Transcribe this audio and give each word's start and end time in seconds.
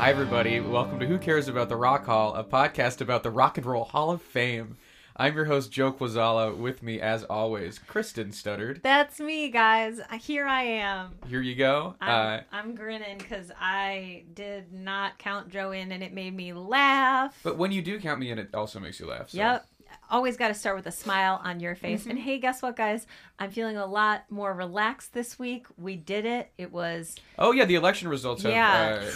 Hi, 0.00 0.08
everybody. 0.08 0.60
Welcome 0.60 0.98
to 1.00 1.06
Who 1.06 1.18
Cares 1.18 1.46
About 1.48 1.68
the 1.68 1.76
Rock 1.76 2.06
Hall, 2.06 2.34
a 2.34 2.42
podcast 2.42 3.02
about 3.02 3.22
the 3.22 3.30
Rock 3.30 3.58
and 3.58 3.66
Roll 3.66 3.84
Hall 3.84 4.10
of 4.10 4.22
Fame. 4.22 4.78
I'm 5.14 5.36
your 5.36 5.44
host, 5.44 5.70
Joe 5.70 5.92
Quazala. 5.92 6.56
With 6.56 6.82
me, 6.82 6.98
as 7.02 7.24
always, 7.24 7.78
Kristen 7.78 8.30
Studard. 8.30 8.80
That's 8.80 9.20
me, 9.20 9.50
guys. 9.50 10.00
Here 10.22 10.46
I 10.46 10.62
am. 10.62 11.10
Here 11.28 11.42
you 11.42 11.54
go. 11.54 11.96
I'm, 12.00 12.38
Uh, 12.38 12.40
I'm 12.50 12.74
grinning 12.74 13.18
because 13.18 13.52
I 13.60 14.24
did 14.32 14.72
not 14.72 15.18
count 15.18 15.50
Joe 15.50 15.72
in, 15.72 15.92
and 15.92 16.02
it 16.02 16.14
made 16.14 16.34
me 16.34 16.54
laugh. 16.54 17.38
but 17.42 17.58
when 17.58 17.70
you 17.70 17.82
do 17.82 18.00
count 18.00 18.20
me 18.20 18.30
in, 18.30 18.38
it 18.38 18.54
also 18.54 18.80
makes 18.80 18.98
you 19.00 19.06
laugh. 19.06 19.28
So. 19.28 19.36
Yep. 19.36 19.66
Always 20.10 20.38
got 20.38 20.48
to 20.48 20.54
start 20.54 20.76
with 20.76 20.86
a 20.86 20.92
smile 20.92 21.42
on 21.44 21.60
your 21.60 21.74
face. 21.74 22.02
Mm-hmm. 22.02 22.10
And 22.10 22.18
hey, 22.20 22.38
guess 22.38 22.62
what, 22.62 22.74
guys? 22.76 23.06
I'm 23.38 23.50
feeling 23.50 23.76
a 23.76 23.86
lot 23.86 24.24
more 24.30 24.54
relaxed 24.54 25.12
this 25.12 25.38
week. 25.38 25.66
We 25.76 25.96
did 25.96 26.24
it. 26.24 26.52
It 26.56 26.72
was. 26.72 27.16
Oh, 27.38 27.52
yeah, 27.52 27.66
the 27.66 27.74
election 27.74 28.08
results 28.08 28.42
have 28.44 28.52
Yeah. 28.52 29.02
uh, 29.06 29.10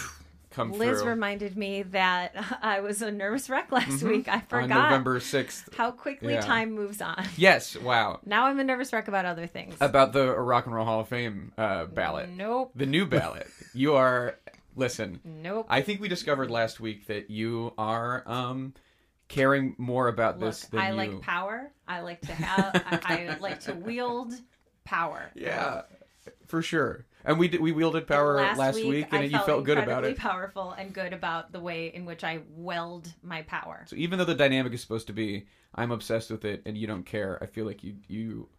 come 0.55 0.71
Liz 0.71 1.01
through 1.01 1.09
reminded 1.09 1.57
me 1.57 1.83
that 1.83 2.33
I 2.61 2.79
was 2.79 3.01
a 3.01 3.11
nervous 3.11 3.49
wreck 3.49 3.71
last 3.71 4.01
week. 4.03 4.27
I 4.27 4.35
on 4.35 4.41
forgot 4.41 4.89
November 4.89 5.19
6th. 5.19 5.73
how 5.75 5.91
quickly 5.91 6.33
Yeah. 6.33 6.41
time 6.41 6.71
moves 6.71 7.01
on. 7.01 7.25
Yes, 7.37 7.75
wow. 7.77 8.19
Now 8.25 8.45
I'm 8.45 8.59
a 8.59 8.63
nervous 8.63 8.91
wreck 8.93 9.07
about 9.07 9.25
other 9.25 9.47
things. 9.47 9.75
About 9.81 10.13
the 10.13 10.33
Rock 10.33 10.65
and 10.65 10.73
Roll 10.75 10.85
Hall 10.85 11.01
of 11.01 11.07
Fame 11.07 11.51
uh, 11.57 11.85
ballot. 11.85 12.29
Nope. 12.29 12.71
The 12.75 12.85
new 12.85 13.05
ballot. 13.05 13.47
you 13.73 13.95
are, 13.95 14.37
listen, 14.75 15.19
Nope. 15.23 15.65
I 15.69 15.81
think 15.81 16.01
we 16.01 16.07
discovered 16.07 16.49
last 16.49 16.79
week 16.79 17.07
that 17.07 17.29
you 17.29 17.73
are 17.77 18.23
um, 18.25 18.73
caring 19.27 19.75
more 19.77 20.07
about 20.07 20.39
Look, 20.39 20.49
this 20.49 20.65
than 20.65 20.79
I 20.79 20.89
you. 20.89 20.95
like 20.95 21.21
power. 21.21 21.71
I 21.87 22.01
like 22.01 22.21
to 22.21 22.33
have. 22.33 22.81
I, 23.05 23.27
I 23.33 23.37
like 23.39 23.59
to 23.61 23.73
wield 23.73 24.33
power. 24.83 25.31
Yeah, 25.35 25.81
for 26.47 26.61
sure. 26.61 27.05
And 27.25 27.39
we 27.39 27.47
did, 27.47 27.59
we 27.59 27.71
wielded 27.71 28.07
power 28.07 28.39
And 28.39 28.57
last, 28.57 28.83
week, 28.83 29.07
and 29.11 29.21
I 29.21 29.25
you 29.25 29.39
felt 29.39 29.63
good 29.65 29.77
about 29.79 30.05
it. 30.05 30.17
Powerful 30.17 30.71
and 30.71 30.93
good 30.93 31.11
about 31.11 31.51
the 31.51 31.59
way 31.59 31.87
in 31.87 32.05
which 32.05 32.23
I 32.23 32.41
weld 32.55 33.11
my 33.23 33.41
power. 33.43 33.83
So 33.87 33.95
even 33.95 34.19
though 34.19 34.25
the 34.25 34.35
dynamic 34.35 34.73
is 34.73 34.81
supposed 34.81 35.07
to 35.07 35.13
be, 35.13 35.47
I'm 35.73 35.91
obsessed 35.91 36.29
with 36.29 36.45
it, 36.45 36.61
and 36.65 36.77
you 36.77 36.85
don't 36.87 37.05
care. 37.05 37.39
I 37.41 37.47
feel 37.47 37.65
like 37.65 37.83
you 37.83 37.95
you, 38.07 38.49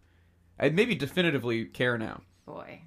I 0.58 0.68
maybe 0.70 0.94
definitively 0.94 1.66
care 1.66 1.96
now. 1.96 2.22
Boy. 2.44 2.82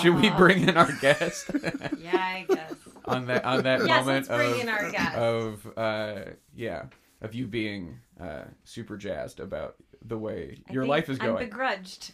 Should 0.00 0.14
we 0.14 0.30
bring 0.36 0.68
in 0.68 0.76
our 0.76 0.90
guest 1.00 1.50
Yeah, 1.98 2.16
I 2.16 2.46
guess. 2.48 2.74
on 3.04 3.26
that 3.26 3.44
on 3.44 3.64
that 3.64 3.84
Yes, 3.86 4.06
moment 4.06 4.28
of 4.28 4.60
in 4.60 4.68
our 4.68 4.90
guest. 4.90 5.16
of 5.16 5.72
uh 5.76 6.20
yeah 6.54 6.84
of 7.20 7.34
you 7.34 7.46
being 7.46 7.98
uh 8.20 8.44
super 8.64 8.96
jazzed 8.96 9.40
about 9.40 9.76
the 10.04 10.16
way 10.16 10.58
I 10.68 10.72
your 10.72 10.86
life 10.86 11.08
is 11.10 11.18
going. 11.18 11.36
I'm 11.36 11.50
begrudged. 11.50 12.12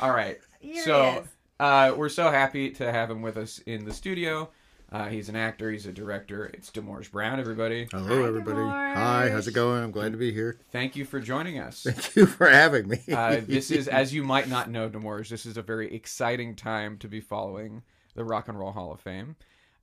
All 0.00 0.10
right. 0.10 0.38
Here 0.60 0.74
he 0.74 0.80
so 0.80 1.20
is. 1.22 1.28
uh, 1.58 1.94
we're 1.96 2.08
so 2.08 2.30
happy 2.30 2.70
to 2.72 2.90
have 2.92 3.10
him 3.10 3.22
with 3.22 3.36
us 3.36 3.58
in 3.60 3.84
the 3.84 3.92
studio. 3.94 4.50
Uh, 4.92 5.08
he's 5.08 5.28
an 5.28 5.36
actor. 5.36 5.70
He's 5.70 5.86
a 5.86 5.92
director. 5.92 6.46
It's 6.52 6.70
Demorge 6.70 7.12
Brown. 7.12 7.38
Everybody, 7.38 7.86
Hello, 7.92 8.22
Hi, 8.22 8.26
everybody. 8.28 8.56
Demorge. 8.56 8.94
Hi, 8.96 9.30
how's 9.30 9.46
it 9.46 9.52
going? 9.54 9.84
I'm 9.84 9.92
glad 9.92 10.10
to 10.12 10.18
be 10.18 10.32
here. 10.32 10.58
thank 10.72 10.96
you 10.96 11.04
for 11.04 11.20
joining 11.20 11.58
us. 11.60 11.82
Thank 11.88 12.16
you 12.16 12.26
for 12.26 12.48
having 12.48 12.88
me. 12.88 12.98
Uh, 13.12 13.40
this 13.46 13.70
is, 13.70 13.86
as 13.86 14.12
you 14.12 14.24
might 14.24 14.48
not 14.48 14.68
know, 14.68 14.88
Demorge. 14.88 15.28
This 15.28 15.46
is 15.46 15.56
a 15.56 15.62
very 15.62 15.94
exciting 15.94 16.56
time 16.56 16.98
to 16.98 17.08
be 17.08 17.20
following 17.20 17.82
the 18.16 18.24
Rock 18.24 18.48
and 18.48 18.58
Roll 18.58 18.72
Hall 18.72 18.92
of 18.92 19.00
Fame. 19.00 19.36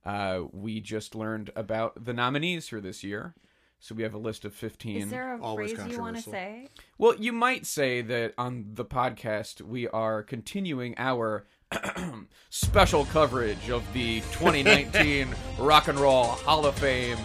Uh, 0.04 0.42
we 0.52 0.78
just 0.80 1.14
learned 1.14 1.50
about 1.56 2.04
the 2.04 2.12
nominees 2.12 2.68
for 2.68 2.80
this 2.80 3.02
year, 3.02 3.34
so 3.80 3.94
we 3.94 4.02
have 4.02 4.14
a 4.14 4.18
list 4.18 4.44
of 4.44 4.54
fifteen. 4.54 5.02
Is 5.02 5.10
there 5.10 5.34
a 5.34 5.40
Always 5.40 5.72
phrase 5.72 5.92
you 5.92 6.00
want 6.00 6.16
to 6.16 6.22
say? 6.22 6.68
Well, 6.98 7.14
you 7.16 7.32
might 7.32 7.66
say 7.66 8.02
that 8.02 8.34
on 8.38 8.66
the 8.74 8.84
podcast 8.84 9.60
we 9.60 9.88
are 9.88 10.22
continuing 10.22 10.94
our 10.98 11.46
special 12.50 13.04
coverage 13.06 13.70
of 13.70 13.84
the 13.92 14.20
2019 14.32 15.28
Rock 15.58 15.88
and 15.88 16.00
Roll 16.00 16.24
Hall 16.24 16.64
of 16.64 16.74
Fame 16.78 17.18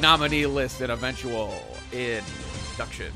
nominee 0.00 0.46
list 0.46 0.80
and 0.80 0.92
eventual 0.92 1.52
induction. 1.92 3.12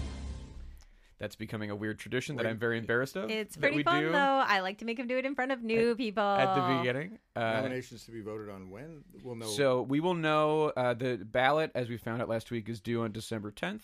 That's 1.18 1.34
becoming 1.34 1.70
a 1.70 1.74
weird 1.76 1.98
tradition 1.98 2.36
that 2.36 2.46
I'm 2.46 2.58
very 2.58 2.78
embarrassed 2.78 3.16
of. 3.16 3.28
It's 3.28 3.56
pretty 3.56 3.82
fun 3.82 4.02
do 4.04 4.12
though. 4.12 4.18
I 4.18 4.60
like 4.60 4.78
to 4.78 4.84
make 4.84 4.98
him 5.00 5.08
do 5.08 5.18
it 5.18 5.24
in 5.24 5.34
front 5.34 5.50
of 5.50 5.62
new 5.64 5.96
people. 5.96 6.22
at 6.22 6.54
the 6.54 6.78
beginning. 6.78 7.18
Uh, 7.34 7.40
Nominations 7.40 8.04
to 8.04 8.12
be 8.12 8.20
voted 8.20 8.48
on 8.48 8.70
when? 8.70 9.02
We'll 9.24 9.34
know. 9.34 9.46
So 9.46 9.82
we 9.82 9.98
will 9.98 10.14
know 10.14 10.72
uh, 10.76 10.94
the 10.94 11.16
ballot, 11.16 11.72
as 11.74 11.88
we 11.88 11.96
found 11.96 12.22
out 12.22 12.28
last 12.28 12.50
week, 12.52 12.68
is 12.68 12.80
due 12.80 13.02
on 13.02 13.10
December 13.10 13.50
10th, 13.50 13.80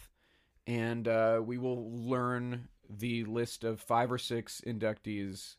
and 0.69 1.09
uh, 1.09 1.41
we 1.45 1.59
will 1.59 1.91
learn 1.91 2.69
the 2.89 3.25
list 3.25 3.65
of 3.65 3.81
five 3.81 4.12
or 4.12 4.19
six 4.19 4.61
inductees 4.65 5.56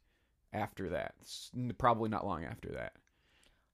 after 0.54 0.90
that. 0.92 1.16
S- 1.22 1.52
Probably 1.78 2.08
not 2.08 2.26
long 2.26 2.46
after 2.46 2.70
that. 2.70 2.94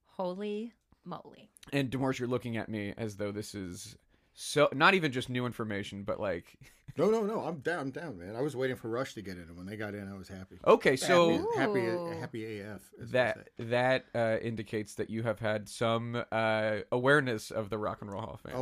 Holy 0.05 0.73
moly! 1.05 1.49
And 1.71 1.89
Demorge, 1.89 2.19
you're 2.19 2.27
looking 2.27 2.57
at 2.57 2.69
me 2.69 2.93
as 2.97 3.15
though 3.17 3.31
this 3.31 3.53
is 3.55 3.95
so 4.41 4.69
not 4.73 4.95
even 4.95 5.11
just 5.11 5.29
new 5.29 5.45
information, 5.45 6.03
but 6.03 6.19
like 6.19 6.57
no, 6.97 7.09
no, 7.09 7.21
no. 7.21 7.41
I'm 7.41 7.59
down. 7.59 7.79
I'm 7.79 7.91
down, 7.91 8.17
man. 8.17 8.35
I 8.35 8.41
was 8.41 8.55
waiting 8.55 8.75
for 8.75 8.89
Rush 8.89 9.13
to 9.13 9.21
get 9.21 9.37
in, 9.37 9.43
and 9.43 9.55
when 9.55 9.67
they 9.67 9.77
got 9.77 9.93
in, 9.93 10.11
I 10.11 10.17
was 10.17 10.27
happy. 10.27 10.57
okay, 10.65 10.95
so 10.95 11.29
happy, 11.55 11.85
happy, 11.85 12.19
happy 12.19 12.59
AF. 12.59 12.81
that 13.11 13.49
that 13.59 14.05
uh, 14.15 14.37
indicates 14.41 14.95
that 14.95 15.09
you 15.09 15.21
have 15.23 15.39
had 15.39 15.69
some 15.69 16.23
uh, 16.31 16.77
awareness 16.91 17.51
of 17.51 17.69
the 17.69 17.77
Rock 17.77 18.01
and 18.01 18.11
Roll 18.11 18.21
Hall 18.21 18.33
of 18.33 18.41
Fame. 18.41 18.53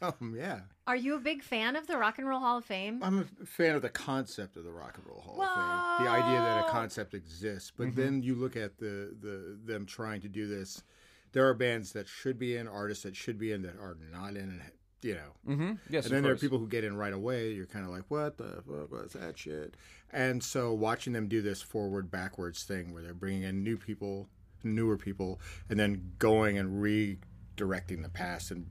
Oh, 0.00 0.12
um, 0.20 0.36
yeah. 0.38 0.60
Are 0.86 0.96
you 0.96 1.16
a 1.16 1.20
big 1.20 1.42
fan 1.42 1.74
of 1.74 1.88
the 1.88 1.98
Rock 1.98 2.18
and 2.18 2.28
Roll 2.28 2.40
Hall 2.40 2.58
of 2.58 2.64
Fame? 2.64 3.02
I'm 3.02 3.28
a 3.42 3.46
fan 3.46 3.74
of 3.74 3.82
the 3.82 3.88
concept 3.88 4.56
of 4.56 4.64
the 4.64 4.72
Rock 4.72 4.96
and 4.96 5.06
Roll 5.06 5.20
Hall 5.20 5.42
of 5.42 5.48
Fame. 5.48 6.06
The 6.06 6.10
idea 6.10 6.38
that 6.38 6.66
a 6.66 6.70
concept 6.70 7.14
exists, 7.14 7.72
but 7.76 7.96
then 7.96 8.22
you 8.22 8.36
look 8.36 8.56
at 8.56 8.78
the, 8.78 9.16
the 9.20 9.58
them 9.64 9.86
trying 9.86 10.20
to 10.20 10.28
do 10.28 10.46
this. 10.46 10.82
There 11.32 11.48
are 11.48 11.54
bands 11.54 11.92
that 11.92 12.08
should 12.08 12.38
be 12.38 12.56
in, 12.56 12.68
artists 12.68 13.04
that 13.04 13.16
should 13.16 13.38
be 13.38 13.52
in 13.52 13.62
that 13.62 13.76
are 13.78 13.96
not 14.12 14.30
in, 14.30 14.36
and 14.36 14.62
you 15.02 15.14
know. 15.14 15.52
Mm-hmm. 15.54 15.72
Yes, 15.90 16.04
and 16.04 16.06
of 16.06 16.10
then 16.10 16.22
there 16.22 16.32
are 16.32 16.36
people 16.36 16.58
who 16.58 16.68
get 16.68 16.84
in 16.84 16.96
right 16.96 17.12
away. 17.12 17.52
You're 17.52 17.66
kind 17.66 17.84
of 17.84 17.90
like, 17.90 18.04
what 18.08 18.38
the 18.38 18.62
fuck 18.66 18.92
was 18.92 19.12
that 19.14 19.38
shit? 19.38 19.74
And 20.12 20.42
so 20.44 20.72
watching 20.72 21.12
them 21.12 21.26
do 21.28 21.40
this 21.42 21.62
forward 21.62 22.10
backwards 22.10 22.62
thing 22.64 22.92
where 22.92 23.02
they're 23.02 23.14
bringing 23.14 23.42
in 23.42 23.64
new 23.64 23.76
people, 23.78 24.28
newer 24.62 24.96
people, 24.98 25.40
and 25.70 25.80
then 25.80 26.12
going 26.18 26.58
and 26.58 26.82
redirecting 26.82 28.02
the 28.02 28.10
past 28.12 28.50
and 28.50 28.66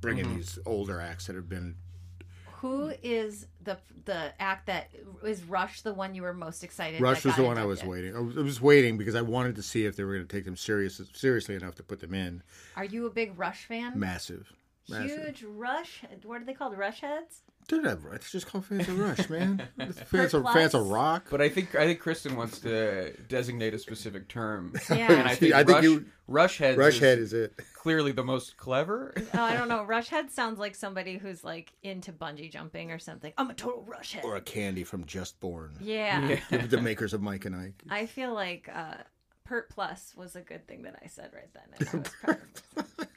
bringing 0.00 0.26
Mm-hmm. 0.26 0.36
these 0.36 0.58
older 0.66 1.00
acts 1.00 1.26
that 1.26 1.36
have 1.36 1.48
been. 1.48 1.76
Who 2.60 2.92
is 3.02 3.46
the 3.64 3.78
the 4.04 4.32
act 4.40 4.66
that 4.66 4.90
is 5.24 5.42
Rush 5.44 5.82
the 5.82 5.94
one 5.94 6.14
you 6.14 6.22
were 6.22 6.34
most 6.34 6.64
excited? 6.64 7.00
Rush 7.00 7.24
was 7.24 7.36
the 7.36 7.42
one 7.42 7.58
I 7.58 7.64
was 7.64 7.84
waiting. 7.84 8.16
I 8.16 8.20
was, 8.20 8.36
I 8.36 8.40
was 8.40 8.60
waiting 8.60 8.98
because 8.98 9.14
I 9.14 9.22
wanted 9.22 9.56
to 9.56 9.62
see 9.62 9.84
if 9.84 9.96
they 9.96 10.04
were 10.04 10.14
going 10.14 10.26
to 10.26 10.36
take 10.36 10.44
them 10.44 10.56
serious 10.56 11.00
seriously 11.12 11.54
enough 11.54 11.74
to 11.76 11.82
put 11.82 12.00
them 12.00 12.14
in. 12.14 12.42
Are 12.76 12.84
you 12.84 13.06
a 13.06 13.10
big 13.10 13.38
Rush 13.38 13.64
fan? 13.66 13.98
Massive, 13.98 14.52
massive. 14.88 15.24
Huge 15.24 15.44
Rush. 15.44 16.02
What 16.24 16.42
are 16.42 16.44
they 16.44 16.54
called? 16.54 16.76
Rush 16.76 17.00
heads. 17.00 17.42
They're 17.68 17.80
not 17.80 18.02
Rush. 18.04 18.16
It's 18.16 18.32
just 18.32 18.46
called 18.46 18.64
Fans 18.66 18.88
of 18.88 18.98
Rush, 18.98 19.30
man. 19.30 19.62
It's 19.78 20.00
fans 20.00 20.34
of 20.34 20.44
fans 20.52 20.74
of 20.74 20.88
rock. 20.88 21.26
But 21.30 21.40
I 21.40 21.48
think 21.48 21.74
I 21.74 21.86
think 21.86 22.00
Kristen 22.00 22.36
wants 22.36 22.58
to 22.60 23.12
designate 23.28 23.72
a 23.74 23.78
specific 23.78 24.28
term. 24.28 24.74
Yeah. 24.90 25.10
And 25.12 25.28
I 25.28 25.34
think, 25.34 25.54
I 25.54 25.58
think 25.64 25.76
Rush, 25.76 25.84
you- 25.84 26.04
Rush 26.28 26.58
Heads 26.58 26.76
Rush 26.78 26.98
Head 26.98 27.18
is 27.18 27.32
is 27.32 27.44
it. 27.44 27.60
clearly 27.74 28.12
the 28.12 28.24
most 28.24 28.56
clever. 28.56 29.14
Oh, 29.34 29.40
I 29.40 29.54
don't 29.56 29.68
know. 29.74 29.84
Rush 29.84 30.08
head 30.08 30.30
sounds 30.30 30.58
like 30.58 30.74
somebody 30.74 31.18
who's 31.18 31.44
like 31.44 31.72
into 31.82 32.12
bungee 32.12 32.50
jumping 32.50 32.90
or 32.90 32.98
something. 32.98 33.32
I'm 33.38 33.50
a 33.50 33.54
total 33.54 33.82
rush 33.86 34.12
head. 34.14 34.24
Or 34.24 34.36
a 34.36 34.40
candy 34.40 34.84
from 34.84 35.04
Just 35.06 35.40
Born. 35.40 35.72
Yeah. 35.80 36.38
The- 36.50 36.58
The 36.58 36.80
makers 36.80 37.14
of 37.14 37.22
Mike 37.22 37.44
and 37.44 37.54
Ike. 37.56 37.82
I 37.90 38.06
feel 38.06 38.32
like 38.34 38.68
uh, 38.72 38.94
Pert 39.44 39.68
Plus 39.70 40.14
was 40.16 40.36
a 40.36 40.40
good 40.40 40.66
thing 40.66 40.82
that 40.82 40.96
I 41.02 41.06
said 41.06 41.30
right 41.34 41.50
then. 41.54 42.04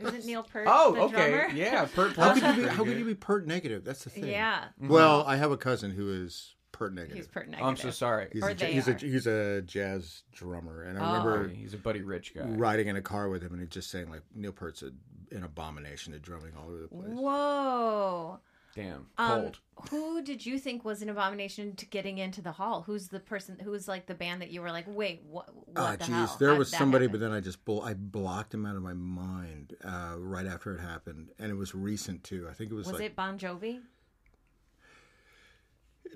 And 0.07 0.15
I 0.15 0.17
was 0.17 0.17
proud 0.17 0.17
of 0.17 0.17
myself. 0.17 0.19
Isn't 0.19 0.27
Neil 0.27 0.43
Peart 0.43 0.67
Oh, 0.69 0.93
the 0.95 1.01
okay. 1.01 1.29
drummer? 1.31 1.49
Yeah, 1.53 1.85
Pert 1.93 2.15
How 2.15 2.33
could 2.33 2.43
you 2.43 2.49
be? 2.49 2.53
pretty 2.61 2.75
How 2.75 2.83
could 2.83 2.97
you 2.99 3.05
be 3.05 3.15
pert 3.15 3.47
negative? 3.47 3.83
That's 3.83 4.03
the 4.03 4.09
thing. 4.09 4.27
Yeah. 4.27 4.65
Mm-hmm. 4.81 4.87
Well, 4.89 5.23
I 5.25 5.35
have 5.37 5.51
a 5.51 5.57
cousin 5.57 5.91
who 5.91 6.11
is 6.23 6.55
pert 6.71 6.93
negative. 6.93 7.15
He's 7.17 7.27
Pert 7.27 7.45
Oh, 7.47 7.51
negative. 7.51 7.67
I'm 7.69 7.77
so 7.77 7.89
sorry. 7.91 8.27
He's 8.33 8.43
Or 8.43 8.49
a, 8.49 8.53
they 8.53 8.73
he's 8.73 8.87
a 8.87 8.91
are. 8.91 8.97
he's 8.97 9.27
a 9.27 9.61
jazz 9.61 10.23
drummer, 10.33 10.83
and 10.83 10.99
I 10.99 11.01
Oh. 11.01 11.23
remember 11.25 11.47
He's 11.49 11.73
a 11.73 11.77
Buddy 11.77 12.01
Rich 12.01 12.35
guy. 12.35 12.41
riding 12.43 12.87
in 12.87 12.97
a 12.97 13.01
car 13.01 13.29
with 13.29 13.41
him, 13.41 13.53
and 13.53 13.61
he's 13.61 13.69
just 13.69 13.89
saying 13.89 14.09
like 14.09 14.21
Neil 14.33 14.51
Peart's 14.51 14.83
a, 14.83 14.91
an 15.33 15.43
abomination 15.43 16.11
to 16.13 16.19
drumming 16.19 16.51
all 16.57 16.67
over 16.67 16.81
the 16.81 16.87
place. 16.89 17.07
Whoa. 17.13 18.39
Damn, 18.75 19.07
Um, 19.17 19.41
cold. 19.41 19.59
who 19.89 20.21
did 20.21 20.45
you 20.45 20.59
think 20.59 20.83
was 20.83 21.01
an 21.01 21.07
abomination 21.09 21.77
to 21.77 21.85
getting 21.85 22.17
into 22.17 22.41
the 22.41 22.51
hall? 22.51 22.81
Who's 22.81 23.07
the 23.07 23.21
person? 23.21 23.57
Who 23.59 23.71
was 23.71 23.87
like 23.87 24.05
the 24.05 24.13
band 24.15 24.41
that 24.41 24.51
you 24.51 24.61
were 24.61 24.69
like, 24.69 24.83
wait, 24.85 25.23
what? 25.23 25.47
What 25.55 25.67
Ah, 25.77 25.91
the 25.95 26.03
jeez, 26.03 26.07
hell? 26.09 26.37
there 26.41 26.51
How 26.51 26.57
was 26.57 26.69
somebody, 26.71 27.05
happen? 27.05 27.19
but 27.21 27.25
then 27.25 27.31
I 27.33 27.39
just 27.39 27.63
bl- 27.63 27.81
I 27.81 27.93
blocked 27.93 28.53
him 28.53 28.65
out 28.65 28.75
of 28.75 28.81
my 28.81 28.91
mind 28.93 29.77
uh, 29.81 30.15
right 30.17 30.45
after 30.45 30.75
it 30.75 30.81
happened, 30.81 31.29
and 31.39 31.49
it 31.49 31.55
was 31.55 31.73
recent 31.73 32.25
too. 32.25 32.47
I 32.49 32.53
think 32.53 32.69
it 32.69 32.73
was, 32.75 32.87
was 32.87 32.95
like 32.99 33.03
it 33.11 33.15
Bon 33.15 33.39
Jovi? 33.39 33.79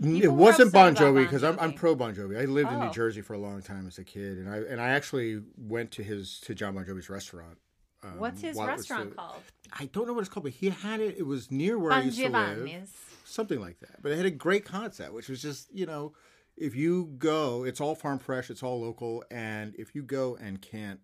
People 0.02 0.22
it 0.22 0.28
wasn't 0.32 0.68
upset 0.68 0.74
Bon 0.74 0.96
Jovi 0.96 1.24
because 1.24 1.44
I'm, 1.44 1.58
I'm 1.60 1.74
pro 1.74 1.96
Bon 1.96 2.14
Jovi. 2.14 2.40
I 2.40 2.46
lived 2.46 2.72
in 2.72 2.76
Oh. 2.78 2.86
New 2.88 2.92
Jersey 2.92 3.22
for 3.22 3.34
a 3.34 3.40
long 3.40 3.62
time 3.62 3.88
as 3.88 3.98
a 3.98 4.04
kid, 4.04 4.38
and 4.38 4.50
I 4.50 4.58
and 4.58 4.80
I 4.80 4.90
actually 4.90 5.42
went 5.58 5.92
to 5.92 6.04
his 6.04 6.40
to 6.42 6.54
John 6.56 6.76
Bon 6.76 6.86
Jovi's 6.86 7.10
restaurant. 7.10 7.58
um, 8.04 8.18
What's 8.20 8.42
his 8.42 8.56
while 8.56 8.68
it 8.68 8.72
was 8.72 8.80
restaurant 8.82 9.12
still- 9.14 9.24
called? 9.26 9.42
I 9.77 9.86
don't 9.86 10.07
know 10.07 10.13
what 10.13 10.21
it's 10.21 10.30
called, 10.30 10.44
but 10.45 10.54
he 10.54 10.69
had 10.69 11.00
it. 11.00 11.18
It 11.18 11.25
was 11.25 11.51
near 11.51 11.77
where 11.77 11.92
I 11.92 11.98
Bon 12.00 12.06
used 12.06 12.18
to 12.19 12.30
live, 12.30 12.89
something 13.25 13.60
like 13.60 13.80
that. 13.81 14.01
But 14.01 14.12
it 14.12 14.18
had 14.18 14.25
a 14.25 14.31
great 14.31 14.66
concept, 14.66 15.13
which 15.13 15.30
was 15.30 15.42
just 15.42 15.74
you 15.74 15.86
know, 15.86 16.13
if 16.57 16.75
you 16.75 17.13
go, 17.18 17.63
it's 17.63 17.80
all 17.81 17.95
farm 17.95 18.19
fresh, 18.19 18.50
it's 18.50 18.63
all 18.63 18.81
local, 18.81 19.24
and 19.31 19.75
if 19.77 19.94
you 19.95 20.04
go 20.04 20.36
and 20.36 20.62
can't 20.62 21.00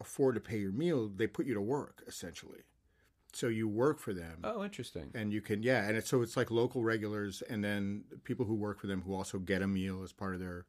afford 0.00 0.34
to 0.34 0.40
pay 0.40 0.58
your 0.58 0.72
meal, 0.72 1.08
they 1.08 1.26
put 1.26 1.46
you 1.46 1.54
to 1.54 1.60
work 1.60 2.02
essentially. 2.06 2.60
So 3.34 3.46
you 3.48 3.66
work 3.66 3.98
for 3.98 4.12
them 4.12 4.40
Oh, 4.44 4.62
interesting. 4.62 5.10
and 5.14 5.32
you 5.32 5.40
can 5.40 5.62
yeah 5.62 5.86
and 5.88 5.96
it's 5.96 6.10
so 6.10 6.20
it's 6.20 6.36
like 6.36 6.50
local 6.50 6.82
regulars 6.84 7.40
and 7.48 7.64
then 7.64 8.04
people 8.24 8.44
who 8.44 8.54
work 8.54 8.78
for 8.78 8.88
them 8.88 9.00
who 9.02 9.14
also 9.14 9.38
get 9.38 9.62
a 9.62 9.66
meal 9.66 10.02
as 10.02 10.12
part 10.12 10.34
of 10.34 10.40
their 10.40 10.66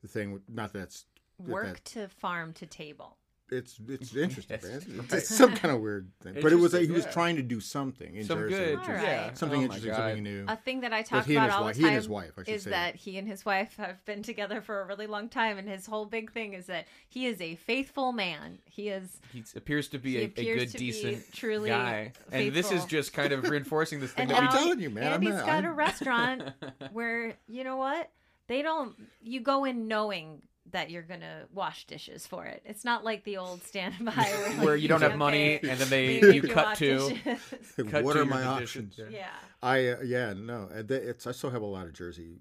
the 0.00 0.08
thing 0.08 0.40
not 0.48 0.72
that 0.72 0.78
that's 0.78 1.04
that- 1.38 1.48
Work 1.52 1.66
that- 1.74 1.84
to 1.86 2.08
farm 2.08 2.54
to 2.54 2.64
table. 2.66 3.18
It's 3.52 3.78
it's 3.88 4.14
interesting 4.16 4.58
Yes, 4.62 4.86
man 4.86 4.98
right. 4.98 5.12
it's 5.14 5.28
some 5.34 5.54
kind 5.54 5.74
of 5.74 5.80
weird 5.80 6.08
thing 6.22 6.36
but 6.42 6.52
it 6.52 6.56
was 6.56 6.72
like 6.72 6.82
he 6.86 6.92
was 6.92 7.06
trying 7.06 7.36
to 7.36 7.42
do 7.42 7.60
something 7.60 8.14
in 8.16 8.24
Some 8.24 8.38
Jersey 8.38 8.54
good, 8.56 8.78
which 8.78 8.88
yeah. 8.88 9.32
something 9.34 9.60
Oh 9.60 9.64
interesting 9.64 9.94
something 9.94 10.22
new 10.22 10.44
A 10.48 10.56
thing 10.56 10.80
that 10.80 10.92
I 10.92 11.02
talk 11.02 11.28
about 11.28 11.50
all 11.50 11.64
wife- 11.64 11.76
the 11.76 11.82
time 11.82 11.88
and 11.88 11.96
his 11.96 12.08
wife, 12.08 12.32
is 12.46 12.62
say. 12.64 12.70
that 12.70 12.96
he 12.96 13.18
and 13.18 13.26
his 13.26 13.44
wife 13.44 13.76
have 13.76 14.04
been 14.04 14.22
together 14.22 14.60
for 14.60 14.80
a 14.80 14.86
really 14.86 15.06
long 15.06 15.28
time, 15.28 15.58
and 15.58 15.68
his 15.68 15.86
whole 15.86 16.04
big 16.06 16.32
thing 16.32 16.52
is 16.54 16.66
that 16.66 16.86
he 17.08 17.26
is 17.26 17.40
a 17.40 17.54
faithful 17.56 18.12
man. 18.12 18.58
He 18.66 18.88
is. 18.88 19.20
He 19.32 19.42
appears 19.56 19.88
to 19.88 19.98
be 19.98 20.12
He 20.12 20.18
a, 20.18 20.24
a 20.24 20.56
good, 20.58 20.68
to 20.70 20.78
be 20.78 20.90
decent 20.92 21.32
truly 21.32 21.70
guy, 21.70 22.12
and 22.32 22.52
this 22.54 22.70
is 22.72 22.84
just 22.84 23.12
kind 23.12 23.32
of 23.32 23.44
reinforcing 23.50 24.00
this 24.00 24.12
thing 24.12 24.22
And 24.22 24.30
that 24.30 24.40
we 24.40 24.46
now, 24.46 24.50
I'm 24.52 24.58
telling 24.58 24.80
you, 24.80 24.90
man, 24.90 25.04
And 25.04 25.14
I'm 25.14 25.22
he's 25.22 25.30
not- 25.34 25.46
got 25.46 25.64
a 25.64 25.68
I'm- 25.68 25.76
restaurant 25.76 26.42
where 26.92 27.34
you 27.48 27.64
know 27.64 27.76
what 27.76 28.10
they 28.46 28.62
don't. 28.62 28.94
You 29.22 29.40
go 29.40 29.64
in 29.64 29.86
knowing 29.88 30.42
that 30.72 30.90
you're 30.90 31.02
gonna 31.02 31.46
wash 31.52 31.86
dishes 31.86 32.26
for 32.26 32.44
it. 32.46 32.62
It's 32.64 32.84
not 32.84 33.04
like 33.04 33.24
the 33.24 33.38
old 33.38 33.62
standby 33.62 34.12
where, 34.14 34.48
like, 34.56 34.64
where 34.64 34.76
you 34.76 34.88
don't 34.88 35.00
have 35.02 35.16
money, 35.28 35.58
and 35.62 35.78
then 35.78 35.88
they 35.88 36.20
They 36.20 36.34
you 36.36 36.42
cut 36.42 36.66
wash 36.66 36.78
to 36.78 37.08
dishes. 37.08 37.40
cut 37.90 38.04
what 38.04 38.12
to 38.14 38.20
are 38.20 38.24
my 38.24 38.42
conditions. 38.42 38.92
options 38.98 39.12
yeah. 39.14 39.28
I 39.62 39.88
uh, 39.88 39.96
yeah 40.04 40.32
no 40.34 40.68
uh, 40.72 40.82
th- 40.82 41.02
it's 41.02 41.26
I 41.26 41.32
still 41.32 41.50
have 41.50 41.62
a 41.62 41.66
lot 41.66 41.86
of 41.86 41.92
Jersey 41.94 42.38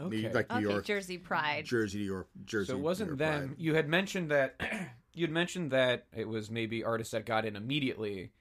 Okay. 0.00 0.32
like 0.32 0.50
New 0.50 0.56
Okay, 0.56 0.62
York 0.72 0.84
Jersey 0.84 1.18
Pride. 1.18 1.64
Jersey 1.64 1.98
New 1.98 2.04
York 2.06 2.28
Jersey 2.44 2.68
So 2.72 2.76
it 2.76 2.80
wasn't 2.80 3.08
York 3.08 3.18
them. 3.18 3.48
pride. 3.48 3.56
You 3.58 3.74
had 3.74 3.88
mentioned 3.88 4.30
that 4.30 4.60
you 5.14 5.24
had 5.24 5.30
mentioned 5.32 5.70
that 5.72 6.06
it 6.16 6.26
was 6.28 6.50
maybe 6.50 6.82
artists 6.84 7.12
that 7.12 7.26
got 7.26 7.44
in 7.44 7.56
immediately, 7.56 8.32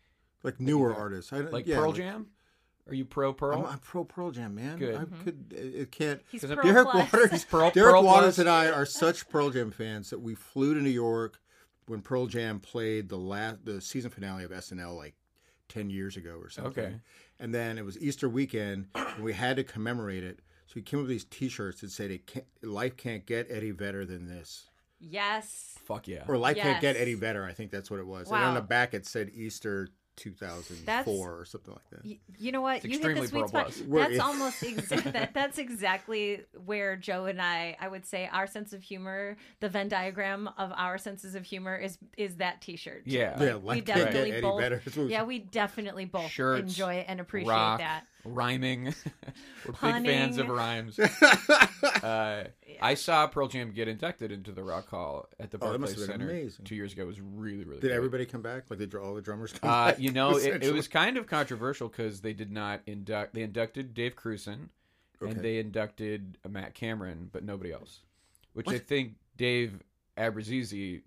like 0.44 0.60
newer 0.60 0.96
artists 0.96 1.32
I, 1.34 1.40
like 1.42 1.68
yeah, 1.68 1.76
Pearl 1.78 1.88
like- 1.90 1.98
Jam. 1.98 2.28
Are 2.88 2.94
you 2.96 3.06
pro 3.06 3.34
Pearl? 3.34 3.60
I'm, 3.60 3.74
I'm 3.74 3.80
pro 3.80 4.04
Pearl 4.04 4.32
Jam 4.32 4.56
man 4.56 4.78
Good. 4.78 4.96
I 4.96 5.00
mm-hmm. 5.00 5.24
could 5.24 5.54
it 5.54 5.76
it 5.76 5.92
can't 5.92 6.22
He's 6.32 6.42
'Cause 6.42 6.54
pro 6.54 6.64
Derek 6.64 6.88
plus. 6.90 7.14
Waters, 7.14 7.46
Pearl- 7.46 7.72
Derek 7.72 7.94
Pearl 7.94 8.04
Waters 8.04 8.36
Plus. 8.36 8.40
and 8.40 8.50
I 8.50 8.70
are 8.70 8.86
such 8.86 9.30
Pearl 9.30 9.50
Jam 9.50 9.72
fans 9.72 10.10
that 10.10 10.20
we 10.20 10.36
flew 10.36 10.74
to 10.74 10.82
New 10.82 10.90
York 10.90 11.40
when 11.88 12.02
Pearl 12.02 12.26
Jam 12.28 12.60
played 12.60 13.10
the 13.10 13.18
last 13.18 13.66
the 13.66 13.82
season 13.82 14.10
finale 14.12 14.44
of 14.44 14.52
SNL 14.52 14.96
like 14.96 15.16
ten 15.70 15.90
years 15.90 16.18
ago 16.18 16.38
or 16.42 16.50
something. 16.50 16.84
Okay. 16.84 16.96
And 17.40 17.54
then 17.56 17.78
it 17.78 17.86
was 17.86 17.98
Easter 18.00 18.30
weekend, 18.30 18.88
and 18.94 19.24
we 19.24 19.34
had 19.34 19.56
to 19.56 19.64
commemorate 19.64 20.24
it. 20.24 20.40
So 20.68 20.74
we 20.76 20.84
came 20.84 21.00
up 21.00 21.04
with 21.04 21.10
these 21.10 21.26
T-shirts 21.26 21.82
that 21.82 21.92
said, 21.92 22.12
it 22.12 22.28
can't, 22.28 22.46
"Life 22.62 22.96
can't 22.96 23.26
get 23.26 23.48
any 23.50 23.72
better 23.72 24.06
than 24.06 24.28
this," 24.28 24.68
Yes. 25.00 25.78
Fuck 25.84 26.08
yeah. 26.08 26.24
or 26.28 26.38
"Life 26.38 26.58
can't 26.58 26.80
get 26.82 26.96
any 26.96 27.16
better." 27.16 27.44
I 27.46 27.54
think 27.54 27.72
that's 27.72 27.90
what 27.90 28.00
it 28.00 28.06
was. 28.08 28.30
And 28.32 28.44
on 28.44 28.54
the 28.54 28.62
back 28.62 28.94
it 28.94 29.06
said 29.06 29.32
Easter 29.34 29.90
2004 30.22 31.40
or 31.40 31.46
something 31.46 31.74
like 31.74 31.90
that. 31.92 32.06
Y- 32.06 32.20
You 32.40 32.52
know 32.52 32.62
what? 32.62 32.78
It's 32.78 32.86
you 32.86 32.92
hit 32.92 33.02
the 33.02 33.10
extremely 33.22 33.28
sweet 33.28 33.48
spot. 33.50 33.74
That's 33.90 34.20
almost 34.20 34.62
exa- 34.62 35.12
that, 35.14 35.34
that's 35.34 35.58
exactly 35.58 36.42
where 36.66 36.96
Joe 36.96 37.26
and 37.26 37.42
I, 37.42 37.76
I 37.80 37.88
would 37.88 38.06
say, 38.06 38.30
our 38.32 38.48
sense 38.48 38.74
of 38.74 38.82
humor, 38.84 39.38
the 39.60 39.70
Venn 39.70 39.90
diagram 39.90 40.50
of 40.58 40.72
our 40.76 40.98
senses 40.98 41.36
of 41.36 41.44
humor 41.46 41.76
is 41.76 41.98
is 42.18 42.36
that 42.38 42.62
T-shirt. 42.62 43.04
yeah. 43.06 43.42
Yeah, 43.42 43.56
we 43.56 43.62
life 43.68 43.76
can't 43.78 43.86
get 43.86 43.96
definitely 44.06 44.32
Eddie 44.34 44.42
both. 44.42 44.60
better. 44.60 44.82
That's 44.84 44.98
what 44.98 45.06
we- 45.08 45.12
Yeah, 45.12 45.24
we 45.24 45.40
definitely 45.40 46.06
both 46.06 46.30
Shirts, 46.32 46.62
enjoy 46.62 46.96
it 46.96 47.06
and 47.08 47.20
appreciate 47.20 47.52
rock, 47.52 47.80
that. 47.80 48.06
Rhyming. 48.26 48.94
We're 49.66 49.72
big 49.94 50.06
fans 50.06 50.38
of 50.38 50.48
rhymes. 50.50 50.98
uh, 52.04 52.46
I 52.82 52.94
saw 52.96 53.28
Pearl 53.28 53.48
Jam 53.48 53.72
get 53.72 53.88
inducted 53.88 54.32
into 54.32 54.52
the 54.52 54.64
Rock 54.64 54.90
Hall 54.90 55.28
at 55.40 55.52
the 55.52 55.58
Oh, 55.58 55.72
that 55.72 55.80
Barclays 55.80 55.80
must 55.82 55.92
have 55.94 56.00
been 56.08 56.20
Center 56.20 56.30
amazing. 56.32 56.66
two 56.66 56.76
years 56.76 56.94
ago. 56.94 57.04
It 57.04 57.08
was 57.08 57.22
really, 57.22 57.64
really. 57.64 57.80
Did 57.80 57.82
good. 57.90 57.92
everybody 57.92 58.26
come 58.26 58.42
back? 58.42 58.64
Like 58.70 58.80
did 58.80 58.94
all 58.96 59.14
the 59.16 59.22
drummers 59.22 59.54
come 59.54 59.70
Uh, 59.70 59.88
back? 59.92 60.00
you 60.00 60.12
know, 60.12 60.32
it, 60.32 60.36
it 60.36 60.40
essentially? 60.48 60.72
was 60.74 60.88
kind 60.88 61.18
of 61.18 61.28
controversial 61.28 61.88
because 61.88 62.22
they 62.22 62.34
did 62.34 62.52
not 62.52 62.82
induct. 62.86 63.34
They 63.34 63.44
inducted 63.44 63.94
Dave 63.94 64.16
Krusen, 64.16 64.70
Okay. 65.22 65.32
and 65.32 65.42
they 65.42 65.58
inducted 65.60 66.38
Matt 66.50 66.74
Cameron, 66.74 67.30
but 67.32 67.44
nobody 67.44 67.72
else. 67.72 68.02
Which 68.54 68.68
I 68.70 68.80
think 68.80 69.16
Dave 69.38 69.80
Abbruzzese, 70.18 71.02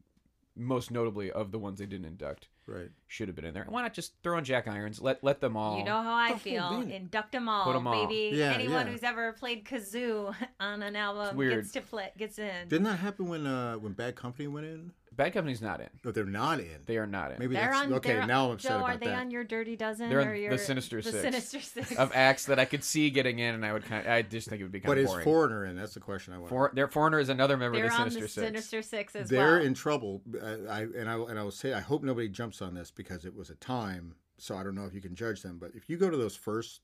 most 0.57 0.91
notably 0.91 1.31
of 1.31 1.51
the 1.53 1.59
ones 1.59 1.79
they 1.79 1.87
didn't 1.87 2.07
induct, 2.07 2.49
right. 2.67 2.91
should 3.07 3.29
have 3.29 3.37
been 3.37 3.45
in 3.45 3.55
there. 3.55 3.67
Why 3.69 3.83
not 3.83 3.95
just 3.95 4.13
throw 4.23 4.39
in 4.39 4.45
Jack 4.45 4.67
Irons? 4.69 5.01
Let 5.01 5.23
let 5.23 5.41
them 5.41 5.57
all. 5.57 5.79
You 5.79 5.85
know 5.85 6.03
how 6.03 6.15
I 6.15 6.37
feel. 6.37 6.81
Induct 6.83 7.33
them 7.33 7.49
all, 7.49 7.65
Put 7.65 7.77
'em 7.77 7.87
all. 7.87 8.07
baby. 8.07 8.37
Yeah, 8.37 8.53
Anyone 8.53 8.87
yeah. 8.87 8.93
who's 8.93 9.03
ever 9.03 9.33
played 9.33 9.65
kazoo 9.65 10.35
on 10.61 10.83
an 10.83 10.97
album 10.97 11.37
weird. 11.37 11.63
gets 11.63 11.73
to 11.73 11.81
play, 11.81 12.11
gets 12.17 12.39
in. 12.39 12.69
Didn't 12.69 12.85
that 12.85 12.99
happen 12.99 13.29
when 13.29 13.47
uh 13.47 13.75
when 13.75 13.93
Bad 13.93 14.17
Company 14.17 14.49
went 14.49 14.67
in? 14.67 14.93
Bad 15.17 15.33
Company's 15.33 15.63
not 15.63 15.81
in. 15.81 15.89
No, 16.05 16.11
they're 16.11 16.25
not 16.25 16.61
in. 16.61 16.79
They 16.87 16.97
are 16.97 17.07
not 17.07 17.33
in. 17.33 17.39
Maybe 17.39 17.55
They're 17.55 17.67
that's 17.71 17.87
on. 17.87 17.93
okay. 17.95 18.15
they're- 18.15 18.27
now 18.27 18.47
I'm 18.47 18.53
upset 18.53 18.71
Joe, 18.73 18.77
about 18.79 18.91
are 18.91 18.97
they 18.99 19.07
that. 19.07 19.19
on 19.19 19.31
your 19.31 19.45
Dirty 19.45 19.77
Dozen 19.77 20.09
They're 20.09 20.21
on 20.21 20.29
or 20.29 20.35
the 20.35 20.41
your 20.41 20.59
Sinister 20.59 21.01
the 21.01 21.11
Six. 21.13 21.23
Sinister 21.23 21.61
Six? 21.61 21.93
of 21.97 22.11
acts 22.15 22.47
that 22.47 22.59
I 22.59 22.65
could 22.65 22.83
see 22.85 23.11
getting 23.11 23.39
in, 23.39 23.55
and 23.55 23.65
I 23.65 23.73
would 23.73 23.85
kind. 23.85 24.07
of, 24.07 24.13
I 24.13 24.23
just 24.23 24.49
think 24.49 24.61
it 24.61 24.65
would 24.65 24.73
be 24.73 24.81
kind 24.81 24.91
but 24.91 24.99
of 24.99 25.05
is 25.05 25.11
boring. 25.11 25.25
Foreigner 25.25 25.65
in? 25.67 25.77
That's 25.77 25.95
the 25.95 26.01
question 26.01 26.33
I 26.35 26.39
want. 26.39 26.49
For, 26.51 26.71
their 26.75 26.89
foreigner 26.89 27.19
is 27.19 27.29
another 27.29 27.57
member 27.57 27.77
They're 27.79 27.87
of 27.87 27.93
the 27.93 27.99
on 27.99 28.11
Sinister 28.11 28.21
the 28.23 28.29
Six. 28.29 28.47
Sinister 28.47 28.83
Six 28.83 29.17
as 29.17 29.29
They're 29.29 29.59
well. 29.59 29.67
in 29.67 29.75
trouble. 29.75 30.23
I, 30.43 30.47
I 30.47 30.81
and 30.83 31.09
I 31.09 31.15
and 31.15 31.39
I 31.39 31.43
will 31.43 31.51
say 31.51 31.73
I 31.75 31.81
hope 31.81 32.03
nobody 32.03 32.29
jumps 32.29 32.61
on 32.63 32.75
this 32.75 32.91
because 32.91 33.25
it 33.25 33.35
was 33.35 33.51
a 33.51 33.55
time. 33.57 34.15
So 34.39 34.57
I 34.57 34.65
don't 34.65 34.75
know 34.75 34.85
if 34.85 34.93
you 34.95 35.01
can 35.01 35.15
judge 35.15 35.43
them. 35.43 35.59
But 35.61 35.71
if 35.75 35.89
you 35.89 35.97
go 35.97 36.11
to 36.11 36.17
those 36.17 36.35
first 36.35 36.81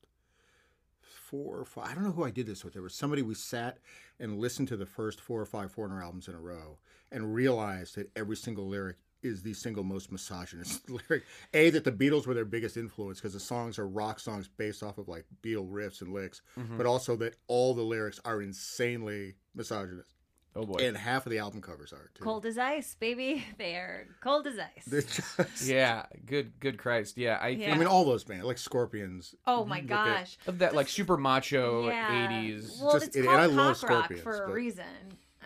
four 1.31 1.59
or 1.59 1.65
five, 1.65 1.89
I 1.91 1.95
don't 1.95 2.05
know 2.05 2.13
who 2.13 2.25
I 2.25 2.31
did 2.31 2.47
this 2.47 2.65
with. 2.65 2.73
There 2.75 2.83
was 2.83 2.95
somebody 2.95 3.23
we 3.23 3.35
sat 3.35 3.79
and 4.19 4.39
listened 4.39 4.69
to 4.69 4.77
the 4.77 4.87
first 4.87 5.21
four 5.21 5.41
or 5.41 5.47
five 5.47 5.71
Foreigner 5.73 6.03
albums 6.03 6.29
in 6.29 6.35
a 6.35 6.41
row 6.41 6.79
and 7.13 7.35
realized 7.35 7.97
that 7.97 8.11
every 8.17 8.37
single 8.37 8.67
lyric 8.69 8.97
is 9.23 9.43
the 9.43 9.53
single 9.53 9.85
most 9.85 10.11
misogynist 10.11 10.89
lyric. 11.09 11.25
A 11.55 11.71
that 11.71 11.85
the 11.85 11.93
Beatles 11.93 12.27
were 12.27 12.33
their 12.35 12.45
biggest 12.45 12.77
influence 12.77 13.19
because 13.21 13.35
the 13.35 13.41
songs 13.41 13.79
are 13.79 13.87
rock 13.87 14.19
songs 14.19 14.49
based 14.49 14.83
off 14.83 14.97
of 14.99 15.09
like 15.09 15.25
Beatle 15.43 15.71
riffs 15.71 16.01
and 16.01 16.13
licks, 16.13 16.41
Mm-hmm. 16.59 16.77
but 16.77 16.87
also 16.87 17.17
that 17.17 17.37
all 17.47 17.75
the 17.75 17.83
lyrics 17.83 18.19
are 18.25 18.41
insanely 18.43 19.35
misogynist. 19.55 20.15
Oh 20.57 20.67
boy. 20.67 20.79
And 20.81 20.97
half 20.97 21.27
of 21.27 21.31
the 21.31 21.39
album 21.39 21.61
covers 21.61 21.93
are 21.93 22.11
too. 22.15 22.25
Cold 22.25 22.45
as 22.45 22.59
ice, 22.59 22.97
baby. 22.99 23.45
They're 23.59 24.09
cold 24.21 24.47
as 24.49 24.59
ice. 24.59 24.85
They're 24.87 25.03
just- 25.03 25.67
yeah. 25.69 26.07
Good. 26.27 26.59
Good 26.59 26.77
Christ. 26.79 27.17
Yeah. 27.17 27.39
I 27.41 27.49
Yeah. 27.49 27.73
I 27.75 27.79
mean, 27.79 27.87
all 27.87 28.05
those 28.05 28.25
bands, 28.25 28.45
like 28.45 28.59
Scorpions. 28.59 29.35
oh 29.47 29.61
mm-hmm. 29.61 29.69
my 29.71 29.81
look 29.81 29.91
at- 29.93 30.07
gosh. 30.19 30.39
of 30.47 30.59
that 30.59 30.75
like 30.75 30.89
super 30.89 31.17
macho 31.17 31.87
Yeah. 31.89 32.29
'80s. 32.29 32.81
Well, 32.83 32.93
Just- 32.95 33.07
it's 33.09 33.17
and 33.17 33.27
called 33.27 33.39
I 33.39 33.47
pop 33.47 33.57
love 33.57 33.67
rock 33.67 33.77
Scorpions, 33.77 34.23
for 34.23 34.45
a 34.45 34.47
but- 34.49 34.55
reason. 34.55 34.85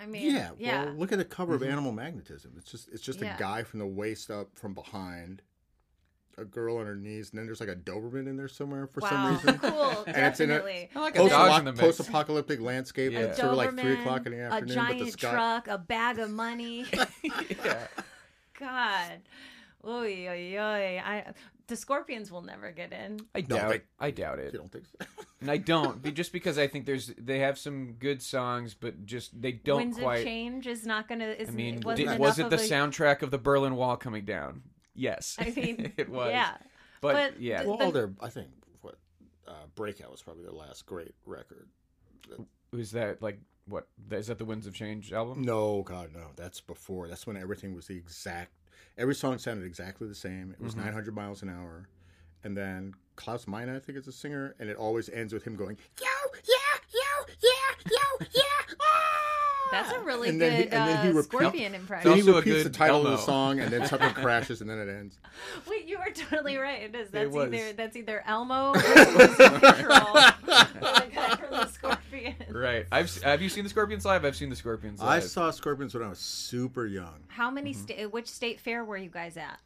I 0.00 0.06
mean, 0.06 0.34
Yeah, 0.34 0.50
yeah. 0.58 0.84
Well, 0.86 0.94
look 0.94 1.12
at 1.12 1.18
the 1.18 1.24
cover 1.24 1.54
of 1.54 1.60
mm-hmm. 1.60 1.70
Animal 1.70 1.92
Magnetism. 1.92 2.52
It's 2.58 2.70
just 2.70 2.88
it's 2.92 3.02
just 3.02 3.20
Yeah. 3.20 3.36
a 3.36 3.38
guy 3.38 3.62
from 3.62 3.78
the 3.78 3.86
waist 3.86 4.28
up 4.30 4.48
from 4.54 4.74
behind, 4.74 5.40
a 6.38 6.44
girl 6.44 6.78
on 6.78 6.86
her 6.86 6.96
knees, 6.96 7.30
and 7.30 7.38
then 7.38 7.46
there's 7.46 7.60
like 7.60 7.68
a 7.68 7.76
Doberman 7.76 8.26
in 8.28 8.36
there 8.36 8.48
somewhere 8.48 8.86
for 8.86 9.00
wow, 9.00 9.08
some 9.08 9.32
reason. 9.34 9.58
cool, 9.70 10.04
And 10.06 10.16
it's 10.16 10.40
in 10.40 10.50
a- 10.50 10.54
definitely. 10.54 10.90
Like 10.94 11.14
a 11.16 11.18
Post- 11.18 11.30
dog 11.32 11.58
in 11.60 11.64
the 11.66 11.72
mix. 11.72 11.80
Post-apocalyptic 11.80 12.60
landscape. 12.60 13.12
Yeah. 13.12 13.20
Yeah. 13.20 13.24
It's 13.26 13.38
sort 13.38 13.50
of 13.52 13.56
like 13.56 13.70
three 13.70 13.82
Doberman, 13.82 14.00
o'clock 14.00 14.26
in 14.26 14.32
the 14.32 14.40
afternoon, 14.40 14.52
a 14.52 14.60
but 14.60 14.88
the 14.88 14.94
giant 14.98 15.12
sky. 15.12 15.30
truck, 15.30 15.68
a 15.68 15.78
bag 15.78 16.18
of 16.18 16.30
money. 16.30 16.86
yeah. 17.22 17.86
God, 18.58 19.20
oy 19.84 20.28
oy 20.28 20.58
oy. 20.58 21.02
I 21.04 21.24
the 21.66 21.76
Scorpions 21.76 22.30
will 22.30 22.42
never 22.42 22.72
get 22.72 22.92
in. 22.92 23.20
I 23.34 23.40
doubt. 23.40 23.70
they- 23.70 23.82
I 23.98 24.10
doubt 24.10 24.38
it. 24.38 24.52
You 24.52 24.58
don't 24.58 24.70
think 24.70 24.84
so? 24.86 25.06
And 25.40 25.50
I 25.50 25.56
don't, 25.56 26.14
just 26.14 26.32
because 26.32 26.58
I 26.58 26.66
think 26.66 26.84
there's 26.86 27.12
they 27.18 27.38
have 27.40 27.58
some 27.58 27.92
good 27.98 28.22
songs, 28.22 28.74
but 28.74 29.06
just 29.06 29.40
they 29.40 29.52
don't 29.52 29.76
Winds 29.78 29.98
quite. 29.98 30.18
of 30.18 30.24
Change 30.24 30.66
is 30.66 30.86
not 30.86 31.08
gonna. 31.08 31.26
Is, 31.26 31.48
I 31.48 31.52
mean, 31.52 31.80
wasn't 31.80 32.08
did, 32.10 32.18
was 32.18 32.38
it 32.38 32.50
the 32.50 32.56
a- 32.56 32.58
soundtrack 32.58 33.22
of 33.22 33.30
the 33.30 33.38
Berlin 33.38 33.76
Wall 33.76 33.96
coming 33.96 34.24
down? 34.24 34.62
Yes, 34.94 35.36
I 35.38 35.52
mean, 35.56 35.92
it 35.96 36.08
was. 36.08 36.30
Yeah, 36.30 36.56
but, 37.00 37.12
but 37.14 37.40
yeah, 37.40 37.62
the- 37.62 37.68
all 37.70 37.90
their, 37.90 38.12
I 38.20 38.28
think, 38.28 38.48
what 38.80 38.96
uh, 39.46 39.52
Breakout 39.74 40.10
was 40.10 40.22
probably 40.22 40.42
their 40.44 40.52
last 40.52 40.86
great 40.86 41.14
record. 41.26 41.68
was 42.72 42.92
that 42.92 43.20
like 43.22 43.38
what? 43.66 43.88
Is 44.10 44.26
that 44.28 44.38
the 44.38 44.44
Winds 44.44 44.66
of 44.66 44.74
Change 44.74 45.12
album? 45.12 45.42
No, 45.42 45.82
God, 45.82 46.10
no. 46.14 46.28
That's 46.36 46.60
before. 46.60 47.08
That's 47.08 47.26
when 47.26 47.36
everything 47.36 47.74
was 47.74 47.86
the 47.86 47.96
exact. 47.96 48.52
Every 48.96 49.14
song 49.14 49.38
sounded 49.38 49.64
exactly 49.66 50.06
the 50.06 50.14
same. 50.14 50.52
It 50.52 50.62
was 50.62 50.76
900 50.76 51.14
miles 51.14 51.42
an 51.42 51.48
hour, 51.48 51.88
and 52.44 52.56
then 52.56 52.94
Klaus 53.16 53.46
Meine, 53.48 53.68
I 53.70 53.80
think, 53.80 53.98
is 53.98 54.06
a 54.06 54.12
singer, 54.12 54.54
and 54.60 54.70
it 54.70 54.76
always 54.76 55.08
ends 55.08 55.32
with 55.32 55.42
him 55.44 55.56
going, 55.56 55.76
"Yo, 56.00 56.06
yeah, 56.44 56.78
yo, 56.92 57.34
yeah, 57.42 57.90
yo, 57.90 58.26
yeah." 58.34 58.42
That's 59.82 59.92
a 59.92 60.00
really 60.00 60.28
And 60.30 60.38
good 60.38 60.52
then 60.52 60.56
he- 60.62 60.62
and 60.64 60.72
then 60.88 61.02
he 61.04 61.10
uh, 61.10 61.12
repeat- 61.14 61.24
Scorpion 61.38 61.74
impression. 61.74 62.08
Then 62.10 62.16
he 62.18 62.22
also 62.22 62.32
a 62.32 62.36
repeats 62.36 62.56
the 62.64 62.68
good 62.70 62.74
title 62.74 63.06
of 63.06 63.12
the 63.12 63.16
song, 63.18 63.60
and 63.60 63.72
then 63.72 63.86
something 63.86 64.10
crashes, 64.14 64.60
and 64.60 64.70
then 64.70 64.78
it 64.78 64.88
ends. 64.88 65.18
Wait, 65.68 65.86
you 65.86 65.98
are 65.98 66.10
totally 66.10 66.56
right. 66.56 66.82
It 66.82 66.94
is. 66.94 67.10
That's 67.10 67.30
was. 67.34 67.52
either 67.52 67.72
that's 67.72 67.96
either 67.96 68.22
Elmo 68.26 68.70
or 68.70 68.74
Control, 68.74 70.14
the 70.44 71.06
guy 71.14 71.36
from 71.36 71.50
the 71.50 71.66
Scorpions. 71.68 72.34
Right. 72.50 72.86
I've 72.92 73.22
have 73.22 73.42
you 73.42 73.48
seen 73.48 73.64
the 73.64 73.70
Scorpions 73.70 74.04
live? 74.04 74.24
I've 74.24 74.36
seen 74.36 74.50
the 74.50 74.56
Scorpions 74.56 75.00
I 75.02 75.20
saw 75.20 75.50
Scorpions 75.50 75.94
when 75.94 76.02
I 76.02 76.08
was 76.08 76.18
super 76.18 76.86
young. 76.86 77.24
How 77.28 77.50
many 77.50 77.72
Mm-hmm. 77.72 77.82
sta- 77.82 78.06
which 78.06 78.28
state 78.28 78.60
fair 78.60 78.84
were 78.84 78.96
you 78.96 79.08
guys 79.10 79.36
at? 79.36 79.58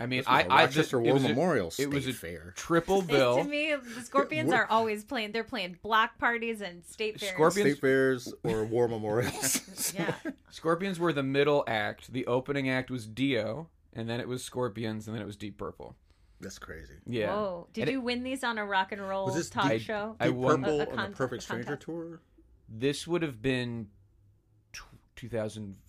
I 0.00 0.06
mean, 0.06 0.22
I, 0.26 0.42
was 0.42 0.46
I, 0.46 0.46
a 0.46 0.48
I 0.58 0.62
Rochester 0.64 0.98
it 0.98 1.02
War 1.02 1.14
was 1.14 1.24
a- 1.24 1.28
Memorial 1.28 1.72
It 1.78 1.90
was 1.90 2.04
State 2.04 2.14
a 2.14 2.16
Fair. 2.18 2.52
triple 2.56 3.00
It- 3.02 3.08
bill. 3.08 3.38
to 3.38 3.44
me, 3.44 3.74
the 3.74 4.00
Scorpions 4.02 4.48
We're- 4.48 4.66
always 4.70 5.04
playing. 5.04 5.32
They're 5.32 5.42
playing 5.44 5.78
block 5.82 6.18
parties 6.18 6.60
and 6.60 6.84
state 6.84 7.18
fairs. 7.18 7.32
Scorpions- 7.32 7.70
State 7.72 7.80
fairs 7.80 8.32
or 8.44 8.64
war 8.64 8.86
memorials. 8.88 9.94
Yeah. 9.98 10.14
Scorpions 10.50 10.98
were 11.00 11.12
the 11.12 11.22
middle 11.22 11.64
act. 11.66 12.12
The 12.12 12.26
opening 12.26 12.68
act 12.70 12.90
was 12.90 13.06
Dio, 13.06 13.68
and 13.92 14.08
then 14.08 14.20
it 14.20 14.28
was 14.28 14.44
Scorpions, 14.44 15.06
and 15.08 15.14
then 15.14 15.22
it 15.22 15.26
was 15.26 15.36
Deep 15.36 15.56
Purple. 15.58 15.96
That's 16.40 16.58
crazy. 16.58 16.94
Yeah. 17.06 17.34
Whoa! 17.34 17.66
Did 17.72 17.82
And 17.82 17.88
it- 17.88 17.92
you 17.94 18.00
win 18.00 18.22
these 18.22 18.44
on 18.44 18.58
a 18.58 18.64
rock 18.64 18.92
and 18.92 19.00
roll 19.02 19.26
Was 19.26 19.34
this 19.34 19.50
talk 19.50 19.68
Deep- 19.70 19.82
show? 19.82 20.14
I 20.20 20.26
Deep 20.28 20.36
won- 20.36 20.62
Purple 20.62 20.80
A- 20.80 20.84
a 20.84 20.96
on 20.96 21.10
the 21.10 21.16
Perfect 21.16 21.42
Stranger 21.42 21.64
contest. 21.64 21.82
tour. 21.86 22.20
This 22.68 23.06
would 23.08 23.22
have 23.22 23.42
been 23.42 23.88
t- 24.72 24.80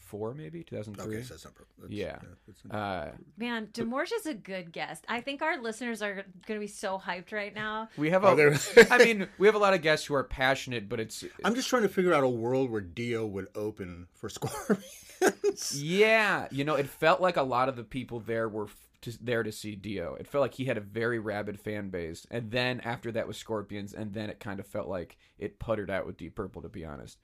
2004, 0.10 0.34
maybe 0.34 0.64
2003. 0.64 1.16
Okay, 1.18 1.24
so 1.24 1.34
that's 1.34 1.46
not. 1.46 1.56
per- 1.56 1.66
That's, 1.80 1.92
Yeah. 1.94 2.18
it's 2.48 2.66
not- 2.66 2.76
Uh, 2.76 3.12
Man, 3.38 3.68
Demorge 3.74 4.12
is 4.14 4.26
a 4.26 4.34
good 4.34 4.72
guest. 4.72 5.06
I 5.08 5.22
think 5.22 5.42
our 5.42 5.62
listeners 5.62 6.02
are 6.02 6.14
going 6.16 6.26
to 6.56 6.60
be 6.60 6.68
so 6.68 6.98
hyped 6.98 7.32
right 7.32 7.54
now. 7.54 7.90
we 7.98 8.10
have 8.10 8.26
Are 8.26 8.34
a. 8.34 8.36
there- 8.36 8.88
I 8.92 8.98
mean, 9.04 9.28
we 9.38 9.48
have 9.48 9.56
a 9.56 9.60
lot 9.60 9.74
of 9.74 9.82
guests 9.82 10.06
who 10.06 10.16
are 10.16 10.24
passionate, 10.24 10.90
but 10.90 11.00
it's 11.00 11.24
I'm 11.44 11.56
just 11.56 11.70
trying 11.70 11.84
to 11.84 11.90
figure 11.90 12.14
out 12.14 12.24
a 12.24 12.30
world 12.30 12.70
where 12.70 12.82
Dio 12.82 13.26
would 13.26 13.48
open 13.56 14.08
for 14.16 14.30
Scorpions. 14.30 15.82
yeah. 15.82 16.48
You 16.52 16.64
know, 16.64 16.76
it 16.76 16.88
felt 16.88 17.22
like 17.22 17.38
a 17.38 17.44
lot 17.44 17.70
of 17.70 17.76
the 17.76 17.84
people 17.84 18.20
there 18.20 18.50
were 18.50 18.66
f- 18.66 18.76
to, 19.02 19.24
there 19.24 19.44
to 19.44 19.52
see 19.52 19.76
Dio. 19.76 20.16
It 20.16 20.28
felt 20.28 20.42
like 20.42 20.54
he 20.56 20.66
had 20.66 20.78
a 20.78 20.82
very 20.82 21.20
rabid 21.20 21.60
fan 21.60 21.90
base, 21.90 22.26
and 22.32 22.52
then 22.52 22.82
after 22.82 23.12
that 23.14 23.28
was 23.28 23.38
Scorpions, 23.38 23.94
and 23.94 24.14
then 24.14 24.30
it 24.30 24.40
kind 24.40 24.60
of 24.60 24.68
felt 24.68 24.88
like 24.90 25.18
it 25.38 25.58
puttered 25.60 25.90
out 25.90 26.06
with 26.06 26.18
Deep 26.18 26.36
Purple. 26.36 26.62
To 26.64 26.70
be 26.70 26.84
honest, 26.84 27.18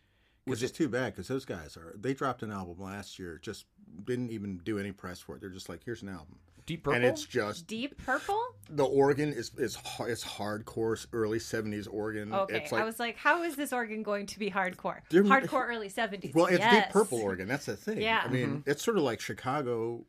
Which 0.45 0.61
is 0.63 0.71
too 0.71 0.87
bad 0.89 1.13
because 1.13 1.27
those 1.27 1.45
guys 1.45 1.75
are. 1.75 1.95
They 1.99 2.13
dropped 2.13 2.43
an 2.43 2.51
album 2.51 2.77
last 2.79 3.17
year, 3.19 3.39
just 3.41 3.65
didn't 4.05 4.29
even 4.31 4.57
do 4.63 4.77
any 4.79 4.91
press 4.91 5.19
for 5.19 5.35
it. 5.35 5.41
They're 5.41 5.49
just 5.49 5.69
like, 5.69 5.83
here's 5.83 6.01
an 6.03 6.09
album, 6.09 6.37
Deep 6.67 6.83
Purple. 6.83 6.95
and 6.97 7.05
it's 7.05 7.25
just 7.25 7.65
Deep 7.67 7.97
Purple? 8.05 8.41
the 8.69 8.85
organ 8.85 9.31
is 9.33 9.51
is 9.57 9.75
har- 9.75 10.09
it's 10.09 10.23
hardcore 10.23 11.03
early 11.13 11.39
'70s 11.39 11.87
organ. 11.91 12.31
Okay. 12.33 12.57
it's 12.57 12.71
like, 12.71 12.81
I 12.81 12.85
was 12.85 12.99
like, 12.99 13.17
how 13.17 13.41
is 13.43 13.55
this 13.55 13.73
organ 13.73 14.03
going 14.03 14.25
to 14.27 14.39
be 14.39 14.51
hardcore? 14.51 14.99
Hardcore 15.11 15.67
early 15.67 15.89
70s. 15.89 16.33
Well, 16.35 16.45
it's 16.47 16.59
yes. 16.59 16.85
Deep 16.85 16.93
Purple 16.93 17.19
organ. 17.21 17.47
That's 17.47 17.65
the 17.65 17.75
thing. 17.75 18.01
Yeah. 18.01 18.21
I 18.23 18.27
mean, 18.29 18.63
it's 18.67 18.83
sort 18.83 18.97
of 18.97 19.03
like 19.03 19.19
Chicago. 19.21 20.05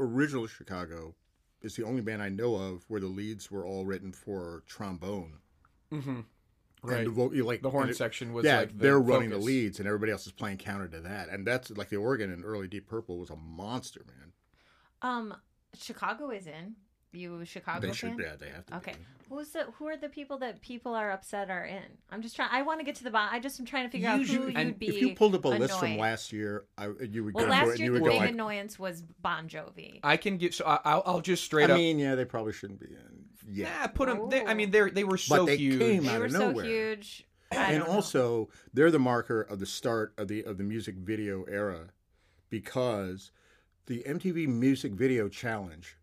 Original 0.00 0.46
Chicago 0.46 1.14
is 1.62 1.76
the 1.76 1.84
only 1.84 2.00
band 2.02 2.20
I 2.22 2.28
know 2.28 2.56
of 2.56 2.84
where 2.88 3.00
the 3.00 3.06
leads 3.06 3.50
were 3.50 3.64
all 3.64 3.84
written 3.84 4.12
for 4.12 4.64
trombone. 4.66 5.34
mm-hmm. 5.92 6.20
And 6.84 6.92
Right. 6.92 7.04
the, 7.04 7.10
vo- 7.10 7.32
you 7.32 7.44
like 7.44 7.62
The 7.62 7.70
horn 7.70 7.88
it- 7.88 7.96
section 7.96 8.32
was 8.34 8.44
yeah, 8.44 8.58
like 8.60 8.68
the 8.76 8.82
they're 8.82 9.00
running 9.00 9.30
the 9.30 9.38
leads, 9.38 9.78
and 9.78 9.86
everybody 9.88 10.12
else 10.12 10.26
is 10.26 10.32
playing 10.32 10.58
counter 10.58 10.86
to 10.88 11.00
that. 11.00 11.30
And 11.30 11.46
that's 11.46 11.70
like 11.70 11.88
the 11.88 11.96
organ 11.96 12.30
in 12.32 12.44
early 12.44 12.68
Deep 12.68 12.86
Purple 12.86 13.18
was 13.18 13.30
a 13.30 13.36
monster, 13.36 14.04
man. 14.06 14.32
Um, 15.02 15.34
Chicago 15.76 16.30
is 16.30 16.46
in. 16.46 16.76
You 17.12 17.40
a 17.40 17.44
Chicago 17.46 17.80
they 17.80 17.86
fan? 17.92 18.16
should, 18.16 18.18
yeah, 18.24 18.34
they 18.36 18.48
have 18.48 18.66
to. 18.66 18.76
Okay. 18.78 18.92
be. 18.92 18.98
Who's 19.28 19.50
the 19.50 19.66
who 19.78 19.86
are 19.86 19.96
the 19.96 20.08
people 20.08 20.36
that 20.38 20.60
people 20.60 20.94
are 20.94 21.12
upset 21.12 21.48
are 21.48 21.64
in? 21.64 21.84
I'm 22.10 22.20
just 22.22 22.34
trying 22.36 22.48
I 22.52 22.62
want 22.62 22.80
to 22.80 22.84
get 22.84 22.96
to 22.96 23.04
the 23.04 23.10
bottom. 23.12 23.32
I 23.34 23.38
just 23.38 23.58
am 23.60 23.66
trying 23.66 23.84
to 23.84 23.90
figure 23.90 24.12
Usually- 24.16 24.48
out 24.56 24.62
who 24.62 24.68
you'd 24.68 24.78
be. 24.80 24.88
If 24.88 25.00
you 25.00 25.14
pulled 25.14 25.34
up 25.36 25.44
a 25.44 25.48
list 25.48 25.78
from 25.78 25.96
last 25.96 26.32
year, 26.32 26.64
I, 26.76 26.88
you 27.08 27.24
would 27.24 27.34
Well, 27.34 27.46
go 27.46 27.52
through 27.52 27.60
it 27.62 27.66
last 27.66 27.70
and 27.70 27.78
year 27.78 27.92
you 27.92 27.98
the 28.00 28.04
big 28.10 28.18
like, 28.20 28.30
annoyance 28.30 28.78
was 28.80 29.02
Bon 29.22 29.48
Jovi. 29.48 30.00
I 30.02 30.16
can 30.16 30.36
get. 30.38 30.54
So 30.54 30.64
I, 30.66 30.80
I'll, 30.84 31.02
I'll 31.06 31.20
just 31.20 31.44
straight 31.44 31.70
I 31.70 31.74
up. 31.74 31.78
I 31.78 31.82
mean, 31.82 31.98
yeah, 32.00 32.16
they 32.16 32.24
probably 32.24 32.52
shouldn't 32.52 32.80
be 32.80 32.86
in. 32.88 33.23
Yeah. 33.46 33.66
Yeah, 33.66 33.86
put 33.88 34.08
them. 34.08 34.28
They, 34.28 34.44
I 34.44 34.54
mean, 34.54 34.70
they 34.70 34.90
they 34.90 35.04
were 35.04 35.18
so 35.18 35.44
they 35.44 35.56
huge. 35.56 35.78
came 35.78 36.04
they 36.04 36.10
out 36.10 36.18
were 36.20 36.26
of 36.26 36.32
so 36.32 36.50
nowhere. 36.50 36.64
huge. 36.64 37.26
And 37.50 37.84
know. 37.84 37.86
also 37.86 38.48
they're 38.72 38.90
the 38.90 38.98
marker 38.98 39.40
of 39.40 39.60
the 39.60 39.66
start 39.66 40.12
of 40.18 40.28
the 40.28 40.42
of 40.44 40.58
the 40.58 40.64
music 40.64 40.96
video 40.96 41.44
era 41.44 41.88
because 42.50 43.30
the 43.86 44.02
MTV 44.06 44.48
Music 44.48 44.92
Video 44.92 45.28
Challenge 45.28 45.96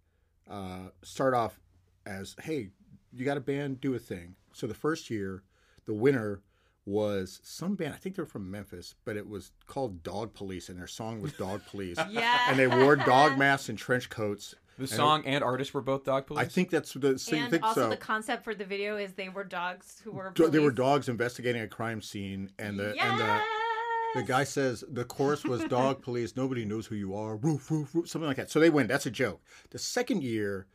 uh, 0.49 0.89
start 1.01 1.33
off 1.33 1.59
as 2.05 2.35
hey 2.43 2.69
you 3.13 3.25
got 3.25 3.37
a 3.37 3.41
band 3.41 3.81
do 3.81 3.93
a 3.93 3.99
thing 3.99 4.35
so 4.53 4.67
the 4.67 4.73
first 4.73 5.09
year 5.09 5.43
the 5.85 5.93
winner 5.93 6.41
was 6.85 7.39
some 7.43 7.75
band 7.75 7.93
I 7.93 7.97
think 7.97 8.15
they're 8.15 8.25
from 8.25 8.49
Memphis 8.49 8.95
but 9.05 9.15
it 9.17 9.27
was 9.27 9.51
called 9.67 10.03
Dog 10.03 10.33
Police 10.33 10.69
and 10.69 10.79
their 10.79 10.87
song 10.87 11.21
was 11.21 11.33
Dog 11.33 11.61
Police 11.69 11.97
yeah, 12.09 12.39
and 12.49 12.57
they 12.57 12.67
wore 12.67 12.95
dog 12.95 13.37
masks 13.37 13.69
and 13.69 13.77
trench 13.77 14.09
coats 14.09 14.55
The 14.77 14.87
song 14.87 15.23
and 15.25 15.43
artist 15.43 15.73
were 15.73 15.81
both 15.81 16.03
dog 16.05 16.27
police. 16.27 16.45
I 16.45 16.47
think 16.47 16.69
that's 16.69 16.93
the 16.93 17.19
so 17.19 17.35
you 17.35 17.43
and 17.43 17.63
also 17.63 17.81
so 17.83 17.89
the 17.89 17.97
concept 17.97 18.43
for 18.43 18.55
the 18.55 18.65
video 18.65 18.97
is 18.97 19.13
they 19.13 19.29
were 19.29 19.43
dogs 19.43 20.01
who 20.03 20.11
were 20.11 20.31
Do- 20.33 20.49
they 20.49 20.59
were 20.59 20.71
dogs 20.71 21.07
investigating 21.09 21.61
a 21.61 21.67
crime 21.67 22.01
scene 22.01 22.51
and 22.57 22.79
the 22.79 22.95
and 22.99 23.19
the 23.19 23.41
The 24.15 24.23
guy 24.23 24.43
says 24.43 24.83
the 24.89 25.05
chorus 25.05 25.43
was 25.45 25.63
dog 25.65 26.01
police, 26.07 26.35
nobody 26.35 26.65
knows 26.65 26.85
who 26.87 26.95
you 26.95 27.15
are, 27.15 27.35
roof, 27.37 27.69
roof, 27.71 27.93
roof, 27.95 28.09
something 28.09 28.27
like 28.27 28.37
that. 28.37 28.49
So 28.51 28.59
they 28.59 28.69
win. 28.69 28.87
That's 28.87 29.05
a 29.05 29.11
joke. 29.11 29.41
The 29.69 29.79
second 29.79 30.23
year, 30.23 30.67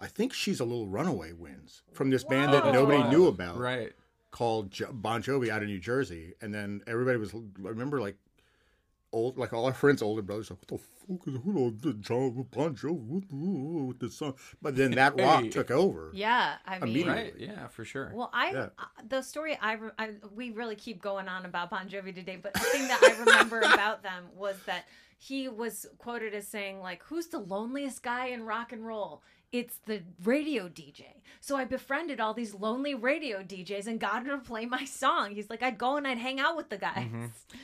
I 0.00 0.06
think 0.06 0.32
She's 0.32 0.58
a 0.60 0.64
Little 0.64 0.88
Runaway 0.88 1.32
wins 1.32 1.82
from 1.92 2.10
this 2.10 2.24
band 2.24 2.52
that 2.52 2.72
nobody 2.72 2.98
Wow. 2.98 3.10
knew 3.10 3.26
about 3.26 3.58
right. 3.58 3.92
called 4.32 4.72
Bon 4.92 5.22
Jovi 5.22 5.50
out 5.50 5.62
of 5.62 5.68
New 5.68 5.78
Jersey. 5.78 6.34
And 6.40 6.52
then 6.54 6.80
everybody 6.86 7.18
was, 7.18 7.32
I 7.34 7.68
remember 7.68 8.00
like, 8.00 8.16
old, 9.12 9.36
like 9.38 9.52
all 9.52 9.66
our 9.66 9.72
friends' 9.74 10.02
older 10.02 10.22
brothers, 10.22 10.50
like, 10.50 10.58
what 10.60 10.68
the 10.68 10.78
fuck 10.78 11.28
is 11.28 11.40
who 11.44 11.76
the 11.80 11.94
John 11.94 12.46
Bon 12.50 12.74
Jovi 12.74 13.86
with 13.88 13.98
this 14.00 14.16
song? 14.16 14.34
But 14.62 14.76
then 14.76 14.92
that 14.92 15.18
rock 15.20 15.42
Hey. 15.44 15.48
took 15.50 15.70
over. 15.70 16.10
Yeah, 16.14 16.56
I 16.64 16.78
mean, 16.78 17.06
Right. 17.08 17.34
Yeah, 17.38 17.68
for 17.68 17.84
sure. 17.84 18.12
Well, 18.14 18.30
I 18.32 18.52
Yeah. 18.52 18.68
uh, 18.78 18.84
the 19.08 19.22
story 19.22 19.58
I, 19.60 19.72
re- 19.74 19.90
I 19.98 20.10
we 20.34 20.50
really 20.50 20.76
keep 20.76 21.02
going 21.02 21.28
on 21.28 21.44
about 21.44 21.70
Bon 21.70 21.88
Jovi 21.88 22.14
today, 22.14 22.36
but 22.40 22.54
the 22.54 22.60
thing 22.60 22.86
that 22.88 23.02
I 23.02 23.18
remember 23.20 23.60
about 23.74 24.02
them 24.02 24.26
was 24.36 24.56
that 24.66 24.84
he 25.18 25.48
was 25.48 25.86
quoted 25.98 26.32
as 26.34 26.46
saying 26.48 26.80
like, 26.80 27.02
"Who's 27.04 27.26
the 27.26 27.38
loneliest 27.40 28.02
guy 28.02 28.26
in 28.26 28.44
rock 28.44 28.72
and 28.72 28.86
roll?" 28.86 29.22
It's 29.52 29.78
the 29.86 30.02
radio 30.22 30.68
DJ. 30.68 31.06
So 31.40 31.56
I 31.56 31.64
befriended 31.64 32.20
all 32.20 32.34
these 32.34 32.54
lonely 32.54 32.94
radio 32.94 33.42
DJs 33.42 33.88
and 33.88 33.98
got 33.98 34.24
them 34.24 34.38
to 34.40 34.46
play 34.46 34.64
my 34.66 34.84
song. 34.84 35.34
He's 35.34 35.50
like, 35.50 35.62
I'd 35.62 35.76
go 35.78 35.96
and 35.96 36.06
I'd 36.06 36.18
hang 36.18 36.38
out 36.38 36.56
with 36.56 36.68
the 36.68 36.76
guys. 36.78 37.08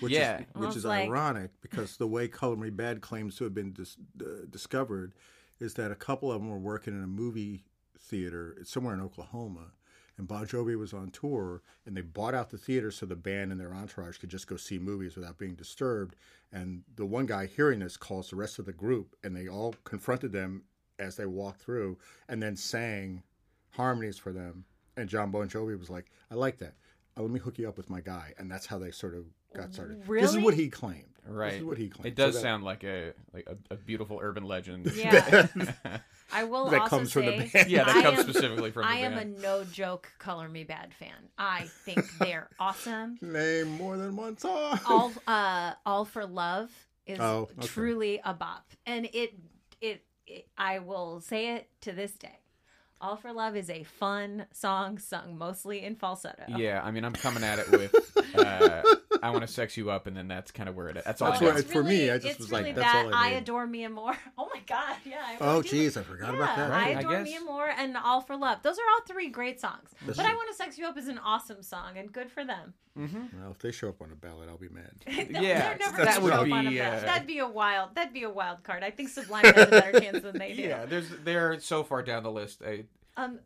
which 0.01 0.13
Yeah. 0.13 0.41
is 0.41 0.47
which 0.55 0.77
is 0.77 0.85
like- 0.85 1.07
ironic 1.09 1.53
because 1.61 1.97
the 1.97 2.07
way 2.09 2.27
Color 2.27 2.57
Me 2.57 2.71
Badd 2.71 3.01
claims 3.03 3.37
to 3.37 3.45
have 3.45 3.55
been 3.55 3.73
dis- 3.73 3.97
uh, 4.21 4.47
discovered 4.51 5.15
is 5.61 5.75
that 5.75 5.93
a 5.93 5.97
couple 5.97 6.33
of 6.33 6.41
them 6.41 6.51
were 6.51 6.59
working 6.59 6.93
in 6.95 7.03
a 7.05 7.07
movie 7.09 7.65
theater 7.99 8.57
somewhere 8.65 8.95
in 8.95 9.01
Oklahoma, 9.01 9.73
and 10.19 10.27
Bon 10.29 10.47
Jovi 10.47 10.77
was 10.79 10.93
on 10.93 11.11
tour, 11.11 11.63
and 11.87 11.97
they 11.97 12.01
bought 12.03 12.35
out 12.35 12.51
the 12.51 12.59
theater 12.59 12.91
so 12.91 13.07
the 13.07 13.17
band 13.17 13.53
and 13.53 13.61
their 13.61 13.73
entourage 13.75 14.19
could 14.19 14.29
just 14.31 14.47
go 14.49 14.57
see 14.57 14.79
movies 14.79 15.15
without 15.17 15.39
being 15.39 15.55
disturbed. 15.55 16.15
And 16.53 16.83
the 16.95 17.07
one 17.07 17.27
guy 17.27 17.47
hearing 17.47 17.79
this 17.81 17.97
calls 17.97 18.31
the 18.31 18.37
rest 18.37 18.59
of 18.59 18.65
the 18.67 18.73
group, 18.73 19.17
and 19.25 19.35
they 19.37 19.49
all 19.49 19.75
confronted 19.85 20.33
them 20.33 20.65
as 20.99 21.17
they 21.17 21.27
walked 21.27 21.61
through, 21.61 21.99
and 22.29 22.43
then 22.43 22.57
sang 22.57 23.23
harmonies 23.71 24.19
for 24.19 24.33
them. 24.33 24.65
And 24.97 25.09
John 25.09 25.31
Bon 25.31 25.49
Jovi 25.49 25.79
was 25.79 25.91
like, 25.91 26.07
"I 26.31 26.35
like 26.35 26.59
that." 26.59 26.75
uh, 27.19 27.23
let 27.23 27.31
me 27.31 27.41
hook 27.41 27.59
you 27.59 27.69
up 27.69 27.77
with 27.79 27.89
my 27.91 28.01
guy, 28.01 28.35
and 28.39 28.51
that's 28.51 28.67
how 28.67 28.79
they 28.79 28.91
sort 28.91 29.15
of 29.15 29.25
got 29.55 29.73
started. 29.73 30.07
Really? 30.07 30.23
This 30.27 30.35
is 30.35 30.43
what 30.43 30.53
he 30.55 30.69
claimed. 30.69 31.05
Right. 31.27 31.53
This 31.53 31.59
is 31.61 31.65
what 31.65 31.79
he 31.79 31.89
claimed. 31.89 32.07
It 32.09 32.15
does 32.15 32.35
So 32.35 32.41
that- 32.41 32.43
sound 32.43 32.63
like 32.63 32.85
a 32.85 33.13
like 33.33 33.47
a, 33.49 33.75
a 33.75 33.77
beautiful 33.77 34.19
urban 34.23 34.45
legend. 34.45 34.93
Yeah. 34.95 35.47
I 36.33 36.45
will 36.45 36.69
That 36.71 36.83
also 36.83 36.97
comes 36.99 37.13
from 37.13 37.27
the 37.27 37.49
band. 37.53 37.71
Yeah, 37.71 37.85
that 37.85 37.97
I 37.97 38.03
comes 38.03 38.19
am- 38.19 38.25
specifically 38.25 38.71
from 38.71 38.83
the 38.83 38.89
band. 38.89 39.15
I 39.15 39.19
am 39.19 39.19
a 39.19 39.25
no 39.41 39.65
joke 39.65 40.11
Color 40.19 40.49
Me 40.49 40.65
Badd 40.65 40.93
fan. 40.93 41.15
I 41.39 41.69
think 41.85 42.05
they're 42.19 42.49
awesome. 42.61 43.19
Name 43.23 43.69
more 43.73 43.97
than 43.97 44.15
one 44.17 44.37
song. 44.39 44.79
All 44.87 45.13
uh 45.27 45.73
All 45.87 46.05
for 46.05 46.27
Love 46.27 46.71
is 47.07 47.19
Oh, 47.21 47.49
okay. 47.59 47.67
truly 47.67 48.21
a 48.25 48.35
bop. 48.35 48.67
And 48.85 49.07
it, 49.07 49.13
it 49.15 49.35
it 49.81 50.03
I 50.57 50.79
will 50.79 51.21
say 51.21 51.55
it 51.55 51.69
to 51.83 51.93
this 51.93 52.13
day. 52.13 52.41
All 53.01 53.17
for 53.17 53.33
Love 53.33 53.57
is 53.57 53.69
a 53.69 53.83
fun 53.83 54.47
song 54.53 54.99
sung 54.99 55.37
mostly 55.37 55.85
in 55.85 55.97
falsetto. 55.97 56.45
Yeah, 56.57 56.81
I 56.83 56.91
mean, 56.91 57.05
I'm 57.05 57.13
coming 57.13 57.45
at 57.45 57.59
it 57.59 57.71
with 57.71 57.95
uh, 58.39 58.83
"I 59.23 59.31
Want 59.31 59.43
to 59.43 59.47
Sex 59.53 59.77
You 59.77 59.91
Up," 59.91 60.07
and 60.07 60.17
then 60.17 60.29
that's 60.29 60.51
kind 60.51 60.67
of 60.69 60.75
where 60.77 60.89
it. 60.89 61.03
That's 61.05 61.21
all. 61.21 61.31
That's 61.31 61.43
I 61.43 61.45
where 61.45 61.55
got. 61.55 61.61
it- 61.61 61.67
for 61.71 61.85
me, 61.85 62.11
I 62.11 62.17
just 62.17 62.27
it's 62.31 62.39
was 62.39 62.53
like, 62.53 62.63
really 62.65 62.73
that's 62.75 62.93
that 62.93 63.07
all 63.07 63.15
I 63.15 63.31
need. 63.31 63.37
adore 63.37 63.67
me 63.67 63.85
and 63.85 63.95
more. 63.95 64.15
Oh 64.39 64.49
my 64.55 64.61
god, 64.67 64.97
yeah. 65.05 65.17
I 65.27 65.37
Oh, 65.41 65.57
really 65.59 65.69
jeez, 65.69 65.97
I 65.99 66.03
forgot 66.03 66.33
yeah, 66.33 66.37
about 66.43 66.57
that. 66.57 66.71
I 66.71 66.75
Right, 66.75 66.97
I 66.97 67.01
adore 67.01 67.19
me 67.21 67.31
guess. 67.31 67.37
and 67.39 67.47
more 67.47 67.69
and 67.69 67.97
All 67.97 68.21
for 68.23 68.37
Love. 68.37 68.59
Those 68.63 68.79
are 68.79 68.83
all 68.95 69.07
three 69.07 69.29
great 69.29 69.61
songs. 69.61 69.91
This 70.07 70.17
but 70.17 70.25
is- 70.25 70.31
I 70.33 70.35
Want 70.35 70.49
to 70.51 70.55
Sex 70.55 70.79
You 70.79 70.87
Up 70.87 70.97
is 70.97 71.09
an 71.09 71.19
awesome 71.19 71.63
song 71.63 71.97
and 71.99 72.11
good 72.13 72.31
for 72.31 72.45
them. 72.45 72.73
Well, 72.99 73.51
if 73.51 73.59
they 73.59 73.73
show 73.73 73.91
up 73.91 74.01
on 74.01 74.11
a 74.11 74.15
ballot, 74.15 74.49
I'll 74.49 74.57
be 74.57 74.71
mad. 74.71 74.91
They're 75.07 75.43
Yeah, 75.43 75.77
never 75.79 76.03
that 76.05 76.23
would 76.23 76.33
show 76.33 76.41
up 76.41 76.51
on 76.51 76.67
a 76.67 76.71
be, 76.71 76.79
ballot. 76.79 77.03
uh, 77.03 77.07
That'd 77.07 77.27
be 77.27 77.41
a 77.41 77.47
wild. 77.47 77.95
That'd 77.95 78.15
be 78.15 78.23
a 78.23 78.31
wild 78.31 78.63
card. 78.65 78.83
I 78.83 78.91
think 78.91 79.11
Sublime 79.11 79.45
has 79.45 79.67
a 79.69 79.71
better 79.71 80.01
chance 80.01 80.23
than 80.23 80.39
they 80.39 80.55
do. 80.55 80.63
Yeah, 80.63 80.87
there's 80.87 81.11
they're 81.23 81.61
so 81.61 81.85
far 81.85 82.03
down 82.03 82.23
the 82.23 82.33
list. 82.33 82.63
I, 82.67 82.85
Um, 83.19 83.41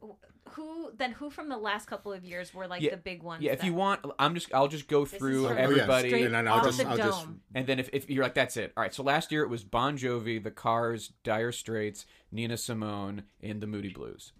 who 0.50 0.90
then? 0.96 1.12
Who 1.12 1.30
from 1.30 1.48
the 1.48 1.56
last 1.56 1.86
couple 1.86 2.12
of 2.12 2.24
years 2.24 2.52
were 2.52 2.66
like 2.66 2.82
Yeah, 2.82 2.90
the 2.90 2.96
big 2.96 3.22
ones? 3.22 3.42
yeah, 3.42 3.52
if 3.52 3.60
that- 3.60 3.66
you 3.66 3.74
want, 3.74 4.04
I'm 4.18 4.34
just 4.34 4.52
I'll 4.52 4.66
just 4.68 4.88
go 4.88 5.04
through 5.04 5.44
from- 5.46 5.52
Oh, 5.52 5.56
yeah, 5.56 5.62
everybody, 5.64 6.08
straight 6.08 6.24
and 6.26 6.34
then 6.34 6.48
I'll 6.48 6.54
off 6.58 6.64
just- 6.64 6.78
the 6.78 6.88
I'll 6.88 6.96
just- 6.96 7.24
dome. 7.24 7.40
and 7.54 7.66
then 7.66 7.78
if, 7.78 7.88
if 7.92 8.10
you're 8.10 8.24
like 8.24 8.34
that's 8.34 8.56
it. 8.56 8.72
All 8.76 8.82
right, 8.82 8.92
so 8.92 9.02
last 9.04 9.30
year 9.30 9.42
it 9.44 9.48
was 9.48 9.62
Bon 9.62 9.96
Jovi, 9.96 10.42
The 10.42 10.50
Cars, 10.50 11.12
Dire 11.22 11.52
Straits, 11.52 12.04
Nina 12.32 12.56
Simone, 12.56 13.24
and 13.40 13.60
the 13.60 13.66
Moody 13.68 13.90
Blues. 13.92 14.32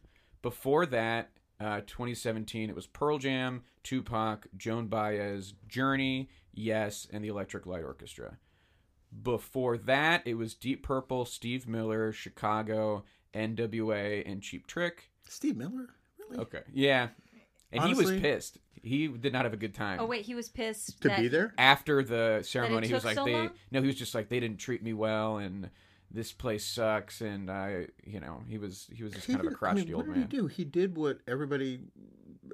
Before 0.43 0.85
that, 0.87 1.31
uh, 1.61 1.83
2017, 1.87 2.69
it 2.71 2.75
was 2.75 2.87
Pearl 2.89 3.19
Jam, 3.19 3.63
Tupac, 3.85 4.47
Joan 4.57 4.89
Baez, 4.89 5.55
Journey, 5.69 6.29
Yes, 6.53 7.07
and 7.13 7.23
the 7.23 7.29
Electric 7.29 7.67
Light 7.67 7.85
Orchestra. 7.85 8.39
Before 9.23 9.77
that, 9.79 10.23
it 10.27 10.35
was 10.35 10.55
Deep 10.55 10.83
Purple, 10.83 11.25
Steve 11.25 11.69
Miller, 11.69 12.11
Chicago, 12.13 13.05
NWA, 13.35 14.23
and 14.27 14.43
Cheap 14.43 14.67
Trick. 14.67 15.10
Steve 15.31 15.57
Miller? 15.57 15.89
Really? 16.19 16.43
Okay, 16.43 16.63
yeah, 16.73 17.09
and 17.73 17.85
he 17.85 17.95
was 17.95 18.11
pissed. 18.11 18.59
He 18.83 19.09
did 19.09 19.33
not 19.33 19.45
have 19.45 19.53
a 19.53 19.59
good 19.59 19.75
time 19.75 20.01
Oh 20.01 20.07
wait, 20.07 20.25
he 20.25 20.35
was 20.35 20.49
pissed 20.49 21.03
To 21.03 21.09
that- 21.09 21.21
be 21.21 21.29
there? 21.29 21.53
after 21.59 22.03
the 22.03 22.41
ceremony 22.43 22.87
he 22.87 22.95
was 22.95 23.03
took 23.03 23.09
like 23.11 23.17
so 23.17 23.25
they 23.27 23.35
long? 23.35 23.51
no 23.71 23.81
he 23.83 23.87
was 23.87 23.97
just 23.97 24.15
like 24.15 24.31
they 24.31 24.41
didn't 24.41 24.57
treat 24.59 24.83
me 24.83 24.95
well 24.95 25.37
and 25.37 25.69
this 26.11 26.33
place 26.33 26.65
sucks 26.65 27.21
and 27.21 27.51
i 27.51 27.87
you 28.05 28.19
know 28.21 28.43
he 28.49 28.57
was 28.57 28.89
he 28.91 29.03
was 29.05 29.13
just 29.13 29.27
He 29.27 29.35
kind 29.35 29.41
of 29.47 29.49
a 29.49 29.51
did- 29.51 29.57
I 29.57 29.59
crotchety 29.59 29.85
mean, 29.85 29.95
old 29.97 30.07
what 30.09 30.15
did 30.15 30.21
man 30.21 30.31
he 30.31 30.37
do? 30.39 30.47
He 30.47 30.65
did 30.65 30.97
what 30.97 31.19
everybody 31.29 31.81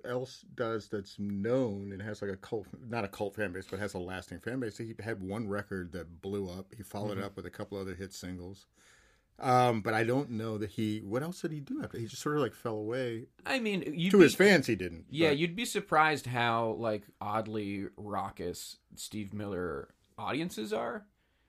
else 0.04 0.44
does 0.56 0.88
that's 0.88 1.16
known 1.20 1.92
and 1.92 2.02
has 2.02 2.20
like 2.22 2.30
a 2.32 2.36
cult, 2.36 2.66
not 2.88 3.04
a 3.04 3.08
cult 3.08 3.34
fan 3.36 3.52
base, 3.52 3.66
but 3.70 3.78
has 3.78 3.94
a 3.94 3.98
lasting 3.98 4.40
fan 4.40 4.58
base. 4.60 4.76
He 4.78 4.94
had 5.02 5.22
one 5.22 5.48
record 5.48 5.92
that 5.92 6.20
blew 6.22 6.48
up. 6.50 6.66
He 6.76 6.82
followed 6.82 7.12
Mm-hmm. 7.12 7.20
it 7.20 7.24
up 7.24 7.36
with 7.36 7.46
a 7.46 7.50
couple 7.50 7.78
other 7.78 7.94
hit 7.94 8.12
singles. 8.12 8.66
Um, 9.38 9.82
but 9.82 9.92
I 9.92 10.02
don't 10.04 10.30
know 10.30 10.56
that 10.58 10.70
he. 10.70 11.00
What 11.00 11.22
else 11.22 11.42
did 11.42 11.52
he 11.52 11.60
do 11.60 11.82
after? 11.82 11.98
He 11.98 12.06
just 12.06 12.22
sort 12.22 12.36
of 12.36 12.42
like 12.42 12.54
fell 12.54 12.76
away. 12.76 13.26
i 13.44 13.58
mean 13.58 13.82
to 13.82 13.90
be, 14.18 14.22
his 14.24 14.34
fans, 14.34 14.66
he 14.66 14.74
didn't. 14.76 15.04
yeah 15.10 15.28
but- 15.28 15.38
you'd 15.38 15.56
be 15.56 15.64
surprised 15.66 16.26
how 16.26 16.76
like 16.78 17.02
oddly 17.20 17.86
raucous 17.96 18.76
steve 18.94 19.34
miller 19.34 19.88
audiences 20.18 20.72
are 20.72 21.04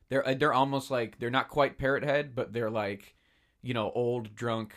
they're 0.10 0.28
uh, 0.28 0.34
they're 0.34 0.54
almost 0.54 0.92
like 0.92 1.18
they're 1.20 1.30
not 1.30 1.48
quite 1.48 1.78
parrot 1.78 2.04
head 2.04 2.36
but 2.36 2.52
they're 2.52 2.70
like 2.70 3.16
you 3.62 3.74
know 3.74 3.90
old 3.96 4.36
drunk 4.36 4.74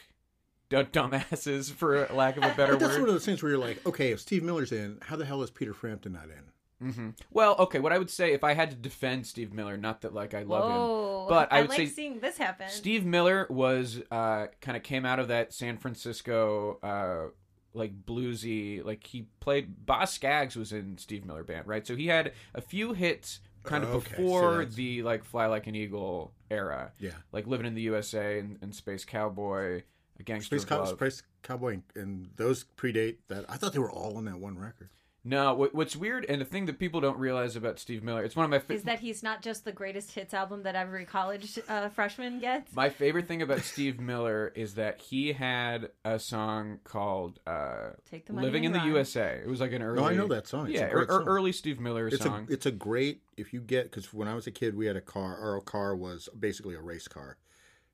d- 0.68 0.76
dumbasses 0.76 1.72
for 1.72 2.06
lack 2.14 2.36
of 2.36 2.44
a 2.44 2.54
better 2.54 2.74
But 2.74 2.78
that's 2.80 2.92
word 2.94 3.00
one 3.00 3.08
of 3.08 3.14
those 3.16 3.24
things 3.24 3.42
where 3.42 3.50
you're 3.50 3.60
like, 3.60 3.84
okay, 3.86 4.12
if 4.12 4.20
Steve 4.20 4.44
Miller's 4.44 4.70
in, 4.70 4.98
how 5.02 5.16
the 5.16 5.24
hell 5.24 5.42
is 5.42 5.50
Peter 5.50 5.74
Frampton 5.74 6.12
not 6.12 6.26
in? 6.26 6.44
Hmm 6.80 7.10
Well, 7.30 7.56
okay. 7.58 7.78
What 7.78 7.92
I 7.92 7.98
would 7.98 8.10
say 8.10 8.32
if 8.32 8.42
I 8.42 8.54
had 8.54 8.70
to 8.70 8.76
defend 8.76 9.26
Steve 9.26 9.52
Miller, 9.52 9.76
not 9.76 10.00
that 10.00 10.14
like 10.14 10.32
I 10.34 10.42
love 10.44 10.64
Whoa! 10.64 11.22
him, 11.24 11.28
but 11.28 11.52
I 11.52 11.60
would 11.60 11.70
like 11.70 11.76
say 11.78 11.86
seeing 11.86 12.20
this 12.20 12.38
happen. 12.38 12.68
Steve 12.70 13.04
Miller 13.04 13.46
was 13.50 14.00
uh, 14.10 14.46
kind 14.60 14.76
of 14.76 14.82
came 14.82 15.04
out 15.04 15.18
of 15.18 15.28
that 15.28 15.52
San 15.52 15.76
Francisco 15.76 16.78
uh, 16.82 17.30
like 17.74 18.04
bluesy. 18.06 18.84
Like 18.84 19.06
he 19.06 19.26
played 19.40 19.84
Boz 19.86 20.10
Scaggs 20.12 20.56
was 20.56 20.72
in 20.72 20.96
Steve 20.98 21.24
Miller 21.24 21.44
band, 21.44 21.66
right? 21.66 21.86
So 21.86 21.94
he 21.96 22.06
had 22.06 22.32
a 22.54 22.60
few 22.60 22.94
hits 22.94 23.40
kind 23.62 23.84
of 23.84 23.90
Okay, 23.90 24.16
before 24.16 24.58
that's- 24.58 24.74
the 24.74 25.02
like 25.02 25.22
Fly 25.24 25.46
Like 25.46 25.66
an 25.66 25.74
Eagle 25.74 26.32
era, 26.50 26.92
Yeah, 26.98 27.10
like 27.30 27.46
Living 27.46 27.66
in 27.66 27.74
the 27.74 27.82
USA 27.82 28.38
and, 28.38 28.58
and 28.62 28.74
Space 28.74 29.04
Cowboy, 29.04 29.82
A 30.18 30.22
Gangster 30.22 30.58
Space, 30.58 30.64
Cow- 30.68 30.84
Space 30.86 31.22
Cowboy, 31.42 31.80
and 31.94 32.30
those 32.36 32.64
predate 32.76 33.16
that. 33.28 33.44
I 33.50 33.56
thought 33.58 33.72
they 33.74 33.78
were 33.78 33.90
all 33.92 34.16
on 34.16 34.24
that 34.24 34.38
one 34.38 34.58
record. 34.58 34.88
No, 35.22 35.52
what, 35.52 35.74
what's 35.74 35.94
weird 35.94 36.24
and 36.30 36.40
the 36.40 36.46
thing 36.46 36.64
that 36.64 36.78
people 36.78 37.02
don't 37.02 37.18
realize 37.18 37.54
about 37.54 37.78
Steve 37.78 38.02
Miller, 38.02 38.24
it's 38.24 38.34
one 38.34 38.44
of 38.44 38.50
my 38.50 38.58
fa- 38.58 38.72
is 38.72 38.84
that 38.84 39.00
he's 39.00 39.22
not 39.22 39.42
just 39.42 39.66
the 39.66 39.72
greatest 39.72 40.12
hits 40.12 40.32
album 40.32 40.62
that 40.62 40.74
every 40.74 41.04
college 41.04 41.58
uh, 41.68 41.90
freshman 41.90 42.38
gets. 42.40 42.74
My 42.74 42.88
favorite 42.88 43.28
thing 43.28 43.42
about 43.42 43.60
Steve 43.60 44.00
Miller 44.00 44.50
is 44.54 44.76
that 44.76 44.98
he 44.98 45.32
had 45.34 45.90
a 46.06 46.18
song 46.18 46.78
called 46.84 47.38
uh, 47.46 47.90
Take 48.10 48.24
the 48.26 48.32
money 48.32 48.46
"Living 48.46 48.64
in 48.64 48.72
and 48.72 48.76
the 48.76 48.78
Run. 48.86 48.88
USA." 48.96 49.40
It 49.44 49.48
was 49.48 49.60
like 49.60 49.72
an 49.72 49.82
early. 49.82 50.00
No, 50.00 50.08
I 50.08 50.14
know 50.14 50.26
that 50.28 50.46
song. 50.46 50.68
It's 50.70 50.78
a 50.80 50.84
yeah, 50.84 50.90
great 50.90 51.08
er- 51.10 51.12
song. 51.12 51.24
early 51.26 51.52
Steve 51.52 51.80
Miller 51.80 52.08
It's 52.08 52.22
song. 52.24 52.46
a 52.48 52.52
it's 52.52 52.64
a 52.64 52.70
great 52.72 53.20
if 53.36 53.52
you 53.52 53.60
get 53.60 53.90
because 53.90 54.14
when 54.14 54.26
I 54.26 54.34
was 54.34 54.46
a 54.46 54.50
kid 54.50 54.74
we 54.74 54.86
had 54.86 54.96
a 54.96 55.00
car. 55.02 55.36
Our 55.36 55.60
car 55.60 55.94
was 55.94 56.30
basically 56.38 56.76
a 56.76 56.80
race 56.80 57.08
car. 57.08 57.36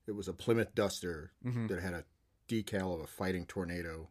It 0.07 0.13
was 0.13 0.29
a 0.29 0.33
Plymouth 0.33 0.77
Duster 0.77 1.33
Mm-hmm. 1.45 1.67
that 1.67 1.83
had 1.83 1.93
a 1.93 2.05
decal 2.49 2.95
of 2.95 3.01
a 3.01 3.07
fighting 3.09 3.47
tornado 3.47 4.11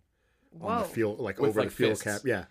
on 0.59 0.81
the 0.81 0.87
fuel, 0.89 1.15
like 1.15 1.39
With, 1.39 1.51
over 1.51 1.61
like, 1.61 1.69
the 1.69 1.75
fuel 1.75 1.89
fists. 1.91 2.03
cap. 2.03 2.21
Yeah, 2.25 2.45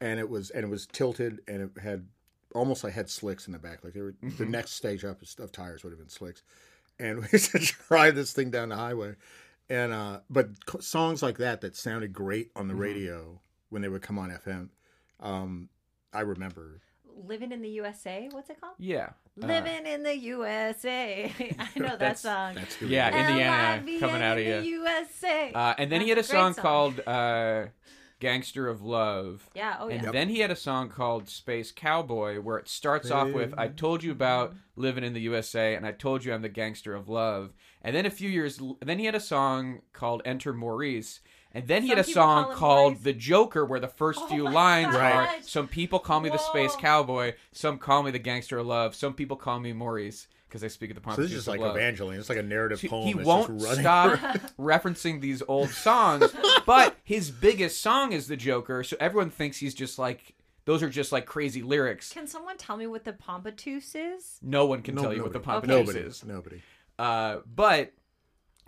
and 0.00 0.18
it 0.20 0.28
was 0.28 0.50
and 0.50 0.64
it 0.64 0.68
was 0.68 0.86
tilted 0.86 1.40
and 1.48 1.62
it 1.62 1.80
had 1.82 2.06
almost 2.54 2.84
like 2.84 2.92
had 2.94 3.10
slicks 3.10 3.46
in 3.46 3.52
the 3.52 3.58
back. 3.58 3.84
Like 3.84 3.92
they 3.92 4.00
were 4.00 4.14
the 4.22 4.26
Mm-hmm. 4.28 4.50
next 4.50 4.72
stage 4.72 5.04
up 5.04 5.20
of 5.38 5.52
tires 5.52 5.82
would 5.84 5.90
have 5.90 5.98
been 5.98 6.08
slicks. 6.08 6.42
And 6.98 7.18
we 7.20 7.26
used 7.32 7.52
to 7.52 7.58
drive 7.58 8.14
this 8.14 8.32
thing 8.32 8.50
down 8.50 8.70
the 8.70 8.76
highway, 8.76 9.14
and 9.68 9.92
uh, 9.92 10.20
but 10.30 10.48
songs 10.80 11.22
like 11.22 11.38
that 11.38 11.60
that 11.60 11.76
sounded 11.76 12.12
great 12.12 12.50
on 12.56 12.68
the 12.68 12.74
Mm-hmm. 12.74 12.82
radio 12.82 13.40
when 13.68 13.82
they 13.82 13.88
would 13.88 14.02
come 14.02 14.18
on 14.18 14.30
FM. 14.30 14.68
Um, 15.20 15.68
I 16.12 16.20
remember 16.20 16.80
Living 17.26 17.50
in 17.52 17.62
the 17.62 17.68
USA. 17.70 18.28
What's 18.30 18.50
it 18.50 18.60
called? 18.60 18.74
yeah, 18.78 19.10
uh, 19.42 19.46
Living 19.46 19.86
in 19.86 20.02
the 20.02 20.16
USA. 20.16 21.32
I 21.58 21.78
know 21.78 21.96
that 21.96 22.18
song. 22.18 22.54
that's 22.54 22.80
yeah, 22.82 23.08
it. 23.08 23.30
Indiana 23.30 23.52
L-I-V-N 23.76 24.00
coming 24.00 24.22
out 24.22 24.38
of 24.38 24.44
in 24.46 24.60
the 24.60 24.66
you. 24.66 24.80
USA. 24.82 25.50
Uh, 25.54 25.74
and 25.78 25.90
then 25.90 26.00
he 26.02 26.08
had 26.10 26.18
a 26.18 26.20
That's 26.22 26.30
great 26.30 26.38
song, 26.40 26.54
called 26.54 27.00
uh, 27.06 27.64
"Gangster 28.20 28.68
of 28.68 28.82
Love." 28.82 29.48
yeah. 29.54 29.76
Oh 29.80 29.88
yeah. 29.88 29.94
And 29.94 30.04
yeah. 30.04 30.10
then 30.10 30.28
he 30.28 30.40
had 30.40 30.50
a 30.50 30.56
song 30.56 30.88
called 30.88 31.28
Space 31.28 31.72
Cowboy 31.72 32.40
where 32.40 32.58
it 32.58 32.68
starts 32.68 33.10
off 33.10 33.32
with 33.32 33.54
I 33.56 33.68
told 33.68 34.02
you 34.02 34.12
about 34.12 34.54
living 34.76 35.04
in 35.04 35.12
the 35.12 35.20
USA 35.20 35.74
and 35.74 35.86
I 35.86 35.92
told 35.92 36.24
you 36.24 36.32
I'm 36.32 36.42
the 36.42 36.48
gangster 36.48 36.94
of 36.94 37.08
love. 37.08 37.52
And 37.82 37.94
then 37.94 38.06
a 38.06 38.10
few 38.10 38.28
years 38.28 38.60
then 38.84 38.98
he 38.98 39.04
had 39.06 39.14
a 39.14 39.20
song 39.20 39.80
called 39.92 40.22
Enter 40.24 40.52
Maurice. 40.52 41.20
And 41.52 41.68
then 41.68 41.82
he 41.82 41.88
had 41.88 41.98
a 41.98 42.04
song 42.04 42.44
call 42.44 42.54
called 42.54 42.92
Maurice. 42.92 43.04
The 43.04 43.12
Joker 43.14 43.64
where 43.64 43.80
the 43.80 43.88
first 43.88 44.20
Oh 44.22 44.28
few 44.28 44.44
my 44.44 44.50
lines 44.50 44.94
are 44.94 45.30
some 45.42 45.68
people 45.68 45.98
call 45.98 46.20
me 46.20 46.28
the 46.28 46.36
Space 46.38 46.76
Cowboy, 46.76 47.34
some 47.52 47.78
call 47.78 48.02
me 48.02 48.10
the 48.10 48.18
gangster 48.18 48.58
of 48.58 48.66
love, 48.66 48.94
some 48.94 49.14
people 49.14 49.36
call 49.36 49.60
me 49.60 49.72
Maurice 49.72 50.28
because 50.48 50.62
I 50.64 50.68
speak 50.68 50.90
at 50.90 50.96
the 50.96 51.00
So 51.02 51.04
Pompous 51.04 51.24
this 51.24 51.30
is 51.32 51.38
just 51.38 51.48
like 51.48 51.60
love. 51.60 51.76
Evangeline. 51.76 52.18
It's 52.18 52.28
like 52.28 52.38
a 52.38 52.42
narrative 52.42 52.80
He- 52.80 52.88
poem. 52.88 53.06
he 53.06 53.12
that's 53.14 53.26
won't 53.26 53.60
just 53.60 53.80
stop 53.80 54.18
referencing 54.58 55.20
these 55.20 55.42
old 55.48 55.70
songs, 55.70 56.32
but 56.66 56.96
his 57.04 57.30
biggest 57.30 57.80
song 57.80 58.12
is 58.12 58.28
the 58.28 58.36
Joker, 58.36 58.82
so 58.84 58.96
everyone 59.00 59.30
thinks 59.30 59.58
he's 59.58 59.74
just 59.74 59.98
like 59.98 60.34
those 60.64 60.82
are 60.82 60.90
just 60.90 61.12
like 61.12 61.26
crazy 61.26 61.62
lyrics. 61.62 62.12
Can 62.12 62.26
someone 62.26 62.56
tell 62.56 62.76
me 62.76 62.86
what 62.88 63.04
the 63.04 63.12
Pompatus 63.12 63.94
is? 63.94 64.38
No 64.42 64.66
one 64.66 64.82
can 64.82 64.94
No- 64.96 65.02
tell 65.02 65.14
you 65.14 65.22
what 65.22 65.32
the 65.32 65.38
nobody. 65.38 65.52
Pompadour 65.68 65.78
Nobody. 65.78 65.98
is. 66.00 66.24
Nobody. 66.24 66.62
Uh, 66.98 67.36
but 67.46 67.92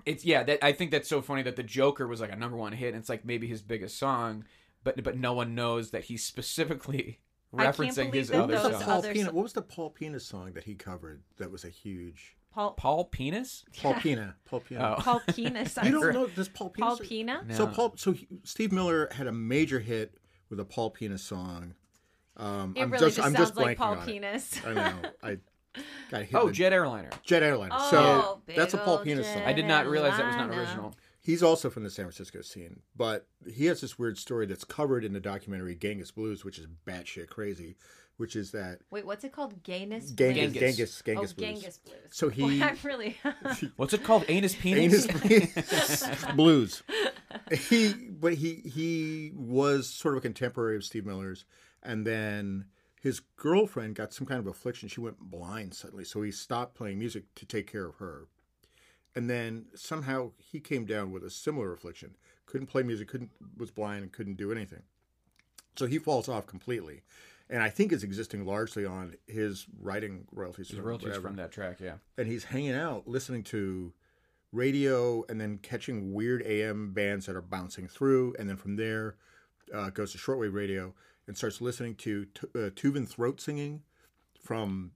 it's 0.06 0.24
yeah, 0.24 0.42
that 0.44 0.64
I 0.64 0.72
think 0.72 0.90
that's 0.92 1.08
so 1.08 1.20
funny 1.20 1.42
that 1.42 1.56
the 1.56 1.62
Joker 1.62 2.06
was 2.06 2.20
like 2.20 2.30
a 2.32 2.36
number 2.36 2.56
one 2.56 2.72
hit. 2.72 2.88
And 2.94 2.98
it's 2.98 3.08
like 3.08 3.24
maybe 3.24 3.46
his 3.48 3.62
biggest 3.62 3.98
song, 3.98 4.44
but 4.84 5.02
but 5.02 5.16
no 5.16 5.32
one 5.32 5.54
knows 5.56 5.90
that 5.90 6.04
he 6.04 6.16
specifically 6.16 7.02
I 7.02 7.04
can't 7.04 7.18
referencing 7.52 8.12
his 8.12 8.30
other 8.30 8.40
What 8.40 8.48
was, 8.50 8.62
the 8.62 8.70
songs. 8.72 8.84
Paul 8.84 8.98
other 8.98 9.12
Pena, 9.12 9.26
so- 9.26 9.32
what 9.32 9.42
was 9.42 9.52
the 9.52 9.62
Paul 9.62 9.90
Pena 9.90 10.20
song 10.20 10.52
that 10.52 10.64
he 10.64 10.74
covered 10.74 11.22
that 11.38 11.50
was 11.50 11.64
a 11.64 11.68
huge 11.70 12.36
Paul 12.50 12.72
Paul 12.72 13.04
Penis? 13.04 13.64
Paul 13.80 13.94
Pena? 13.94 14.34
Paul 14.44 14.60
Pena. 14.60 14.96
Oh. 14.98 15.00
Paul 15.02 15.22
Penis. 15.28 15.78
You 15.84 15.90
don't 15.92 16.12
know 16.12 16.26
this 16.26 16.48
Paul 16.48 16.70
Pena? 16.70 16.86
Paul 16.86 16.96
song? 16.96 17.06
Pena? 17.06 17.44
No. 17.46 17.54
So 17.54 17.66
Paul, 17.66 17.92
so 17.96 18.12
he, 18.12 18.26
Steve 18.44 18.72
Miller 18.72 19.08
had 19.12 19.26
a 19.26 19.32
major 19.32 19.78
hit 19.80 20.14
with 20.50 20.58
a 20.60 20.64
Paul 20.64 20.90
Pena 20.90 21.18
song. 21.18 21.74
Um, 22.36 22.72
It 22.76 22.82
I'm 22.82 22.90
really 22.92 23.06
just, 23.06 23.16
just 23.16 23.26
I'm 23.26 23.34
sounds 23.34 23.50
just 23.50 23.58
like 23.58 23.76
Paul 23.78 23.98
on. 23.98 24.06
Penis. 24.06 24.60
I 24.66 24.72
know. 24.72 24.94
I 25.22 25.38
got 26.10 26.22
hit. 26.22 26.34
Oh, 26.34 26.46
with 26.46 26.54
Jet 26.54 26.72
Airliner. 26.72 27.10
Jet 27.22 27.42
Airliner. 27.42 27.74
Oh, 27.76 27.90
so 27.90 28.40
big 28.46 28.56
that's 28.56 28.74
a 28.74 28.78
Paul 28.78 28.96
old 28.96 29.04
Pena 29.04 29.22
song. 29.22 29.42
I 29.44 29.52
did 29.52 29.66
not 29.66 29.86
realize 29.86 30.16
that 30.16 30.26
was 30.26 30.36
not 30.36 30.44
Airliner. 30.50 30.62
original. 30.62 30.94
He's 31.20 31.42
also 31.42 31.68
from 31.68 31.84
the 31.84 31.90
San 31.90 32.04
Francisco 32.04 32.40
scene, 32.42 32.80
but 32.96 33.26
he 33.52 33.66
has 33.66 33.80
this 33.80 33.98
weird 33.98 34.18
story 34.18 34.46
that's 34.46 34.64
covered 34.64 35.04
in 35.04 35.12
the 35.12 35.20
documentary 35.20 35.74
Genghis 35.74 36.10
Blues, 36.10 36.44
which 36.44 36.58
is 36.58 36.66
batshit 36.86 37.28
crazy. 37.28 37.76
Which 38.16 38.34
is 38.34 38.50
that 38.50 38.80
Wait, 38.90 39.06
what's 39.06 39.22
it 39.22 39.30
called? 39.30 39.62
Gayness? 39.62 40.10
Genghis 40.10 40.52
Genghis. 40.52 40.60
Genghis 40.60 41.02
Genghis, 41.02 41.30
oh, 41.30 41.36
Blues. 41.36 41.48
Genghis 41.48 41.78
Blues. 41.78 41.98
So 42.10 42.28
he- 42.28 42.58
Boy, 42.58 42.64
I'm 42.64 42.78
really. 42.82 43.16
What's 43.76 43.94
it 43.94 44.02
called? 44.02 44.24
Anus 44.28 44.56
penis. 44.56 45.06
Anus 45.06 46.24
blues. 46.34 46.82
He, 47.52 47.92
but 47.92 48.34
he 48.34 48.54
he 48.54 49.30
was 49.36 49.88
sort 49.88 50.14
of 50.14 50.18
a 50.18 50.22
contemporary 50.22 50.74
of 50.74 50.82
Steve 50.82 51.06
Miller's, 51.06 51.44
and 51.80 52.04
then 52.04 52.64
his 53.00 53.20
girlfriend 53.36 53.94
got 53.94 54.12
some 54.12 54.26
kind 54.26 54.40
of 54.40 54.48
affliction. 54.48 54.88
She 54.88 55.00
went 55.00 55.20
blind 55.20 55.74
suddenly, 55.74 56.04
so 56.04 56.22
he 56.22 56.32
stopped 56.32 56.74
playing 56.74 56.98
music 56.98 57.32
to 57.36 57.46
take 57.46 57.70
care 57.70 57.86
of 57.86 57.96
her. 57.96 58.26
And 59.14 59.28
then 59.28 59.66
somehow 59.74 60.32
he 60.38 60.60
came 60.60 60.84
down 60.84 61.10
with 61.10 61.24
a 61.24 61.30
similar 61.30 61.72
affliction. 61.72 62.16
Couldn't 62.46 62.68
play 62.68 62.82
music, 62.82 63.08
couldn't 63.08 63.30
was 63.56 63.70
blind, 63.70 64.02
and 64.02 64.12
couldn't 64.12 64.36
do 64.36 64.52
anything. 64.52 64.82
So 65.76 65.86
he 65.86 65.98
falls 65.98 66.28
off 66.28 66.46
completely, 66.46 67.02
and 67.48 67.62
I 67.62 67.68
think 67.68 67.92
is 67.92 68.02
existing 68.02 68.44
largely 68.44 68.84
on 68.84 69.14
his 69.26 69.66
writing 69.80 70.26
royalties. 70.32 70.70
His 70.70 70.80
royalties 70.80 71.08
whatever 71.08 71.28
from 71.28 71.36
that 71.36 71.52
track, 71.52 71.78
yeah. 71.80 71.94
and 72.16 72.26
he's 72.26 72.44
hanging 72.44 72.74
out 72.74 73.06
listening 73.06 73.44
to 73.44 73.92
radio 74.50 75.24
and 75.28 75.40
then 75.40 75.58
catching 75.58 76.12
weird 76.12 76.42
AM 76.42 76.92
bands 76.92 77.26
that 77.26 77.36
are 77.36 77.42
bouncing 77.42 77.86
through, 77.86 78.34
and 78.38 78.48
then 78.48 78.56
from 78.56 78.76
there 78.76 79.16
uh, 79.72 79.90
goes 79.90 80.12
to 80.12 80.18
shortwave 80.18 80.54
radio 80.54 80.94
and 81.26 81.36
starts 81.36 81.60
listening 81.60 81.94
to 81.96 82.24
t- 82.24 82.48
uh, 82.54 82.70
Tuvan 82.70 83.06
throat 83.06 83.40
singing 83.40 83.82
from 84.42 84.92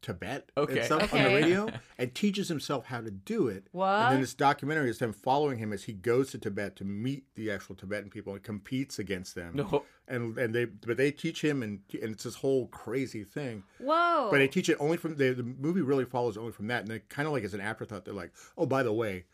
Tibet 0.00 0.50
Okay. 0.56 0.78
and 0.78 0.84
stuff 0.84 1.12
on 1.12 1.22
the 1.22 1.28
radio, 1.30 1.68
and 1.98 2.14
teaches 2.14 2.48
himself 2.48 2.86
how 2.86 3.00
to 3.00 3.10
do 3.10 3.48
it. 3.48 3.66
What? 3.72 3.86
And 3.88 4.12
then 4.14 4.20
this 4.20 4.34
documentary 4.34 4.90
is 4.90 4.98
them 4.98 5.12
following 5.12 5.58
him 5.58 5.72
as 5.72 5.84
he 5.84 5.92
goes 5.92 6.30
to 6.32 6.38
Tibet 6.38 6.76
to 6.76 6.84
meet 6.84 7.24
the 7.34 7.50
actual 7.50 7.74
Tibetan 7.74 8.10
people 8.10 8.32
and 8.34 8.42
competes 8.42 8.98
against 8.98 9.34
them. 9.34 9.52
No. 9.56 9.84
And 10.06 10.38
and 10.38 10.54
they 10.54 10.64
but 10.64 10.96
they 10.96 11.10
teach 11.10 11.42
him 11.42 11.62
and 11.62 11.80
and 12.00 12.12
it's 12.12 12.24
this 12.24 12.36
whole 12.36 12.68
crazy 12.68 13.24
thing. 13.24 13.64
Whoa. 13.78 14.28
But 14.30 14.38
they 14.38 14.48
teach 14.48 14.68
it 14.68 14.76
only 14.80 14.96
from 14.96 15.16
the, 15.16 15.32
the 15.34 15.42
movie 15.42 15.82
really 15.82 16.04
follows 16.04 16.36
only 16.36 16.52
from 16.52 16.68
that, 16.68 16.82
and 16.82 16.88
they 16.90 17.00
kind 17.00 17.26
of 17.26 17.32
like 17.32 17.44
as 17.44 17.52
an 17.54 17.60
afterthought, 17.60 18.04
they're 18.04 18.14
like, 18.14 18.32
oh, 18.56 18.66
by 18.66 18.82
the 18.82 18.92
way, 18.92 19.24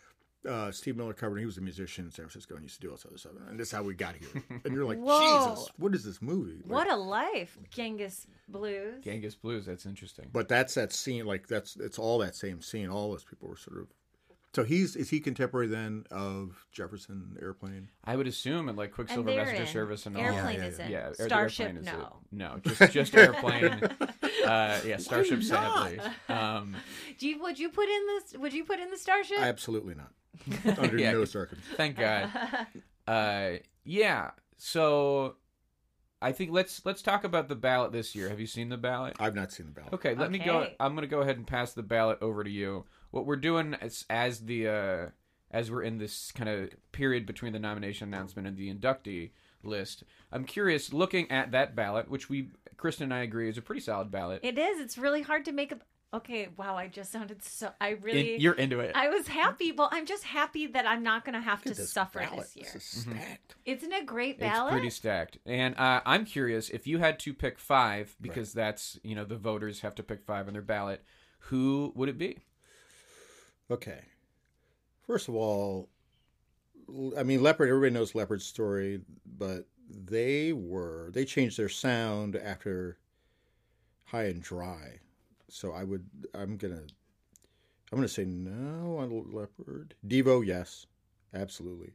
uh, 0.48 0.70
Steve 0.70 0.96
Miller 0.96 1.12
covered. 1.14 1.38
He 1.38 1.46
was 1.46 1.59
a 1.59 1.61
musician 1.61 2.04
in 2.07 2.11
San 2.11 2.24
Francisco 2.26 2.54
and 2.54 2.62
used 2.62 2.76
to 2.76 2.80
do 2.80 2.88
all 2.90 2.96
this 2.96 3.07
other 3.07 3.18
stuff, 3.18 3.33
and 3.48 3.59
this 3.59 3.68
is 3.68 3.72
how 3.72 3.83
we 3.83 3.94
got 3.94 4.14
here. 4.16 4.42
And 4.64 4.74
you're 4.74 4.85
like, 4.85 4.98
Whoa. 4.98 5.54
Jesus, 5.54 5.70
what 5.78 5.94
is 5.94 6.04
this 6.04 6.20
movie? 6.22 6.61
Like, 6.62 6.70
what 6.70 6.90
a 6.90 6.96
life, 6.96 7.59
Genghis 7.70 8.26
Blues. 8.48 9.02
Genghis 9.02 9.35
Blues. 9.35 9.66
That's 9.66 9.87
interesting. 9.87 10.28
But 10.33 10.48
that's 10.48 10.74
that 10.74 10.92
scene. 10.92 11.26
Like 11.26 11.48
that's 11.48 11.76
it's 11.76 11.98
all 11.98 12.18
that 12.18 12.35
same 12.35 12.61
scene. 12.62 12.88
All 12.88 13.11
those 13.11 13.24
people 13.24 13.48
were 13.48 13.57
sort 13.57 13.78
of. 13.78 13.87
So 14.54 14.62
he's 14.62 14.94
is 14.94 15.11
he 15.11 15.18
contemporary 15.18 15.66
then 15.66 16.04
of 16.12 16.64
Jefferson 16.70 17.37
Airplane? 17.42 17.88
I 18.04 18.14
would 18.14 18.28
assume 18.28 18.68
and 18.68 18.78
like 18.78 18.92
Quicksilver 18.92 19.28
they're 19.28 19.44
Messenger 19.44 19.62
in. 19.62 19.68
Service 19.68 20.07
and 20.07 20.16
all. 20.16 20.22
Airplane 20.22 20.54
Yeah, 20.57 20.61
yeah, 20.62 20.68
is 20.68 20.78
yeah. 20.78 20.88
Yeah, 20.88 21.09
or 21.09 21.14
Starship, 21.26 21.66
airplane 21.66 21.83
is 21.83 21.87
no. 21.92 22.00
it. 22.00 22.09
No, 22.30 22.61
just 22.74 22.92
just 22.92 23.14
airplane. 23.16 23.64
uh, 24.46 24.80
yeah, 24.87 24.96
Starship. 24.98 25.42
Sadly, 25.42 25.98
um, 26.28 26.76
Do 27.18 27.28
you 27.28 27.40
would 27.42 27.59
you 27.59 27.68
put 27.70 27.88
in 27.88 28.07
this? 28.07 28.35
Would 28.40 28.52
you 28.52 28.64
put 28.64 28.78
in 28.78 28.90
the 28.90 28.96
Starship? 28.98 29.38
Absolutely 29.40 29.94
not. 29.96 30.12
Under 30.79 30.99
Yeah. 30.99 31.12
no 31.12 31.25
circumstances. 31.25 31.77
thank 31.77 31.97
God. 31.97 32.31
Uh, 33.07 33.59
yeah. 33.85 34.31
So, 34.57 35.37
I 36.23 36.33
think 36.33 36.53
let's 36.53 36.81
let's 36.87 37.03
talk 37.03 37.23
about 37.25 37.49
the 37.51 37.55
ballot 37.55 37.92
this 37.92 38.14
year. 38.14 38.31
Have 38.31 38.40
you 38.40 38.47
seen 38.47 38.70
the 38.70 38.79
ballot? 38.79 39.14
I've 39.20 39.35
not 39.35 39.53
seen 39.53 39.66
the 39.66 39.73
ballot. 39.73 39.92
Okay, 39.92 40.14
let 40.14 40.31
me 40.31 40.38
go. 40.38 40.68
I'm 40.81 40.94
gonna 40.94 41.07
go 41.07 41.20
ahead 41.20 41.37
and 41.37 41.47
pass 41.47 41.75
the 41.75 41.83
ballot 41.83 42.16
over 42.23 42.42
to 42.42 42.49
you. 42.51 42.87
What 43.11 43.27
we're 43.27 43.37
doing 43.37 43.75
as 43.75 44.07
as 44.09 44.40
the 44.47 44.68
uh, 44.68 45.07
as 45.51 45.70
we're 45.70 45.83
in 45.83 45.99
this 45.99 46.33
kind 46.33 46.49
of 46.49 46.70
period 46.92 47.27
between 47.27 47.53
the 47.53 47.59
nomination 47.59 48.09
announcement 48.09 48.49
and 48.49 48.57
the 48.57 48.73
inductee 48.73 49.33
list. 49.62 50.05
I'm 50.33 50.44
curious, 50.44 50.92
looking 50.92 51.31
at 51.31 51.53
that 51.53 51.77
ballot, 51.77 52.09
which 52.09 52.31
we 52.31 52.49
Kristen 52.79 53.05
and 53.05 53.14
I 53.14 53.18
agree 53.20 53.51
is 53.51 53.59
a 53.59 53.62
pretty 53.62 53.83
solid 53.83 54.11
ballot. 54.11 54.40
It 54.42 54.59
is. 54.59 54.81
It's 54.81 54.97
really 54.97 55.20
hard 55.23 55.44
to 55.44 55.53
make 55.53 55.73
a. 55.73 55.79
Okay, 56.14 56.48
wow! 56.57 56.77
I 56.77 56.87
just 56.87 57.11
sounded 57.11 57.42
so. 57.42 57.70
I 57.81 57.88
In- 57.90 58.00
really. 58.03 58.37
you're 58.40 58.55
into 58.55 58.79
it. 58.81 58.92
I 58.94 59.09
was 59.09 59.27
happy. 59.27 59.72
Well, 59.72 59.88
I'm 59.92 60.07
just 60.07 60.22
happy 60.22 60.68
that 60.68 60.87
I'm 60.87 61.03
not 61.03 61.24
going 61.24 61.35
to 61.35 61.40
have 61.40 61.61
to 61.62 61.70
Look 61.70 61.77
at 61.79 61.83
this 61.83 61.92
suffer 61.92 62.20
ballot. 62.20 62.40
this 62.44 62.57
year. 62.57 62.70
This 62.72 62.94
is 62.94 63.03
stacked. 63.03 63.57
Isn't 63.64 63.92
it 63.92 64.03
a 64.03 64.07
great 64.07 64.38
ballot? 64.38 64.72
It's 64.72 64.79
pretty 64.79 64.90
stacked. 64.90 65.38
And 65.44 65.77
uh, 65.77 66.03
I'm 66.07 66.24
curious 66.24 66.70
if 66.70 66.87
you 66.87 66.98
had 66.98 67.18
to 67.20 67.35
pick 67.35 67.59
five, 67.59 68.14
because 68.20 68.53
that's, 68.53 68.98
you 69.03 69.14
know, 69.16 69.24
the 69.24 69.37
voters 69.37 69.81
have 69.81 69.96
to 69.96 70.03
pick 70.05 70.22
five 70.22 70.46
on 70.46 70.53
their 70.53 70.62
ballot, 70.62 71.03
who 71.38 71.92
would 71.96 72.09
it 72.09 72.16
be? 72.16 72.44
Okay. 73.70 74.05
First 75.07 75.29
of 75.29 75.35
all, 75.35 75.88
I 77.18 77.22
mean, 77.24 77.42
Leppard, 77.42 77.68
everybody 77.68 77.92
knows 77.92 78.14
Leppard's 78.14 78.46
story, 78.46 79.00
but 79.27 79.66
they 79.90 80.53
were, 80.53 81.11
they 81.12 81.24
changed 81.24 81.59
their 81.59 81.68
sound 81.68 82.37
after 82.37 82.98
High 84.05 84.24
and 84.27 84.42
Dry. 84.42 85.00
So 85.48 85.72
I 85.72 85.85
would, 85.85 86.07
I'm 86.35 86.59
to, 86.59 86.87
I'm 87.92 88.02
to 88.02 88.09
say 88.09 88.24
no 88.24 88.98
on 88.98 89.30
Leppard. 89.33 89.94
Devo, 90.07 90.44
yes, 90.44 90.87
absolutely. 91.33 91.92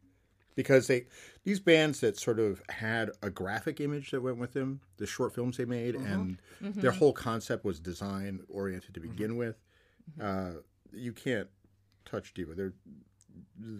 Because 0.56 0.88
they, 0.88 1.06
these 1.44 1.60
bands 1.60 2.02
that 2.02 2.18
sort 2.18 2.40
of 2.40 2.62
had 2.70 3.12
a 3.22 3.30
graphic 3.30 3.80
image 3.80 4.12
that 4.12 4.22
went 4.22 4.38
with 4.38 4.54
them, 4.54 4.82
the 4.98 5.08
short 5.08 5.34
films 5.34 5.58
they 5.58 5.66
made, 5.66 5.96
mm-hmm. 5.96 6.14
and 6.14 6.42
mm-hmm. 6.62 6.82
their 6.82 6.92
whole 6.92 7.14
concept 7.14 7.64
was 7.64 7.80
design 7.80 8.42
oriented 8.50 8.94
to 8.94 9.00
begin 9.00 9.32
mm-hmm. 9.32 9.38
with, 9.38 9.56
uh, 10.22 10.52
you 10.92 11.14
can't 11.14 11.48
touch 12.06 12.34
Devo. 12.34 12.56
They're 12.56 12.74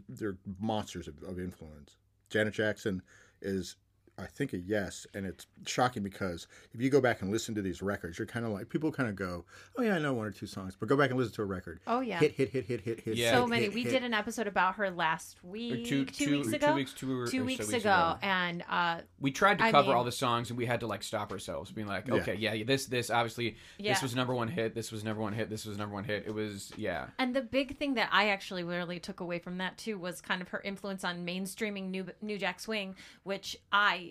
they're 0.08 0.38
monsters 0.60 1.08
of, 1.08 1.16
of 1.24 1.40
influence. 1.40 1.98
Janet 2.30 2.54
Jackson 2.54 3.02
is, 3.42 3.76
I 4.20 4.26
think, 4.28 4.54
a 4.54 4.58
yes, 4.58 5.08
and 5.14 5.26
it's 5.26 5.48
shocking 5.66 6.04
because 6.04 6.48
if 6.74 6.82
you 6.82 6.90
go 6.90 7.02
back 7.02 7.22
and 7.22 7.32
listen 7.32 7.56
to 7.56 7.62
these 7.62 7.82
records, 7.82 8.18
you're 8.20 8.26
kind 8.26 8.46
of 8.46 8.52
like 8.52 8.70
people 8.70 8.92
kind 8.92 9.10
of 9.10 9.16
go, 9.16 9.46
"Oh 9.78 9.82
yeah, 9.82 9.96
I 9.96 10.00
know 10.00 10.14
one 10.14 10.28
or 10.28 10.32
two 10.32 10.46
songs," 10.46 10.76
but 10.80 10.90
go 10.90 10.96
back 10.98 11.10
and 11.10 11.18
listen 11.20 11.34
to 11.36 11.42
a 11.42 11.46
record. 11.46 11.80
Oh, 11.88 12.02
yeah. 12.02 12.20
hit, 12.20 12.34
hit, 12.34 12.50
hit, 12.50 12.66
hit, 12.66 12.82
hit, 12.82 13.00
hit. 13.02 13.16
Yeah. 13.18 13.32
so 13.32 13.42
hit, 13.42 13.50
many. 13.50 13.62
hit, 13.64 13.74
we 13.74 13.84
hit. 13.84 13.92
did 13.92 14.04
an 14.04 14.14
episode 14.14 14.48
about 14.48 14.76
her 14.76 14.90
last 14.92 15.38
week, 15.44 15.86
two- 15.86 16.06
two, 16.06 16.26
two- 16.26 16.38
weeks 16.38 16.50
two 16.50 16.56
ago, 16.56 16.74
weeks- 16.74 16.94
two 16.94 17.12
or- 17.20 17.24
or 17.24 17.28
so 17.28 17.44
weeks 17.44 17.60
weeks 17.68 17.74
ago, 17.74 17.90
ago. 17.90 18.18
and 18.22 18.64
uh, 18.70 19.02
We 19.20 19.32
tried 19.32 19.58
to 19.60 19.64
I 19.66 19.72
cover 19.72 19.88
mean- 19.90 19.98
all 19.98 20.04
the 20.04 20.12
songs, 20.12 20.50
and 20.50 20.58
we 20.58 20.66
had 20.66 20.82
to 20.82 20.88
like 20.88 21.04
stop 21.04 21.32
ourselves, 21.32 21.72
being 21.72 21.88
like, 21.88 22.08
Yeah. 22.08 22.14
okay, 22.16 22.36
yeah, 22.36 22.64
this, 22.64 22.86
this, 22.88 23.10
obviously, 23.10 23.58
Yeah. 23.78 23.94
this 23.94 24.02
was 24.04 24.16
number 24.16 24.34
one 24.34 24.48
hit, 24.48 24.76
this 24.76 24.92
was 24.92 25.04
number 25.04 25.22
one 25.22 25.34
hit, 25.34 25.50
this 25.50 25.66
was 25.66 25.78
number 25.78 25.94
one 25.96 26.04
hit. 26.04 26.24
It 26.28 26.34
was, 26.34 26.72
yeah, 26.78 27.08
And 27.18 27.36
the 27.36 27.42
big 27.42 27.78
thing 27.78 27.94
that 27.96 28.10
I 28.12 28.30
actually 28.30 28.64
really 28.64 29.00
took 29.00 29.20
away 29.20 29.40
from 29.40 29.58
that 29.60 29.78
too 29.78 29.98
was 29.98 30.22
kind 30.22 30.42
of 30.42 30.50
her 30.50 30.62
influence 30.62 31.04
on 31.04 31.26
mainstreaming 31.26 31.90
new 31.90 32.06
New 32.22 32.38
Jack 32.38 32.60
Swing, 32.60 32.96
which 33.24 33.56
I 33.72 34.09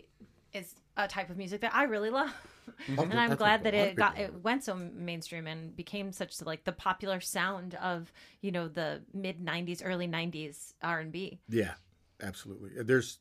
is 0.52 0.74
a 0.96 1.06
type 1.06 1.30
of 1.30 1.36
music 1.36 1.60
that 1.60 1.74
I 1.74 1.84
really 1.84 2.10
love. 2.10 2.32
Oh, 2.96 3.02
and 3.02 3.14
I'm 3.18 3.30
that's 3.30 3.38
glad 3.38 3.64
that 3.64 3.74
it 3.74 3.96
got 3.96 4.18
it 4.18 4.42
went 4.44 4.62
so 4.62 4.74
mainstream 4.74 5.46
and 5.46 5.74
became 5.74 6.12
such 6.12 6.40
like 6.42 6.64
the 6.64 6.72
popular 6.72 7.20
sound 7.20 7.74
of 7.76 8.12
you 8.40 8.52
know 8.52 8.68
the 8.68 9.00
mid 9.14 9.40
'90s, 9.44 9.82
early 9.84 10.06
'90s 10.06 10.74
R&B. 10.82 11.40
Yeah, 11.48 11.72
absolutely. 12.22 12.70
Uh, 12.78 12.82
there's 12.84 13.18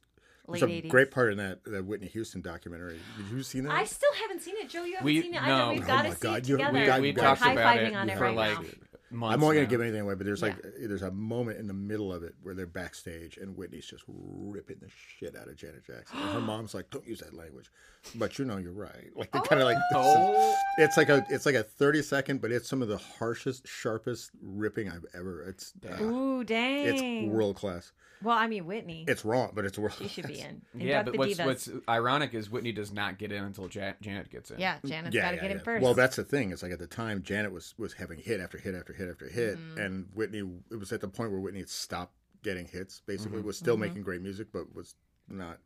Late 0.50 0.60
there's 0.62 0.72
a 0.72 0.76
80s. 0.84 0.90
great 0.90 1.12
part 1.12 1.32
in 1.32 1.38
that 1.40 1.64
that 1.66 1.86
Whitney 1.86 2.08
Houston 2.08 2.42
documentary. 2.42 3.00
Did 3.18 3.36
you 3.36 3.42
see 3.44 3.60
that? 3.62 3.72
I 3.72 3.84
still 3.86 4.14
haven't 4.22 4.42
seen 4.42 4.56
it, 4.58 4.70
Joe. 4.70 4.84
You 4.84 4.94
haven't 4.96 5.06
We- 5.06 5.22
seen 5.22 5.34
it. 5.34 5.42
I 5.44 5.48
no. 5.48 5.58
know 5.58 5.74
we've 5.74 5.84
Oh 5.84 5.88
got 5.88 6.02
to 6.04 6.12
see 6.12 6.18
God, 6.22 6.38
it 6.40 6.48
you- 6.50 6.58
together. 6.58 6.74
we 6.74 6.80
we, 6.82 6.86
got- 6.86 7.02
we 7.02 7.12
We're 7.12 7.14
talked 7.22 7.40
gotta 7.42 7.62
high 7.62 7.74
about 7.76 7.78
it 7.84 7.96
on 7.96 8.10
it 8.10 8.18
for 8.18 8.24
right 8.26 8.36
like 8.36 8.62
now. 8.62 8.70
Months. 9.12 9.34
I'm 9.36 9.44
only 9.44 9.56
gonna 9.56 9.66
now. 9.66 9.70
give 9.70 9.82
anything 9.82 10.02
away, 10.02 10.16
but 10.16 10.26
there's 10.26 10.42
like 10.42 10.56
there's 10.80 11.02
a 11.02 11.12
moment 11.12 11.60
in 11.60 11.68
the 11.68 11.74
middle 11.74 12.12
of 12.14 12.24
it 12.24 12.36
where 12.42 12.54
they're 12.54 12.66
backstage 12.68 13.38
and 13.38 13.56
Whitney's 13.56 13.86
just 13.86 14.04
ripping 14.08 14.78
the 14.82 14.90
shit 14.90 15.36
out 15.36 15.48
of 15.48 15.56
Janet 15.56 15.86
Jackson. 15.86 16.18
And 16.20 16.30
her 16.34 16.40
mom's 16.42 16.74
like, 16.74 16.90
"Don't 16.90 17.06
use 17.08 17.20
that 17.20 17.34
language," 17.34 17.72
but 18.16 18.38
you 18.40 18.46
know 18.46 18.58
you're 18.58 18.72
right. 18.74 19.10
Like 19.16 19.32
they 19.32 19.40
kind 19.42 19.62
of 19.62 19.66
like 19.68 19.78
Oh. 19.94 20.56
it's 20.78 20.98
like 20.98 21.10
a 21.10 21.26
it's 21.30 21.46
like 21.46 21.56
a 21.56 21.64
30 21.64 22.02
second, 22.02 22.42
but 22.42 22.52
it's 22.52 22.68
some 22.70 22.82
of 22.82 22.88
the 22.88 22.98
harshest, 22.98 23.68
sharpest 23.68 24.32
ripping 24.42 24.90
I've 24.90 25.06
ever. 25.14 25.44
It's 25.44 25.74
uh, 25.90 26.02
Ooh, 26.04 26.44
dang! 26.44 26.88
it's 26.88 27.32
world 27.32 27.56
class. 27.56 27.92
well, 28.24 28.38
I 28.38 28.48
mean 28.48 28.66
Whitney. 28.66 29.06
It's 29.08 29.24
wrong, 29.26 29.52
but 29.54 29.66
it's 29.66 29.78
world. 29.78 29.96
she 30.00 30.08
should 30.08 30.28
be 30.28 30.40
in. 30.40 30.62
Yeah, 30.88 31.04
but 31.04 31.14
the 31.14 31.18
what's 31.20 31.34
divas. 31.36 31.46
what's 31.46 31.70
ironic 31.90 32.34
is 32.34 32.50
Whitney 32.50 32.72
does 32.72 32.92
not 32.92 33.18
get 33.18 33.32
in 33.32 33.44
until 33.44 33.68
Ja- 33.70 33.94
Janet 34.02 34.30
gets 34.30 34.52
in. 34.52 34.60
yeah, 34.60 34.78
Janet's 34.86 35.16
Yeah, 35.16 35.22
got 35.24 35.30
to 35.32 35.36
yeah, 35.38 35.42
get 35.44 35.52
in 35.52 35.60
first. 35.60 35.84
Well, 35.84 35.94
that's 35.94 36.16
the 36.16 36.24
thing. 36.24 36.52
It's 36.52 36.62
like 36.64 36.72
at 36.72 36.80
the 36.80 36.88
time, 36.88 37.24
Janet 37.24 37.52
was 37.52 37.74
was 37.78 37.94
having 37.94 38.20
hit 38.20 38.40
after 38.40 38.58
hit 38.58 38.76
after 38.76 38.94
hit 38.98 39.10
after 39.10 39.28
hit, 39.30 39.58
Mm-hmm. 39.58 39.80
and 39.80 40.06
Whitney. 40.14 40.44
It 40.72 40.76
was 40.80 40.92
at 40.92 41.02
the 41.02 41.08
point 41.08 41.32
where 41.32 41.40
Whitney 41.40 41.60
had 41.62 41.70
stopped 41.70 42.14
getting 42.44 42.68
hits. 42.68 43.02
Basically, 43.06 43.38
Mm-hmm. 43.40 43.48
was 43.48 43.58
still 43.58 43.76
Mm-hmm. 43.76 43.82
making 43.82 44.02
great 44.04 44.22
music, 44.22 44.48
but 44.52 44.74
was 44.76 44.96
not. 45.30 45.60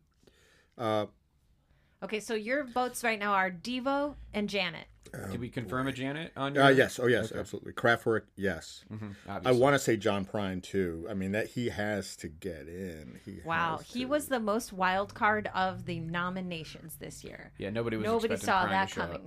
Uh, 0.78 1.06
Okay, 2.04 2.20
so 2.20 2.34
your 2.34 2.64
votes 2.64 3.04
right 3.04 3.20
now 3.20 3.34
are 3.34 3.52
Devo 3.52 4.16
and 4.34 4.50
Janet. 4.50 4.88
Did 5.30 5.40
we 5.40 5.50
confirm 5.50 5.88
a 5.88 5.92
Janet 5.92 6.32
on 6.36 6.56
your? 6.56 6.64
uh, 6.64 6.70
yes, 6.70 7.00
oh 7.00 7.06
yes, 7.06 7.32
absolutely. 7.32 7.74
Kraftwerk, 7.74 8.22
yes. 8.36 8.84
Mhm, 8.92 9.14
I 9.46 9.52
want 9.52 9.76
to 9.76 9.80
say 9.80 9.98
John 9.98 10.26
Prine 10.26 10.64
too. 10.64 11.06
I 11.10 11.14
mean 11.14 11.34
that 11.34 11.48
he 11.48 11.70
has 11.70 12.16
to 12.18 12.28
get 12.28 12.68
in. 12.68 13.20
He 13.24 13.40
Wow, 13.46 13.82
he 13.86 14.00
to. 14.00 14.06
was 14.06 14.28
the 14.30 14.40
most 14.40 14.74
wild 14.74 15.14
card 15.14 15.48
of 15.54 15.86
the 15.86 16.00
nominations 16.00 16.96
this 16.96 17.24
year. 17.24 17.52
Yeah, 17.60 17.70
nobody 17.70 17.98
was. 17.98 18.06
Nobody 18.06 18.34
expecting 18.34 18.46
saw 18.48 18.66
Prine 18.66 18.70
that 18.72 18.88
to 18.88 18.94
show 18.96 19.02
up. 19.02 19.22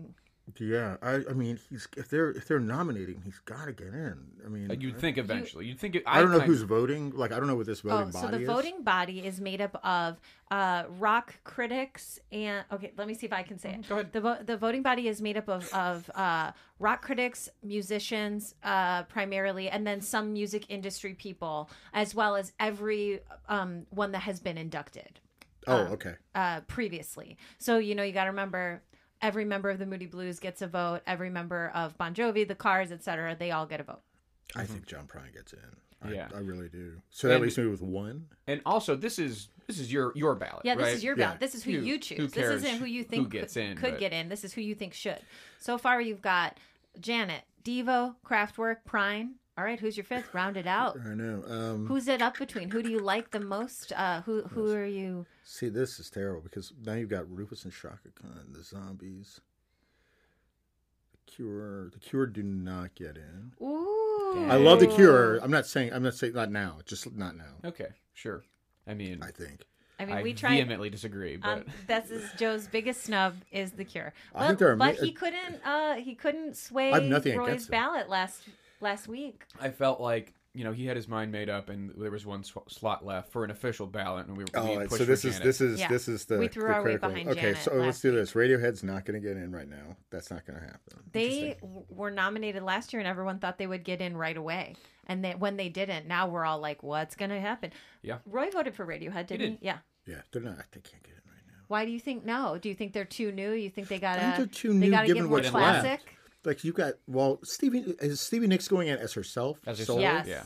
Coming. 0.56 0.72
Yeah, 0.72 0.96
I, 1.02 1.22
I 1.28 1.32
mean, 1.32 1.58
he's 1.70 1.88
if 1.96 2.08
they're 2.08 2.30
if 2.30 2.46
they're 2.46 2.60
nominating, 2.60 3.22
he's 3.24 3.38
got 3.40 3.64
to 3.66 3.72
get 3.72 3.88
in. 3.88 4.16
I 4.44 4.48
mean, 4.48 4.76
You'd 4.80 4.98
think 4.98 5.18
eventually. 5.18 5.66
You'd 5.66 5.78
think. 5.78 5.96
It, 5.96 6.02
I 6.06 6.20
don't 6.20 6.30
know 6.30 6.38
kind- 6.38 6.48
who's 6.48 6.62
voting. 6.62 7.10
Like, 7.14 7.32
I 7.32 7.38
don't 7.38 7.46
know 7.46 7.56
what 7.56 7.66
this 7.66 7.80
voting 7.80 8.08
Oh, 8.08 8.12
body 8.12 8.26
so 8.26 8.30
the 8.30 8.40
is. 8.42 8.46
voting 8.46 8.82
body 8.82 9.20
is 9.26 9.40
made 9.40 9.60
up 9.60 9.80
of 9.84 10.20
uh, 10.50 10.84
rock 10.98 11.34
critics 11.44 12.18
and 12.30 12.64
okay, 12.72 12.92
let 12.96 13.06
me 13.08 13.14
see 13.14 13.26
if 13.26 13.32
I 13.32 13.42
can 13.42 13.58
say 13.58 13.70
it. 13.70 13.88
Go 13.88 13.96
ahead. 13.96 14.12
The 14.12 14.20
vo- 14.20 14.42
the 14.44 14.56
voting 14.56 14.82
body 14.82 15.08
is 15.08 15.20
made 15.22 15.36
up 15.36 15.48
of 15.48 15.72
of 15.72 16.10
uh, 16.14 16.52
rock 16.78 17.02
critics, 17.02 17.48
musicians, 17.62 18.54
uh, 18.62 19.04
primarily, 19.04 19.68
and 19.68 19.86
then 19.86 20.00
some 20.00 20.32
music 20.32 20.66
industry 20.68 21.14
people, 21.14 21.70
as 21.92 22.14
well 22.14 22.36
as 22.36 22.52
every 22.60 23.20
um, 23.48 23.86
one 23.90 24.12
that 24.12 24.20
has 24.22 24.40
been 24.40 24.58
inducted 24.58 25.20
Oh, 25.66 25.84
okay. 25.94 26.14
uh, 26.34 26.60
previously. 26.62 27.38
So 27.58 27.78
you 27.78 27.94
know 27.94 28.02
you 28.02 28.12
got 28.12 28.24
to 28.24 28.30
remember. 28.30 28.82
Every 29.24 29.46
member 29.46 29.70
of 29.70 29.78
the 29.78 29.86
Moody 29.86 30.04
Blues 30.04 30.38
gets 30.38 30.60
a 30.60 30.66
vote. 30.66 31.00
Every 31.06 31.30
member 31.30 31.72
of 31.74 31.96
Bon 31.96 32.14
Jovi, 32.14 32.46
the 32.46 32.54
Cars, 32.54 32.92
etc., 32.92 33.34
they 33.38 33.50
all 33.50 33.64
get 33.64 33.80
a 33.80 33.82
vote. 33.82 34.02
I 34.54 34.60
mm-hmm. 34.60 34.72
think 34.72 34.86
John 34.86 35.06
Prine 35.06 35.32
gets 35.32 35.54
in. 35.54 35.60
I, 36.02 36.12
Yeah. 36.12 36.28
I 36.34 36.40
really 36.40 36.68
do. 36.68 37.00
So 37.10 37.28
that 37.28 37.34
And- 37.34 37.42
leaves 37.42 37.56
me 37.56 37.66
with 37.66 37.80
one. 37.80 38.26
And 38.46 38.60
also, 38.66 38.94
this 38.94 39.18
is 39.18 39.48
this 39.66 39.78
is 39.78 39.90
your 39.90 40.12
your 40.14 40.34
ballot. 40.34 40.60
Yeah, 40.66 40.74
this 40.74 40.84
right? 40.84 40.92
is 40.92 41.02
your 41.02 41.16
Yeah. 41.16 41.24
ballot. 41.28 41.40
This 41.40 41.54
is 41.54 41.64
who, 41.64 41.72
Who- 41.72 41.86
you 41.86 41.94
who 41.94 41.98
choose. 41.98 42.32
cares 42.32 42.60
this 42.60 42.70
isn't 42.70 42.80
who 42.80 42.84
you 42.84 43.02
who 43.02 43.08
think 43.08 43.30
gets 43.30 43.54
could, 43.54 43.62
in, 43.62 43.76
could 43.78 43.90
but- 43.92 44.00
get 44.00 44.12
in. 44.12 44.28
This 44.28 44.44
is 44.44 44.52
who 44.52 44.60
you 44.60 44.74
think 44.74 44.92
should. 44.92 45.20
So 45.58 45.78
far, 45.78 46.02
you've 46.02 46.20
got 46.20 46.58
Janet, 47.00 47.44
Devo, 47.64 48.16
Kraftwerk, 48.26 48.78
Prine. 48.86 49.36
All 49.56 49.62
right, 49.64 49.78
who's 49.78 49.96
your 49.96 50.04
fifth? 50.04 50.34
Round 50.34 50.56
it 50.56 50.66
out. 50.66 50.98
I 51.06 51.14
know. 51.14 51.44
Um, 51.46 51.86
Who's 51.86 52.08
it 52.08 52.20
up 52.20 52.36
between? 52.38 52.70
Who 52.70 52.82
do 52.82 52.90
you 52.90 52.98
like 52.98 53.30
the 53.30 53.38
most? 53.38 53.92
Uh, 53.92 54.22
who 54.22 54.42
who 54.42 54.72
are 54.72 54.84
you? 54.84 55.26
see, 55.44 55.68
this 55.68 56.00
is 56.00 56.10
terrible 56.10 56.40
because 56.40 56.72
now 56.84 56.94
you've 56.94 57.10
got 57.10 57.30
Rufus 57.30 57.64
and 57.64 57.72
Chaka 57.72 58.08
Khan, 58.20 58.46
the 58.52 58.64
zombies. 58.64 59.40
The 61.12 61.32
Cure. 61.32 61.90
The 61.90 61.98
Cure 62.00 62.26
do 62.26 62.42
not 62.42 62.96
get 62.96 63.16
in. 63.16 63.52
Ooh, 63.64 64.46
I 64.50 64.56
love 64.56 64.80
the 64.80 64.88
Cure. 64.88 65.36
I'm 65.38 65.52
not 65.52 65.66
saying. 65.66 65.92
I'm 65.92 66.02
not 66.02 66.14
saying 66.14 66.32
not 66.34 66.50
now. 66.50 66.78
Just 66.84 67.14
not 67.14 67.36
now. 67.36 67.54
Okay, 67.64 67.88
sure. 68.12 68.42
I 68.88 68.94
mean, 68.94 69.22
I 69.22 69.30
think. 69.30 69.62
I 70.00 70.04
mean, 70.06 70.16
I 70.16 70.22
we 70.22 70.34
tried. 70.34 70.50
vehemently 70.56 70.90
disagree, 70.90 71.36
but 71.36 71.58
Um, 71.58 71.64
that's 71.86 72.10
is 72.10 72.28
Joe's 72.36 72.66
biggest 72.66 73.04
snub 73.04 73.36
is 73.52 73.70
the 73.70 73.84
Cure. 73.84 74.12
But, 74.32 74.42
I 74.42 74.46
think 74.48 74.58
they're 74.58 74.74
but 74.74 74.96
ama- 74.96 75.06
he 75.06 75.12
couldn't. 75.12 75.60
Uh, 75.64 75.94
he 75.94 76.16
couldn't 76.16 76.56
sway 76.56 76.90
I 76.90 76.94
have 76.94 77.04
nothing 77.04 77.38
Roy's 77.38 77.68
ballot 77.68 78.08
last 78.08 78.42
last 78.80 79.08
week. 79.08 79.44
I 79.60 79.70
felt 79.70 80.00
like 80.00 80.34
you 80.56 80.62
know 80.62 80.72
he 80.72 80.86
had 80.86 80.96
his 80.96 81.08
mind 81.08 81.32
made 81.32 81.48
up, 81.48 81.68
and 81.68 81.92
there 81.96 82.10
was 82.10 82.24
one 82.24 82.44
sw- 82.44 82.58
slot 82.68 83.04
left 83.04 83.32
for 83.32 83.42
an 83.44 83.50
official 83.50 83.86
ballot, 83.88 84.26
and 84.28 84.36
we 84.36 84.44
were. 84.44 84.62
we 84.62 84.76
Oh, 84.76 84.78
pushed 84.86 84.90
so 84.92 84.96
for 84.98 85.04
this 85.04 85.24
is 85.24 85.32
Janet. 85.34 85.44
this 85.44 85.60
is 85.60 85.80
Yeah. 85.80 85.88
this 85.88 86.06
is 86.08 86.24
the 86.26 86.38
We 86.38 86.48
threw 86.48 86.62
the 86.68 86.68
our 86.74 86.74
weight 86.82 87.00
critical. 87.00 87.08
behind 87.10 87.28
okay, 87.30 87.40
Janet 87.40 87.58
so 87.58 87.74
let's 87.74 88.00
do 88.00 88.10
week. 88.10 88.20
this. 88.20 88.32
Radiohead's 88.34 88.84
not 88.84 89.04
going 89.04 89.20
to 89.20 89.26
get 89.26 89.36
in 89.36 89.50
right 89.52 89.68
now. 89.68 89.96
That's 90.10 90.30
not 90.30 90.46
going 90.46 90.58
to 90.60 90.64
happen. 90.64 90.80
They 91.12 91.56
were 91.88 92.10
nominated 92.12 92.62
last 92.62 92.92
year, 92.92 93.00
and 93.00 93.08
everyone 93.08 93.40
thought 93.40 93.58
they 93.58 93.66
would 93.66 93.84
get 93.84 94.00
in 94.00 94.16
right 94.16 94.36
away. 94.36 94.76
And 95.06 95.24
then 95.24 95.38
when 95.40 95.56
they 95.56 95.68
didn't, 95.68 96.06
now 96.06 96.28
we're 96.28 96.44
all 96.44 96.60
like, 96.60 96.82
"What's 96.84 97.16
going 97.16 97.30
to 97.30 97.40
happen?" 97.40 97.72
Yeah. 98.02 98.18
Roy 98.24 98.48
voted 98.50 98.74
for 98.74 98.86
Radiohead, 98.86 99.26
didn't 99.26 99.40
he? 99.40 99.48
did. 99.50 99.58
Yeah. 99.60 99.78
Yeah, 100.06 100.20
they're 100.32 100.40
not. 100.42 100.56
They 100.72 100.80
can't 100.80 101.02
get 101.02 101.12
in 101.14 101.30
right 101.30 101.42
now. 101.48 101.54
Why 101.66 101.84
do 101.84 101.90
you 101.90 101.98
think 101.98 102.24
no? 102.24 102.58
Do 102.62 102.68
you 102.68 102.74
think 102.76 102.92
they're 102.92 103.04
too 103.04 103.32
new? 103.32 103.52
You 103.52 103.70
think 103.70 103.88
they 103.88 103.98
gotta? 103.98 104.20
think 104.20 104.36
they're 104.36 104.46
too 104.46 104.68
they 104.74 104.86
new 104.86 104.90
gotta 104.90 105.06
given 105.08 105.22
get 105.24 105.28
more 105.28 105.38
what's 105.38 105.50
classic. 105.50 105.84
left. 105.84 106.04
Like 106.44 106.64
you 106.64 106.72
got 106.72 106.94
well, 107.06 107.40
Stevie 107.42 107.94
is 108.00 108.20
Stevie 108.20 108.46
Nicks 108.46 108.68
going 108.68 108.88
in 108.88 108.98
as 108.98 109.12
herself. 109.14 109.58
As 109.66 109.84
solo? 109.84 110.00
herself? 110.00 110.26
Yes. 110.26 110.28
Yeah. 110.28 110.42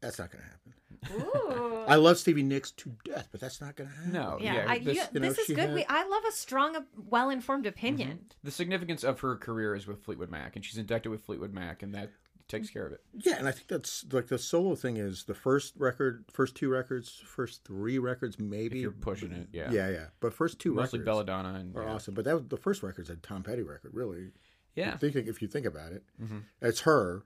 That's 0.00 0.18
not 0.18 0.30
going 0.32 0.42
to 0.42 0.50
happen. 0.50 1.26
Ooh. 1.26 1.84
I 1.86 1.96
love 1.96 2.18
Stevie 2.18 2.42
Nicks 2.42 2.70
to 2.72 2.92
death, 3.04 3.28
but 3.30 3.40
that's 3.40 3.60
not 3.60 3.76
going 3.76 3.90
to 3.90 3.96
happen. 3.96 4.12
No, 4.12 4.38
yeah, 4.40 4.54
yeah. 4.54 4.64
I, 4.68 4.78
this, 4.78 4.96
you- 4.96 5.02
you 5.14 5.20
know, 5.20 5.28
this 5.28 5.38
is 5.38 5.46
good. 5.48 5.58
had- 5.58 5.74
We, 5.74 5.84
I 5.88 6.06
love 6.06 6.22
a 6.28 6.32
strong, 6.32 6.76
well-informed 7.08 7.66
opinion. 7.66 8.08
Mm-hmm. 8.10 8.26
the 8.44 8.50
significance 8.50 9.04
of 9.04 9.20
her 9.20 9.36
career 9.36 9.74
is 9.74 9.86
with 9.86 10.02
Fleetwood 10.04 10.30
Mac, 10.30 10.56
and 10.56 10.64
she's 10.64 10.78
inducted 10.78 11.10
with 11.10 11.24
Fleetwood 11.24 11.52
Mac, 11.52 11.82
and 11.82 11.94
that 11.94 12.10
takes 12.48 12.68
care 12.70 12.86
of 12.86 12.92
it. 12.92 13.00
Yeah, 13.14 13.36
and 13.38 13.48
I 13.48 13.52
think 13.52 13.68
that's 13.68 14.04
like 14.12 14.26
the 14.28 14.38
solo 14.38 14.74
thing 14.74 14.96
is 14.96 15.24
the 15.24 15.34
first 15.34 15.74
record, 15.76 16.24
first 16.32 16.54
two 16.56 16.68
records, 16.68 17.20
first 17.24 17.64
three 17.64 17.98
records, 17.98 18.38
maybe. 18.38 18.78
If 18.78 18.82
you're 18.82 18.90
pushing 18.92 19.32
it, 19.32 19.48
yeah. 19.52 19.70
Yeah, 19.72 19.88
yeah. 19.88 20.06
But 20.20 20.34
first 20.34 20.58
two 20.58 20.74
Mostly 20.74 20.98
records 21.00 21.06
Belladonna 21.06 21.58
and 21.60 21.76
are 21.76 21.84
yeah. 21.84 21.92
awesome. 21.94 22.14
But 22.14 22.24
that 22.26 22.34
was 22.34 22.44
the 22.48 22.56
first 22.56 22.82
record's 22.82 23.10
a 23.10 23.16
Tom 23.16 23.42
Petty 23.42 23.62
record, 23.62 23.92
really. 23.94 24.30
Yeah. 24.74 24.96
Thinking 24.96 25.26
if 25.26 25.42
you 25.42 25.48
think 25.48 25.66
about 25.66 25.92
it, 25.92 26.02
Mm-hmm. 26.22 26.38
it's 26.60 26.80
her, 26.80 27.24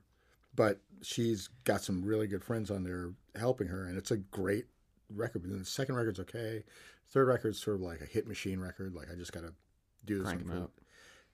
but 0.55 0.79
she's 1.01 1.49
got 1.63 1.81
some 1.81 2.03
really 2.03 2.27
good 2.27 2.43
friends 2.43 2.69
on 2.71 2.83
there 2.83 3.11
helping 3.35 3.67
her, 3.67 3.85
and 3.85 3.97
it's 3.97 4.11
a 4.11 4.17
great 4.17 4.65
record. 5.09 5.43
But 5.43 5.51
then 5.51 5.59
the 5.59 5.65
second 5.65 5.95
record's 5.95 6.19
okay. 6.19 6.63
Third 7.09 7.27
record's 7.27 7.61
sort 7.61 7.75
of 7.77 7.81
like 7.81 8.01
a 8.01 8.05
hit 8.05 8.27
machine 8.27 8.59
record. 8.59 8.93
Like 8.93 9.07
I 9.11 9.15
just 9.15 9.31
got 9.31 9.41
to 9.43 9.53
do 10.05 10.17
this. 10.19 10.27
Crank 10.27 10.41
one 10.45 10.51
'em 10.51 10.57
for- 10.57 10.63
out. 10.63 10.71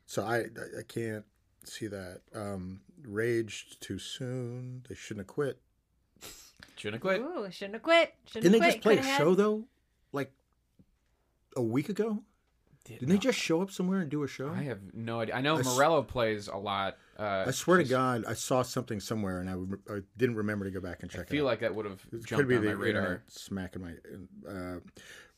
So 0.06 0.24
I, 0.24 0.38
I 0.40 0.80
I 0.80 0.84
can't 0.88 1.26
see 1.64 1.88
that. 1.88 2.22
Um, 2.36 2.82
Raged 3.06 3.82
too 3.82 3.98
soon. 4.00 4.86
They 4.88 4.96
shouldn't 4.96 5.22
have 5.26 5.34
quit. 5.34 5.60
Shouldn't 6.76 6.96
have 6.96 7.02
quit. 7.02 7.22
Ooh, 7.22 7.48
shouldn't 7.52 7.74
have 7.76 7.84
quit. 7.84 8.14
Shouldn't 8.28 8.44
Didn't 8.52 8.62
they 8.62 8.68
just 8.72 8.82
quit. 8.82 8.84
play 8.84 8.94
a 8.94 8.98
Coulda 8.98 9.08
had- 9.10 9.18
show 9.18 9.36
though? 9.36 9.64
Like 10.12 10.32
a 11.56 11.62
week 11.62 11.90
ago? 11.90 12.24
Didn't 12.86 13.08
they 13.08 13.18
just 13.18 13.40
show 13.40 13.62
up 13.62 13.72
somewhere 13.72 14.00
and 14.02 14.10
do 14.12 14.24
a 14.24 14.28
show? 14.28 14.50
I 14.50 14.64
have 14.64 14.80
no 14.94 15.22
idea. 15.22 15.36
I 15.36 15.42
know 15.42 15.56
I 15.56 15.60
s- 15.62 15.66
Morello 15.66 16.02
plays 16.04 16.48
a 16.50 16.58
lot. 16.58 16.98
Uh, 17.18 17.46
I 17.48 17.52
swear 17.52 17.78
to 17.78 17.84
God, 17.86 18.26
I 18.28 18.34
saw 18.34 18.62
something 18.62 19.00
somewhere 19.00 19.40
and 19.40 19.50
I, 19.50 19.94
I 19.94 20.00
didn't 20.18 20.36
remember 20.36 20.66
to 20.66 20.72
go 20.72 20.82
back 20.82 21.02
and 21.02 21.10
check 21.10 21.22
I 21.22 21.24
it. 21.24 21.30
feel 21.30 21.46
out. 21.46 21.52
like 21.52 21.60
that 21.62 21.74
would 21.76 21.86
have 21.86 22.02
It 22.12 22.26
jumped 22.26 22.42
could 22.42 22.48
be 22.50 22.56
on 22.58 22.62
the 22.64 22.68
my 22.70 22.74
radar. 22.82 23.02
internet 23.02 23.22
smacking 23.32 23.82
my. 23.82 24.52
Uh, 24.52 24.80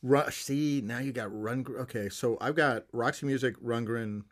Ru- 0.02 0.30
see, 0.30 0.80
now 0.84 0.98
you 0.98 1.12
got 1.12 1.28
Run. 1.32 1.64
Okay, 1.82 2.08
so 2.08 2.36
I've 2.40 2.56
got 2.56 2.84
Roxy 2.92 3.26
Music, 3.26 3.56
Rundgren, 3.62 4.22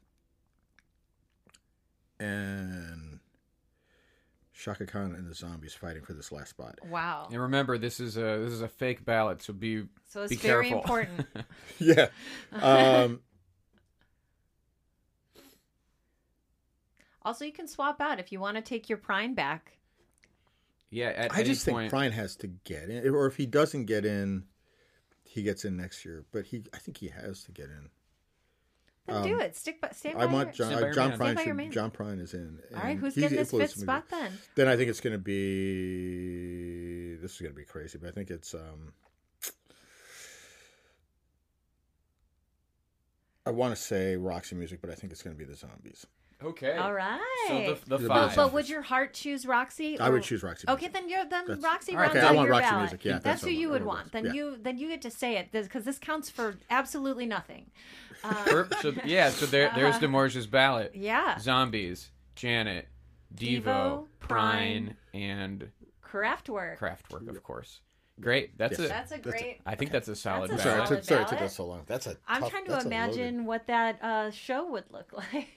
and 2.19 3.14
Chaka 4.55 4.87
Khan 4.87 5.15
and 5.15 5.29
the 5.29 5.35
Zombies 5.35 5.75
fighting 5.75 6.03
for 6.03 6.13
this 6.15 6.31
last 6.31 6.51
spot. 6.51 6.79
Wow. 6.89 7.27
And 7.31 7.41
remember, 7.41 7.77
this 7.77 7.99
is 7.99 8.17
a 8.17 8.39
this 8.39 8.53
is 8.53 8.63
a 8.63 8.69
fake 8.69 9.05
ballot, 9.05 9.43
so 9.43 9.53
be 9.53 9.85
So 10.09 10.23
it's 10.23 10.31
be 10.31 10.37
very 10.37 10.69
careful. 10.69 10.81
important. 10.81 11.27
yeah. 11.79 12.07
Um, 12.53 13.21
also, 17.23 17.45
you 17.45 17.53
can 17.53 17.67
swap 17.67 18.01
out 18.01 18.21
if 18.21 18.31
you 18.31 18.39
want 18.39 18.57
to 18.57 18.63
take 18.63 18.89
your 18.89 18.99
prime 18.99 19.35
back. 19.35 19.77
yeah, 20.91 21.09
at 21.09 21.33
I 21.33 21.41
any 21.41 21.49
just 21.49 21.67
point, 21.69 21.91
think 21.91 22.03
Prine 22.03 22.13
has 22.13 22.37
to 22.37 22.47
get 22.47 22.89
in, 22.89 23.09
or 23.13 23.27
if 23.27 23.37
he 23.37 23.47
doesn't 23.47 23.87
get 23.87 24.05
in, 24.05 24.45
he 25.25 25.43
gets 25.43 25.65
in 25.65 25.77
next 25.77 26.05
year. 26.05 26.25
But 26.33 26.47
he, 26.47 26.63
I 26.73 26.79
think 26.79 26.99
he 26.99 27.09
has 27.09 27.43
to 27.45 27.53
get 27.53 27.67
in. 27.67 27.89
Then 29.07 29.23
do 29.23 29.39
it. 29.39 29.55
Stick 29.57 29.81
by. 29.81 29.91
Stand 29.91 30.17
by. 30.17 30.25
Um, 30.25 30.31
I 30.31 30.33
want 30.33 30.59
your, 30.59 30.71
John. 30.71 30.79
Uh, 30.79 30.87
your 30.87 30.95
John 30.95 31.09
man. 31.11 31.17
Stand 31.17 31.21
Prine. 31.21 31.35
by 31.37 31.43
your 31.43 31.51
Should, 31.51 31.57
man. 31.57 31.73
John 31.73 31.91
Prine 31.91 32.21
is 32.21 32.35
in. 32.35 32.59
All 32.75 32.83
right, 32.83 32.97
who's 32.97 33.15
he's 33.15 33.23
getting 33.25 33.39
this 33.39 33.49
influenced 33.49 33.75
fifth 33.75 33.83
spot 33.83 34.09
then? 34.09 34.33
Then 34.55 34.69
I 34.69 34.77
think 34.77 34.89
it's 34.91 35.01
going 35.01 35.13
to 35.13 35.19
be. 35.19 37.17
This 37.21 37.35
is 37.35 37.41
going 37.41 37.53
to 37.53 37.57
be 37.57 37.65
crazy, 37.65 37.99
but 37.99 38.09
I 38.09 38.13
think 38.13 38.31
it's. 38.31 38.55
um 38.55 38.93
I 43.47 43.51
want 43.51 43.77
to 43.77 43.81
say 43.81 44.17
Roxy 44.17 44.57
Music, 44.57 44.81
but 44.81 44.89
I 44.91 44.95
think 44.95 45.13
it's 45.13 45.23
going 45.23 45.37
to 45.37 45.39
be 45.39 45.45
the 45.45 45.55
Zombies. 45.55 46.07
Okay. 46.43 46.77
All 46.77 46.93
right. 46.93 47.21
So 47.49 47.55
the, 47.87 47.97
the 47.97 48.03
The 48.03 48.09
five. 48.09 48.31
but, 48.31 48.37
but 48.37 48.53
would 48.53 48.69
your 48.69 48.83
heart 48.83 49.15
choose 49.15 49.45
Roxy? 49.47 49.99
I 50.01 50.09
would 50.11 50.23
choose 50.23 50.43
Roxy. 50.43 50.67
Okay, 50.69 50.89
then 50.89 51.09
you're 51.09 51.25
then 51.25 51.45
That's- 51.47 51.63
Roxy 51.63 51.93
All 51.93 51.99
right, 51.99 52.07
runs 52.07 52.17
okay, 52.17 52.27
I 52.27 52.31
on 52.31 52.37
want 52.37 52.47
your 52.47 52.53
Roxy 52.57 52.71
ballot. 52.71 52.83
Music, 52.83 53.05
yeah, 53.05 53.13
that's, 53.13 53.25
that's 53.25 53.41
who 53.43 53.47
what 53.49 53.53
I 53.55 53.59
you 53.59 53.69
would 53.71 53.85
want. 53.85 53.99
want 53.99 54.13
Then 54.13 54.25
Roxy, 54.25 54.39
you 54.39 54.57
then 54.61 54.79
you 54.79 54.89
get 54.89 55.03
to 55.03 55.11
say 55.11 55.37
it 55.37 55.53
because 55.53 55.85
this 55.85 55.99
counts 55.99 56.31
for 56.31 56.57
absolutely 56.71 57.27
nothing. 57.27 57.71
Uh, 58.25 58.65
so, 58.81 58.95
yeah, 59.05 59.29
so 59.29 59.45
there, 59.45 59.71
there's 59.75 59.97
Uh-huh. 59.97 60.07
Demorge's 60.07 60.47
ballot. 60.47 60.93
yeah, 60.95 61.37
Zombies, 61.39 62.11
Janet, 62.35 62.89
Devo, 63.37 63.63
Devo, 63.63 64.07
Prine, 64.19 64.95
and 65.13 65.69
Kraftwerk. 66.03 66.79
Kraftwerk, 66.79 67.29
of 67.29 67.43
course. 67.43 67.81
Great. 68.21 68.57
That's 68.57 68.79
Yes. 68.79 68.87
it. 68.87 68.89
That's 68.89 69.13
a 69.13 69.19
great. 69.19 69.61
I 69.67 69.75
think 69.75 69.91
that's 69.91 70.09
a 70.09 70.17
solid 70.17 70.51
That's 70.53 70.61
a 70.61 70.65
Sorry, 70.65 70.75
it 70.75 70.77
ballot. 70.77 70.89
solid 70.89 70.99
took, 71.01 71.05
sorry 71.09 71.21
it 71.21 71.29
took 71.29 71.39
ballot. 71.39 71.51
us 71.51 71.57
so 71.57 71.67
long. 71.67 71.83
That's 71.87 72.07
a. 72.07 72.17
I'm 72.27 72.41
tough- 72.43 72.51
trying 72.51 72.65
to 72.65 72.71
that's 72.71 72.85
a 72.85 72.89
loaded- 72.89 72.97
imagine 73.19 73.45
what 73.45 73.67
that 73.67 74.03
uh, 74.03 74.31
show 74.31 74.71
would 74.71 74.85
look 74.91 75.13
like. 75.33 75.49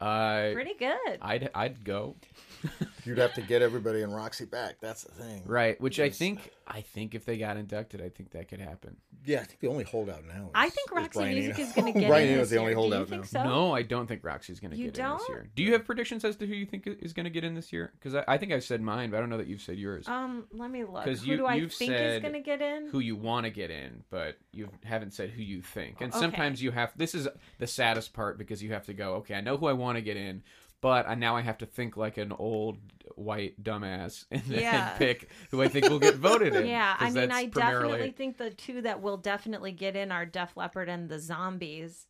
Uh, 0.00 0.52
Pretty 0.52 0.74
good. 0.78 1.18
I'd 1.20 1.50
I'd 1.54 1.84
go. 1.84 2.16
You'd 3.04 3.18
have 3.18 3.34
to 3.34 3.42
get 3.42 3.62
everybody 3.62 4.02
in 4.02 4.10
Roxy 4.12 4.44
back. 4.44 4.76
That's 4.80 5.04
the 5.04 5.12
thing. 5.12 5.42
Right, 5.46 5.80
which 5.80 5.98
I 6.00 6.04
Yes. 6.04 6.18
think 6.18 6.50
I 6.66 6.82
think 6.82 7.14
if 7.14 7.24
they 7.24 7.36
got 7.38 7.56
inducted, 7.56 8.00
I 8.00 8.08
think 8.10 8.30
that 8.30 8.48
could 8.48 8.60
happen. 8.60 8.96
Yeah, 9.26 9.40
I 9.40 9.44
think 9.44 9.60
the 9.60 9.68
only 9.68 9.84
holdout 9.84 10.24
now. 10.26 10.44
Is, 10.44 10.50
I 10.54 10.68
think 10.70 10.88
is 10.90 10.96
Roxy 10.96 11.18
Brian 11.18 11.34
Music 11.34 11.58
Eno. 11.58 11.68
is 11.68 11.74
going 11.74 11.92
to 11.94 12.00
get 12.00 12.08
Brian 12.08 12.22
in 12.24 12.28
Eno 12.30 12.38
this 12.38 12.46
is 12.46 12.50
the 12.50 12.56
only 12.58 12.70
year. 12.72 12.76
Do 12.76 12.82
you 12.82 12.90
holdout 12.90 13.08
think 13.08 13.32
now. 13.34 13.42
so? 13.42 13.48
No, 13.48 13.74
I 13.74 13.82
don't 13.82 14.06
think 14.06 14.24
Roxy's 14.24 14.60
going 14.60 14.70
to 14.70 14.76
You 14.76 14.84
get 14.90 14.98
in 14.98 15.10
this 15.12 15.20
don't? 15.26 15.28
year. 15.28 15.50
Do 15.56 15.62
you 15.62 15.72
have 15.72 15.84
predictions 15.84 16.24
as 16.24 16.36
to 16.36 16.46
who 16.46 16.54
you 16.54 16.64
think 16.64 16.86
is 16.86 17.12
going 17.12 17.24
to 17.24 17.30
get 17.30 17.44
in 17.44 17.54
this 17.54 17.72
year? 17.72 17.92
Because 17.98 18.14
I, 18.14 18.24
I 18.28 18.38
think 18.38 18.52
I've 18.52 18.64
said 18.64 18.80
mine, 18.80 19.10
but 19.10 19.16
I 19.18 19.20
don't 19.20 19.28
know 19.30 19.36
that 19.38 19.46
you've 19.48 19.60
said 19.62 19.78
yours. 19.78 20.06
Um, 20.08 20.44
let 20.52 20.70
me 20.70 20.84
look. 20.84 21.04
'Cause 21.04 21.22
Who 21.22 21.32
you- 21.32 21.36
do 21.38 21.46
I 21.46 21.54
you've 21.56 21.72
think 21.72 21.92
is 21.92 21.98
said 21.98 22.22
going 22.22 22.34
to 22.34 22.40
get 22.40 22.62
in? 22.62 22.88
who 22.88 23.00
you 23.00 23.16
want 23.16 23.44
to 23.44 23.50
get 23.50 23.70
in, 23.70 24.04
but 24.10 24.38
you 24.52 24.70
haven't 24.84 25.12
said 25.12 25.30
who 25.30 25.42
you 25.42 25.60
think. 25.62 26.00
And 26.00 26.12
Okay. 26.12 26.20
sometimes 26.20 26.62
you 26.62 26.70
have. 26.70 26.92
This 26.96 27.14
is 27.14 27.26
the 27.58 27.66
saddest 27.66 28.12
part 28.14 28.38
because 28.38 28.62
you 28.62 28.72
have 28.72 28.86
to 28.86 28.94
go. 28.94 29.14
Okay, 29.16 29.34
I 29.34 29.40
know 29.40 29.56
who 29.56 29.66
I 29.66 29.72
want 29.72 29.89
to 29.96 30.02
get 30.02 30.16
in, 30.16 30.42
but 30.80 31.08
I, 31.08 31.14
now 31.14 31.36
I 31.36 31.42
have 31.42 31.58
to 31.58 31.66
think 31.66 31.96
like 31.96 32.16
an 32.18 32.32
old 32.32 32.78
white 33.16 33.62
dumbass 33.62 34.24
and 34.30 34.42
then 34.44 34.60
Yeah. 34.60 34.96
pick 34.96 35.28
who 35.50 35.60
I 35.62 35.68
think 35.68 35.88
will 35.88 35.98
get 35.98 36.14
voted 36.16 36.54
in. 36.54 36.66
Yeah, 36.66 36.96
I 36.98 37.10
mean, 37.10 37.30
I 37.30 37.48
primarily- 37.48 37.88
definitely 37.92 38.10
think 38.12 38.38
the 38.38 38.50
two 38.50 38.82
that 38.82 39.00
will 39.02 39.16
definitely 39.16 39.72
get 39.72 39.96
in 39.96 40.10
are 40.12 40.24
Def 40.26 40.56
Leppard 40.56 40.88
and 40.88 41.08
the 41.08 41.18
Zombies. 41.18 42.06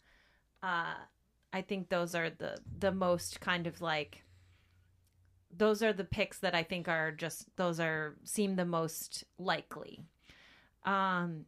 Uh, 0.62 0.94
I 1.52 1.62
think 1.62 1.88
those 1.88 2.14
are 2.14 2.30
the 2.30 2.58
the 2.78 2.92
most 2.92 3.40
kind 3.40 3.66
of 3.66 3.80
like 3.80 4.22
those 5.56 5.82
are 5.82 5.92
the 5.92 6.04
picks 6.04 6.38
that 6.38 6.54
I 6.54 6.62
think 6.62 6.86
are 6.86 7.10
just 7.10 7.44
those 7.56 7.80
are 7.80 8.14
seem 8.24 8.54
the 8.54 8.64
most 8.64 9.24
likely. 9.38 10.04
Um 10.84 11.46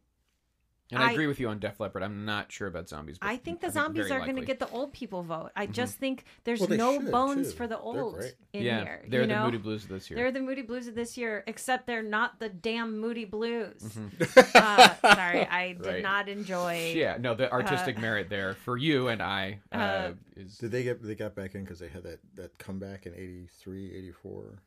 And 0.93 1.03
I, 1.03 1.09
I- 1.09 1.11
agree 1.11 1.27
with 1.27 1.39
you 1.39 1.49
on 1.49 1.59
Def 1.59 1.79
Leppard. 1.79 2.03
I'm 2.03 2.25
not 2.25 2.51
sure 2.51 2.67
about 2.67 2.87
zombies. 2.89 3.17
But 3.19 3.29
I 3.29 3.37
think 3.37 3.61
the 3.61 3.69
zombies 3.71 4.07
very 4.07 4.21
are 4.21 4.23
going 4.23 4.35
to 4.37 4.45
get 4.45 4.59
the 4.59 4.69
old 4.69 4.93
people 4.93 5.23
vote. 5.23 5.51
I 5.55 5.65
just 5.65 5.97
think 5.97 6.25
there's 6.43 6.59
Well, 6.59 6.69
no 6.69 6.99
should, 6.99 7.11
bones 7.11 7.49
too. 7.51 7.57
for 7.57 7.67
the 7.67 7.79
old 7.79 8.21
in 8.53 8.63
yeah, 8.63 8.83
here. 8.83 9.01
they're 9.07 9.21
you 9.21 9.27
the 9.27 9.33
know? 9.33 9.45
Moody 9.45 9.57
Blues 9.57 9.83
of 9.83 9.89
this 9.89 10.09
year. 10.09 10.17
They're 10.17 10.31
the 10.31 10.41
Moody 10.41 10.61
Blues 10.61 10.87
of 10.87 10.95
this 10.95 11.17
year, 11.17 11.43
except 11.47 11.87
they're 11.87 12.03
not 12.03 12.39
the 12.39 12.49
damn 12.49 12.99
Moody 12.99 13.25
Blues. 13.25 13.81
Mm-hmm. 13.81 14.49
uh, 15.03 15.13
sorry, 15.15 15.45
I 15.47 15.73
did 15.73 15.85
Right. 15.85 16.03
not 16.03 16.29
enjoy. 16.29 16.93
yeah, 16.95 17.17
no, 17.19 17.33
the 17.35 17.51
artistic 17.51 17.97
merit 17.97 18.29
there 18.29 18.53
for 18.53 18.77
you 18.77 19.07
and 19.07 19.21
I 19.21 19.59
uh, 19.71 19.75
Uh, 19.77 20.11
is 20.35 20.57
Did 20.57 20.71
they 20.71 20.83
get 20.83 21.01
they 21.03 21.15
got 21.15 21.35
back 21.35 21.55
in 21.55 21.63
because 21.63 21.79
they 21.79 21.87
had 21.89 22.03
that 22.03 22.19
that 22.35 22.57
comeback 22.57 23.05
in 23.05 23.13
83, 23.13 23.93
84, 23.95 24.59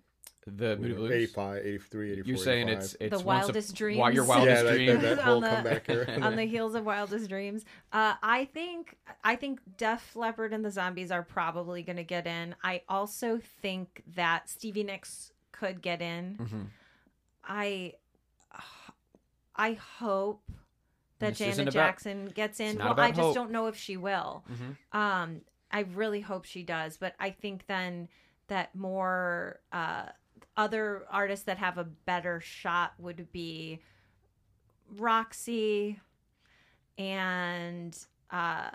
the 0.46 0.76
Moody 0.76 0.94
Blues. 0.94 1.10
85, 1.12 1.56
83, 1.66 2.12
84. 2.12 2.28
You're 2.28 2.36
saying 2.36 2.68
85. 2.68 2.84
it's 2.84 2.96
it's 3.00 3.10
The 3.18 3.24
once 3.24 3.44
wildest 3.46 3.70
a, 3.70 3.74
dreams. 3.74 3.98
While 3.98 4.14
your 4.14 4.24
wildest 4.24 4.48
yeah, 4.48 4.62
that, 4.62 4.74
dream. 4.74 4.86
that, 4.86 5.00
that 5.02 5.18
On 5.18 5.24
whole 5.24 5.40
the- 5.40 6.22
on 6.26 6.36
the 6.36 6.44
heels 6.54 6.74
of 6.74 6.84
Wildest 6.84 7.28
Dreams. 7.28 7.64
Uh, 7.92 8.14
I 8.22 8.44
think 8.46 8.96
I 9.24 9.36
think 9.36 9.60
Def 9.76 10.14
Leppard 10.14 10.52
and 10.52 10.64
the 10.64 10.70
Zombies 10.70 11.10
are 11.10 11.22
probably 11.22 11.82
going 11.82 11.96
to 11.96 12.04
get 12.04 12.26
in. 12.26 12.54
I 12.62 12.82
also 12.88 13.40
think 13.62 14.02
that 14.14 14.48
Stevie 14.48 14.84
Nicks 14.84 15.32
could 15.52 15.82
get 15.82 16.00
in. 16.00 16.36
Mm-hmm. 16.40 16.60
I 17.44 17.94
I 19.54 19.72
hope 19.98 20.42
that 21.18 21.30
This 21.30 21.40
isn't 21.40 21.56
Janet 21.66 21.74
about- 21.74 21.86
Jackson 21.86 22.26
gets 22.26 22.60
in. 22.60 22.78
Well, 22.78 22.98
I 23.00 23.08
just 23.10 23.20
hope. 23.20 23.34
don't 23.34 23.50
know 23.50 23.66
if 23.68 23.76
she 23.76 23.96
will. 23.96 24.44
Mhm. 24.50 24.96
Um, 24.98 25.40
I 25.72 25.80
really 25.80 26.20
hope 26.20 26.44
she 26.44 26.62
does, 26.62 26.98
but 26.98 27.14
I 27.18 27.30
think 27.30 27.66
then 27.66 28.08
that 28.48 28.74
more 28.74 29.60
uh, 29.72 30.06
other 30.56 31.04
artists 31.10 31.44
that 31.44 31.58
have 31.58 31.78
a 31.78 31.84
better 31.84 32.40
shot 32.40 32.94
would 32.98 33.30
be 33.32 33.80
Roxy 34.96 35.98
and 36.98 37.96
uh, 38.30 38.70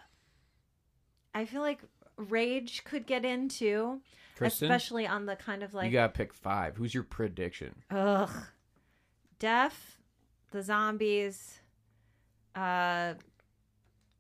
I 1.34 1.46
feel 1.46 1.62
like 1.62 1.80
Rage 2.18 2.84
could 2.84 3.08
get 3.08 3.26
in 3.26 3.50
too, 3.50 4.02
Kristen, 4.36 4.68
especially 4.70 5.08
on 5.08 5.26
the 5.26 5.36
kind 5.36 5.64
of 5.64 5.74
like 5.74 5.86
you 5.86 5.92
gotta 5.92 6.14
pick 6.14 6.34
five. 6.34 6.76
Who's 6.78 6.94
your 6.94 7.04
prediction? 7.04 7.74
Ugh. 7.90 8.30
Def, 9.40 9.98
the 10.52 10.62
zombies, 10.62 11.60
uh 12.56 13.14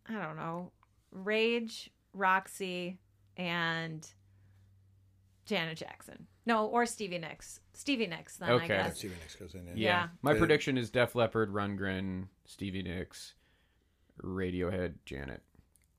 I 0.09 0.13
don't 0.13 0.35
know. 0.35 0.71
Rage, 1.11 1.91
Roxy, 2.13 2.97
and 3.37 4.07
Janet 5.45 5.77
Jackson. 5.77 6.27
No, 6.45 6.65
or 6.67 6.85
Stevie 6.85 7.19
Nicks. 7.19 7.59
Stevie 7.73 8.07
Nicks 8.07 8.37
then 8.37 8.49
Okay. 8.51 8.65
I 8.65 8.67
Yeah, 8.67 8.87
guess. 8.87 8.97
Stevie 8.97 9.15
Nicks 9.19 9.35
goes 9.35 9.53
in. 9.55 9.65
Yeah, 9.67 9.73
Yeah. 9.75 10.07
my 10.21 10.33
prediction 10.33 10.77
is 10.77 10.89
Def 10.89 11.13
Leppard, 11.15 11.51
Rundgren, 11.53 12.27
Stevie 12.45 12.81
Nicks, 12.83 13.33
Radiohead, 14.21 14.95
Janet. 15.05 15.41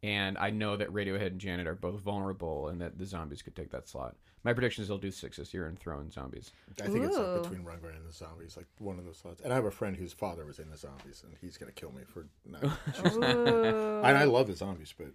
And 0.02 0.36
I 0.38 0.50
know 0.50 0.76
that 0.76 0.88
Radiohead 0.92 1.28
and 1.28 1.38
Janet 1.40 1.66
are 1.68 1.76
both 1.76 2.00
vulnerable, 2.00 2.68
and 2.68 2.80
that 2.80 2.98
the 2.98 3.06
zombies 3.06 3.40
could 3.40 3.54
take 3.54 3.70
that 3.70 3.88
slot. 3.88 4.16
My 4.42 4.52
prediction 4.52 4.82
is 4.82 4.88
they'll 4.88 4.98
do 4.98 5.12
six 5.12 5.36
this 5.36 5.54
year 5.54 5.66
and 5.68 5.78
throw 5.78 6.00
in 6.00 6.10
zombies. 6.10 6.50
I 6.82 6.88
think 6.88 7.04
it's 7.04 7.16
Ooh. 7.16 7.20
like 7.22 7.42
between 7.44 7.64
Rundgren 7.64 7.94
and 7.96 8.04
the 8.08 8.12
Zombies, 8.12 8.56
like 8.56 8.66
one 8.78 8.98
of 8.98 9.04
those 9.04 9.18
slots. 9.18 9.40
And 9.42 9.52
I 9.52 9.54
have 9.54 9.64
a 9.64 9.70
friend 9.70 9.96
whose 9.96 10.12
father 10.12 10.44
was 10.44 10.58
in 10.58 10.68
the 10.68 10.76
Zombies, 10.76 11.22
and 11.24 11.32
he's 11.40 11.56
gonna 11.56 11.70
kill 11.70 11.92
me 11.92 12.02
for. 12.04 12.26
Not 12.44 12.64
Ooh. 13.06 13.22
and 13.22 14.18
I 14.18 14.24
love 14.24 14.48
the 14.48 14.56
Zombies, 14.56 14.92
but 14.98 15.12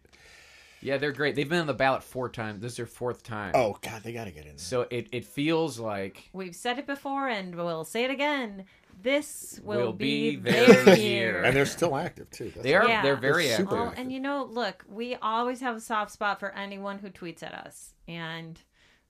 Yeah, 0.81 0.97
they're 0.97 1.11
great. 1.11 1.35
They've 1.35 1.49
been 1.49 1.59
on 1.61 1.67
the 1.67 1.73
ballot 1.73 2.03
four 2.03 2.29
times. 2.29 2.61
This 2.61 2.73
is 2.73 2.77
their 2.77 2.85
fourth 2.85 3.23
time. 3.23 3.51
oh 3.55 3.77
god, 3.81 4.03
they 4.03 4.13
gotta 4.13 4.31
get 4.31 4.43
in. 4.45 4.49
There. 4.51 4.57
So 4.57 4.87
it, 4.89 5.07
it 5.11 5.25
feels 5.25 5.79
like 5.79 6.29
We've 6.33 6.55
said 6.55 6.77
it 6.79 6.85
before 6.87 7.27
and 7.27 7.55
we'll 7.55 7.83
say 7.85 8.03
it 8.03 8.11
again. 8.11 8.65
This 8.99 9.59
will, 9.63 9.77
Will 9.77 9.93
be, 9.93 10.37
be 10.37 10.51
their 10.51 10.83
their 10.83 10.97
year. 10.97 11.31
year. 11.31 11.43
and 11.43 11.55
they're 11.55 11.65
still 11.67 11.95
active 11.95 12.29
too. 12.31 12.45
That's 12.45 12.61
they 12.63 12.73
are 12.73 12.87
Yeah. 12.87 13.03
they're 13.03 13.15
very 13.15 13.43
They're 13.45 13.53
active. 13.53 13.71
Well, 13.71 13.85
active. 13.89 13.99
and 14.03 14.11
you 14.11 14.19
know, 14.19 14.43
look, 14.49 14.85
we 14.89 15.15
always 15.21 15.59
have 15.61 15.75
a 15.75 15.79
soft 15.81 16.11
spot 16.11 16.39
for 16.39 16.51
anyone 16.53 16.97
who 16.97 17.09
tweets 17.09 17.43
at 17.43 17.53
us, 17.53 17.93
and 18.07 18.59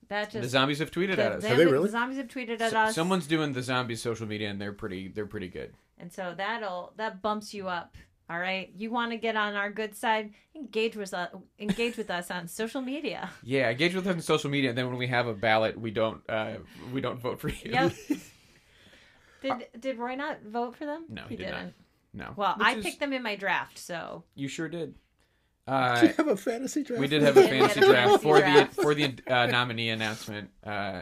that 0.09 0.31
just 0.31 0.41
The 0.41 0.49
zombies 0.49 0.79
have 0.79 0.91
tweeted 0.91 1.13
at 1.19 1.31
us. 1.33 1.41
the- 1.41 1.47
Have 1.49 1.57
they 1.57 1.63
really? 1.63 1.65
the 1.65 1.71
really? 1.71 1.89
zombies 1.89 2.17
have 2.17 2.27
tweeted 2.27 2.59
at 2.59 2.71
So- 2.71 2.77
us. 2.79 2.95
someone's 2.95 3.27
doing 3.27 3.53
the 3.53 3.61
zombies 3.63 4.01
social 4.01 4.27
media, 4.27 4.49
and 4.49 4.59
they're 4.59 4.73
pretty 4.73 5.07
they're 5.07 5.25
pretty 5.25 5.47
good. 5.47 5.73
and 5.97 6.11
so 6.11 6.33
that'll 6.35 6.91
that 6.97 7.21
bumps 7.21 7.53
you 7.53 7.69
up. 7.69 7.95
All 8.29 8.37
right, 8.37 8.69
you 8.75 8.91
want 8.91 9.11
to 9.11 9.17
get 9.17 9.37
on 9.37 9.55
our 9.55 9.69
good 9.71 9.95
side? 9.95 10.33
Engage 10.53 10.97
with 10.97 11.13
us. 11.13 11.29
Engage 11.59 11.95
with 11.95 12.09
us 12.11 12.29
on 12.29 12.47
social 12.49 12.81
media. 12.81 13.29
Yeah, 13.43 13.69
engage 13.69 13.95
with 13.95 14.05
us 14.05 14.15
on 14.15 14.21
social 14.21 14.49
media, 14.49 14.69
and 14.69 14.77
then 14.77 14.87
when 14.87 14.97
we 14.97 15.07
have 15.07 15.27
a 15.27 15.33
ballot, 15.33 15.79
we 15.79 15.91
don't 15.91 16.21
uh, 16.29 16.55
we 16.91 16.99
don't 16.99 17.19
vote 17.19 17.39
for 17.39 17.47
you. 17.49 17.71
Yep. 17.71 17.93
did 19.41 19.53
Did 19.79 19.97
Roy 19.97 20.15
not 20.15 20.41
vote 20.43 20.75
for 20.75 20.85
them? 20.85 21.05
No, 21.09 21.23
he 21.29 21.35
did 21.37 21.49
not. 21.51 21.63
not 21.63 21.73
No. 22.13 22.33
Well, 22.35 22.55
Which 22.57 22.67
I 22.67 22.75
is- 22.75 22.83
picked 22.83 22.99
them 22.99 23.13
in 23.13 23.23
my 23.23 23.35
draft, 23.35 23.77
so 23.77 24.23
You 24.35 24.47
sure 24.47 24.67
did. 24.69 24.95
Do 25.67 25.73
Uh, 25.73 25.99
you 26.03 26.07
have 26.17 26.27
a 26.29 26.37
fantasy 26.37 26.83
draft? 26.83 26.99
we 27.01 27.07
did 27.07 27.21
have 27.23 27.35
a 27.37 27.41
Yeah, 27.43 27.51
we 27.51 27.57
had 27.57 27.71
fantasy 27.71 27.79
a 27.81 27.91
draft 27.93 28.07
fantasy 28.07 28.23
for 28.23 28.39
draft. 28.39 28.75
the 28.75 28.81
for 28.81 28.95
the 28.95 29.13
uh, 29.27 29.45
nominee 29.47 29.89
announcement, 29.89 30.49
uh, 30.65 31.01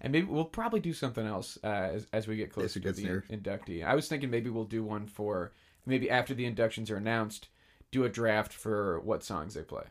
and 0.00 0.12
maybe 0.12 0.26
we'll 0.26 0.44
probably 0.44 0.80
do 0.80 0.92
something 0.92 1.26
else 1.26 1.58
uh, 1.64 1.66
as, 1.66 2.06
as 2.12 2.26
we 2.28 2.36
get 2.36 2.50
closer 2.52 2.78
it 2.78 2.82
to 2.82 2.92
the 2.92 3.02
near. 3.02 3.24
inductee. 3.30 3.84
I 3.84 3.94
was 3.94 4.08
thinking 4.08 4.30
maybe 4.30 4.48
we'll 4.50 4.64
do 4.64 4.84
one 4.84 5.06
for 5.06 5.52
maybe 5.86 6.10
after 6.10 6.34
the 6.34 6.44
inductions 6.46 6.90
are 6.90 6.96
announced, 6.96 7.48
do 7.90 8.04
a 8.04 8.08
draft 8.08 8.52
for 8.52 9.00
what 9.00 9.22
songs 9.24 9.54
they 9.54 9.62
play. 9.62 9.84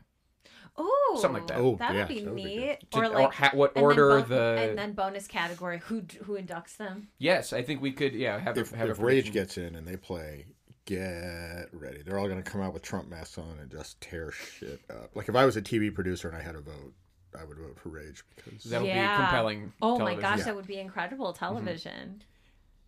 oh, 0.76 1.18
Something 1.20 1.40
like 1.42 1.48
that. 1.48 1.58
Oh, 1.58 1.76
that 1.76 1.90
would 1.90 1.98
yeah, 1.98 2.04
be 2.06 2.20
that 2.20 2.26
would 2.26 2.36
be 2.36 2.44
neat. 2.44 2.90
To- 2.92 2.98
or 2.98 3.04
or 3.04 3.08
like 3.24 3.34
ha- 3.34 3.50
what 3.52 3.76
order 3.76 4.20
bon- 4.20 4.28
the- 4.28 4.68
and 4.70 4.78
then 4.78 4.92
bonus 4.92 5.26
category 5.26 5.78
who 5.78 6.02
who 6.24 6.36
inducts 6.40 6.76
them. 6.76 7.08
Yes, 7.18 7.52
I 7.52 7.62
think 7.62 7.80
we 7.82 7.92
could. 7.92 8.14
Yeah, 8.14 8.38
have 8.38 8.56
If, 8.58 8.72
a, 8.72 8.76
have 8.78 8.88
if 8.90 8.98
a 8.98 9.04
Rage 9.04 9.32
gets 9.32 9.58
in 9.58 9.74
and 9.76 9.86
they 9.86 9.96
play, 9.96 10.46
get 10.86 11.68
ready. 11.72 12.02
They're 12.02 12.18
all 12.18 12.28
gonna 12.28 12.42
come 12.42 12.60
out 12.60 12.72
with 12.72 12.82
Trump 12.82 13.08
masks 13.08 13.38
on 13.38 13.58
and 13.60 13.70
just 13.70 14.00
tear 14.00 14.30
shit 14.32 14.80
up. 14.90 15.10
Like 15.14 15.28
if 15.28 15.36
I 15.36 15.44
was 15.44 15.56
a 15.56 15.62
TV 15.62 15.94
producer 15.94 16.28
and 16.28 16.36
I 16.36 16.42
had 16.42 16.54
a 16.54 16.60
vote, 16.60 16.94
I 17.38 17.44
would 17.44 17.58
vote 17.58 17.78
for 17.78 17.90
Rage 17.90 18.24
because 18.36 18.64
That 18.64 18.80
would 18.80 18.88
yeah. 18.88 19.16
be 19.16 19.22
compelling. 19.22 19.72
Oh 19.82 19.98
my 19.98 20.14
gosh, 20.14 20.38
Yeah. 20.38 20.44
that 20.44 20.56
would 20.56 20.66
be 20.66 20.78
incredible 20.78 21.32
television. 21.34 22.22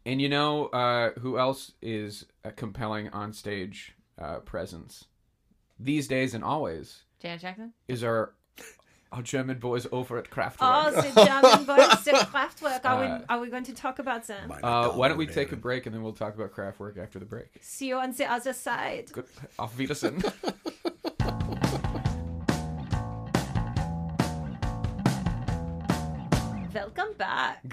And 0.07 0.21
you 0.21 0.29
know 0.29 0.67
uh, 0.67 1.11
who 1.21 1.39
else 1.39 1.73
is 1.81 2.27
a 2.45 2.51
compelling 2.53 3.09
onstage 3.09 3.91
uh, 4.21 4.37
presence 4.41 5.07
these 5.81 6.07
days 6.09 6.35
and 6.35 6.45
always 6.45 7.03
Janet 7.21 7.41
Jackson. 7.41 7.73
is 7.89 8.05
our 8.05 8.35
our 9.13 9.23
German 9.23 9.59
boys 9.61 9.87
over 9.93 10.19
at 10.19 10.29
Kraftwerk. 10.29 10.57
Oh, 10.61 10.91
the 10.91 11.25
German 11.25 11.65
boys, 11.65 12.05
the 12.05 12.11
Kraftwerk. 12.33 12.85
Are 12.85 13.05
Uh, 13.05 13.19
we 13.19 13.25
are 13.29 13.41
we 13.41 13.49
going 13.49 13.65
to 13.65 13.73
talk 13.75 13.99
about 13.99 14.27
them? 14.27 14.53
Uh, 14.63 14.91
why 14.91 15.09
don't 15.09 15.17
we 15.19 15.27
take 15.27 15.53
a 15.53 15.57
break 15.57 15.87
and 15.87 15.95
then 15.95 16.03
we'll 16.03 16.13
talk 16.13 16.35
about 16.35 16.53
Kraftwerk 16.53 16.99
after 16.99 17.19
the 17.19 17.25
break. 17.25 17.59
See 17.61 17.89
you 17.89 17.97
on 17.97 18.13
the 18.13 18.31
other 18.31 18.53
side. 18.53 19.11
Good. 19.13 19.27
Auf 19.59 19.77
Wiedersehen. 19.79 20.23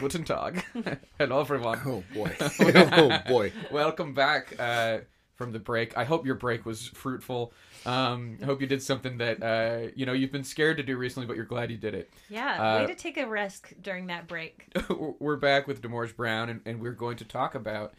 Guten 0.02 0.24
Tag. 0.24 0.66
Hello, 1.20 1.42
everyone. 1.42 1.80
Oh 1.86 2.04
boy! 2.12 2.36
oh 2.60 3.20
boy! 3.28 3.54
Welcome 3.70 4.16
back 4.16 4.60
uh, 4.60 5.02
from 5.36 5.52
the 5.52 5.60
break. 5.60 5.96
I 5.96 6.06
hope 6.06 6.26
your 6.26 6.34
break 6.34 6.66
was 6.66 6.88
fruitful. 6.88 7.54
Um, 7.86 8.40
I 8.42 8.46
hope 8.46 8.62
you 8.62 8.66
did 8.68 8.82
something 8.82 9.20
that 9.20 9.44
uh, 9.44 9.92
you 9.96 10.08
know 10.08 10.14
you've 10.14 10.32
been 10.32 10.44
scared 10.44 10.78
to 10.78 10.84
do 10.84 10.98
recently, 10.98 11.28
but 11.28 11.36
you're 11.36 11.46
glad 11.46 11.70
you 11.70 11.78
did 11.78 11.94
it. 11.94 12.10
Yeah, 12.30 12.78
Uh, 12.78 12.80
way 12.80 12.88
to 12.88 12.96
take 12.96 13.18
a 13.18 13.28
risk 13.28 13.74
during 13.80 14.08
that 14.08 14.28
break. 14.28 14.66
we're 15.20 15.36
back 15.38 15.68
with 15.68 15.84
Demorge 15.84 16.16
Brown, 16.16 16.50
and, 16.50 16.62
and 16.66 16.82
we're 16.82 16.94
going 16.94 17.18
to 17.18 17.26
talk 17.26 17.54
about 17.54 17.94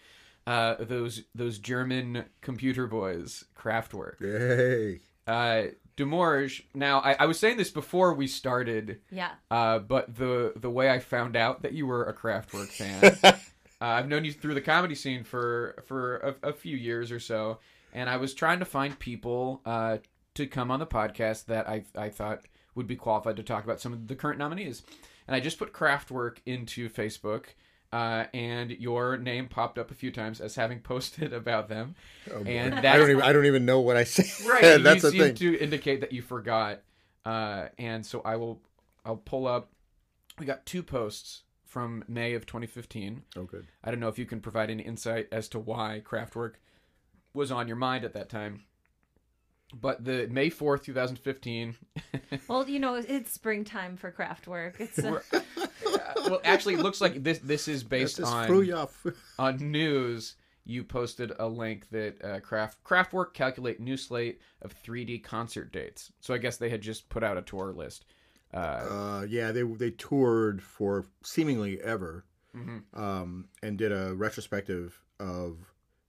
uh, 0.44 0.74
those 0.80 1.22
those 1.36 1.58
German 1.60 2.24
computer 2.40 2.88
boys, 2.88 3.44
Kraftwerk. 3.56 4.16
Hey! 4.18 5.02
Uh, 5.24 5.70
Demorge. 5.96 6.62
Now, 6.74 7.00
I, 7.00 7.16
I 7.20 7.26
was 7.26 7.38
saying 7.38 7.56
this 7.58 7.70
before 7.70 8.14
we 8.14 8.26
started, 8.26 9.00
Yeah. 9.10 9.30
uh, 9.50 9.78
but 9.78 10.14
the 10.14 10.52
the 10.56 10.70
way 10.70 10.90
I 10.90 10.98
found 10.98 11.36
out 11.36 11.62
that 11.62 11.72
you 11.72 11.86
were 11.86 12.04
a 12.04 12.14
Kraftwerk 12.14 12.68
fan, 12.68 13.18
uh, 13.24 13.32
I've 13.80 14.08
known 14.08 14.24
you 14.24 14.32
through 14.32 14.54
the 14.54 14.60
comedy 14.60 14.94
scene 14.94 15.24
for 15.24 15.82
for 15.86 16.36
a, 16.42 16.48
a 16.50 16.52
few 16.52 16.76
years 16.76 17.12
or 17.12 17.20
so, 17.20 17.58
and 17.92 18.08
I 18.08 18.16
was 18.16 18.32
trying 18.34 18.58
to 18.60 18.64
find 18.64 18.98
people 18.98 19.60
uh, 19.66 19.98
to 20.34 20.46
come 20.46 20.70
on 20.70 20.80
the 20.80 20.86
podcast 20.86 21.46
that 21.46 21.68
I 21.68 21.84
I 21.96 22.08
thought 22.08 22.40
would 22.74 22.86
be 22.86 22.96
qualified 22.96 23.36
to 23.36 23.42
talk 23.42 23.64
about 23.64 23.80
some 23.80 23.92
of 23.92 24.08
the 24.08 24.16
current 24.16 24.38
nominees, 24.38 24.82
and 25.26 25.36
I 25.36 25.40
just 25.40 25.58
put 25.58 25.72
Kraftwerk 25.74 26.38
into 26.46 26.88
Facebook. 26.88 27.46
Uh, 27.92 28.24
and 28.32 28.70
your 28.70 29.18
name 29.18 29.48
popped 29.48 29.76
up 29.76 29.90
a 29.90 29.94
few 29.94 30.10
times 30.10 30.40
as 30.40 30.54
having 30.54 30.80
posted 30.92 31.32
about 31.34 31.68
them, 31.68 31.94
Oh, 32.32 32.42
boy. 32.42 32.50
and 32.50 32.74
I 32.86 32.96
don't 32.96 33.10
even 33.10 33.22
I 33.22 33.32
don't 33.34 33.44
even 33.44 33.66
know 33.66 33.80
what 33.80 33.96
I 33.98 34.04
said. 34.04 34.26
right. 34.48 34.62
That's 34.82 35.04
you 35.04 35.10
the 35.10 35.10
seem 35.10 35.20
thing. 35.20 35.34
to 35.34 35.58
indicate 35.62 36.00
that 36.00 36.10
you 36.12 36.22
forgot, 36.22 36.80
uh, 37.26 37.66
and 37.78 38.04
so 38.06 38.22
I 38.24 38.36
will 38.36 38.62
I'll 39.04 39.16
pull 39.16 39.46
up. 39.46 39.70
We 40.38 40.46
got 40.46 40.64
two 40.64 40.82
posts 40.82 41.42
from 41.66 42.02
May 42.08 42.32
of 42.32 42.46
2015. 42.46 43.22
Oh, 43.36 43.42
good. 43.44 43.66
I 43.84 43.90
don't 43.90 44.00
know 44.00 44.08
if 44.08 44.18
you 44.18 44.24
can 44.26 44.40
provide 44.40 44.70
any 44.70 44.82
insight 44.82 45.28
as 45.30 45.48
to 45.50 45.58
why 45.58 46.00
Kraftwerk 46.04 46.54
was 47.34 47.50
on 47.52 47.66
your 47.66 47.76
mind 47.76 48.04
at 48.06 48.14
that 48.14 48.28
time. 48.30 48.64
But 49.74 50.04
the 50.04 50.26
May 50.30 50.48
fourth, 50.50 50.82
two 50.82 50.94
thousand 50.94 51.16
fifteen. 51.18 51.76
Well, 52.48 52.66
you 52.68 52.78
know, 52.78 52.94
it's 52.94 53.32
springtime 53.32 53.96
for 53.98 54.10
Kraftwerk. 54.10 54.80
It's 54.80 54.98
uh, 54.98 55.20
well, 56.26 56.40
actually, 56.44 56.74
it 56.74 56.80
looks 56.80 57.00
like 57.00 57.22
this. 57.22 57.38
This 57.38 57.68
is 57.68 57.82
based 57.84 58.18
This 58.18 58.26
is 58.28 58.32
on 58.32 58.46
on 59.38 59.70
news. 59.70 60.36
You 60.64 60.84
posted 60.84 61.32
a 61.38 61.48
link 61.48 61.88
that 61.90 62.24
uh, 62.24 62.40
Craft 62.40 62.84
Kraftwerk 62.84 63.34
calculate 63.34 63.80
new 63.80 63.96
slate 63.96 64.40
of 64.62 64.74
3D 64.80 65.22
concert 65.24 65.72
dates. 65.72 66.12
So 66.20 66.32
I 66.34 66.38
guess 66.38 66.56
they 66.56 66.68
had 66.70 66.80
just 66.80 67.08
put 67.08 67.24
out 67.24 67.36
a 67.36 67.42
tour 67.42 67.72
list. 67.72 68.04
Uh, 68.54 68.56
Uh, 68.56 69.26
yeah, 69.28 69.50
they 69.50 69.62
they 69.62 69.90
toured 69.90 70.62
for 70.62 71.06
seemingly 71.24 71.80
ever, 71.82 72.24
um, 72.94 73.48
and 73.62 73.78
did 73.78 73.92
a 73.92 74.14
retrospective 74.14 75.00
of. 75.18 75.58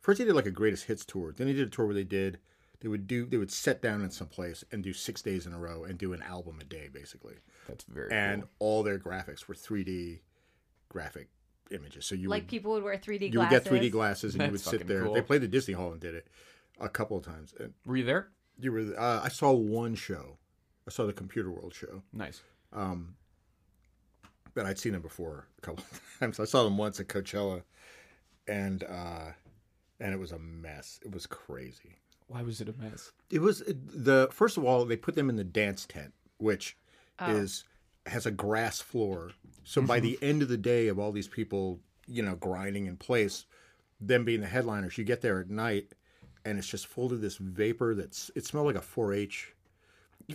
First, 0.01 0.19
they 0.19 0.25
did 0.25 0.35
like 0.35 0.45
a 0.45 0.51
greatest 0.51 0.85
hits 0.85 1.05
tour. 1.05 1.31
Then 1.31 1.47
they 1.47 1.53
did 1.53 1.67
a 1.67 1.71
tour 1.71 1.85
where 1.85 1.95
they 1.95 2.03
did. 2.03 2.39
They 2.83 2.89
would 2.89 3.07
do. 3.07 3.25
They 3.25 3.37
would 3.37 3.51
sit 3.51 3.81
down 3.81 4.01
in 4.03 4.11
some 4.11 4.27
place 4.27 4.63
and 4.71 4.83
do 4.83 4.93
six 4.93 5.21
days 5.23 5.47
in 5.47 5.53
a 5.53 5.57
row 5.57 5.85
and 5.85 5.97
do 5.97 6.13
an 6.13 6.21
album 6.21 6.59
a 6.61 6.65
day, 6.65 6.89
basically. 6.93 7.35
that's 7.67 7.85
very 7.85 8.11
And 8.11 8.41
cool. 8.43 8.49
all 8.59 8.83
their 8.83 8.99
graphics 8.99 9.47
were 9.47 9.55
3D 9.55 10.19
graphic 10.89 11.29
images. 11.71 12.05
So 12.05 12.13
you 12.13 12.27
like 12.29 12.43
would, 12.43 12.49
people 12.49 12.73
would 12.73 12.83
wear 12.83 12.97
3D 12.97 13.31
you 13.33 13.39
would 13.39 13.49
get 13.49 13.63
3D 13.63 13.89
glasses 13.89 14.35
and 14.35 14.43
you 14.43 14.51
would 14.51 14.59
sit 14.61 14.85
there. 14.85 15.03
cool. 15.05 15.13
They 15.13 15.21
played 15.21 15.41
the 15.41 15.47
Disney 15.47 15.73
Hall 15.73 15.93
and 15.93 15.99
did 16.01 16.13
it 16.13 16.27
a 16.79 16.89
couple 16.89 17.17
of 17.17 17.23
times. 17.23 17.53
And 17.59 17.73
Were 17.85 17.95
you 17.95 18.03
there? 18.03 18.27
you 18.59 18.71
were. 18.71 18.93
Uh, 18.99 19.21
I 19.23 19.29
saw 19.29 19.51
one 19.53 19.95
show. 19.95 20.37
I 20.85 20.91
saw 20.91 21.05
the 21.05 21.13
Computer 21.13 21.49
World 21.49 21.73
show. 21.73 22.03
Nice. 22.11 22.41
Um, 22.73 23.15
but 24.53 24.65
I'd 24.65 24.77
seen 24.77 24.91
them 24.91 25.01
before 25.01 25.47
a 25.57 25.61
couple 25.61 25.85
of 25.89 26.01
times. 26.19 26.39
I 26.39 26.43
saw 26.45 26.63
them 26.65 26.77
once 26.77 26.99
at 26.99 27.07
Coachella, 27.07 27.63
and 28.47 28.83
uh, 28.83 29.31
and 30.01 30.13
it 30.13 30.19
was 30.19 30.33
a 30.33 30.39
mess. 30.39 30.99
It 31.03 31.11
was 31.13 31.25
crazy. 31.25 31.97
Why 32.27 32.41
was 32.41 32.61
it 32.61 32.69
a 32.69 32.73
mess? 32.81 33.11
It 33.29 33.41
was 33.41 33.63
the 33.67 34.29
first 34.31 34.57
of 34.57 34.63
all 34.63 34.85
they 34.85 34.95
put 34.97 35.15
them 35.15 35.29
in 35.29 35.35
the 35.35 35.43
dance 35.43 35.85
tent, 35.85 36.13
which 36.37 36.77
is 37.27 37.63
has 38.05 38.25
a 38.25 38.31
grass 38.31 38.81
floor. 38.81 39.31
So 39.63 39.81
by 39.81 39.99
the 39.99 40.17
end 40.21 40.41
of 40.41 40.49
the 40.49 40.57
day 40.57 40.87
of 40.87 40.99
all 40.99 41.11
these 41.11 41.27
people, 41.27 41.79
you 42.07 42.21
know, 42.21 42.35
grinding 42.35 42.85
in 42.85 42.97
place, 42.97 43.45
them 44.01 44.25
being 44.25 44.41
the 44.41 44.47
headliners, 44.47 44.97
you 44.97 45.03
get 45.03 45.21
there 45.21 45.39
at 45.39 45.49
night, 45.49 45.93
and 46.43 46.57
it's 46.57 46.67
just 46.67 46.87
full 46.87 47.11
of 47.13 47.21
this 47.21 47.37
vapor 47.37 47.95
that's 47.95 48.29
it 48.35 48.45
smelled 48.45 48.67
like 48.67 48.75
a 48.75 48.79
4-H 48.79 49.53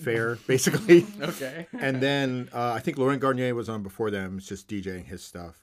fair 0.00 0.36
basically. 0.46 1.06
Okay. 1.20 1.66
and 1.78 2.00
then 2.00 2.48
uh, 2.52 2.72
I 2.72 2.80
think 2.80 2.98
Laurent 2.98 3.20
Garnier 3.20 3.54
was 3.54 3.68
on 3.68 3.82
before 3.82 4.10
them, 4.10 4.38
it's 4.38 4.46
just 4.46 4.68
DJing 4.68 5.06
his 5.06 5.22
stuff. 5.22 5.62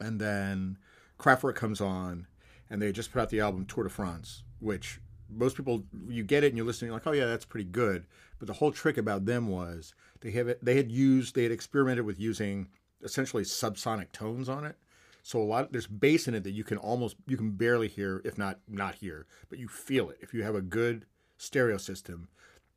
And 0.00 0.20
then 0.20 0.78
Kraftwerk 1.18 1.54
comes 1.54 1.80
on, 1.80 2.26
and 2.68 2.82
they 2.82 2.92
just 2.92 3.12
put 3.12 3.20
out 3.20 3.30
the 3.30 3.40
album 3.40 3.66
Tour 3.66 3.84
de 3.84 3.90
France, 3.90 4.42
which 4.60 5.00
most 5.30 5.56
people 5.56 5.84
you 6.08 6.22
get 6.22 6.44
it 6.44 6.48
and 6.48 6.56
you're 6.56 6.66
listening, 6.66 6.88
you're 6.88 6.96
like, 6.96 7.06
oh 7.06 7.12
yeah, 7.12 7.26
that's 7.26 7.44
pretty 7.44 7.68
good. 7.68 8.06
But 8.38 8.48
the 8.48 8.54
whole 8.54 8.72
trick 8.72 8.96
about 8.96 9.26
them 9.26 9.48
was 9.48 9.94
they 10.20 10.30
have 10.32 10.48
it, 10.48 10.64
they 10.64 10.76
had 10.76 10.90
used 10.90 11.34
they 11.34 11.44
had 11.44 11.52
experimented 11.52 12.04
with 12.04 12.20
using 12.20 12.68
essentially 13.02 13.42
subsonic 13.42 14.12
tones 14.12 14.48
on 14.48 14.64
it. 14.64 14.76
So 15.22 15.40
a 15.40 15.44
lot 15.44 15.72
there's 15.72 15.86
bass 15.86 16.28
in 16.28 16.34
it 16.34 16.44
that 16.44 16.50
you 16.50 16.64
can 16.64 16.78
almost 16.78 17.16
you 17.26 17.36
can 17.36 17.52
barely 17.52 17.88
hear, 17.88 18.20
if 18.24 18.36
not 18.36 18.58
not 18.68 18.96
hear, 18.96 19.26
but 19.48 19.58
you 19.58 19.68
feel 19.68 20.10
it. 20.10 20.18
If 20.20 20.34
you 20.34 20.42
have 20.42 20.54
a 20.54 20.60
good 20.60 21.06
stereo 21.38 21.76
system, 21.78 22.28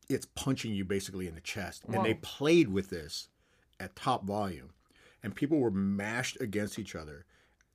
it's 0.10 0.26
punching 0.26 0.74
you 0.74 0.86
basically 0.86 1.28
in 1.28 1.36
the 1.36 1.42
chest. 1.42 1.84
And 1.92 2.06
they 2.06 2.16
played 2.16 2.70
with 2.70 2.90
this 2.90 3.30
at 3.80 3.96
top 3.96 4.26
volume, 4.26 4.70
and 5.22 5.36
people 5.36 5.60
were 5.60 5.72
mashed 5.72 6.40
against 6.40 6.80
each 6.80 6.96
other. 6.96 7.26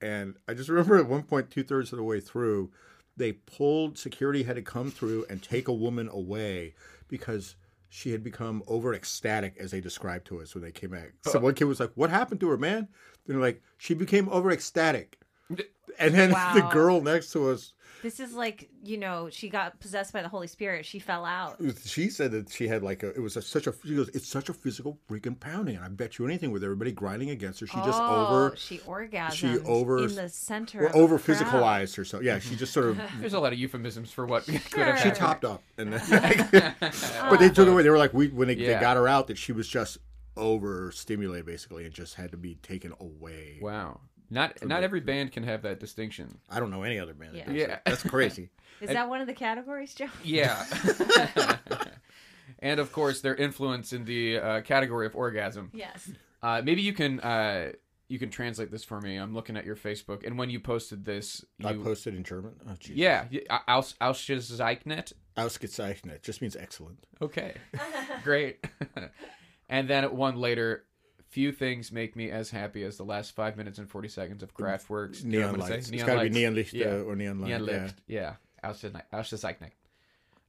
And 0.01 0.37
I 0.49 0.55
just 0.55 0.69
remember 0.71 0.97
at 0.97 1.09
one 1.09 1.23
point, 1.23 1.51
two 1.51 1.63
thirds 1.63 1.93
of 1.93 1.99
the 1.99 2.05
way 2.05 2.21
through, 2.21 2.71
they 3.17 3.33
pulled 3.33 3.99
security 3.99 4.43
had 4.43 4.57
to 4.57 4.63
come 4.63 4.91
through 4.91 5.27
and 5.29 5.43
take 5.43 5.69
a 5.69 5.73
woman 5.73 6.09
away 6.09 6.75
because 7.09 7.57
she 7.89 8.11
had 8.13 8.25
become 8.25 8.63
over 8.67 8.95
ecstatic, 8.95 9.55
as 9.59 9.71
they 9.71 9.81
described 9.81 10.27
to 10.27 10.41
us 10.41 10.55
when 10.55 10.65
they 10.65 10.73
came 10.73 10.91
back. 10.91 11.13
So 11.23 11.39
one 11.39 11.55
kid 11.55 11.65
was 11.65 11.79
like, 11.79 11.93
"What 11.95 12.09
happened 12.09 12.41
to 12.41 12.49
her, 12.49 12.57
man?" 12.57 12.89
They're 13.27 13.39
like, 13.39 13.63
"She 13.77 13.93
became 13.93 14.29
over 14.31 14.51
ecstatic." 14.51 15.19
And 15.99 16.15
then 16.15 16.31
the 16.55 16.69
girl 16.73 17.01
next 17.01 17.33
to 17.33 17.51
us, 17.51 17.73
This 18.03 18.19
is 18.19 18.35
like, 18.35 18.69
you 18.83 18.97
know, 18.97 19.29
she 19.31 19.49
got 19.49 19.79
possessed 19.79 20.13
by 20.13 20.23
the 20.23 20.29
Holy 20.29 20.47
Spirit. 20.47 20.85
She 20.85 20.99
fell 20.99 21.25
out. 21.25 21.61
she 21.85 22.09
said 22.09 22.33
that 22.33 22.51
she 22.51 22.67
had 22.67 22.83
like 22.83 23.03
a 23.03 23.11
it 23.11 23.21
was 23.21 23.37
a, 23.37 23.43
such 23.43 23.67
a 23.67 23.75
she 23.85 23.95
goes 23.95 24.09
it's 24.09 24.27
such 24.27 24.49
a 24.49 24.53
physical 24.53 24.99
freaking 25.09 25.39
pounding. 25.39 25.77
And 25.77 25.85
I 25.85 25.89
bet 25.89 26.19
you 26.19 26.25
anything 26.27 26.51
with 26.51 26.65
everybody 26.65 26.93
grinding 26.93 27.31
against 27.31 27.61
her. 27.61 27.67
She 27.67 27.77
just 27.77 28.01
oh, 28.01 28.27
over 28.27 28.57
she 28.57 28.79
orgasmed 28.79 29.33
she 29.33 29.59
over 29.61 29.99
in 30.05 30.15
the 30.15 30.29
center 30.29 30.87
or 30.87 30.97
over 30.97 31.19
physicalized 31.19 31.95
herself. 31.97 32.23
Yeah 32.23 32.39
she 32.39 32.57
just 32.57 32.73
sort 32.73 32.87
of 32.87 33.01
There's 33.21 33.35
a 33.35 33.41
lot 33.41 33.53
of 33.53 33.59
euphemisms 33.59 34.11
for 34.11 34.27
what 34.27 34.45
could 34.47 34.87
have 34.87 34.99
she 35.01 35.11
topped 35.11 35.45
up 35.45 35.63
and 35.79 35.93
then, 35.93 36.75
but 37.31 37.37
they 37.37 37.51
took 37.51 37.69
away. 37.69 37.83
They 37.83 37.91
were 37.91 37.99
like 37.99 38.15
we 38.15 38.29
when 38.29 38.49
they, 38.49 38.55
they 38.55 38.79
got 38.81 38.97
her 38.97 39.07
out 39.07 39.29
that 39.29 39.39
she 39.39 39.53
was 39.53 39.69
just 39.69 39.99
overstimulated 40.37 41.47
basically 41.47 41.85
and 41.85 41.93
just 41.93 42.15
had 42.15 42.31
to 42.33 42.37
be 42.37 42.55
taken 42.57 42.93
away. 43.01 43.59
Wow. 43.61 44.01
Not 44.33 44.65
not 44.67 44.83
every 44.83 45.01
band 45.01 45.33
can 45.33 45.43
have 45.43 45.63
that 45.63 45.79
distinction. 45.79 46.39
I 46.49 46.59
don't 46.59 46.71
know 46.71 46.83
any 46.83 46.99
other 46.99 47.13
band 47.15 47.37
Yeah. 47.37 47.45
does 47.47 47.55
Yeah. 47.55 47.79
that's 47.85 48.03
crazy 48.03 48.51
Is 48.81 48.89
that 48.89 49.09
one 49.09 49.21
of 49.21 49.27
the 49.27 49.35
categories, 49.35 49.95
Joe? 49.95 50.09
Yeah. 50.25 50.65
and 52.59 52.81
of 52.81 52.93
course, 52.93 53.21
their 53.21 53.35
influence 53.35 53.93
in 53.93 54.05
the 54.05 54.39
uh, 54.39 54.61
category 54.63 55.07
of 55.07 55.15
orgasm. 55.15 55.71
Yes. 55.73 56.11
Uh, 56.43 56.63
maybe 56.65 56.83
you 56.83 56.93
can 56.93 57.21
uh, 57.21 57.73
you 58.09 58.19
can 58.19 58.31
translate 58.31 58.71
this 58.71 58.85
for 58.85 59.01
me. 59.01 59.17
I'm 59.17 59.35
looking 59.35 59.57
at 59.57 59.65
your 59.65 59.77
Facebook, 59.77 60.27
and 60.27 60.37
when 60.39 60.51
you 60.51 60.61
posted 60.61 61.05
this, 61.05 61.45
you, 61.59 61.69
I 61.69 61.75
posted 61.75 62.15
in 62.15 62.25
German 62.25 62.55
oh 62.69 62.75
geez. 62.79 62.97
yeah, 62.97 63.27
yeah, 63.31 63.41
Aus 63.69 63.95
Ausgezeichnet. 64.01 65.13
Ausgezeichnet 65.37 66.23
just 66.23 66.43
means 66.43 66.57
excellent 66.57 67.07
Okay, 67.23 67.55
great. 68.25 68.65
and 69.69 69.89
then 69.89 70.05
one 70.17 70.37
later, 70.37 70.85
few 71.33 71.51
things 71.51 71.91
make 71.91 72.15
me 72.15 72.31
as 72.31 72.51
happy 72.51 72.83
as 72.85 72.97
the 72.99 73.05
last 73.05 73.35
five 73.35 73.57
minutes 73.57 73.79
and 73.79 73.89
forty 73.91 74.09
seconds 74.09 74.43
of 74.43 74.55
Kraftwerk's. 74.55 75.25
neon 75.25 75.43
what 75.43 75.49
I'm 75.49 75.55
gonna 75.61 75.71
lights 75.73 75.89
say? 75.89 75.95
it's 75.97 76.05
got 76.05 76.15
to 76.23 76.29
be 76.29 76.31
neon 76.31 76.55
licht 76.55 76.73
Yeah. 76.75 76.87
uh, 76.97 77.09
or 77.09 77.17
neon 77.17 77.41
light 77.41 77.49
Neon 77.49 77.65
yeah. 77.67 77.83
licht. 77.83 77.95
Yeah. 78.07 78.35
Ausgezeichnet. 78.65 79.73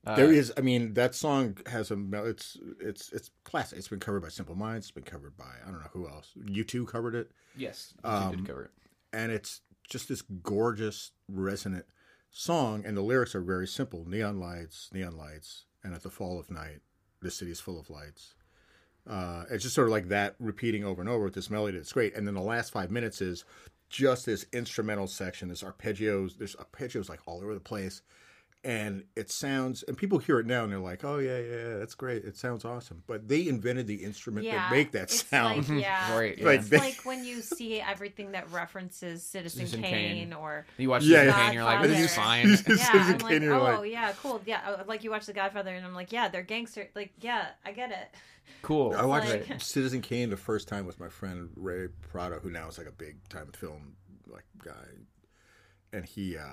Uh, 0.06 0.16
There 0.18 0.32
is, 0.32 0.52
I 0.58 0.62
mean, 0.62 0.94
that 0.96 1.16
song 1.16 1.58
has 1.68 1.90
a. 1.90 1.98
It's 2.26 2.58
it's 2.80 3.12
it's 3.14 3.30
classic. 3.46 3.80
It's 3.80 3.88
been 3.88 4.00
covered 4.02 4.22
by 4.22 4.30
Simple 4.30 4.56
Minds. 4.56 4.86
It's 4.88 4.92
been 4.92 5.04
covered 5.04 5.38
by 5.38 5.46
I 5.66 5.72
don't 5.72 5.80
know 5.80 5.90
who 5.94 6.08
else. 6.08 6.32
You 6.46 6.64
two 6.66 6.86
covered 6.86 7.16
it, 7.16 7.32
Yes, 7.56 7.94
you 8.04 8.10
Um, 8.10 8.32
did 8.36 8.46
cover 8.46 8.64
it. 8.66 8.72
and 9.14 9.32
it's 9.32 9.62
just 9.90 10.10
this 10.10 10.22
gorgeous, 10.22 11.12
resonant 11.30 11.86
song. 12.32 12.84
And 12.86 12.98
the 12.98 13.02
lyrics 13.02 13.34
are 13.34 13.42
very 13.42 13.68
simple: 13.68 14.04
neon 14.08 14.40
lights, 14.40 14.90
neon 14.94 15.16
lights, 15.16 15.66
and 15.84 15.94
at 15.96 16.04
the 16.04 16.10
fall 16.12 16.38
of 16.38 16.52
night, 16.52 16.82
the 17.22 17.32
city's 17.32 17.62
full 17.62 17.80
of 17.80 17.90
lights. 17.90 18.36
Uh, 19.10 19.44
it's 19.50 19.64
just 19.64 19.76
sort 19.76 19.88
of 19.88 19.92
like 19.92 20.08
that 20.10 20.36
repeating 20.40 20.84
over 20.84 21.02
and 21.02 21.10
over 21.10 21.26
with 21.26 21.34
this 21.34 21.50
melody. 21.50 21.78
It's 21.78 21.92
great. 21.92 22.16
And 22.16 22.26
then 22.26 22.36
the 22.36 22.42
last 22.42 22.72
five 22.72 22.90
minutes 22.90 23.22
is 23.22 23.44
just 23.90 24.26
this 24.26 24.46
instrumental 24.54 25.08
section. 25.08 25.50
this 25.50 25.64
arpeggios. 25.64 26.38
There's 26.38 26.56
arpeggios 26.56 27.10
like 27.10 27.20
all 27.26 27.42
over 27.42 27.54
the 27.54 27.60
place. 27.60 28.02
And 28.66 29.04
it 29.18 29.30
sounds, 29.30 29.84
and 29.84 29.98
people 29.98 30.20
hear 30.20 30.40
it 30.40 30.46
now 30.46 30.64
and 30.64 30.72
they're 30.72 30.80
like, 30.80 31.04
oh, 31.04 31.18
yeah, 31.18 31.38
yeah, 31.38 31.78
that's 31.80 31.96
great. 31.96 32.24
It 32.24 32.38
sounds 32.38 32.64
awesome. 32.64 33.04
But 33.08 33.28
they 33.28 33.46
invented 33.50 33.88
the 33.88 33.96
instrument 33.96 34.46
Yeah. 34.46 34.54
that 34.70 34.72
make 34.72 34.92
that 34.94 35.04
it's 35.04 35.28
sound. 35.28 35.68
Like, 35.68 35.82
yeah. 35.84 36.18
Right, 36.18 36.32
It's 36.32 36.40
yeah. 36.42 36.48
Like 36.48 36.62
they- 36.68 36.78
like 36.78 37.02
when 37.06 37.26
you 37.26 37.42
see 37.42 37.82
everything 37.82 38.32
that 38.32 38.50
references 38.52 39.22
Citizen, 39.22 39.60
Citizen 39.68 39.82
Kane, 39.82 40.16
Kane. 40.30 40.34
or 40.34 40.66
You 40.78 40.90
watch 40.90 41.04
Yeah, 41.04 41.18
Citizen 41.24 41.40
yeah. 41.40 41.46
Kane, 41.46 41.54
you're 41.56 41.64
like, 41.66 41.82
this 41.84 42.00
is 42.00 42.16
fine. 42.16 42.48
Yeah, 42.48 42.56
Citizen 42.56 42.94
I'm 42.96 43.20
Kane, 43.20 43.22
like, 43.22 43.42
you're 43.42 43.54
oh 43.56 43.64
like- 43.82 43.92
yeah, 43.92 44.14
cool. 44.22 44.42
Yeah, 44.46 44.62
uh, 44.66 44.84
like 44.88 45.04
you 45.04 45.12
watch 45.12 45.26
The 45.26 45.34
Godfather, 45.34 45.72
and 45.76 45.86
I'm 45.86 45.94
like, 45.94 46.14
yeah, 46.14 46.30
they're 46.30 46.42
gangster. 46.42 46.88
Like, 46.96 47.12
yeah, 47.20 47.48
I 47.66 47.74
get 47.74 47.92
it. 47.92 48.16
cool. 48.62 48.96
I 48.96 49.04
watched 49.04 49.28
like- 49.30 49.46
Citizen 49.62 50.00
Kane 50.02 50.30
the 50.30 50.38
first 50.38 50.70
time 50.70 50.86
with 50.86 51.02
my 51.02 51.10
friend 51.10 51.50
Ray 51.58 51.88
Prado, 52.12 52.40
who 52.40 52.50
now 52.50 52.70
is 52.70 52.78
like 52.78 52.88
a 52.88 52.92
big 52.94 53.28
time 53.28 53.50
film 53.54 53.98
like 54.26 54.46
guy, 54.64 54.72
and 55.92 56.06
he 56.06 56.38
uh, 56.38 56.44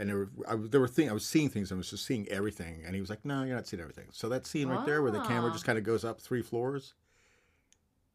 and 0.00 0.08
there 0.08 0.16
were 0.16 0.30
I, 0.48 0.56
there 0.56 0.80
were 0.80 0.88
things 0.88 1.10
I 1.10 1.14
was 1.14 1.24
seeing 1.26 1.48
things 1.48 1.70
I 1.70 1.76
was 1.76 1.90
just 1.90 2.04
seeing 2.06 2.26
everything, 2.28 2.82
and 2.84 2.94
he 2.94 3.00
was 3.00 3.10
like, 3.10 3.24
"No, 3.24 3.44
you're 3.44 3.54
not 3.54 3.66
seeing 3.68 3.80
everything." 3.80 4.06
So 4.10 4.28
that 4.30 4.46
scene 4.46 4.68
right 4.68 4.84
there 4.84 5.02
where 5.02 5.12
the 5.12 5.20
camera 5.20 5.50
Ah. 5.50 5.52
just 5.52 5.64
kind 5.64 5.78
of 5.78 5.84
goes 5.84 6.04
up 6.04 6.20
three 6.20 6.42
floors. 6.42 6.94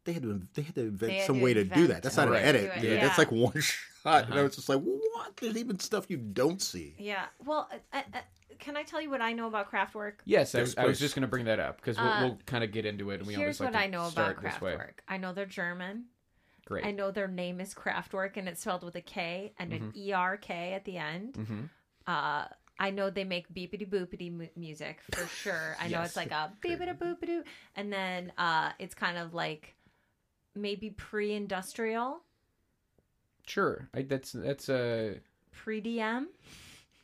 They 0.04 0.14
had 0.14 0.24
to 0.24 0.42
they 0.54 0.62
had 0.62 0.76
to 0.76 0.82
invent 0.82 1.14
had 1.14 1.26
some 1.26 1.38
to 1.40 1.44
way 1.44 1.54
to 1.54 1.64
do 1.64 1.88
that. 1.88 2.04
That's 2.04 2.18
not 2.18 2.28
an 2.28 2.36
edit. 2.36 2.74
do 2.74 2.80
it, 2.80 2.82
dude. 2.82 3.02
That's 3.02 3.18
like 3.18 3.32
one 3.32 3.54
shot. 3.62 4.26
And 4.26 4.34
I 4.34 4.38
Uh-huh. 4.38 4.44
was 4.44 4.56
just 4.56 4.70
like, 4.70 4.82
"What? 4.82 5.38
There's 5.38 5.58
even 5.58 5.80
stuff 5.80 6.10
you 6.10 6.18
don't 6.18 6.62
see." 6.62 6.96
Yeah. 7.00 7.26
Well, 7.44 7.70
uh, 7.92 8.02
uh, 8.14 8.20
can 8.60 8.78
I 8.78 8.84
tell 8.84 9.02
you 9.02 9.10
what 9.10 9.22
I 9.22 9.34
know 9.34 9.48
about 9.48 9.72
Kraftwerk? 9.72 10.14
Yes, 10.26 10.54
I 10.56 10.62
was, 10.62 10.78
I 10.78 10.86
was 10.86 11.00
just 11.00 11.16
going 11.16 11.22
to 11.24 11.28
bring 11.28 11.46
that 11.46 11.60
up 11.60 11.78
because 11.78 11.98
we'll, 11.98 12.08
Uh, 12.08 12.20
we'll 12.22 12.40
kind 12.46 12.64
of 12.64 12.72
get 12.72 12.86
into 12.86 13.10
it. 13.10 13.16
And 13.20 13.28
we 13.28 13.34
Here's 13.34 13.60
always 13.60 13.60
like 13.60 13.74
what 13.74 13.80
to 13.80 13.84
I 13.86 13.88
know 13.88 14.02
about 14.02 14.12
start 14.12 14.42
this 14.44 14.62
way. 14.62 14.76
Kraftwerk. 14.76 15.00
I 15.08 15.18
know 15.18 15.34
they're 15.34 15.46
German. 15.46 16.06
Great. 16.66 16.86
I 16.86 16.92
know 16.92 17.12
their 17.12 17.28
name 17.28 17.62
is 17.62 17.74
Kraftwerk, 17.74 18.38
and 18.38 18.48
it's 18.50 18.62
spelled 18.62 18.84
with 18.84 18.96
a 18.96 19.02
K 19.02 19.54
and 19.60 19.72
an 19.72 19.94
E 19.96 20.14
R 20.14 20.36
K 20.38 20.74
at 20.74 20.84
the 20.86 20.98
end. 20.98 21.34
Mm-hmm. 21.36 21.62
Uh, 22.08 22.46
I 22.78 22.90
know 22.92 23.10
they 23.10 23.24
make 23.24 23.54
beepity 23.54 23.88
boopity 23.90 24.32
mu- 24.34 24.48
music 24.56 25.00
for 25.12 25.26
sure. 25.44 25.78
I 25.80 25.88
know 25.88 26.02
it's 26.02 26.16
like 26.16 26.32
a 26.32 26.52
beepity 26.64 26.98
boopity, 26.98 27.44
and 27.76 27.94
then 27.94 28.32
uh, 28.38 28.72
it's 28.80 28.96
kind 28.96 29.18
of 29.18 29.34
like 29.34 29.76
maybe 30.56 30.90
pre-industrial, 30.90 32.22
Sure, 33.48 33.88
I, 33.94 34.02
that's 34.02 34.32
that's 34.32 34.70
uh 34.70 35.16
pre-DM. 35.52 36.26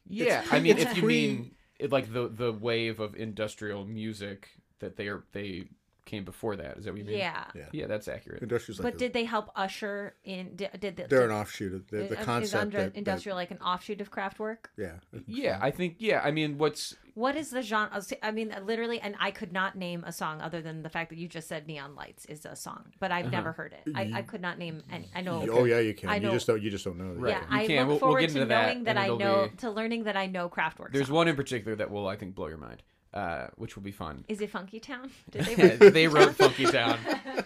yeah. 0.09 0.43
I 0.51 0.59
mean, 0.59 0.80
if 0.80 0.97
you 0.97 1.03
mean 1.03 1.51
like 1.89 2.12
the 2.12 2.28
the 2.30 2.51
wave 2.51 2.99
of 2.99 3.16
industrial 3.16 3.86
music 3.86 4.49
that 4.80 4.95
they 4.97 5.07
are 5.07 5.24
they 5.34 5.66
came 6.12 6.24
before 6.26 6.55
that. 6.57 6.78
Is 6.78 6.86
that 6.86 6.91
what 6.91 6.99
you 6.99 7.05
mean? 7.05 7.18
Yeah. 7.18 7.45
Yeah. 7.55 7.66
Yeah, 7.72 7.88
that's 7.88 8.07
accurate. 8.07 8.41
Industrial's 8.43 8.80
like 8.80 8.93
But 8.93 8.95
a- 8.95 8.97
did 8.97 9.14
they 9.14 9.24
help 9.24 9.49
usher 9.55 10.16
in? 10.24 10.55
Did, 10.55 10.70
did 10.80 10.95
the, 10.97 11.03
they're 11.09 11.22
did, 11.22 11.30
an 11.32 11.36
offshoot 11.36 11.74
of 11.74 11.88
the, 11.88 11.97
the 11.97 12.20
is 12.20 12.26
concept 12.26 12.62
under- 12.62 12.78
that, 12.78 12.93
that- 12.93 12.97
industrial 12.99 13.36
like 13.38 13.51
an 13.51 13.57
offshoot 13.59 14.01
of 14.01 14.12
Kraftwerk? 14.12 14.66
yeah. 14.78 14.95
Yeah, 15.26 15.57
I 15.62 15.72
think 15.72 15.95
yeah. 15.99 16.22
I 16.24 16.32
mean, 16.32 16.57
what's 16.57 16.95
What 17.16 17.36
is 17.36 17.49
the 17.49 17.62
genre? 17.62 18.01
I 18.22 18.32
mean, 18.32 18.53
literally, 18.66 18.99
and 18.99 19.16
I 19.20 19.32
could 19.32 19.51
not 19.53 19.76
name 19.78 20.03
a 20.05 20.12
song 20.12 20.41
other 20.41 20.62
than 20.62 20.84
the 20.84 20.89
fact 20.89 21.09
that 21.09 21.18
you 21.18 21.28
just 21.28 21.47
said 21.47 21.68
"Neon 21.68 21.95
Lights" 21.95 22.26
is 22.26 22.45
a 22.45 22.55
song, 22.55 22.86
but 22.99 23.12
I've 23.12 23.26
uh-huh. 23.28 23.32
never 23.32 23.51
heard 23.53 23.74
it. 23.74 23.91
I, 23.95 24.12
I 24.20 24.22
could 24.22 24.41
not 24.41 24.57
name 24.57 24.84
any. 24.91 25.09
I 25.16 25.22
know. 25.22 25.45
Oh 25.49 25.64
yeah, 25.66 25.80
you 25.80 25.93
can. 25.93 26.09
I 26.09 26.16
You 26.16 26.22
know- 26.28 26.32
just 26.32 26.47
don't. 26.47 26.62
You 26.62 26.70
just 26.70 26.86
don't 26.86 26.97
know. 26.97 27.14
Right. 27.14 27.32
Yeah, 27.32 27.39
You 27.41 27.64
I 27.64 27.68
can. 27.68 27.78
look 27.78 27.88
We'll- 27.88 27.88
we'll 27.88 27.99
forward 27.99 28.20
get 28.22 28.30
to 28.32 28.36
into 28.41 28.45
that, 28.47 28.66
knowing 28.68 28.84
that, 28.84 28.89
and 28.91 28.99
I 28.99 29.05
it'll 29.05 29.20
know 29.20 29.47
be- 29.49 29.57
to 29.57 29.72
learning 29.72 30.03
that 30.03 30.18
I 30.18 30.26
know 30.28 30.49
Kraftwerk. 30.49 30.91
there's 30.91 31.07
songs. 31.07 31.12
one 31.16 31.28
in 31.28 31.36
particular 31.36 31.76
that 31.78 31.89
will 31.91 32.07
I 32.07 32.16
think 32.18 32.36
blow 32.36 32.47
your 32.47 32.57
mind, 32.57 32.82
uh, 33.14 33.47
which 33.55 33.76
will 33.76 33.84
be 33.84 33.91
fun. 33.91 34.24
Is 34.28 34.41
it 34.41 34.49
Funky 34.49 34.80
Town? 34.80 35.09
Did 35.32 35.45
they? 35.45 35.55
Yeah, 35.55 35.76
write 35.78 35.93
they 35.93 36.07
wrote 36.07 36.38
Town? 36.38 36.49
Funky 36.49 36.66
Town. 36.66 36.99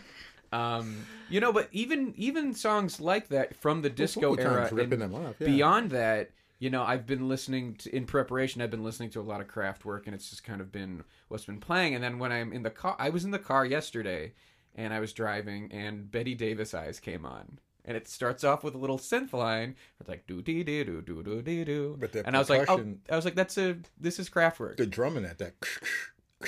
Um, 0.52 1.06
you 1.28 1.42
know, 1.42 1.52
but 1.52 1.68
even 1.74 2.14
even 2.16 2.54
songs 2.54 3.02
like 3.02 3.28
that 3.30 3.58
from 3.58 3.82
the 3.82 3.90
disco 3.90 4.36
Funky 4.36 4.44
Town's 4.44 4.72
era, 4.72 4.84
and 4.84 4.92
them 5.00 5.14
off, 5.14 5.36
yeah. 5.40 5.48
beyond 5.48 5.90
that, 5.92 6.32
you 6.60 6.70
know, 6.70 6.84
I've 6.84 7.06
been 7.06 7.28
listening 7.28 7.76
to 7.80 7.94
in 7.94 8.06
preparation. 8.06 8.62
I've 8.62 8.72
been 8.72 8.84
listening 8.84 9.10
to 9.12 9.20
a 9.20 9.24
lot 9.24 9.42
of 9.42 9.48
Kraftwerk, 9.48 10.06
and 10.06 10.16
it's 10.16 10.30
just 10.30 10.44
kind 10.44 10.62
of 10.62 10.72
been 10.72 11.04
what's 11.28 11.46
been 11.46 11.60
playing. 11.60 11.96
And 11.96 12.04
then 12.04 12.20
when 12.20 12.32
I'm 12.32 12.54
in 12.54 12.64
the 12.64 12.70
car, 12.70 12.96
I 12.98 13.10
was 13.10 13.26
in 13.26 13.32
the 13.32 13.40
car 13.40 13.66
yesterday, 13.66 14.34
and 14.76 14.94
I 14.94 15.00
was 15.00 15.12
driving, 15.12 15.72
and 15.72 16.10
Bette 16.10 16.36
Davis 16.36 16.74
Eyes 16.74 17.00
came 17.00 17.26
on. 17.26 17.60
And 17.88 17.96
it 17.96 18.08
starts 18.08 18.44
off 18.44 18.64
with 18.64 18.74
a 18.74 18.78
little 18.78 18.98
synth 18.98 19.32
line. 19.32 19.76
It's 20.00 20.10
like 20.10 20.26
do 20.28 20.42
dee 20.42 20.64
dee 20.64 20.84
do 20.84 21.02
do 21.02 21.22
do 21.22 21.42
dee 21.42 21.64
do. 21.64 21.98
But 22.00 22.14
the 22.14 22.26
And 22.26 22.36
I 22.36 22.40
was 22.40 22.50
like, 22.50 22.70
oh, 22.70 22.84
I 23.10 23.16
was 23.16 23.26
like, 23.26 23.36
that's 23.36 23.58
a 23.58 23.78
this 24.00 24.20
is 24.20 24.30
Kraftwerk. 24.30 24.78
The 24.78 24.86
drumming 24.86 25.26
at 25.26 25.38
that 25.38 25.54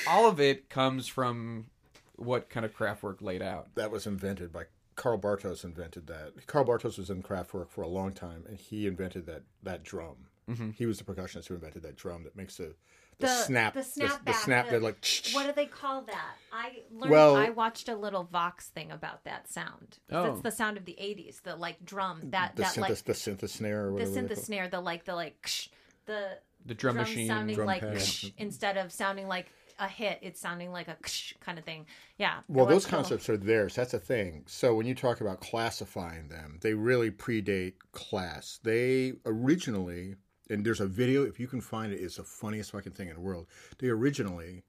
All 0.08 0.28
of 0.28 0.40
it 0.40 0.70
comes 0.70 1.08
from 1.08 1.68
what 2.16 2.50
kind 2.50 2.66
of 2.66 2.76
Kraftwerk 2.76 3.22
laid 3.22 3.42
out. 3.42 3.74
that 3.76 3.92
was 3.92 4.08
invented 4.08 4.52
by 4.52 4.64
Karl 4.96 5.20
Bartos. 5.20 5.64
Invented 5.64 6.08
that. 6.08 6.48
Karl 6.48 6.66
Bartos 6.66 6.98
was 6.98 7.10
in 7.10 7.22
Kraftwerk 7.22 7.70
for 7.70 7.84
a 7.84 7.88
long 7.88 8.14
time, 8.14 8.44
and 8.48 8.58
he 8.58 8.88
invented 8.88 9.26
that 9.28 9.44
that 9.64 9.84
drum. 9.84 10.16
Mm-hmm. 10.50 10.72
He 10.72 10.86
was 10.86 10.98
the 10.98 11.04
percussionist 11.04 11.48
who 11.48 11.56
invented 11.56 11.84
that 11.84 11.96
drum 11.96 12.24
that 12.24 12.36
makes 12.36 12.58
the 12.58 12.74
the, 13.20 13.28
The 13.28 13.34
snap, 13.44 13.74
the 13.74 13.84
snap, 13.84 14.20
the, 14.20 14.24
back, 14.26 14.36
snap 14.36 14.66
the- 14.68 14.72
that 14.74 14.82
like. 14.84 15.06
What 15.34 15.48
do 15.48 15.52
they 15.54 15.66
call 15.66 16.04
that? 16.04 16.36
I 16.54 16.84
learned. 16.92 17.12
Well- 17.12 17.36
I 17.36 17.50
watched 17.50 17.90
a 17.90 17.96
little 17.96 18.24
Vox 18.24 18.68
thing 18.70 18.92
about 18.92 19.24
that 19.26 19.50
sound. 19.50 19.98
Oh. 20.12 20.24
That's 20.24 20.42
the 20.42 20.52
sound 20.52 20.78
of 20.78 20.86
the 20.86 20.96
'80s. 21.00 21.42
The 21.42 21.56
like 21.56 21.84
drum 21.84 22.22
that 22.32 22.56
the 22.56 22.62
that 22.64 22.76
synth, 22.76 22.82
like 22.82 22.96
the 23.04 23.14
synth 23.14 23.50
snare 23.50 23.84
or 23.84 23.88
the 23.88 23.94
whatever. 23.94 24.12
they 24.12 24.22
synth 24.22 24.28
call 24.36 24.44
snare, 24.44 24.68
the 24.70 24.82
like 24.82 25.06
the 25.06 25.16
like 25.16 25.42
ksh, 25.42 25.70
the 26.06 26.38
The 26.66 26.74
drum 26.76 26.96
drums 26.96 27.10
machine. 27.10 27.28
sounding 27.28 27.56
Drum 27.56 27.68
like 27.68 27.82
pad. 27.82 27.96
ksh, 27.98 28.32
instead 28.38 28.78
of 28.78 28.92
sounding 28.92 29.28
like 29.28 29.48
a 29.80 29.88
hit, 29.88 30.18
it's 30.24 30.40
sounding 30.40 30.72
like 30.72 30.88
a 30.88 30.96
ksh 31.04 31.34
kind 31.40 31.60
of 31.60 31.66
thing. 31.66 31.86
Yeah. 32.18 32.40
Well, 32.48 32.66
those 32.66 32.86
cool. 32.86 32.98
concepts 32.98 33.30
are 33.30 33.38
theirs. 33.38 33.76
That's 33.76 33.94
a 33.94 34.00
thing. 34.00 34.44
So 34.48 34.74
when 34.76 34.86
you 34.88 34.96
talk 34.96 35.22
about 35.22 35.40
classifying 35.40 36.30
them, 36.30 36.58
they 36.62 36.74
really 36.74 37.12
predate 37.12 37.74
class. 37.92 38.60
They 38.64 39.14
originally, 39.26 40.16
and 40.50 40.66
there's 40.66 40.82
a 40.82 40.88
video 40.88 41.24
if 41.24 41.40
you 41.40 41.48
can 41.48 41.62
find 41.62 41.92
it, 41.92 41.98
it's 41.98 42.18
the 42.18 42.24
funniest 42.24 42.72
fucking 42.72 42.94
thing 42.94 43.10
in 43.10 43.16
the 43.16 43.22
world. 43.22 43.48
They 43.80 43.88
originally 43.88 44.64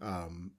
um, 0.00 0.52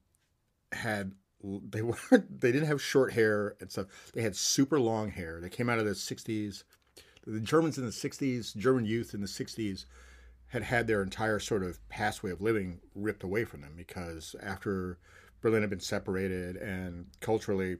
had 0.71 1.13
they 1.43 1.81
weren't 1.81 2.41
they 2.41 2.51
didn't 2.51 2.67
have 2.67 2.81
short 2.81 3.13
hair 3.13 3.55
and 3.59 3.71
stuff. 3.71 3.87
They 4.13 4.21
had 4.21 4.35
super 4.35 4.79
long 4.79 5.11
hair. 5.11 5.39
They 5.41 5.49
came 5.49 5.69
out 5.69 5.79
of 5.79 5.85
the 5.85 5.91
'60s. 5.91 6.63
The 7.25 7.39
Germans 7.39 7.77
in 7.77 7.85
the 7.85 7.91
'60s, 7.91 8.55
German 8.55 8.85
youth 8.85 9.13
in 9.13 9.21
the 9.21 9.27
'60s, 9.27 9.85
had 10.47 10.63
had 10.63 10.87
their 10.87 11.01
entire 11.01 11.39
sort 11.39 11.63
of 11.63 11.87
past 11.89 12.23
way 12.23 12.31
of 12.31 12.41
living 12.41 12.79
ripped 12.95 13.23
away 13.23 13.45
from 13.45 13.61
them 13.61 13.73
because 13.75 14.35
after 14.41 14.97
Berlin 15.41 15.61
had 15.61 15.69
been 15.69 15.79
separated 15.79 16.55
and 16.57 17.07
culturally 17.21 17.77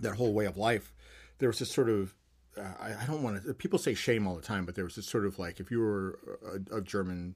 that 0.00 0.16
whole 0.16 0.32
way 0.32 0.44
of 0.44 0.56
life, 0.56 0.92
there 1.38 1.48
was 1.48 1.58
this 1.58 1.70
sort 1.70 1.88
of 1.88 2.14
uh, 2.58 2.62
I, 2.80 3.02
I 3.02 3.06
don't 3.06 3.22
want 3.22 3.44
to. 3.44 3.54
People 3.54 3.78
say 3.78 3.94
shame 3.94 4.26
all 4.26 4.36
the 4.36 4.42
time, 4.42 4.66
but 4.66 4.74
there 4.74 4.84
was 4.84 4.96
this 4.96 5.06
sort 5.06 5.26
of 5.26 5.38
like 5.38 5.60
if 5.60 5.70
you 5.70 5.80
were 5.80 6.18
a, 6.44 6.76
of 6.76 6.84
German 6.84 7.34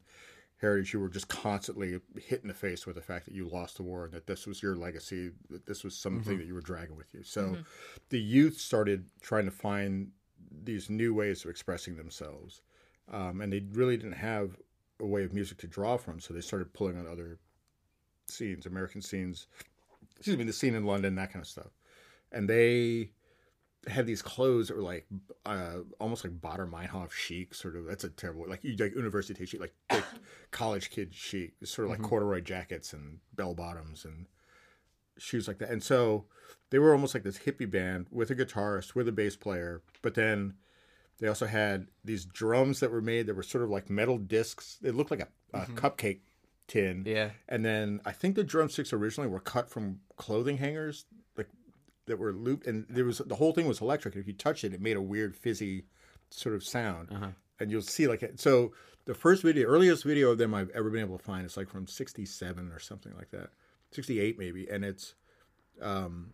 heritage, 0.60 0.92
you 0.92 1.00
were 1.00 1.08
just 1.08 1.28
constantly 1.28 2.00
hit 2.18 2.40
in 2.42 2.48
the 2.48 2.54
face 2.54 2.86
with 2.86 2.96
the 2.96 3.02
fact 3.02 3.26
that 3.26 3.34
you 3.34 3.48
lost 3.48 3.76
the 3.76 3.82
war 3.82 4.06
and 4.06 4.14
that 4.14 4.26
this 4.26 4.46
was 4.46 4.62
your 4.62 4.74
legacy, 4.74 5.30
that 5.50 5.66
this 5.66 5.84
was 5.84 5.96
something 5.96 6.38
that 6.38 6.46
you 6.46 6.54
were 6.54 6.62
dragging 6.62 6.96
with 6.96 7.12
you. 7.12 7.22
So 7.22 7.58
the 8.08 8.18
youth 8.18 8.58
started 8.58 9.06
trying 9.20 9.44
to 9.44 9.50
find 9.50 10.12
these 10.64 10.88
new 10.88 11.12
ways 11.12 11.44
of 11.44 11.50
expressing 11.50 11.96
themselves, 11.96 12.62
um, 13.12 13.40
and 13.40 13.52
they 13.52 13.64
really 13.72 13.96
didn't 13.96 14.12
have 14.12 14.56
a 15.00 15.06
way 15.06 15.24
of 15.24 15.34
music 15.34 15.58
to 15.58 15.66
draw 15.66 15.98
from, 15.98 16.20
so 16.20 16.32
they 16.32 16.40
started 16.40 16.72
pulling 16.72 16.98
on 16.98 17.06
other 17.06 17.38
scenes, 18.26 18.64
American 18.64 19.02
scenes, 19.02 19.46
excuse 20.16 20.38
me, 20.38 20.44
the 20.44 20.52
scene 20.52 20.74
in 20.74 20.84
London, 20.84 21.14
that 21.16 21.32
kind 21.32 21.42
of 21.42 21.48
stuff, 21.48 21.72
and 22.32 22.48
they 22.48 23.10
had 23.86 24.06
these 24.06 24.22
clothes 24.22 24.68
that 24.68 24.76
were 24.76 24.82
like 24.82 25.06
uh, 25.44 25.78
almost 26.00 26.24
like 26.24 26.40
Baader-Meinhof 26.40 27.12
chic, 27.12 27.54
sort 27.54 27.76
of. 27.76 27.86
That's 27.86 28.04
a 28.04 28.08
terrible 28.08 28.46
like 28.48 28.64
you 28.64 28.76
like 28.76 28.94
university 28.94 29.46
chic, 29.46 29.60
like, 29.60 29.74
like 29.90 30.04
college 30.50 30.90
kid 30.90 31.14
chic, 31.14 31.54
sort 31.64 31.86
of 31.86 31.92
like 31.92 32.02
corduroy 32.02 32.40
jackets 32.40 32.92
and 32.92 33.18
bell 33.34 33.54
bottoms 33.54 34.04
and 34.04 34.26
shoes 35.18 35.48
like 35.48 35.58
that. 35.58 35.70
And 35.70 35.82
so 35.82 36.26
they 36.70 36.78
were 36.78 36.92
almost 36.92 37.14
like 37.14 37.22
this 37.22 37.38
hippie 37.38 37.70
band 37.70 38.06
with 38.10 38.30
a 38.30 38.34
guitarist, 38.34 38.94
with 38.94 39.08
a 39.08 39.12
bass 39.12 39.36
player, 39.36 39.82
but 40.02 40.14
then 40.14 40.54
they 41.18 41.28
also 41.28 41.46
had 41.46 41.88
these 42.04 42.24
drums 42.24 42.80
that 42.80 42.90
were 42.90 43.00
made 43.00 43.26
that 43.26 43.34
were 43.34 43.42
sort 43.42 43.64
of 43.64 43.70
like 43.70 43.88
metal 43.88 44.18
discs. 44.18 44.78
They 44.82 44.90
looked 44.90 45.10
like 45.10 45.20
a, 45.20 45.28
a 45.54 45.66
cupcake 45.66 46.20
tin. 46.66 47.04
Yeah. 47.06 47.30
And 47.48 47.64
then 47.64 48.00
I 48.04 48.12
think 48.12 48.34
the 48.34 48.44
drumsticks 48.44 48.92
originally 48.92 49.30
were 49.30 49.40
cut 49.40 49.70
from 49.70 50.00
clothing 50.16 50.58
hangers, 50.58 51.06
like 51.36 51.48
that 52.06 52.18
were 52.18 52.32
looped, 52.32 52.66
and 52.66 52.86
there 52.88 53.04
was 53.04 53.18
the 53.18 53.34
whole 53.36 53.52
thing 53.52 53.66
was 53.66 53.80
electric. 53.80 54.14
And 54.14 54.22
if 54.22 54.26
you 54.28 54.32
touched 54.34 54.64
it, 54.64 54.72
it 54.74 54.80
made 54.80 54.96
a 54.96 55.02
weird 55.02 55.36
fizzy 55.36 55.84
sort 56.30 56.54
of 56.54 56.64
sound. 56.64 57.08
And 57.60 57.70
you'll 57.70 57.82
see 57.82 58.06
like. 58.06 58.22
So 58.36 58.72
the 59.06 59.14
first 59.14 59.42
video, 59.42 59.66
earliest 59.68 60.04
video 60.04 60.30
of 60.30 60.38
them 60.38 60.52
I've 60.54 60.70
ever 60.70 60.90
been 60.90 61.00
able 61.00 61.18
to 61.18 61.24
find 61.24 61.46
is 61.46 61.56
like 61.56 61.68
from 61.68 61.86
'67 61.86 62.70
or 62.72 62.78
something 62.78 63.12
like 63.16 63.30
that, 63.30 63.50
'68 63.92 64.38
maybe, 64.38 64.68
and 64.68 64.84
it's, 64.84 65.14
um, 65.80 66.32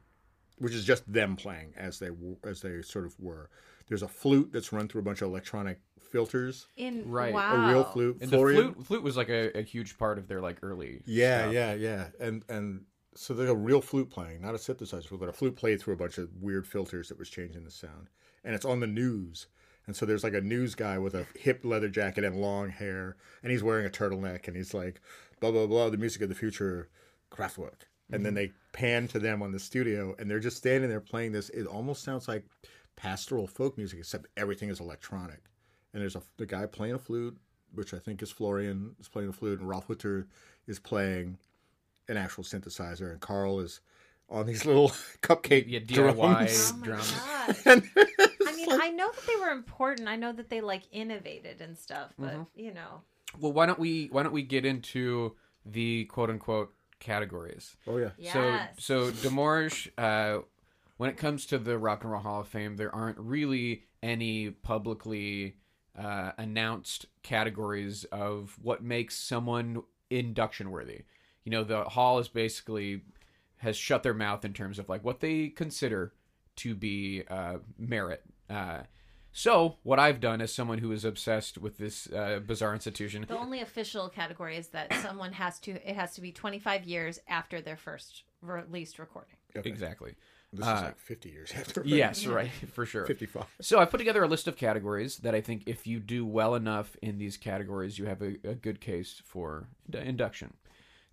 which 0.58 0.72
is 0.74 0.84
just 0.84 1.10
them 1.10 1.36
playing 1.36 1.74
as 1.76 1.98
they 1.98 2.08
w- 2.08 2.36
as 2.44 2.60
they 2.62 2.82
sort 2.82 3.04
of 3.06 3.14
were. 3.20 3.50
There's 3.88 4.02
a 4.02 4.08
flute 4.08 4.50
that's 4.52 4.72
run 4.72 4.88
through 4.88 5.00
a 5.02 5.04
bunch 5.04 5.22
of 5.22 5.28
electronic 5.28 5.78
filters. 6.10 6.66
In 6.76 7.10
Right. 7.10 7.32
Wow. 7.34 7.68
A 7.68 7.72
real 7.72 7.84
flute. 7.84 8.18
And 8.20 8.30
Florian- 8.30 8.66
the 8.68 8.72
flute 8.74 8.86
flute 8.86 9.02
was 9.02 9.16
like 9.16 9.28
a, 9.28 9.56
a 9.58 9.62
huge 9.62 9.98
part 9.98 10.18
of 10.18 10.28
their 10.28 10.40
like 10.40 10.58
early. 10.62 11.02
Yeah, 11.06 11.42
stuff. 11.42 11.52
yeah, 11.52 11.74
yeah. 11.74 12.06
And 12.20 12.44
and 12.48 12.84
so 13.14 13.34
there's 13.34 13.50
a 13.50 13.54
real 13.54 13.80
flute 13.80 14.10
playing, 14.10 14.40
not 14.40 14.54
a 14.54 14.58
synthesizer 14.58 15.06
flute, 15.06 15.20
but 15.20 15.28
a 15.28 15.32
flute 15.32 15.56
played 15.56 15.80
through 15.80 15.94
a 15.94 15.98
bunch 15.98 16.18
of 16.18 16.30
weird 16.40 16.66
filters 16.66 17.08
that 17.08 17.18
was 17.18 17.28
changing 17.28 17.64
the 17.64 17.70
sound. 17.70 18.08
And 18.44 18.54
it's 18.54 18.64
on 18.64 18.80
the 18.80 18.86
news. 18.86 19.46
And 19.86 19.96
so 19.96 20.06
there's 20.06 20.24
like 20.24 20.34
a 20.34 20.40
news 20.40 20.74
guy 20.74 20.98
with 20.98 21.14
a 21.14 21.26
hip 21.34 21.64
leather 21.64 21.88
jacket 21.88 22.24
and 22.24 22.40
long 22.40 22.70
hair, 22.70 23.16
and 23.42 23.50
he's 23.50 23.62
wearing 23.62 23.86
a 23.86 23.90
turtleneck, 23.90 24.46
and 24.46 24.56
he's 24.56 24.74
like, 24.74 25.00
blah 25.40 25.50
blah 25.50 25.66
blah, 25.66 25.90
the 25.90 25.96
music 25.96 26.22
of 26.22 26.28
the 26.28 26.34
future, 26.34 26.88
Kraftwerk. 27.30 27.82
And 28.10 28.24
then 28.24 28.34
mm-hmm. 28.34 28.36
they 28.36 28.52
pan 28.72 29.08
to 29.08 29.18
them 29.18 29.42
on 29.42 29.52
the 29.52 29.58
studio, 29.58 30.14
and 30.18 30.30
they're 30.30 30.38
just 30.38 30.58
standing 30.58 30.88
there 30.88 31.00
playing 31.00 31.32
this. 31.32 31.48
It 31.50 31.66
almost 31.66 32.04
sounds 32.04 32.28
like 32.28 32.44
pastoral 32.94 33.46
folk 33.46 33.76
music, 33.78 33.98
except 33.98 34.26
everything 34.36 34.68
is 34.68 34.80
electronic. 34.80 35.40
And 35.92 36.02
there's 36.02 36.16
a 36.16 36.22
the 36.36 36.46
guy 36.46 36.66
playing 36.66 36.94
a 36.94 36.98
flute, 36.98 37.36
which 37.74 37.92
I 37.92 37.98
think 37.98 38.22
is 38.22 38.30
Florian 38.30 38.94
is 39.00 39.08
playing 39.08 39.30
a 39.30 39.32
flute, 39.32 39.60
and 39.60 39.68
Ralf 39.68 39.88
Hütter 39.88 40.26
is 40.66 40.78
playing 40.78 41.38
an 42.08 42.16
actual 42.16 42.44
synthesizer, 42.44 43.10
and 43.10 43.20
Karl 43.20 43.60
is 43.60 43.80
on 44.28 44.46
these 44.46 44.64
little 44.64 44.88
cupcake 45.22 45.64
Yeah, 45.68 45.80
drums. 45.80 46.18
DIY 46.18 46.70
Oh 46.72 46.76
my 46.78 46.86
drums. 46.86 47.12
gosh. 47.12 47.66
And 47.66 47.90
I 48.48 48.56
mean, 48.56 48.68
I 48.70 48.90
know 48.90 49.10
that 49.12 49.26
they 49.26 49.36
were 49.36 49.50
important. 49.50 50.08
I 50.08 50.16
know 50.16 50.32
that 50.32 50.48
they 50.50 50.60
like 50.60 50.82
innovated 50.92 51.60
and 51.60 51.76
stuff, 51.76 52.12
but 52.20 52.26
Mm-hmm. 52.26 52.42
you 52.60 52.72
know, 52.74 53.02
Well, 53.40 53.52
why 53.52 53.66
don't 53.66 53.78
we 53.78 54.08
why 54.10 54.22
don't 54.22 54.32
we 54.32 54.42
get 54.42 54.64
into 54.64 55.36
the 55.64 56.04
quote 56.06 56.30
unquote 56.30 56.72
categories? 57.00 57.76
oh 57.86 57.98
yeah, 57.98 58.10
yes. 58.18 58.74
So, 58.78 59.10
so 59.10 59.28
Demorge, 59.28 59.90
uh, 59.98 60.40
when 60.96 61.10
it 61.10 61.16
comes 61.16 61.46
to 61.46 61.58
the 61.58 61.78
Rock 61.78 62.02
and 62.02 62.12
Roll 62.12 62.22
Hall 62.22 62.40
of 62.40 62.48
Fame, 62.48 62.76
there 62.76 62.94
aren't 62.94 63.18
really 63.18 63.84
any 64.02 64.50
publicly 64.50 65.56
uh, 65.98 66.32
announced 66.38 67.06
categories 67.22 68.04
of 68.04 68.56
what 68.62 68.82
makes 68.82 69.16
someone 69.16 69.82
induction 70.10 70.70
worthy. 70.70 71.02
You 71.44 71.50
know, 71.50 71.64
the 71.64 71.84
hall 71.84 72.18
is 72.18 72.28
basically 72.28 73.02
has 73.58 73.76
shut 73.76 74.02
their 74.02 74.14
mouth 74.14 74.44
in 74.44 74.52
terms 74.52 74.78
of 74.78 74.88
like 74.88 75.04
what 75.04 75.20
they 75.20 75.48
consider 75.48 76.12
to 76.56 76.74
be 76.74 77.22
uh, 77.28 77.58
merit. 77.78 78.22
Uh, 78.50 78.80
so, 79.34 79.76
what 79.82 79.98
I've 79.98 80.20
done 80.20 80.42
as 80.42 80.52
someone 80.52 80.78
who 80.78 80.92
is 80.92 81.06
obsessed 81.06 81.56
with 81.56 81.78
this 81.78 82.06
uh, 82.12 82.40
bizarre 82.46 82.74
institution, 82.74 83.24
the 83.26 83.38
only 83.38 83.62
official 83.62 84.10
category 84.10 84.58
is 84.58 84.68
that 84.68 84.92
someone 85.02 85.32
has 85.32 85.58
to. 85.60 85.72
It 85.88 85.96
has 85.96 86.14
to 86.14 86.20
be 86.20 86.32
25 86.32 86.84
years 86.84 87.18
after 87.28 87.62
their 87.62 87.78
first 87.78 88.24
released 88.42 88.98
recording. 88.98 89.36
Exactly. 89.54 90.16
This 90.52 90.66
is 90.66 90.82
like 90.82 90.98
50 90.98 91.30
years 91.30 91.52
after. 91.56 91.82
Yes, 91.86 92.26
right, 92.26 92.50
for 92.72 92.84
sure. 92.84 93.06
55. 93.06 93.46
So 93.62 93.78
I 93.78 93.86
put 93.86 93.96
together 93.96 94.22
a 94.22 94.28
list 94.28 94.46
of 94.46 94.56
categories 94.56 95.16
that 95.18 95.34
I 95.34 95.40
think 95.40 95.62
if 95.64 95.86
you 95.86 95.98
do 95.98 96.26
well 96.26 96.54
enough 96.54 96.94
in 97.00 97.16
these 97.16 97.38
categories, 97.38 97.98
you 97.98 98.04
have 98.04 98.20
a, 98.20 98.36
a 98.44 98.54
good 98.54 98.78
case 98.78 99.22
for 99.24 99.68
ind- 99.90 100.06
induction. 100.06 100.52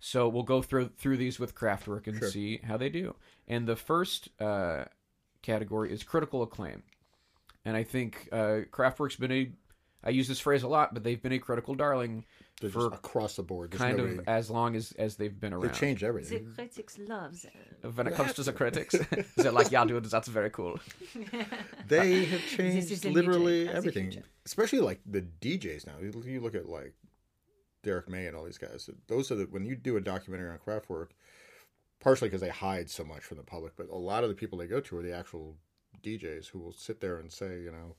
So 0.00 0.28
we'll 0.28 0.42
go 0.42 0.62
through 0.62 0.90
through 0.96 1.18
these 1.18 1.38
with 1.38 1.54
Kraftwerk 1.54 2.06
and 2.06 2.22
see 2.24 2.58
how 2.64 2.76
they 2.76 2.88
do. 2.88 3.14
And 3.46 3.66
the 3.66 3.76
first 3.76 4.28
uh, 4.40 4.84
category 5.42 5.92
is 5.92 6.02
critical 6.02 6.42
acclaim, 6.42 6.82
and 7.64 7.76
I 7.76 7.84
think 7.84 8.28
uh, 8.32 8.64
Kraftwerk's 8.72 9.16
been 9.16 9.32
a 9.32 9.52
I 10.02 10.10
use 10.10 10.28
this 10.28 10.40
phrase 10.40 10.62
a 10.62 10.68
lot, 10.68 10.94
but 10.94 11.04
they've 11.04 11.20
been 11.20 11.32
a 11.32 11.38
critical 11.38 11.74
darling 11.74 12.24
They're 12.60 12.70
for 12.70 12.86
across 12.86 13.36
the 13.36 13.42
board. 13.42 13.70
There's 13.70 13.80
kind 13.80 13.98
nobody, 13.98 14.18
of 14.18 14.28
as 14.28 14.48
long 14.48 14.74
as 14.74 14.92
as 14.92 15.16
they've 15.16 15.38
been 15.38 15.52
around. 15.52 15.74
they 15.74 15.78
change 15.78 16.02
everything. 16.02 16.46
The 16.46 16.54
critics 16.54 16.98
loves 16.98 17.44
it. 17.44 17.94
When 17.94 18.06
it 18.06 18.14
comes 18.14 18.32
to 18.34 18.42
the 18.42 18.52
critics, 18.52 18.94
is 19.36 19.44
it 19.44 19.52
like 19.52 19.70
y'all 19.70 19.86
do? 19.86 20.00
That's 20.00 20.28
very 20.28 20.50
cool. 20.50 20.78
They 21.88 22.24
have 22.26 22.46
changed 22.46 23.04
literally 23.04 23.64
that's 23.64 23.78
everything, 23.78 24.22
especially 24.46 24.80
like 24.80 25.00
the 25.04 25.22
DJs 25.40 25.86
now. 25.86 25.94
You 26.00 26.12
you 26.24 26.40
look 26.40 26.54
at 26.54 26.68
like 26.68 26.94
Derrick 27.82 28.08
May 28.08 28.26
and 28.26 28.36
all 28.36 28.44
these 28.44 28.58
guys. 28.58 28.88
Those 29.08 29.30
are 29.30 29.36
the 29.36 29.44
when 29.44 29.64
you 29.64 29.74
do 29.74 29.96
a 29.96 30.00
documentary 30.00 30.50
on 30.50 30.58
Kraftwerk, 30.58 31.08
partially 32.00 32.28
because 32.28 32.40
they 32.40 32.48
hide 32.48 32.90
so 32.90 33.04
much 33.04 33.22
from 33.22 33.36
the 33.36 33.42
public, 33.42 33.74
but 33.76 33.88
a 33.90 33.96
lot 33.96 34.22
of 34.22 34.28
the 34.28 34.34
people 34.34 34.58
they 34.58 34.66
go 34.66 34.80
to 34.80 34.98
are 34.98 35.02
the 35.02 35.16
actual 35.16 35.56
DJs 36.02 36.48
who 36.48 36.58
will 36.58 36.72
sit 36.72 37.00
there 37.00 37.18
and 37.18 37.32
say, 37.32 37.60
you 37.60 37.70
know, 37.70 37.96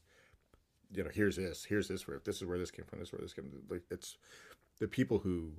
you 0.94 1.04
know, 1.04 1.10
here's 1.14 1.38
this, 1.38 1.66
here's 1.66 1.88
this 1.88 2.08
riff, 2.08 2.24
this 2.24 2.38
is 2.38 2.46
where 2.46 2.60
this 2.60 2.72
came 2.72 2.86
from, 2.86 3.00
this 3.00 3.10
is 3.10 3.14
where 3.14 3.22
this 3.22 3.34
came. 3.34 3.46
From. 3.46 3.62
Like 3.70 3.84
it's 3.90 4.18
the 4.80 4.88
people 4.88 5.20
who 5.20 5.54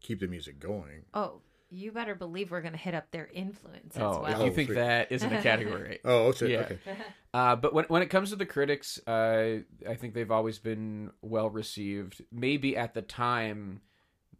keep 0.00 0.20
the 0.20 0.28
music 0.28 0.58
going. 0.58 1.04
Oh, 1.14 1.40
you 1.70 1.92
better 1.92 2.14
believe 2.14 2.50
we're 2.50 2.60
gonna 2.62 2.76
hit 2.76 2.94
up 2.94 3.10
their 3.10 3.28
influence 3.32 3.96
as 3.96 4.02
Oh, 4.02 4.22
well. 4.22 4.32
if 4.32 4.44
you 4.44 4.50
Oh, 4.50 4.50
think 4.50 4.70
that 4.74 5.10
isn't 5.12 5.32
a 5.32 5.42
category. 5.42 5.98
Oh, 6.04 6.26
okay, 6.28 6.52
Yeah. 6.52 6.60
okay. 6.62 6.78
Uh, 7.34 7.54
but 7.54 7.74
when 7.74 7.84
when 7.86 8.00
it 8.00 8.08
comes 8.08 8.30
to 8.30 8.36
the 8.36 8.46
critics, 8.46 8.98
uh, 9.06 9.58
I 9.86 9.94
think 9.94 10.14
they've 10.14 10.30
always 10.30 10.58
been 10.58 11.10
well 11.20 11.50
received. 11.50 12.24
Maybe 12.32 12.76
at 12.78 12.94
the 12.94 13.02
time 13.02 13.82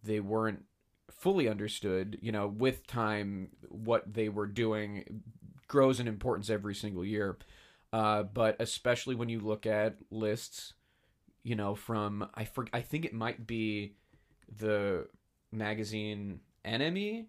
they 0.03 0.21
weren't 0.21 0.63
fully 1.11 1.49
understood. 1.49 2.19
You 2.23 2.33
know, 2.33 2.47
with 2.47 2.87
time, 2.87 3.51
what 3.69 4.15
they 4.15 4.31
were 4.31 4.47
doing 4.47 5.23
grows 5.69 6.01
in 6.01 6.09
importance 6.09 6.49
every 6.49 6.75
single 6.75 7.05
year. 7.05 7.37
Uh, 7.93 8.23
but 8.23 8.57
especially 8.61 9.15
when 9.15 9.29
you 9.29 9.41
look 9.41 9.67
at 9.67 9.97
lists, 10.11 10.73
you 11.43 11.55
know, 11.55 11.75
from 11.75 12.29
I 12.35 12.45
for, 12.45 12.67
I 12.73 12.81
think 12.81 13.05
it 13.05 13.13
might 13.13 13.47
be 13.47 13.95
the 14.59 15.07
magazine 15.53 16.41
NME, 16.67 17.27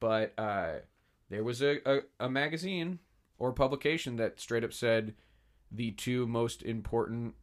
but 0.00 0.32
uh, 0.38 0.80
there 1.28 1.44
was 1.44 1.62
a, 1.62 1.78
a, 1.84 2.00
a 2.20 2.28
magazine 2.30 2.98
or 3.38 3.52
publication 3.52 4.16
that 4.16 4.40
straight 4.40 4.64
up 4.64 4.72
said 4.72 5.14
the 5.70 5.90
two 5.92 6.26
most 6.26 6.62
important 6.62 7.34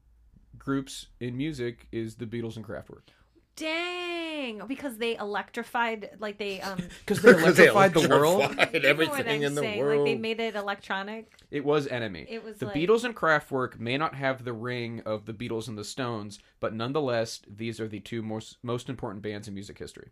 groups 0.58 1.08
in 1.20 1.38
music 1.38 1.88
is 1.92 2.16
the 2.16 2.26
Beatles 2.26 2.56
and 2.56 2.66
Kraftwerk 2.66 3.10
Dang, 3.56 4.62
because 4.68 4.98
they 4.98 5.18
electrified, 5.18 6.12
like 6.20 6.38
they 6.38 6.62
um. 6.62 6.78
because 7.06 7.22
they 7.24 7.34
Because 7.34 7.56
they 7.58 7.68
electrified 7.68 7.94
the 7.96 8.08
world. 8.16 8.42
electrified 8.42 8.74
know 8.74 8.74
what 8.74 8.86
everything 8.86 9.28
I'm 9.28 9.44
in 9.44 9.56
the 9.56 9.62
saying? 9.62 9.80
world. 9.80 10.00
Like 10.08 10.16
they 10.16 10.20
made 10.20 10.40
it 10.40 10.56
electronic. 10.56 11.32
It 11.50 11.66
was 11.66 11.88
NME. 11.88 12.28
It 12.30 12.44
was 12.44 12.58
the 12.58 12.68
like- 12.68 12.76
Beatles 12.76 13.04
and 13.04 13.16
Kraftwerk 13.16 13.80
may 13.80 13.98
not 13.98 14.14
have 14.14 14.44
the 14.46 14.54
ring 14.54 15.02
of 15.08 15.26
the 15.26 15.34
Beatles 15.34 15.68
and 15.68 15.76
the 15.78 15.84
Stones, 15.84 16.38
but 16.60 16.74
nonetheless, 16.76 17.42
these 17.50 17.80
are 17.80 17.88
the 17.88 18.00
two 18.00 18.22
most 18.22 18.58
most 18.62 18.90
important 18.90 19.24
bands 19.24 19.48
in 19.48 19.56
music 19.56 19.80
history. 19.80 20.12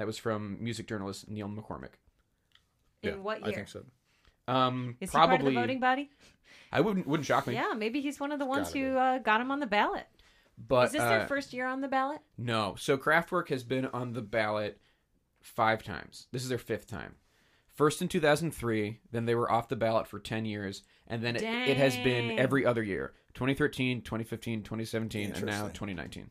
That 0.00 0.06
was 0.06 0.16
from 0.16 0.56
music 0.64 0.88
journalist 0.88 1.28
Neil 1.28 1.46
McCormick. 1.46 1.90
In 3.02 3.10
Yeah, 3.10 3.16
what 3.16 3.40
year? 3.40 3.48
I 3.50 3.54
think 3.54 3.68
so. 3.68 3.84
Um, 4.48 4.96
Is 4.98 5.10
he 5.10 5.14
probably 5.14 5.36
part 5.36 5.40
of 5.48 5.52
the 5.52 5.60
voting 5.60 5.78
body? 5.78 6.08
I 6.72 6.80
wouldn't 6.80 7.06
wouldn't 7.06 7.26
shock 7.26 7.46
me. 7.46 7.52
Yeah, 7.52 7.74
maybe 7.76 8.00
he's 8.00 8.18
one 8.18 8.32
of 8.32 8.38
the 8.38 8.46
ones 8.46 8.68
Gotta 8.68 8.78
who 8.78 8.96
uh, 8.96 9.18
got 9.18 9.42
him 9.42 9.50
on 9.50 9.60
the 9.60 9.66
ballot. 9.66 10.06
but 10.56 10.86
Is 10.86 10.92
this 10.92 11.02
uh, 11.02 11.08
their 11.10 11.28
first 11.28 11.52
year 11.52 11.66
on 11.66 11.82
the 11.82 11.88
ballot? 11.88 12.20
No. 12.38 12.76
So 12.78 12.96
Kraftwerk 12.96 13.50
has 13.50 13.62
been 13.62 13.84
on 13.88 14.14
the 14.14 14.22
ballot 14.22 14.80
five 15.42 15.82
times. 15.82 16.28
This 16.32 16.44
is 16.44 16.48
their 16.48 16.56
fifth 16.56 16.86
time. 16.86 17.16
First 17.74 18.00
in 18.00 18.08
2003, 18.08 19.00
then 19.12 19.26
they 19.26 19.34
were 19.34 19.52
off 19.52 19.68
the 19.68 19.76
ballot 19.76 20.06
for 20.06 20.18
10 20.18 20.46
years, 20.46 20.82
and 21.08 21.22
then 21.22 21.36
it, 21.36 21.42
it 21.42 21.76
has 21.76 21.94
been 21.96 22.38
every 22.38 22.64
other 22.64 22.82
year 22.82 23.12
2013, 23.34 24.00
2015, 24.00 24.62
2017, 24.62 25.32
and 25.32 25.44
now 25.44 25.64
2019. 25.68 26.30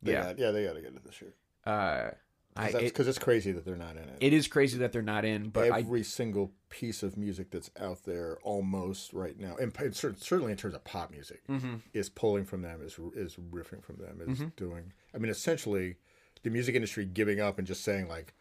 They 0.00 0.12
Yeah. 0.12 0.22
got- 0.22 0.38
yeah, 0.38 0.50
they 0.50 0.64
got 0.64 0.72
to 0.76 0.80
get 0.80 0.94
it 0.94 1.04
this 1.04 1.20
year. 1.20 1.34
Uh, 1.66 2.12
I, 2.56 2.68
it, 2.68 2.72
Because 2.84 3.06
it's 3.08 3.18
crazy 3.18 3.52
that 3.52 3.64
they're 3.64 3.76
not 3.76 3.92
in 3.96 4.02
it. 4.02 4.16
it 4.20 4.32
is 4.32 4.48
crazy 4.48 4.78
that 4.78 4.92
they're 4.92 5.02
not 5.02 5.24
in, 5.24 5.50
but 5.50 5.70
I, 5.70 5.78
Every 5.80 6.02
single 6.02 6.52
piece 6.68 7.02
of 7.02 7.16
music 7.16 7.50
that's 7.50 7.70
out 7.80 8.04
there, 8.04 8.38
almost 8.42 9.12
right 9.12 9.38
now, 9.38 9.56
and 9.56 9.72
certainly 9.94 10.50
in 10.52 10.58
terms 10.58 10.74
of 10.74 10.82
pop 10.84 11.10
music, 11.10 11.42
Mm-hmm. 11.48 11.76
is 11.94 12.08
pulling 12.10 12.44
from 12.44 12.62
them, 12.62 12.80
is 12.82 12.98
is 13.14 13.36
riffing 13.36 13.82
from 13.84 13.96
them, 13.98 14.20
is 14.28 14.40
doing. 14.56 14.92
I 15.14 15.18
mean, 15.18 15.30
essentially, 15.30 15.96
the 16.42 16.50
music 16.50 16.74
industry 16.74 17.04
giving 17.04 17.40
up 17.40 17.58
and 17.58 17.66
just 17.66 17.84
saying 17.84 18.08
like, 18.08 18.34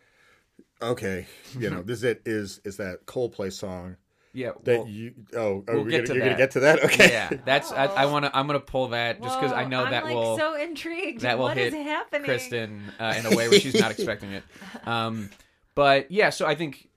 okay, 0.82 1.28
you 1.58 1.70
know, 1.70 1.82
this 1.82 2.00
is 2.00 2.04
it. 2.04 2.22
Is 2.26 2.62
is 2.66 2.78
that 2.78 3.06
Coldplay 3.06 3.52
song 3.54 3.98
yeah. 4.34 4.52
that 4.64 4.80
well, 4.80 4.88
you? 4.88 5.14
Oh, 5.34 5.38
oh 5.40 5.64
we'll 5.68 5.84
we're 5.84 5.90
get 5.90 5.98
gonna, 5.98 6.08
to 6.08 6.14
you're 6.16 6.24
gonna 6.26 6.38
get 6.38 6.52
to 6.52 6.60
that. 6.62 6.84
Okay. 6.84 7.10
yeah, 7.10 7.30
that's 7.46 7.72
I, 7.72 7.86
I 7.86 8.06
want 8.06 8.26
to. 8.26 8.36
I'm 8.36 8.48
gonna 8.48 8.60
pull 8.60 8.90
that 8.90 9.22
just 9.22 9.40
because 9.40 9.54
I 9.54 9.66
know 9.66 9.84
I'm 9.86 9.92
that 9.92 10.06
like 10.06 10.16
will 10.16 10.38
so 10.38 10.56
intrigued. 10.56 11.22
that 11.22 11.38
will 11.38 11.46
What 11.46 11.58
is 11.58 11.74
hit 11.74 11.84
happening? 11.84 12.26
Kristen 12.26 12.84
uh, 13.00 13.16
in 13.18 13.26
a 13.26 13.36
way 13.36 13.50
where 13.50 13.60
she's 13.60 13.80
not 13.80 13.92
expecting 13.98 14.32
it. 14.32 14.44
Um, 14.86 15.30
but 15.76 16.12
yeah, 16.12 16.30
so 16.30 16.46
I 16.46 16.56
think 16.56 16.90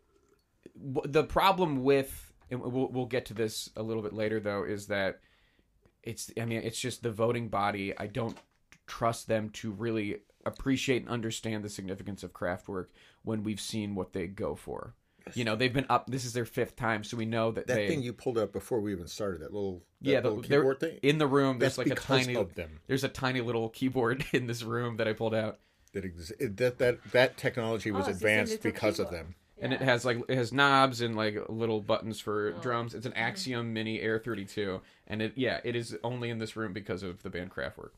w- 0.76 1.11
the 1.11 1.24
problem 1.24 1.83
with 1.83 2.33
and 2.53 2.61
we'll, 2.61 2.89
we'll 2.89 3.07
get 3.07 3.26
to 3.26 3.35
this 3.35 3.70
a 3.76 3.83
little 3.83 4.03
bit 4.03 4.12
later 4.12 4.39
though 4.39 4.64
is 4.64 4.87
that 4.89 5.20
it's 6.03 6.30
I 6.41 6.45
mean 6.45 6.61
it's 6.62 6.78
just 6.78 7.03
the 7.03 7.11
voting 7.11 7.49
body. 7.49 7.97
I 7.97 8.07
don't 8.07 8.37
trust 8.87 9.26
them 9.26 9.51
to 9.51 9.70
really 9.70 10.18
appreciate 10.45 11.03
and 11.03 11.11
understand 11.11 11.64
the 11.64 11.68
significance 11.68 12.22
of 12.22 12.33
Kraftwerk 12.33 12.87
when 13.22 13.43
we've 13.43 13.61
seen 13.61 13.95
what 13.95 14.12
they 14.12 14.26
go 14.26 14.55
for. 14.55 14.95
You 15.35 15.45
know, 15.45 15.57
they've 15.57 15.73
been 15.73 15.87
up. 15.89 16.07
This 16.11 16.25
is 16.25 16.33
their 16.33 16.45
fifth 16.45 16.77
time, 16.77 17.05
so 17.05 17.16
we 17.16 17.25
know 17.25 17.51
that, 17.53 17.66
That 17.66 17.75
they. 17.77 17.89
thing 17.89 18.03
you 18.03 18.12
pulled 18.12 18.39
up 18.39 18.53
before 18.53 18.81
we 18.81 18.93
even 18.93 19.07
started, 19.07 19.41
that 19.43 19.53
little 19.53 19.83
that 20.01 20.11
yeah, 20.11 20.20
the, 20.20 20.29
little 20.31 20.43
keyboard 20.43 20.81
thing. 20.81 20.99
in 21.03 21.18
the 21.18 21.27
room. 21.27 21.59
There's 21.59 21.77
That's 21.77 21.79
like 21.79 21.87
a 21.89 22.01
because 22.01 22.27
tiny. 22.27 22.35
of 22.39 22.55
them. 22.55 22.81
There's 22.87 23.05
a 23.05 23.09
tiny 23.09 23.41
little 23.41 23.68
keyboard 23.68 24.25
in 24.33 24.47
this 24.47 24.62
room 24.62 24.97
that 24.99 25.07
I 25.09 25.12
pulled 25.12 25.35
out. 25.35 25.59
that, 25.93 26.05
ex- 26.05 26.33
that 26.41 26.79
that 26.79 26.99
that 27.12 27.37
technology 27.37 27.91
was 27.91 28.07
Oh, 28.07 28.11
it's 28.11 28.18
just 28.18 28.23
a 28.25 28.27
advanced 28.27 28.53
little 28.53 28.73
because 28.73 28.99
of 28.99 29.07
keyboard. 29.11 29.27
them. 29.27 29.35
and 29.61 29.73
it 29.73 29.81
has 29.81 30.05
like 30.05 30.18
it 30.29 30.37
has 30.37 30.53
knobs 30.53 31.01
and 31.01 31.14
like 31.16 31.37
little 31.49 31.81
buttons 31.81 32.18
for 32.20 32.55
Oh. 32.57 32.61
drums. 32.62 32.95
It's 32.95 33.07
an 33.07 33.12
Mm-hmm. 33.12 33.23
Axiom 33.23 33.73
Mini 33.73 34.01
Air 34.01 34.18
32, 34.18 34.81
and 35.07 35.23
it 35.23 35.33
yeah, 35.37 35.61
it 35.64 35.77
is 35.77 35.97
only 36.03 36.31
in 36.31 36.39
this 36.39 36.57
room 36.57 36.73
because 36.73 37.03
of 37.03 37.23
the 37.23 37.31
band 37.31 37.51
Kraftwerk. 37.53 37.91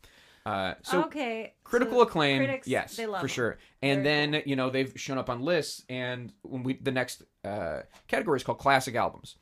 Uh, 0.46 0.74
so 0.82 1.04
okay, 1.04 1.54
critical 1.64 1.98
so 1.98 2.02
acclaim, 2.02 2.38
critics, 2.38 2.68
yes, 2.68 3.00
for 3.20 3.28
sure. 3.28 3.58
And 3.80 4.02
Very 4.02 4.30
then 4.30 4.42
you 4.44 4.56
know 4.56 4.68
they've 4.68 4.92
shown 4.96 5.16
up 5.16 5.30
on 5.30 5.40
lists, 5.40 5.84
and 5.88 6.32
when 6.42 6.62
we 6.62 6.74
the 6.74 6.92
next 6.92 7.22
uh, 7.44 7.80
category 8.08 8.36
is 8.36 8.44
called 8.44 8.58
classic 8.58 8.94
albums. 8.94 9.36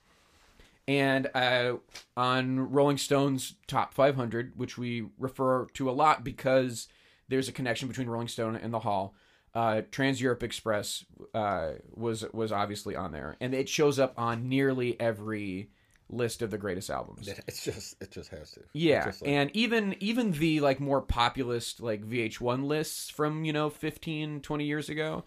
And 0.89 1.31
uh, 1.35 1.77
on 2.17 2.59
Rolling 2.59 2.99
Stone's 2.99 3.55
top 3.69 3.95
500, 3.95 4.53
which 4.57 4.77
we 4.77 5.07
refer 5.17 5.67
to 5.75 5.89
a 5.89 5.93
lot 5.93 6.25
because 6.25 6.89
there's 7.29 7.49
a 7.49 7.53
connection 7.53 7.87
between 7.89 8.09
Rolling 8.09 8.29
Stone 8.29 8.57
and 8.57 8.75
the 8.75 8.81
Hall. 8.81 9.15
Uh, 9.55 9.83
Trans 9.91 10.21
Europe 10.21 10.43
Express 10.43 11.05
uh, 11.35 11.73
was 11.95 12.25
was 12.33 12.53
obviously 12.53 12.97
on 12.97 13.13
there, 13.13 13.37
and 13.41 13.55
it 13.55 13.69
shows 13.69 13.99
up 13.99 14.15
on 14.17 14.49
nearly 14.49 14.99
every 15.01 15.69
list 16.13 16.43
of 16.43 16.51
the 16.51 16.59
greatest 16.59 16.91
albums. 16.91 17.27
It- 17.29 17.41
It's 17.49 17.65
just 17.65 18.01
it 18.03 18.11
just 18.11 18.31
has 18.31 18.53
to. 18.53 18.61
Yeah, 18.73 19.07
like- 19.07 19.17
and 19.25 19.51
even 19.55 19.97
even 20.01 20.33
the 20.33 20.61
like 20.61 20.79
more 20.81 21.01
populist 21.01 21.81
like 21.81 22.05
VH1 22.05 22.65
lists 22.65 23.11
from 23.11 23.45
you 23.45 23.53
know 23.53 23.71
15, 23.71 24.41
20 24.41 24.65
years 24.65 24.89
ago, 24.89 25.25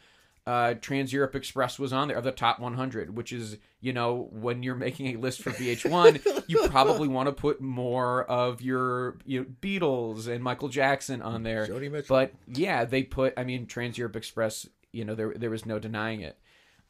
uh, 0.47 0.75
Trans 0.75 1.11
Europe 1.11 1.35
Express 1.35 1.79
was 1.79 1.91
on 1.91 2.07
there, 2.07 2.17
of 2.17 2.23
the 2.23 2.31
top 2.31 2.59
100, 2.59 3.15
which 3.17 3.33
is 3.33 3.57
you 3.81 3.93
know 3.93 4.29
when 4.31 4.61
you're 4.63 4.75
making 4.75 5.07
a 5.07 5.19
list 5.19 5.41
for 5.41 5.49
VH1, 5.51 6.43
you 6.47 6.67
probably 6.69 7.07
want 7.07 7.27
to 7.27 7.33
put 7.33 7.61
more 7.61 8.23
of 8.25 8.61
your 8.61 9.17
you 9.25 9.39
know, 9.41 9.45
Beatles 9.61 10.27
and 10.27 10.43
Michael 10.43 10.69
Jackson 10.69 11.21
on 11.21 11.43
there. 11.43 11.65
Joni 11.67 11.91
Mitchell. 11.91 12.15
But 12.15 12.33
yeah, 12.47 12.85
they 12.85 13.03
put 13.03 13.33
I 13.37 13.43
mean 13.43 13.65
Trans 13.65 13.97
Europe 13.97 14.15
Express, 14.15 14.67
you 14.91 15.03
know 15.03 15.15
there 15.15 15.33
there 15.35 15.49
was 15.49 15.65
no 15.65 15.79
denying 15.79 16.21
it. 16.21 16.37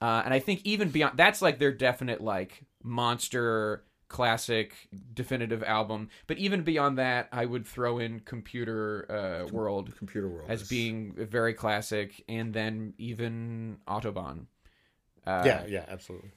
Uh, 0.01 0.21
and 0.25 0.33
I 0.33 0.39
think 0.39 0.59
even 0.65 0.89
beyond 0.89 1.17
that's 1.17 1.41
like 1.41 1.57
their 1.57 1.71
definite 1.71 2.19
like 2.19 2.61
monster 2.85 3.83
classic 4.07 4.73
definitive 5.13 5.63
album. 5.63 6.09
But 6.27 6.37
even 6.37 6.61
beyond 6.61 6.99
that, 6.99 7.27
I 7.31 7.45
would 7.45 7.65
throw 7.65 7.97
in 7.97 8.19
Computer 8.19 9.05
uh, 9.09 9.51
World 9.51 9.91
computer 9.97 10.29
world 10.29 10.45
as 10.47 10.61
is- 10.61 10.69
being 10.69 11.13
very 11.17 11.53
classic, 11.53 12.23
and 12.29 12.53
then 12.53 12.93
even 12.97 13.77
Autobahn. 13.87 14.45
Uh, 15.25 15.41
yeah 15.43 15.65
yeah 15.67 15.85
absolutely. 15.87 16.29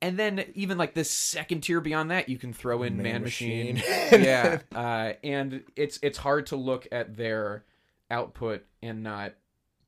and 0.00 0.16
then 0.16 0.44
even 0.54 0.78
like 0.78 0.94
the 0.94 1.02
second 1.02 1.62
tier 1.62 1.80
beyond 1.80 2.12
that, 2.12 2.28
you 2.28 2.38
can 2.38 2.52
throw 2.52 2.84
in 2.84 2.96
Man, 2.96 3.02
Man 3.02 3.22
Machine. 3.22 3.74
Machine. 3.74 3.84
yeah, 4.22 4.60
uh, 4.72 5.14
and 5.24 5.64
it's 5.74 5.98
it's 6.02 6.18
hard 6.18 6.46
to 6.46 6.56
look 6.56 6.86
at 6.92 7.16
their 7.16 7.64
output 8.08 8.64
and 8.82 9.02
not 9.02 9.32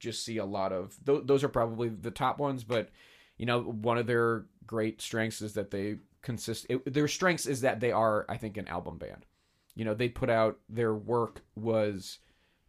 just 0.00 0.24
see 0.24 0.38
a 0.38 0.44
lot 0.44 0.72
of 0.72 0.96
th- 1.06 1.22
those 1.24 1.44
are 1.44 1.48
probably 1.48 1.88
the 1.88 2.10
top 2.10 2.40
ones. 2.40 2.64
But 2.64 2.88
you 3.36 3.46
know, 3.46 3.60
one 3.62 3.96
of 3.96 4.08
their 4.08 4.46
great 4.66 5.00
strengths 5.00 5.40
is 5.40 5.54
that 5.54 5.70
they 5.70 5.98
consist. 6.22 6.66
It, 6.68 6.92
their 6.92 7.08
strengths 7.08 7.46
is 7.46 7.60
that 7.62 7.80
they 7.80 7.92
are, 7.92 8.26
I 8.28 8.36
think, 8.36 8.56
an 8.56 8.68
album 8.68 8.98
band. 8.98 9.26
You 9.74 9.84
know, 9.84 9.94
they 9.94 10.08
put 10.08 10.28
out 10.30 10.58
their 10.68 10.94
work 10.94 11.42
was 11.56 12.18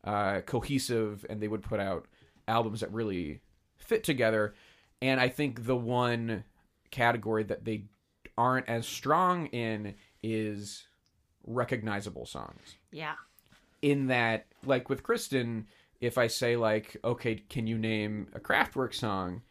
uh, 0.04 0.42
cohesive, 0.42 1.26
and 1.30 1.42
they 1.42 1.48
would 1.48 1.64
put 1.64 1.80
out 1.80 2.08
albums 2.48 2.82
that 2.82 2.92
really 2.94 3.42
fit 3.78 4.04
together. 4.04 4.54
And 5.02 5.20
I 5.20 5.30
think 5.30 5.66
the 5.66 5.76
one 5.76 6.44
category 6.92 7.44
that 7.44 7.66
they 7.66 7.86
aren't 8.38 8.70
as 8.70 8.86
strong 8.88 9.48
in 9.48 9.96
is 10.24 10.88
recognizable 11.46 12.26
songs 12.26 12.76
Yeah. 12.92 13.14
in 13.82 14.08
that 14.08 14.46
like 14.66 14.90
with 14.90 15.04
kristen 15.04 15.66
if 16.02 16.18
i 16.18 16.28
say 16.28 16.56
like 16.56 16.98
okay 17.04 17.36
can 17.50 17.66
you 17.66 17.78
name 17.78 18.28
a 18.34 18.40
kraftwerk 18.40 18.94
song 18.94 19.42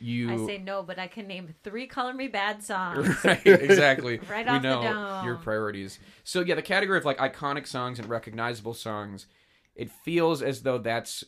you 0.00 0.32
I 0.32 0.46
say 0.46 0.58
no, 0.58 0.82
but 0.82 0.98
I 0.98 1.06
can 1.06 1.26
name 1.26 1.54
three 1.62 1.86
Color 1.86 2.14
Me 2.14 2.28
Badd 2.28 2.62
songs. 2.62 3.24
right 3.24 3.44
exactly 3.46 4.18
Right 4.30 4.46
we 4.46 4.52
off 4.52 4.62
the 4.62 4.68
know 4.68 4.82
dome. 4.82 5.24
your 5.26 5.36
priorities 5.36 5.98
so 6.24 6.40
yeah 6.40 6.54
the 6.54 6.62
category 6.62 6.98
of 6.98 7.04
like 7.04 7.18
iconic 7.18 7.66
songs 7.66 7.98
and 7.98 8.08
recognizable 8.08 8.74
songs 8.74 9.26
it 9.74 9.90
feels 9.90 10.42
as 10.42 10.62
though 10.62 10.78
that's 10.78 11.24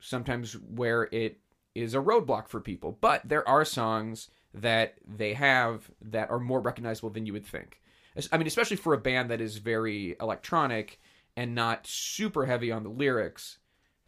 sometimes 0.00 0.52
where 0.54 1.04
it 1.12 1.38
is 1.74 1.94
a 1.94 1.98
roadblock 1.98 2.48
for 2.48 2.60
people 2.60 2.96
but 3.00 3.20
there 3.28 3.46
are 3.48 3.64
songs 3.64 4.28
that 4.54 4.94
they 5.06 5.34
have 5.34 5.90
that 6.00 6.30
are 6.30 6.38
more 6.40 6.60
recognizable 6.60 7.10
than 7.10 7.26
you 7.26 7.32
would 7.32 7.46
think 7.46 7.80
i 8.32 8.36
mean 8.38 8.46
especially 8.46 8.76
for 8.76 8.94
a 8.94 8.98
band 8.98 9.30
that 9.30 9.40
is 9.40 9.58
very 9.58 10.16
electronic 10.20 10.98
and 11.36 11.54
not 11.54 11.86
super 11.86 12.46
heavy 12.46 12.72
on 12.72 12.82
the 12.82 12.88
lyrics 12.88 13.58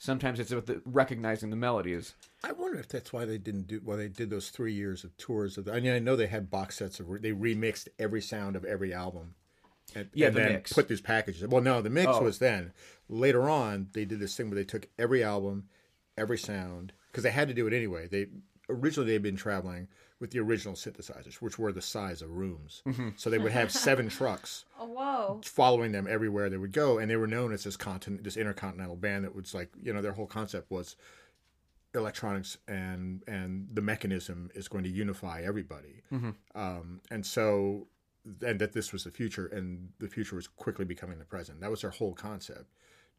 sometimes 0.01 0.41
it's 0.41 0.51
about 0.51 0.65
the, 0.67 0.81
recognizing 0.87 1.51
the 1.51 1.57
melodies 1.57 2.15
I 2.43 2.53
wonder 2.53 2.81
if 2.81 2.89
that's 2.89 3.13
why 3.13 3.27
they 3.27 3.37
didn't 3.39 3.67
do 3.69 3.81
why 3.85 3.97
they 3.97 4.09
did 4.09 4.31
those 4.31 4.49
three 4.49 4.73
years 4.73 5.05
of 5.05 5.15
tours. 5.19 5.59
Of 5.59 5.67
the, 5.67 5.75
I 5.75 5.81
mean, 5.81 5.93
I 5.93 5.99
know 5.99 6.17
they 6.17 6.27
had 6.27 6.51
box 6.51 6.79
sets 6.79 6.99
of 6.99 7.07
they 7.23 7.33
remixed 7.33 7.89
every 7.99 8.23
sound 8.23 8.57
of 8.57 8.65
every 8.65 8.93
album, 8.95 9.35
and, 9.95 10.09
Yeah, 10.15 10.29
and 10.29 10.37
the 10.37 10.41
then 10.41 10.53
mix. 10.55 10.73
put 10.73 10.89
these 10.89 11.03
packages. 11.03 11.47
Well, 11.47 11.63
no, 11.63 11.83
the 11.83 11.91
mix 11.91 12.09
Oh. 12.09 12.23
was 12.23 12.39
then. 12.39 12.73
Later 13.11 13.49
on, 13.51 13.89
they 13.93 14.07
did 14.07 14.21
this 14.21 14.35
thing 14.37 14.49
where 14.49 14.57
they 14.57 14.65
took 14.65 14.89
every 14.99 15.23
album, 15.23 15.69
every 16.17 16.39
sound, 16.39 16.93
because 17.11 17.23
they 17.25 17.31
had 17.31 17.49
to 17.49 17.55
do 17.55 17.67
it 17.67 17.75
anyway. 17.75 18.09
They 18.09 18.29
originally 18.71 19.13
they'd 19.13 19.23
been 19.23 19.37
traveling 19.37 19.89
with 20.21 20.31
the 20.33 20.39
original 20.39 20.75
synthesizers, 20.75 21.37
which 21.37 21.59
were 21.59 21.73
the 21.73 21.81
size 21.83 22.21
of 22.23 22.31
rooms. 22.31 22.83
Mm-hmm. 22.87 23.09
So 23.17 23.31
they 23.31 23.39
would 23.39 23.53
have 23.53 23.73
seven 23.73 24.09
trucks 24.19 24.67
Oh, 24.79 24.87
whoa. 24.87 25.41
following 25.43 25.93
them 25.93 26.07
everywhere 26.09 26.51
they 26.51 26.59
would 26.59 26.73
go, 26.73 26.99
and 26.99 27.11
they 27.11 27.17
were 27.17 27.27
known 27.27 27.53
as 27.53 27.65
this 27.65 27.77
continent, 27.77 28.23
this 28.25 28.37
intercontinental 28.37 28.97
band 28.97 29.25
that 29.25 29.35
was 29.35 29.55
like, 29.55 29.71
you 29.83 29.93
know, 29.93 30.03
their 30.03 30.13
whole 30.13 30.27
concept 30.27 30.71
was 30.71 30.95
electronics 31.95 32.57
and 32.69 33.23
and 33.27 33.69
the 33.73 33.81
mechanism 33.83 34.51
is 34.55 34.69
going 34.69 34.85
to 34.85 34.91
unify 34.91 35.43
everybody, 35.43 36.03
um, 36.55 37.01
and 37.11 37.27
so 37.27 37.87
and 38.47 38.59
that 38.61 38.73
this 38.75 38.93
was 38.93 39.05
the 39.05 39.11
future, 39.11 39.47
and 39.47 39.89
the 39.99 40.07
future 40.09 40.37
was 40.37 40.47
quickly 40.47 40.85
becoming 40.85 41.19
the 41.19 41.25
present. 41.25 41.61
That 41.61 41.71
was 41.71 41.81
their 41.81 41.91
whole 41.91 42.13
concept. 42.13 42.67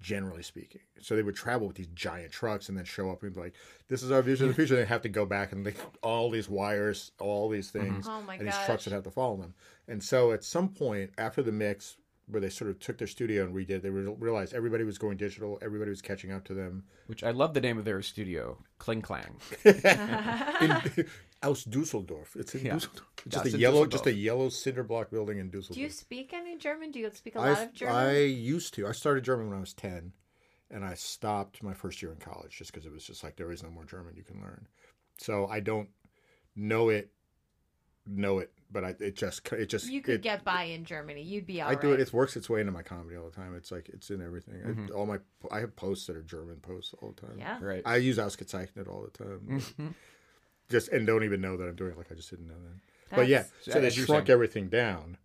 Generally 0.02 0.44
speaking, 0.44 0.82
so 1.00 1.16
they 1.16 1.22
would 1.22 1.36
travel 1.36 1.68
with 1.68 1.78
these 1.78 1.88
giant 1.94 2.32
trucks 2.32 2.70
and 2.70 2.78
then 2.78 2.86
show 2.86 3.12
up 3.12 3.22
and 3.22 3.34
be 3.34 3.40
like, 3.40 3.54
"This 3.88 4.02
is 4.02 4.10
our 4.12 4.22
vision 4.22 4.48
of 4.48 4.52
the 4.52 4.56
future." 4.56 4.76
They 4.76 4.86
have 4.86 5.04
to 5.04 5.10
go 5.10 5.26
back 5.26 5.52
and 5.52 5.64
like 5.64 5.78
all 6.02 6.32
these 6.32 6.50
wires, 6.50 7.12
all 7.20 7.50
these 7.50 7.72
mm-hmm. 7.72 7.94
things, 7.94 8.08
Oh 8.10 8.22
my 8.24 8.36
and 8.36 8.48
these 8.48 8.58
trucks 8.66 8.86
would 8.86 8.94
have 8.94 9.04
to 9.04 9.12
follow 9.12 9.38
them. 9.38 9.54
And 9.88 10.04
so 10.04 10.32
at 10.32 10.44
some 10.44 10.70
point 10.70 11.12
after 11.18 11.44
the 11.44 11.52
mix, 11.52 11.98
where 12.32 12.42
they 12.42 12.50
sort 12.50 12.70
of 12.72 12.80
took 12.80 12.98
their 12.98 13.08
studio 13.08 13.44
and 13.46 13.54
redid, 13.54 13.70
It. 13.70 13.84
they 13.84 13.90
re- 13.90 14.16
realized 14.18 14.54
everybody 14.54 14.84
was 14.84 14.98
going 14.98 15.18
digital, 15.18 15.60
everybody 15.62 15.90
was 15.90 16.02
catching 16.02 16.32
up 16.32 16.46
to 16.46 16.54
them. 16.54 16.84
which 17.08 17.24
i 17.24 17.32
love 17.32 17.54
the 17.54 17.62
name 17.62 17.78
of 17.78 17.86
their 17.86 18.02
studio 18.02 18.58
kling 18.80 19.02
Klang. 19.02 19.36
In 19.66 21.06
Aus 21.44 21.64
Dusseldorf, 21.64 22.36
it's 22.36 22.54
in 22.54 22.66
Yeah. 22.66 22.74
Dusseldorf, 22.74 23.08
just 23.28 23.44
That's 23.44 23.56
a 23.56 23.58
yellow, 23.58 23.86
Dusseldorf. 23.86 23.92
just 23.92 24.06
a 24.08 24.14
yellow 24.14 24.50
cinder 24.50 24.84
block 24.84 25.10
building 25.10 25.40
in 25.40 25.50
Dusseldorf. 25.50 25.76
Do 25.76 25.82
you 25.82 25.90
speak 25.90 26.34
any 26.34 26.56
German? 26.58 26.92
Do 26.92 27.00
you 27.00 27.10
speak 27.14 27.36
a 27.36 27.40
lot 27.40 27.58
I 27.58 27.62
of 27.64 27.74
German? 27.74 27.96
I 27.96 28.20
used 28.26 28.74
to. 28.76 28.88
I 28.88 28.92
started 28.92 29.24
German 29.24 29.48
when 29.50 29.58
I 29.58 29.60
was 29.60 29.74
ten, 29.74 30.14
and 30.70 30.86
I 30.86 30.94
stopped 30.94 31.64
my 31.64 31.74
first 31.74 32.02
year 32.02 32.12
in 32.12 32.20
college 32.20 32.58
just 32.58 32.72
because 32.72 32.86
it 32.86 32.92
was 32.92 33.04
just 33.04 33.24
like 33.24 33.38
there 33.38 33.52
is 33.52 33.64
no 33.64 33.72
more 33.72 33.86
German 33.86 34.16
you 34.16 34.24
can 34.24 34.40
learn. 34.40 34.68
So 35.18 35.48
I 35.48 35.62
don't 35.62 35.90
know 36.56 36.90
it, 36.90 37.12
know 38.06 38.38
it, 38.40 38.52
but 38.72 38.84
I 38.84 38.96
it 39.00 39.16
just 39.16 39.52
it 39.52 39.68
just 39.68 39.90
you 39.90 40.02
could 40.02 40.16
it, 40.16 40.22
get 40.22 40.44
by 40.44 40.64
in 40.64 40.86
Germany. 40.86 41.22
You'd 41.22 41.46
be 41.46 41.62
all 41.62 41.70
I 41.70 41.74
right. 41.74 41.82
do 41.82 41.94
it. 41.94 42.00
It 42.00 42.14
works 42.14 42.36
its 42.36 42.50
way 42.50 42.60
into 42.62 42.72
my 42.72 42.84
comedy 42.84 43.16
all 43.16 43.26
the 43.26 43.36
time. 43.36 43.56
It's 43.56 43.72
like 43.72 43.90
it's 43.90 44.10
in 44.10 44.22
everything. 44.22 44.56
Mm-hmm. 44.56 44.88
I, 44.92 44.96
all 44.96 45.06
my 45.06 45.20
I 45.52 45.60
have 45.60 45.76
posts 45.76 46.08
that 46.08 46.16
are 46.16 46.22
German 46.22 46.58
posts 46.58 46.94
all 47.02 47.14
the 47.16 47.28
time. 47.28 47.38
Yeah. 47.38 47.58
right 47.62 47.82
I 47.86 47.98
use 47.98 48.18
Ausgezeichnet 48.18 48.88
all 48.88 49.04
the 49.04 49.24
time. 49.24 49.96
Just 50.70 50.90
and 50.90 51.06
don't 51.06 51.24
even 51.24 51.42
know 51.42 51.58
that 51.58 51.68
I'm 51.68 51.76
doing 51.76 51.92
it. 51.92 51.98
Like 51.98 52.12
I 52.12 52.16
just 52.16 52.30
didn't 52.30 52.48
know 52.48 52.54
that. 52.54 53.16
but 53.16 53.28
yeah, 53.28 53.44
so 53.62 53.82
they 53.82 53.90
you're 53.90 54.06
shrunk 54.06 54.30
everything 54.30 54.70
down 54.70 55.18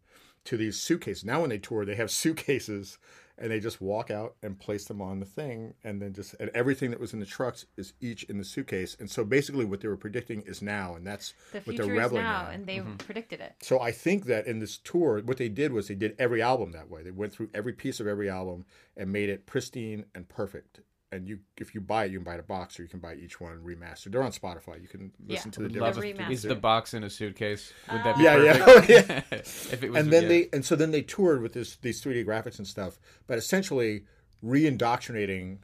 to 0.45 0.57
these 0.57 0.81
suitcases. 0.81 1.25
Now 1.25 1.41
when 1.41 1.51
they 1.51 1.59
tour, 1.59 1.85
they 1.85 1.95
have 1.95 2.11
suitcases 2.11 2.99
and 3.39 3.51
they 3.51 3.61
just 3.61 3.81
walk 3.81 4.11
out 4.11 4.37
and 4.43 4.59
place 4.59 4.87
them 4.87 5.03
on 5.03 5.21
the 5.21 5.27
thing, 5.27 5.75
and 5.85 6.01
then 6.01 6.13
just 6.15 6.35
and 6.41 6.51
everything 6.55 6.91
that 6.91 7.01
was 7.01 7.13
in 7.13 7.21
the 7.21 7.27
trucks 7.27 7.67
is 7.77 7.93
each 8.01 8.23
in 8.25 8.39
the 8.39 8.45
suitcase. 8.45 8.97
And 8.99 9.11
so 9.11 9.25
basically, 9.25 9.65
what 9.65 9.81
they 9.81 9.89
were 9.89 9.97
predicting 9.97 10.43
is 10.43 10.63
now, 10.63 10.95
and 10.95 11.07
that's 11.07 11.35
the 11.53 11.59
what 11.59 11.65
future 11.65 11.85
they're 11.85 11.95
is 11.97 12.03
reveling 12.05 12.23
now, 12.25 12.49
in. 12.49 12.55
and 12.55 12.67
they 12.67 12.77
Mm-hmm. 12.79 12.97
predicted 12.97 13.41
it. 13.41 13.55
So 13.63 13.81
I 13.81 13.93
think 13.93 14.25
that 14.27 14.47
in 14.47 14.59
this 14.61 14.79
tour, 14.79 15.21
what 15.25 15.37
they 15.37 15.49
did 15.49 15.73
was 15.73 15.89
they 15.89 15.95
did 15.95 16.15
every 16.19 16.41
album 16.43 16.73
that 16.73 16.89
way. 16.91 17.03
They 17.03 17.11
went 17.11 17.33
through 17.33 17.51
every 17.55 17.73
piece 17.73 18.01
of 18.01 18.07
every 18.07 18.29
album 18.31 18.65
and 18.97 19.13
made 19.13 19.29
it 19.29 19.47
pristine 19.47 20.05
and 20.15 20.29
perfect. 20.29 20.81
And 21.17 21.29
you, 21.29 21.39
if 21.57 21.75
you 21.75 21.81
buy 21.81 22.05
it, 22.05 22.13
you 22.13 22.19
can 22.19 22.25
buy 22.25 22.35
it 22.35 22.41
a 22.41 22.45
box, 22.45 22.79
or 22.79 22.83
you 22.83 22.89
can 22.89 23.01
buy 23.01 23.15
each 23.15 23.41
one 23.41 23.59
remastered. 23.65 24.13
They're 24.13 24.23
on 24.23 24.33
Spotify. 24.33 24.81
You 24.81 24.89
can 24.89 25.13
listen 25.27 25.51
Yeah. 25.51 25.67
to 25.67 25.69
the 25.69 25.81
Love 25.81 25.95
different. 25.95 26.21
it. 26.21 26.31
is 26.31 26.45
remaster. 26.45 26.49
the 26.49 26.55
box 26.57 26.95
in 26.95 27.03
a 27.05 27.11
suitcase 27.11 27.73
would 27.91 28.05
that 28.05 28.17
be 28.17 28.23
Yeah, 28.25 28.43
yeah, 28.43 28.65
perfect? 28.65 28.91
Oh, 29.01 29.13
yeah. 29.15 29.23
if 29.39 29.83
it 29.83 29.91
was 29.91 30.03
and 30.03 30.13
then 30.13 30.23
yeah. 30.25 30.29
they, 30.29 30.49
and 30.53 30.65
so 30.65 30.77
then 30.77 30.91
they 30.93 31.03
toured 31.03 31.43
with 31.43 31.53
this 31.55 31.77
these 31.77 32.03
3D 32.03 32.25
graphics 32.27 32.59
and 32.59 32.67
stuff, 32.67 32.99
but 33.27 33.39
essentially 33.39 34.05
re-indoctrinating 34.43 35.61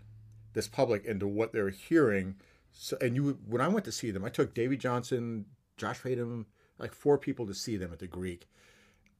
this 0.54 0.68
public 0.68 1.04
into 1.04 1.26
what 1.26 1.52
they're 1.52 1.70
hearing. 1.70 2.36
So, 2.72 2.96
and 3.00 3.16
you, 3.16 3.38
when 3.46 3.60
I 3.60 3.68
went 3.68 3.84
to 3.86 3.92
see 3.92 4.10
them, 4.10 4.24
I 4.24 4.28
took 4.28 4.54
Davy 4.54 4.76
Johnson, 4.76 5.46
Josh 5.76 6.00
Radom, 6.02 6.46
like 6.78 6.92
four 6.94 7.18
people 7.18 7.46
to 7.46 7.54
see 7.54 7.76
them 7.76 7.92
at 7.92 7.98
the 7.98 8.06
Greek. 8.06 8.48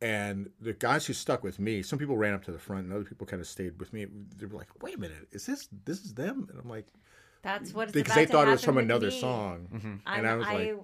And 0.03 0.51
the 0.61 0.73
guys 0.73 1.07
who 1.07 1.13
stuck 1.13 1.43
with 1.45 1.59
me, 1.61 1.81
some 1.83 1.99
people 1.99 2.17
ran 2.17 2.35
up 2.35 2.45
to 2.45 2.53
the 2.53 2.59
front, 2.59 2.85
and 2.87 2.93
other 2.93 3.05
people 3.05 3.27
kind 3.27 3.41
of 3.41 3.47
stayed 3.47 3.79
with 3.79 3.93
me. 3.93 4.07
They 4.37 4.47
were 4.47 4.59
like, 4.59 4.83
"Wait 4.83 4.97
a 4.97 4.99
minute, 4.99 5.29
is 5.31 5.47
this 5.47 5.69
this 5.85 6.05
is 6.05 6.13
them?" 6.15 6.49
And 6.51 6.59
I'm 6.61 6.69
like, 6.69 6.87
That's 7.43 7.73
what 7.73 7.85
it's 7.85 7.93
because 7.93 8.15
they 8.17 8.27
thought 8.27 8.49
it 8.49 8.51
was 8.51 8.65
from 8.65 8.79
another 8.79 9.09
me. 9.11 9.21
song, 9.21 10.01
I'm, 10.05 10.19
and 10.19 10.27
I 10.27 10.35
was 10.35 10.47
like, 10.47 10.77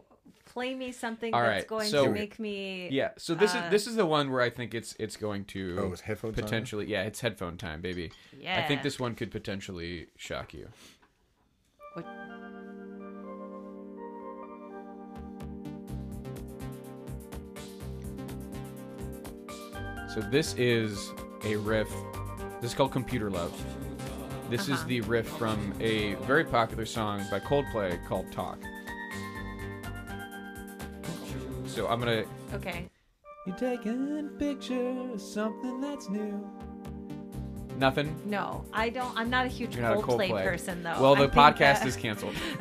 play 0.45 0.75
me 0.75 0.93
something 0.93 1.35
All 1.35 1.43
that's 1.43 1.64
going 1.66 1.89
so- 1.89 2.05
to 2.07 2.11
make 2.11 2.39
me. 2.39 2.89
yeah 2.91 3.11
so 3.19 3.35
this 3.35 3.55
Uh, 3.55 3.59
is 3.59 3.71
this 3.71 3.87
is 3.87 3.97
the 3.97 4.07
one 4.07 4.31
where 4.31 4.41
i 4.41 4.49
think 4.49 4.73
it's 4.73 4.97
it's 4.99 5.14
going 5.16 5.45
to 5.45 5.77
"Oh, 5.79 5.93
it's 5.93 6.01
headphone 6.01 6.33
time?" 6.33 6.43
potentially 6.45 6.87
yeah 6.87 7.03
it's 7.03 7.21
headphone 7.21 7.59
time 7.59 7.83
baby 7.83 8.11
Yeah, 8.41 8.59
i 8.59 8.66
think 8.66 8.83
this 8.83 8.99
one 8.99 9.14
could 9.14 9.31
potentially 9.31 10.07
shock 10.16 10.55
you 10.55 10.69
What- 11.93 12.07
So 20.15 20.21
this 20.21 20.55
is 20.57 21.13
a 21.45 21.57
riff. 21.57 21.89
This 22.61 22.71
is 22.73 22.75
called 22.77 22.93
Computer 22.93 23.31
Love. 23.31 23.53
This 24.51 24.63
is 24.63 24.71
Uh-huh. 24.77 24.85
the 24.89 25.01
riff 25.03 25.29
from 25.29 25.75
a 25.81 26.15
very 26.27 26.45
popular 26.45 26.87
song 26.87 27.23
by 27.31 27.39
Coldplay 27.41 28.05
called 28.07 28.31
Talk. 28.33 28.59
So 31.67 31.87
I'm 31.87 31.99
gonna. 32.01 32.25
Okay. 32.55 32.89
You're 33.47 33.57
taking 33.57 34.19
a 34.19 34.23
picture 34.39 35.13
of 35.13 35.21
something 35.21 35.81
that's 35.81 36.09
new. 36.09 36.45
Nothing. 37.79 38.14
No, 38.24 38.64
I 38.72 38.89
don't. 38.89 39.16
I'm 39.16 39.31
not 39.31 39.47
a 39.47 39.49
huge 39.49 39.74
You're 39.76 39.85
not 39.85 39.99
a 39.99 40.01
Coldplay, 40.01 40.31
Coldplay 40.31 40.43
person, 40.45 40.83
though. 40.83 40.97
Well, 41.01 41.14
I 41.14 41.20
the 41.20 41.29
think 41.29 41.33
podcast 41.35 41.59
that- 41.59 41.87
is 41.87 41.97
canceled. 41.97 42.35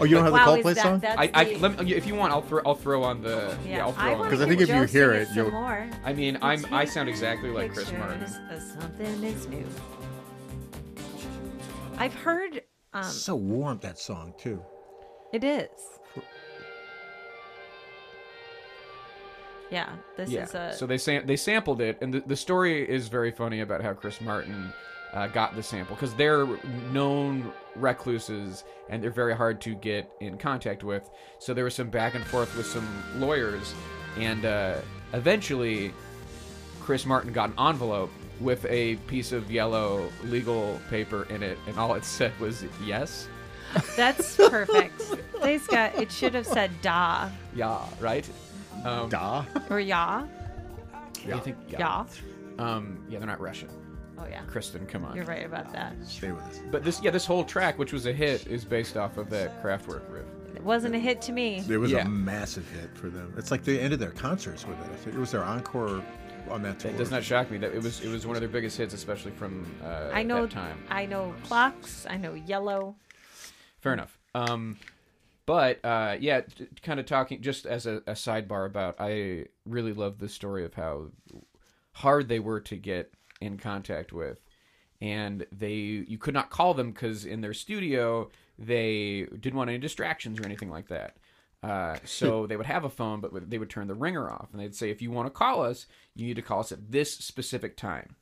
"Oh, 0.00 0.04
you 0.04 0.16
don't 0.16 0.24
have 0.24 0.32
wow, 0.32 0.56
the 0.56 0.58
is 0.58 0.64
Coldplay 0.66 0.74
that, 0.74 0.82
song?" 0.82 0.98
That's 0.98 1.18
I, 1.20 1.30
I 1.32 1.44
the- 1.44 1.58
let 1.60 1.78
me, 1.84 1.94
if 1.94 2.04
you 2.06 2.16
want, 2.16 2.32
I'll 2.32 2.42
throw, 2.42 2.60
I'll 2.66 2.74
throw 2.74 3.04
on 3.04 3.22
the 3.22 3.56
yeah. 3.64 3.76
yeah, 3.76 3.84
I'll 3.86 3.92
throw 3.92 4.02
I 4.04 4.12
on. 4.14 4.18
want 4.18 4.30
'Cause 4.30 4.40
to 4.40 4.44
I 4.44 4.48
think 4.48 4.60
if 4.60 4.68
you 4.68 4.74
Joe 4.74 4.86
hear 4.86 5.12
sing 5.12 5.22
it, 5.22 5.26
some 5.28 5.36
you'll- 5.36 5.50
more. 5.52 5.88
I 6.04 6.12
mean, 6.12 6.36
I'm 6.42 6.66
I 6.72 6.84
sound 6.84 7.08
exactly 7.08 7.50
like 7.50 7.72
Chris 7.72 7.92
Martin. 7.92 8.18
Pictures 8.18 8.38
of 8.50 8.82
Something 8.82 9.22
is 9.24 9.46
new. 9.46 9.66
I've 11.96 12.14
heard. 12.14 12.62
Um, 12.92 13.04
so 13.04 13.34
warm 13.36 13.78
that 13.82 13.98
song 13.98 14.34
too. 14.38 14.60
it 15.32 15.44
is. 15.44 15.68
Yeah, 19.74 19.88
this 20.16 20.30
yeah. 20.30 20.44
is 20.44 20.54
a. 20.54 20.72
So 20.72 20.86
they 20.86 20.98
sam- 20.98 21.26
they 21.26 21.34
sampled 21.34 21.80
it, 21.80 21.98
and 22.00 22.14
the, 22.14 22.20
the 22.20 22.36
story 22.36 22.88
is 22.88 23.08
very 23.08 23.32
funny 23.32 23.60
about 23.60 23.82
how 23.82 23.92
Chris 23.92 24.20
Martin 24.20 24.72
uh, 25.12 25.26
got 25.26 25.56
the 25.56 25.62
sample 25.64 25.96
because 25.96 26.14
they're 26.14 26.46
known 26.92 27.52
recluses 27.74 28.62
and 28.88 29.02
they're 29.02 29.10
very 29.10 29.34
hard 29.34 29.60
to 29.62 29.74
get 29.74 30.08
in 30.20 30.38
contact 30.38 30.84
with. 30.84 31.10
So 31.40 31.54
there 31.54 31.64
was 31.64 31.74
some 31.74 31.90
back 31.90 32.14
and 32.14 32.24
forth 32.24 32.56
with 32.56 32.66
some 32.66 32.86
lawyers, 33.16 33.74
and 34.16 34.44
uh, 34.44 34.76
eventually, 35.12 35.92
Chris 36.80 37.04
Martin 37.04 37.32
got 37.32 37.50
an 37.50 37.58
envelope 37.58 38.12
with 38.38 38.64
a 38.66 38.94
piece 39.08 39.32
of 39.32 39.50
yellow 39.50 40.08
legal 40.22 40.80
paper 40.88 41.26
in 41.30 41.42
it, 41.42 41.58
and 41.66 41.76
all 41.78 41.94
it 41.94 42.04
said 42.18 42.32
was 42.38 42.64
yes. 42.84 43.26
That's 43.96 44.36
perfect. 44.36 45.02
They's 45.42 45.66
got. 45.66 45.96
It 45.96 46.12
should 46.12 46.34
have 46.34 46.46
said 46.46 46.70
da 46.80 47.28
Yeah, 47.56 47.84
right. 47.98 48.28
Um, 48.84 49.08
Da. 49.08 49.44
or 49.70 49.80
ya. 49.80 50.24
You 51.26 51.38
think? 51.40 51.56
Ya. 51.68 52.04
Um, 52.58 53.04
yeah, 53.08 53.18
they're 53.18 53.26
not 53.26 53.40
Russian. 53.40 53.68
Oh 54.18 54.26
yeah. 54.26 54.42
Kristen, 54.46 54.86
come 54.86 55.04
on. 55.04 55.16
You're 55.16 55.24
right 55.24 55.44
about 55.44 55.72
that. 55.72 55.94
Stay 56.06 56.32
with 56.32 56.44
us. 56.44 56.60
But 56.70 56.84
this, 56.84 57.02
yeah, 57.02 57.10
this 57.10 57.26
whole 57.26 57.44
track, 57.44 57.78
which 57.78 57.92
was 57.92 58.06
a 58.06 58.12
hit, 58.12 58.46
is 58.46 58.64
based 58.64 58.96
off 58.96 59.16
of 59.16 59.28
that 59.30 59.62
Kraftwerk 59.62 60.02
riff. 60.10 60.24
It 60.54 60.62
wasn't 60.62 60.94
a 60.94 60.98
hit 60.98 61.20
to 61.22 61.32
me. 61.32 61.62
It 61.68 61.76
was 61.78 61.90
Yeah. 61.90 62.04
a 62.04 62.08
massive 62.08 62.68
hit 62.70 62.96
for 62.96 63.08
them. 63.08 63.34
It's 63.36 63.50
like 63.50 63.64
they 63.64 63.80
ended 63.80 63.98
their 63.98 64.12
concerts 64.12 64.66
with 64.66 64.78
it. 64.80 64.86
I 64.92 64.96
think 64.96 65.16
it 65.16 65.18
was 65.18 65.32
their 65.32 65.42
encore 65.44 66.02
on 66.48 66.62
that 66.62 66.78
tour. 66.78 66.90
It 66.92 66.96
does 66.98 67.10
not 67.10 67.24
shock 67.24 67.50
me 67.50 67.58
that 67.58 67.74
it 67.74 67.82
was 67.82 68.02
it 68.02 68.08
was 68.08 68.26
one 68.26 68.36
of 68.36 68.40
their 68.40 68.48
biggest 68.48 68.76
hits, 68.76 68.94
especially 68.94 69.32
from 69.32 69.66
uh, 69.82 70.10
I 70.12 70.22
know. 70.22 70.42
that 70.42 70.52
time. 70.52 70.78
I 70.90 71.06
know 71.06 71.34
clocks. 71.44 72.06
I 72.08 72.16
know 72.16 72.34
yellow. 72.34 72.94
Fair 73.80 73.94
enough. 73.94 74.16
Um, 74.34 74.76
but 75.46 75.84
uh, 75.84 76.16
yeah, 76.18 76.42
t- 76.42 76.66
kind 76.82 76.98
of 76.98 77.06
talking 77.06 77.42
just 77.42 77.66
as 77.66 77.86
a, 77.86 77.96
a 78.06 78.12
sidebar 78.12 78.66
about, 78.66 78.96
I 78.98 79.46
really 79.66 79.92
love 79.92 80.18
the 80.18 80.28
story 80.28 80.64
of 80.64 80.74
how 80.74 81.08
hard 81.92 82.28
they 82.28 82.38
were 82.38 82.60
to 82.60 82.76
get 82.76 83.12
in 83.40 83.58
contact 83.58 84.12
with, 84.12 84.38
and 85.00 85.46
they 85.52 85.74
you 85.74 86.18
could 86.18 86.34
not 86.34 86.50
call 86.50 86.74
them 86.74 86.92
because 86.92 87.24
in 87.24 87.40
their 87.40 87.54
studio 87.54 88.30
they 88.58 89.26
didn't 89.40 89.56
want 89.56 89.70
any 89.70 89.78
distractions 89.78 90.40
or 90.40 90.46
anything 90.46 90.70
like 90.70 90.88
that. 90.88 91.16
Uh, 91.62 91.96
so 92.04 92.46
they 92.46 92.56
would 92.56 92.66
have 92.66 92.84
a 92.84 92.90
phone, 92.90 93.20
but 93.20 93.50
they 93.50 93.58
would 93.58 93.70
turn 93.70 93.88
the 93.88 93.94
ringer 93.94 94.30
off, 94.30 94.48
and 94.52 94.60
they'd 94.60 94.74
say, 94.74 94.90
"If 94.90 95.02
you 95.02 95.10
want 95.10 95.26
to 95.26 95.30
call 95.30 95.62
us, 95.62 95.86
you 96.14 96.26
need 96.26 96.36
to 96.36 96.42
call 96.42 96.60
us 96.60 96.72
at 96.72 96.90
this 96.90 97.12
specific 97.12 97.76
time." 97.76 98.16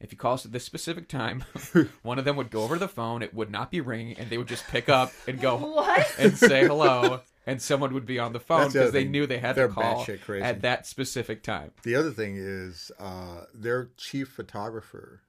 If 0.00 0.12
you 0.12 0.18
call 0.18 0.34
us 0.34 0.46
at 0.46 0.52
this 0.52 0.64
specific 0.64 1.08
time, 1.08 1.44
one 2.02 2.18
of 2.18 2.24
them 2.24 2.36
would 2.36 2.50
go 2.50 2.62
over 2.62 2.76
to 2.76 2.78
the 2.80 2.88
phone. 2.88 3.22
It 3.22 3.34
would 3.34 3.50
not 3.50 3.70
be 3.70 3.80
ringing, 3.80 4.16
and 4.18 4.30
they 4.30 4.38
would 4.38 4.46
just 4.48 4.66
pick 4.68 4.88
up 4.88 5.12
and 5.26 5.40
go 5.40 5.56
What? 5.74 6.06
and 6.18 6.36
say 6.38 6.66
hello, 6.66 7.20
and 7.46 7.60
someone 7.60 7.92
would 7.94 8.06
be 8.06 8.18
on 8.18 8.32
the 8.32 8.38
phone 8.40 8.60
That's 8.60 8.72
the 8.74 8.78
because 8.78 8.88
other 8.90 8.98
they 8.98 9.04
thing. 9.04 9.10
knew 9.12 9.26
they 9.26 9.38
had 9.38 9.56
They're 9.56 9.68
to 9.68 9.74
call 9.74 10.04
batshit 10.04 10.20
crazy. 10.22 10.44
at 10.44 10.62
that 10.62 10.86
specific 10.86 11.42
time. 11.42 11.72
The 11.82 11.96
other 11.96 12.12
thing 12.12 12.36
is 12.36 12.92
uh, 13.00 13.44
their 13.52 13.90
chief 13.96 14.28
photographer. 14.28 15.22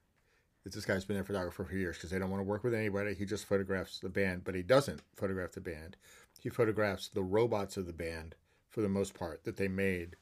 Is 0.66 0.74
this 0.74 0.84
guy's 0.84 1.06
been 1.06 1.16
their 1.16 1.24
photographer 1.24 1.64
for 1.64 1.74
years 1.74 1.96
because 1.96 2.10
they 2.10 2.18
don't 2.18 2.28
want 2.30 2.40
to 2.40 2.44
work 2.44 2.62
with 2.62 2.74
anybody. 2.74 3.14
He 3.14 3.24
just 3.24 3.46
photographs 3.46 3.98
the 3.98 4.10
band, 4.10 4.44
but 4.44 4.54
he 4.54 4.62
doesn't 4.62 5.00
photograph 5.16 5.52
the 5.52 5.60
band. 5.62 5.96
He 6.38 6.50
photographs 6.50 7.08
the 7.08 7.22
robots 7.22 7.76
of 7.78 7.86
the 7.86 7.94
band 7.94 8.34
for 8.68 8.82
the 8.82 8.88
most 8.88 9.14
part 9.14 9.44
that 9.44 9.56
they 9.56 9.68
made 9.68 10.16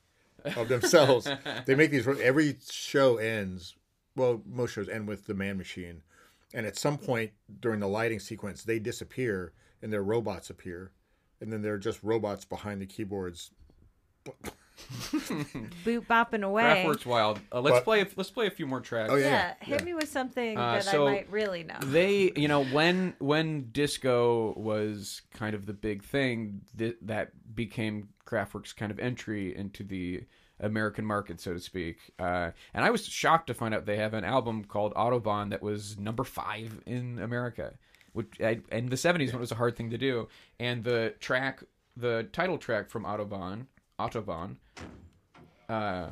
of 0.57 0.69
themselves. 0.69 1.29
they 1.67 1.75
make 1.75 1.91
these 1.91 2.07
every 2.07 2.57
show 2.71 3.17
ends. 3.17 3.75
Well, 4.19 4.43
most 4.47 4.73
shows 4.73 4.89
end 4.89 5.09
with 5.09 5.27
the 5.27 5.35
man 5.35 5.57
machine, 5.57 6.03
and 6.53 6.67
at 6.67 6.77
some 6.77 6.99
point 6.99 7.31
during 7.61 7.81
the 7.81 7.89
lighting 7.89 8.19
sequence, 8.21 8.65
they 8.65 8.79
disappear 8.79 9.53
and 9.81 9.93
their 9.93 10.03
robots 10.03 10.51
appear, 10.51 10.91
and 11.41 11.53
then 11.53 11.63
they're 11.63 11.79
just 11.79 12.03
robots 12.03 12.45
behind 12.45 12.83
the 12.83 12.87
keyboards 12.87 13.53
Boot 15.85 16.07
bopping 16.09 16.43
away. 16.45 16.63
Kraftwerk's 16.87 17.07
wild. 17.07 17.41
Uh, 17.53 17.61
let's 17.61 17.79
But- 17.79 17.85
play. 17.85 18.07
Let's 18.17 18.31
play 18.31 18.47
a 18.47 18.51
few 18.51 18.67
more 18.67 18.81
tracks. 18.81 19.11
Oh, 19.13 19.17
Yeah, 19.17 19.55
yeah. 19.61 19.65
hit 19.67 19.85
me 19.85 19.95
with 19.95 20.09
something 20.09 20.57
Uh, 20.57 20.75
that 20.75 20.85
so 20.85 21.07
I 21.09 21.13
might 21.13 21.31
really 21.31 21.65
know. 21.65 21.79
They, 21.83 22.33
you 22.37 22.47
know, 22.49 22.65
when 22.65 23.15
when 23.19 23.71
disco 23.73 24.55
was 24.57 25.23
kind 25.33 25.55
of 25.55 25.67
the 25.67 25.73
big 25.73 26.05
thing, 26.05 26.61
th- 26.77 26.97
that 27.03 27.33
became 27.55 28.11
Kraftwerk's 28.27 28.73
kind 28.73 28.93
of 28.93 28.99
entry 29.01 29.55
into 29.57 29.83
the 29.83 30.25
American 30.61 31.05
market, 31.05 31.41
so 31.41 31.53
to 31.53 31.61
speak. 31.61 31.99
Uh, 32.19 32.51
and 32.75 32.85
I 32.85 32.91
was 32.91 33.05
shocked 33.07 33.47
to 33.49 33.55
find 33.55 33.75
out 33.75 33.87
they 33.87 33.97
have 33.97 34.15
an 34.15 34.25
album 34.25 34.65
called 34.65 34.95
Autobahn 34.95 35.51
that 35.51 35.63
was 35.63 35.99
number 35.99 36.25
five 36.25 36.81
in 36.87 37.19
America, 37.19 37.75
which 38.13 38.29
I, 38.41 38.61
in 38.71 38.89
the 38.89 38.97
'70s 38.97 39.27
when 39.27 39.37
it 39.37 39.41
was 39.41 39.53
a 39.53 39.57
hard 39.57 39.77
thing 39.77 39.91
to 39.91 39.99
do. 39.99 40.29
And 40.59 40.85
the 40.85 41.15
track, 41.21 41.63
the 41.97 42.29
title 42.33 42.59
track 42.59 42.91
from 42.91 43.05
Autobahn, 43.05 43.67
Autobahn, 43.99 44.57
uh, 45.69 46.09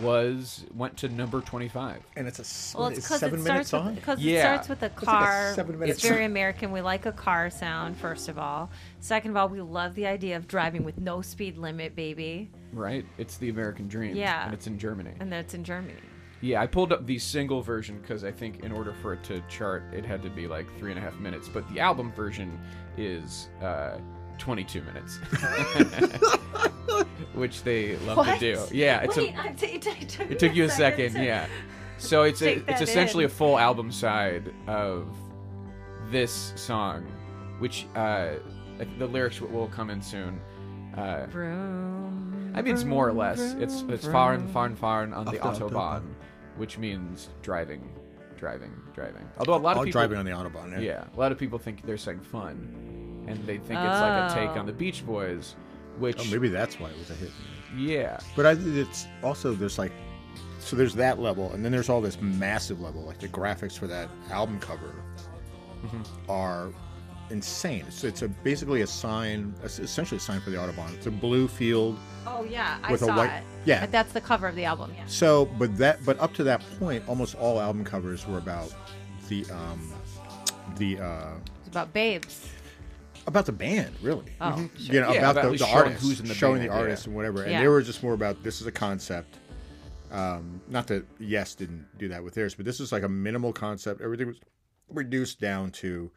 was 0.00 0.64
went 0.74 0.96
to 0.98 1.08
number 1.08 1.40
25. 1.40 2.02
and 2.16 2.26
it's 2.26 2.38
a 2.38 2.78
well, 2.78 2.88
it's 2.88 2.98
it's 2.98 3.06
because 3.06 3.20
seven 3.20 3.40
it 3.40 3.42
minute 3.42 3.66
starts 3.66 3.70
song. 3.70 3.86
with 3.86 3.94
because 3.96 4.24
it 4.24 4.38
starts 4.40 4.68
with 4.68 4.82
a 4.82 4.86
like 4.86 5.02
a 5.02 5.04
car. 5.04 5.52
seven-minute 5.54 5.90
it's 5.90 6.02
very 6.02 6.24
American. 6.24 6.72
We 6.72 6.80
like 6.80 7.04
a 7.06 7.12
car 7.12 7.50
sound. 7.50 7.96
First 7.96 8.28
of 8.28 8.38
all, 8.38 8.70
second 9.00 9.32
of 9.32 9.36
all, 9.36 9.48
we 9.48 9.60
love 9.60 9.94
the 9.94 10.06
idea 10.06 10.36
of 10.36 10.48
driving 10.48 10.84
with 10.84 10.98
no 10.98 11.20
speed 11.20 11.58
limit, 11.58 11.94
baby, 11.94 12.50
Right? 12.72 13.04
It's 13.18 13.36
the 13.36 13.50
American 13.50 13.86
dream. 13.88 14.16
Yeah. 14.16 14.44
And 14.44 14.54
it's 14.54 14.66
in 14.66 14.78
Germany. 14.78 15.12
and 15.20 15.30
that's 15.32 15.54
in 15.54 15.62
Germany. 15.64 15.94
Yeah, 16.40 16.60
I 16.60 16.66
pulled 16.66 16.92
up 16.92 17.06
the 17.06 17.18
single 17.20 17.62
version 17.62 18.00
because 18.00 18.24
I 18.24 18.32
think 18.32 18.64
in 18.64 18.72
order 18.72 18.92
for 19.00 19.12
it 19.12 19.22
to 19.24 19.40
chart, 19.48 19.84
it 19.92 20.04
had 20.04 20.22
to 20.24 20.30
be 20.30 20.48
like 20.48 20.66
three 20.78 20.90
and 20.90 20.98
a 20.98 21.02
half 21.02 21.16
minutes. 21.20 21.48
But 21.48 21.68
the 21.72 21.78
album 21.78 22.10
version 22.12 22.58
is 22.96 23.48
uh, 23.62 23.98
22 24.38 24.82
minutes, 24.82 25.18
which 27.34 27.62
they 27.62 27.96
love 27.98 28.16
What? 28.18 28.38
to 28.40 28.54
do. 28.54 28.60
Yeah, 28.76 29.00
it's 29.02 29.16
Wait, 29.16 29.34
a, 29.34 29.40
I 29.40 29.48
t- 29.52 29.66
it, 29.66 29.82
took 29.82 30.30
it 30.30 30.38
took 30.38 30.54
you 30.54 30.64
a 30.64 30.68
second. 30.68 31.12
to- 31.14 31.24
Yeah, 31.24 31.46
so 31.98 32.22
it's 32.24 32.42
a, 32.42 32.54
it's 32.68 32.80
essentially 32.80 33.24
in. 33.24 33.30
a 33.30 33.32
full 33.32 33.58
album 33.58 33.92
side 33.92 34.52
of 34.66 35.06
this 36.10 36.52
song, 36.56 37.06
which 37.60 37.86
uh, 37.94 38.34
the 38.98 39.06
lyrics 39.06 39.40
will 39.40 39.68
come 39.68 39.90
in 39.90 40.02
soon. 40.02 40.40
Uh, 40.96 41.26
Vroom, 41.26 42.52
I 42.54 42.62
mean, 42.62 42.74
it's 42.74 42.84
more 42.84 43.08
or 43.08 43.12
less. 43.12 43.38
vroom, 43.38 43.62
It's 43.62 43.82
it's 43.88 44.04
and 44.04 44.12
far 44.12 44.66
and 44.66 44.78
far 44.78 45.02
on 45.02 45.24
the 45.26 45.40
Auf 45.40 45.58
der 45.58 45.64
autobahn, 45.66 46.02
which 46.56 46.76
means 46.78 47.30
driving, 47.42 47.88
driving, 48.38 48.72
driving. 48.94 49.26
Although 49.38 49.54
a 49.54 49.56
lot 49.56 49.72
of 49.72 49.78
All 49.78 49.84
people, 49.84 50.00
driving 50.00 50.18
on 50.18 50.24
the 50.26 50.32
autobahn. 50.32 50.72
Yeah. 50.72 50.78
yeah, 50.80 51.04
a 51.14 51.18
lot 51.18 51.32
of 51.32 51.38
people 51.38 51.58
think 51.58 51.84
they're 51.86 51.96
saying 51.96 52.20
fun, 52.20 53.24
and 53.26 53.38
they 53.46 53.56
think 53.58 53.80
it's 53.80 54.00
like 54.00 54.30
a 54.30 54.34
take 54.34 54.50
Oh. 54.50 54.60
on 54.60 54.66
the 54.66 54.72
Beach 54.72 55.04
Boys, 55.06 55.56
which 55.98 56.18
Oh, 56.20 56.30
maybe 56.30 56.48
that's 56.48 56.78
why 56.78 56.90
it 56.90 56.98
was 56.98 57.10
a 57.10 57.14
hit. 57.14 57.30
yeah, 57.76 58.18
But 58.36 58.44
I, 58.46 58.50
it's 58.58 59.06
also 59.22 59.54
there's 59.54 59.78
like 59.78 59.92
So 60.58 60.76
there's 60.76 60.94
that 60.96 61.18
level, 61.18 61.50
and 61.52 61.64
then 61.64 61.72
there's 61.72 61.88
all 61.88 62.00
this 62.02 62.20
massive 62.20 62.80
level. 62.80 63.02
Like 63.02 63.18
the 63.18 63.28
graphics 63.28 63.78
for 63.78 63.86
that 63.88 64.08
album 64.30 64.60
cover 64.60 64.92
are 66.28 66.68
insane. 67.30 67.84
So 67.90 68.06
it's 68.06 68.22
a 68.22 68.28
basically 68.28 68.82
a 68.82 68.86
sign, 68.86 69.54
essentially 69.64 70.18
a 70.18 70.20
sign 70.20 70.40
for 70.40 70.50
the 70.50 70.56
Autobahn. 70.56 70.92
It's 70.94 71.06
a 71.06 71.10
blue 71.10 71.48
field. 71.48 71.98
Oh 72.26 72.44
yeah, 72.44 72.78
I 72.82 72.92
With 72.92 73.02
a 73.02 73.06
saw 73.06 73.16
white- 73.16 73.30
it. 73.32 73.44
yeah. 73.64 73.80
But 73.80 73.92
that's 73.92 74.12
the 74.12 74.20
cover 74.20 74.46
of 74.46 74.54
the 74.54 74.64
album. 74.64 74.92
Yeah. 74.96 75.02
So, 75.06 75.46
but 75.58 75.76
that, 75.78 76.04
but 76.04 76.18
up 76.20 76.34
to 76.34 76.44
that 76.44 76.62
point, 76.78 77.02
almost 77.08 77.34
all 77.34 77.60
album 77.60 77.84
covers 77.84 78.26
were 78.26 78.38
about 78.38 78.72
the, 79.28 79.44
um, 79.50 79.92
the, 80.76 80.98
uh, 81.00 81.32
It's 81.60 81.68
about 81.68 81.92
babes. 81.92 82.48
about 83.26 83.46
the 83.46 83.52
band, 83.52 83.94
really. 84.02 84.24
Oh, 84.40 84.50
Mm-hmm. 84.50 84.66
sure. 84.84 84.94
You 84.94 85.00
know, 85.00 85.12
Yeah, 85.12 85.18
about, 85.30 85.30
about 85.38 85.44
the, 85.52 85.58
the 85.58 85.58
showing 85.58 85.74
artist, 85.74 86.02
who's 86.02 86.20
in 86.20 86.26
the 86.28 86.34
showing 86.34 86.58
band, 86.60 86.70
the 86.70 86.74
artist 86.74 87.04
yeah. 87.04 87.08
and 87.08 87.16
whatever. 87.16 87.42
And 87.42 87.52
Yeah. 87.52 87.60
they 87.62 87.68
were 87.68 87.82
just 87.82 88.02
more 88.02 88.14
about 88.14 88.42
this 88.42 88.60
is 88.60 88.66
a 88.66 88.72
concept. 88.72 89.38
Um, 90.10 90.60
not 90.68 90.86
that 90.88 91.04
Yes 91.18 91.54
didn't 91.54 91.86
do 91.98 92.08
that 92.08 92.22
with 92.22 92.34
theirs, 92.34 92.54
but 92.54 92.66
this 92.66 92.80
is 92.80 92.92
like 92.92 93.02
a 93.02 93.08
minimal 93.08 93.52
concept. 93.52 94.00
Everything 94.02 94.26
was 94.28 94.36
reduced 94.90 95.40
down 95.40 95.70
to 95.70 96.10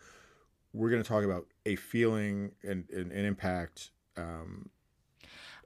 we're 0.76 0.90
going 0.90 1.02
to 1.02 1.08
talk 1.08 1.24
about 1.24 1.48
a 1.66 1.76
feeling 1.76 2.52
and 2.64 2.90
an 2.90 3.12
impact. 3.12 3.92
Um, 4.18 4.70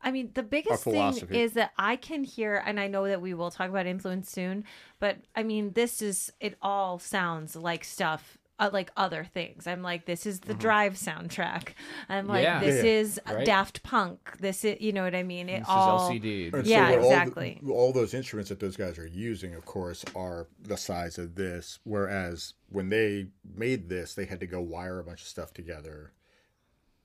I 0.01 0.11
mean, 0.11 0.31
the 0.33 0.43
biggest 0.43 0.83
thing 0.83 1.13
is 1.29 1.53
that 1.53 1.71
I 1.77 1.95
can 1.97 2.23
hear, 2.23 2.63
and 2.65 2.79
I 2.79 2.87
know 2.87 3.07
that 3.07 3.21
we 3.21 3.33
will 3.33 3.51
talk 3.51 3.69
about 3.69 3.85
influence 3.85 4.31
soon, 4.31 4.63
but 4.99 5.17
I 5.35 5.43
mean, 5.43 5.73
this 5.73 6.01
is, 6.01 6.31
it 6.39 6.57
all 6.61 6.99
sounds 6.99 7.55
like 7.55 7.83
stuff. 7.83 8.37
Uh, 8.59 8.69
like 8.73 8.91
other 8.97 9.23
things, 9.23 9.67
I'm 9.67 9.81
like, 9.81 10.05
this 10.05 10.25
is 10.25 10.41
the 10.41 10.53
Drive 10.53 10.95
soundtrack. 10.95 11.69
I'm 12.09 12.27
like, 12.27 12.43
Yeah. 12.43 12.59
this 12.59 12.75
Mm-hmm. 12.79 12.85
Yeah, 12.85 12.91
is 12.91 13.19
right. 13.25 13.45
Daft 13.45 13.83
Punk. 13.83 14.19
This 14.39 14.65
is, 14.65 14.81
you 14.81 14.91
know 14.91 15.03
what 15.03 15.15
I 15.15 15.23
mean? 15.23 15.47
It 15.47 15.59
this 15.59 15.67
all, 15.69 16.11
is 16.11 16.19
LCD. 16.21 16.53
and 16.53 16.67
Yeah, 16.67 16.89
what 16.89 16.99
all 16.99 17.09
the- 17.09 17.15
exactly. 17.15 17.61
All, 17.69 17.93
those 17.93 18.13
instruments 18.13 18.49
that 18.49 18.59
those 18.59 18.75
guys 18.75 18.97
are 18.99 19.07
using, 19.07 19.55
of 19.55 19.65
course, 19.65 20.03
are 20.15 20.47
the 20.61 20.75
size 20.75 21.17
of 21.17 21.35
this. 21.35 21.79
Whereas 21.85 22.53
when 22.67 22.89
they 22.89 23.27
made 23.55 23.87
this, 23.87 24.13
they 24.13 24.25
had 24.25 24.41
to 24.41 24.47
go 24.47 24.59
wire 24.59 24.99
a 24.99 25.03
bunch 25.05 25.21
of 25.21 25.27
stuff 25.27 25.53
together, 25.53 26.11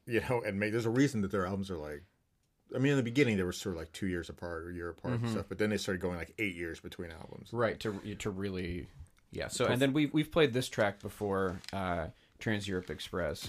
you 0.07 0.21
know, 0.29 0.43
and 0.45 0.59
make. 0.59 0.73
There's 0.73 0.87
a 0.87 0.91
reason 0.91 1.21
that 1.23 1.31
their 1.31 1.47
albums 1.47 1.71
are 1.71 1.77
like. 1.79 2.03
I 2.75 2.79
mean, 2.79 2.93
in 2.93 2.97
the 2.97 3.03
beginning, 3.05 3.37
they 3.37 3.43
were 3.45 3.53
sort 3.53 3.77
of 3.77 3.79
like 3.81 3.93
two 3.93 4.09
years 4.09 4.29
apart 4.29 4.65
or 4.65 4.71
a 4.71 4.75
year 4.75 4.89
apart 4.91 5.15
Mm-hmm. 5.15 5.25
and 5.27 5.33
stuff, 5.33 5.47
but 5.49 5.59
then 5.59 5.71
they 5.71 5.77
started 5.77 6.01
going 6.01 6.17
like 6.17 6.35
eight 6.39 6.57
years 6.57 6.81
between 6.81 7.11
albums. 7.13 7.51
Right 7.53 7.79
to 7.81 7.93
to 8.19 8.31
really, 8.31 8.89
yeah. 9.35 9.49
So 9.49 9.67
and 9.67 9.81
then 9.83 9.93
we 9.93 10.07
we've 10.07 10.31
played 10.33 10.53
this 10.55 10.69
track 10.69 11.01
before, 11.01 11.61
uh, 11.73 12.07
Trans 12.39 12.67
Europe 12.69 12.89
Express, 12.91 13.49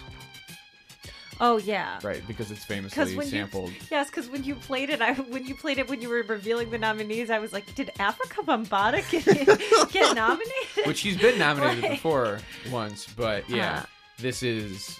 oh 1.39 1.57
yeah. 1.57 1.99
right? 2.03 2.25
Because 2.27 2.49
it's 2.51 2.63
famously 2.65 3.15
when 3.15 3.27
sampled. 3.27 3.69
you 3.71 3.75
yes, 3.91 4.09
because 4.09 4.29
when 4.29 4.43
you 4.43 4.55
played 4.55 4.89
it, 4.89 5.01
I 5.01 5.13
when 5.13 5.45
you 5.45 5.55
played 5.55 5.77
it 5.77 5.89
when 5.89 6.01
you 6.01 6.09
were 6.09 6.23
revealing 6.23 6.69
the 6.71 6.77
nominees, 6.77 7.29
I 7.29 7.39
was 7.39 7.51
like, 7.53 7.73
did 7.75 7.91
Afrika 7.99 8.43
Bambaataa 8.45 9.09
get, 9.11 9.91
get 9.91 10.15
nominated? 10.15 10.85
which 10.87 11.01
he's 11.01 11.17
been 11.17 11.37
nominated 11.37 11.83
Right. 11.83 11.91
before 11.91 12.39
once, 12.71 13.07
but 13.15 13.49
yeah, 13.49 13.73
Uh-huh. 13.77 13.85
this 14.19 14.43
is 14.43 14.99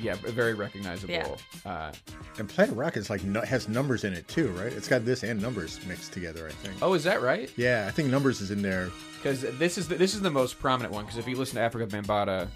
yeah 0.00 0.14
very 0.14 0.54
recognizable. 0.54 1.12
Yeah. 1.14 1.70
Uh, 1.70 1.92
And 2.38 2.48
Planet 2.48 2.74
Rock 2.76 2.96
is 2.96 3.10
like 3.10 3.24
no, 3.24 3.40
has 3.42 3.68
numbers 3.68 4.04
in 4.04 4.12
it 4.12 4.26
too, 4.28 4.48
right? 4.48 4.72
It's 4.72 4.88
got 4.88 5.04
this 5.04 5.22
and 5.22 5.40
numbers 5.40 5.78
mixed 5.86 6.12
together, 6.12 6.46
I 6.46 6.52
think. 6.52 6.74
oh, 6.82 6.94
is 6.94 7.04
that 7.04 7.20
right? 7.22 7.50
Yeah, 7.56 7.86
I 7.88 7.90
think 7.90 8.08
numbers 8.10 8.40
is 8.40 8.50
in 8.50 8.62
there. 8.62 8.90
Because 9.16 9.42
this 9.58 9.76
is 9.78 9.88
the, 9.88 9.96
this 9.96 10.14
is 10.14 10.20
the 10.20 10.30
most 10.30 10.58
prominent 10.60 10.92
one. 10.94 11.04
Because 11.04 11.18
if 11.18 11.26
you 11.26 11.36
listen 11.36 11.56
to 11.56 11.62
Afrika 11.68 11.88
Bambaataa, 11.88 12.46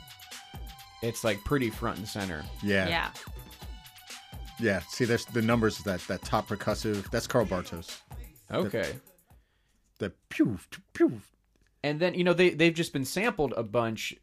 it's 1.03 1.25
like 1.25 1.43
pretty 1.45 1.71
front 1.71 1.99
and 1.99 2.07
center. 2.09 2.45
Yeah. 2.63 2.89
Yeah. 2.89 3.11
Yeah. 4.61 4.81
See, 4.89 5.05
there's 5.05 5.25
the 5.27 5.43
numbers 5.43 5.79
that 5.79 6.01
that 6.09 6.23
top 6.23 6.49
percussive. 6.49 7.11
That's 7.11 7.27
Karl 7.27 7.47
Bartos. 7.47 8.01
Okay. 8.53 8.93
The 9.99 10.13
pew 10.29 10.59
pew. 10.93 11.21
and 11.85 11.99
then 12.01 12.15
you 12.15 12.23
know 12.25 12.33
they 12.33 12.51
they've 12.51 12.75
just 12.75 12.93
been 12.93 13.05
sampled 13.05 13.55
a 13.57 13.63
bunch 13.63 14.15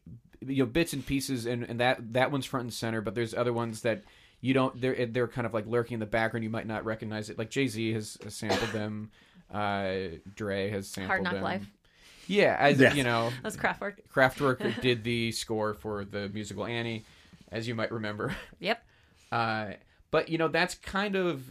you 0.45 0.63
know 0.63 0.65
bits 0.65 0.93
and 0.93 1.05
pieces 1.05 1.45
and, 1.45 1.63
and 1.63 1.79
that 1.79 2.13
that 2.13 2.31
one's 2.31 2.45
front 2.45 2.63
and 2.63 2.73
center 2.73 3.01
but 3.01 3.13
there's 3.15 3.33
other 3.33 3.51
ones 3.53 3.81
that 3.81 4.03
you 4.41 4.53
don't 4.53 4.79
they're 4.79 5.05
they're 5.07 5.27
kind 5.27 5.45
of 5.45 5.53
like 5.53 5.65
lurking 5.67 5.95
in 5.95 5.99
the 5.99 6.05
background 6.05 6.43
you 6.43 6.49
might 6.49 6.65
not 6.67 6.85
recognize 6.85 7.29
it 7.29 7.37
like 7.37 7.49
jay-z 7.49 7.91
has, 7.93 8.17
has 8.23 8.33
sampled 8.35 8.69
them 8.71 9.11
uh 9.53 9.93
Dre 10.35 10.69
has 10.69 10.87
sampled 10.87 11.03
them. 11.03 11.07
Hard 11.09 11.23
Knock 11.23 11.33
them 11.33 11.43
Life. 11.43 11.65
yeah 12.27 12.55
as 12.59 12.79
Yeah. 12.79 12.93
you 12.93 13.03
know 13.03 13.31
That's 13.43 13.57
Kraftwerk. 13.57 13.95
Kraftwerk 14.13 14.81
did 14.81 15.03
the 15.03 15.31
score 15.33 15.73
for 15.73 16.05
the 16.05 16.29
musical 16.29 16.65
Annie 16.65 17.03
as 17.51 17.67
you 17.67 17.75
might 17.75 17.91
remember 17.91 18.35
Yep. 18.59 18.81
uh, 19.31 19.65
but 20.11 20.29
you 20.29 20.37
know 20.37 20.47
that's 20.47 20.75
kind 20.75 21.15
of 21.15 21.43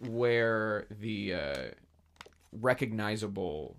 where 0.00 0.86
the 0.90 1.34
uh, 1.34 1.62
recognizable 2.60 3.76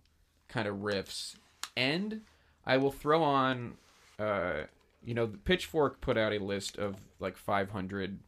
kind 0.47 0.68
of 0.68 0.78
riffs 0.78 1.36
end. 1.76 2.22
I 2.66 2.78
will 2.78 2.91
throw 2.91 3.22
on, 3.24 3.74
uh, 4.20 4.63
you 5.03 5.13
know, 5.13 5.28
Pitchfork 5.28 6.01
put 6.01 6.18
out 6.18 6.34
a 6.34 6.39
list 6.39 6.78
of 6.78 6.95
like 7.20 7.38
500, 7.38 8.20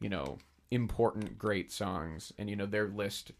you 0.00 0.08
know, 0.08 0.38
important 0.70 1.38
great 1.38 1.70
songs, 1.70 2.32
and 2.38 2.48
you 2.48 2.56
know 2.56 2.66
their 2.66 2.88
list, 2.88 3.32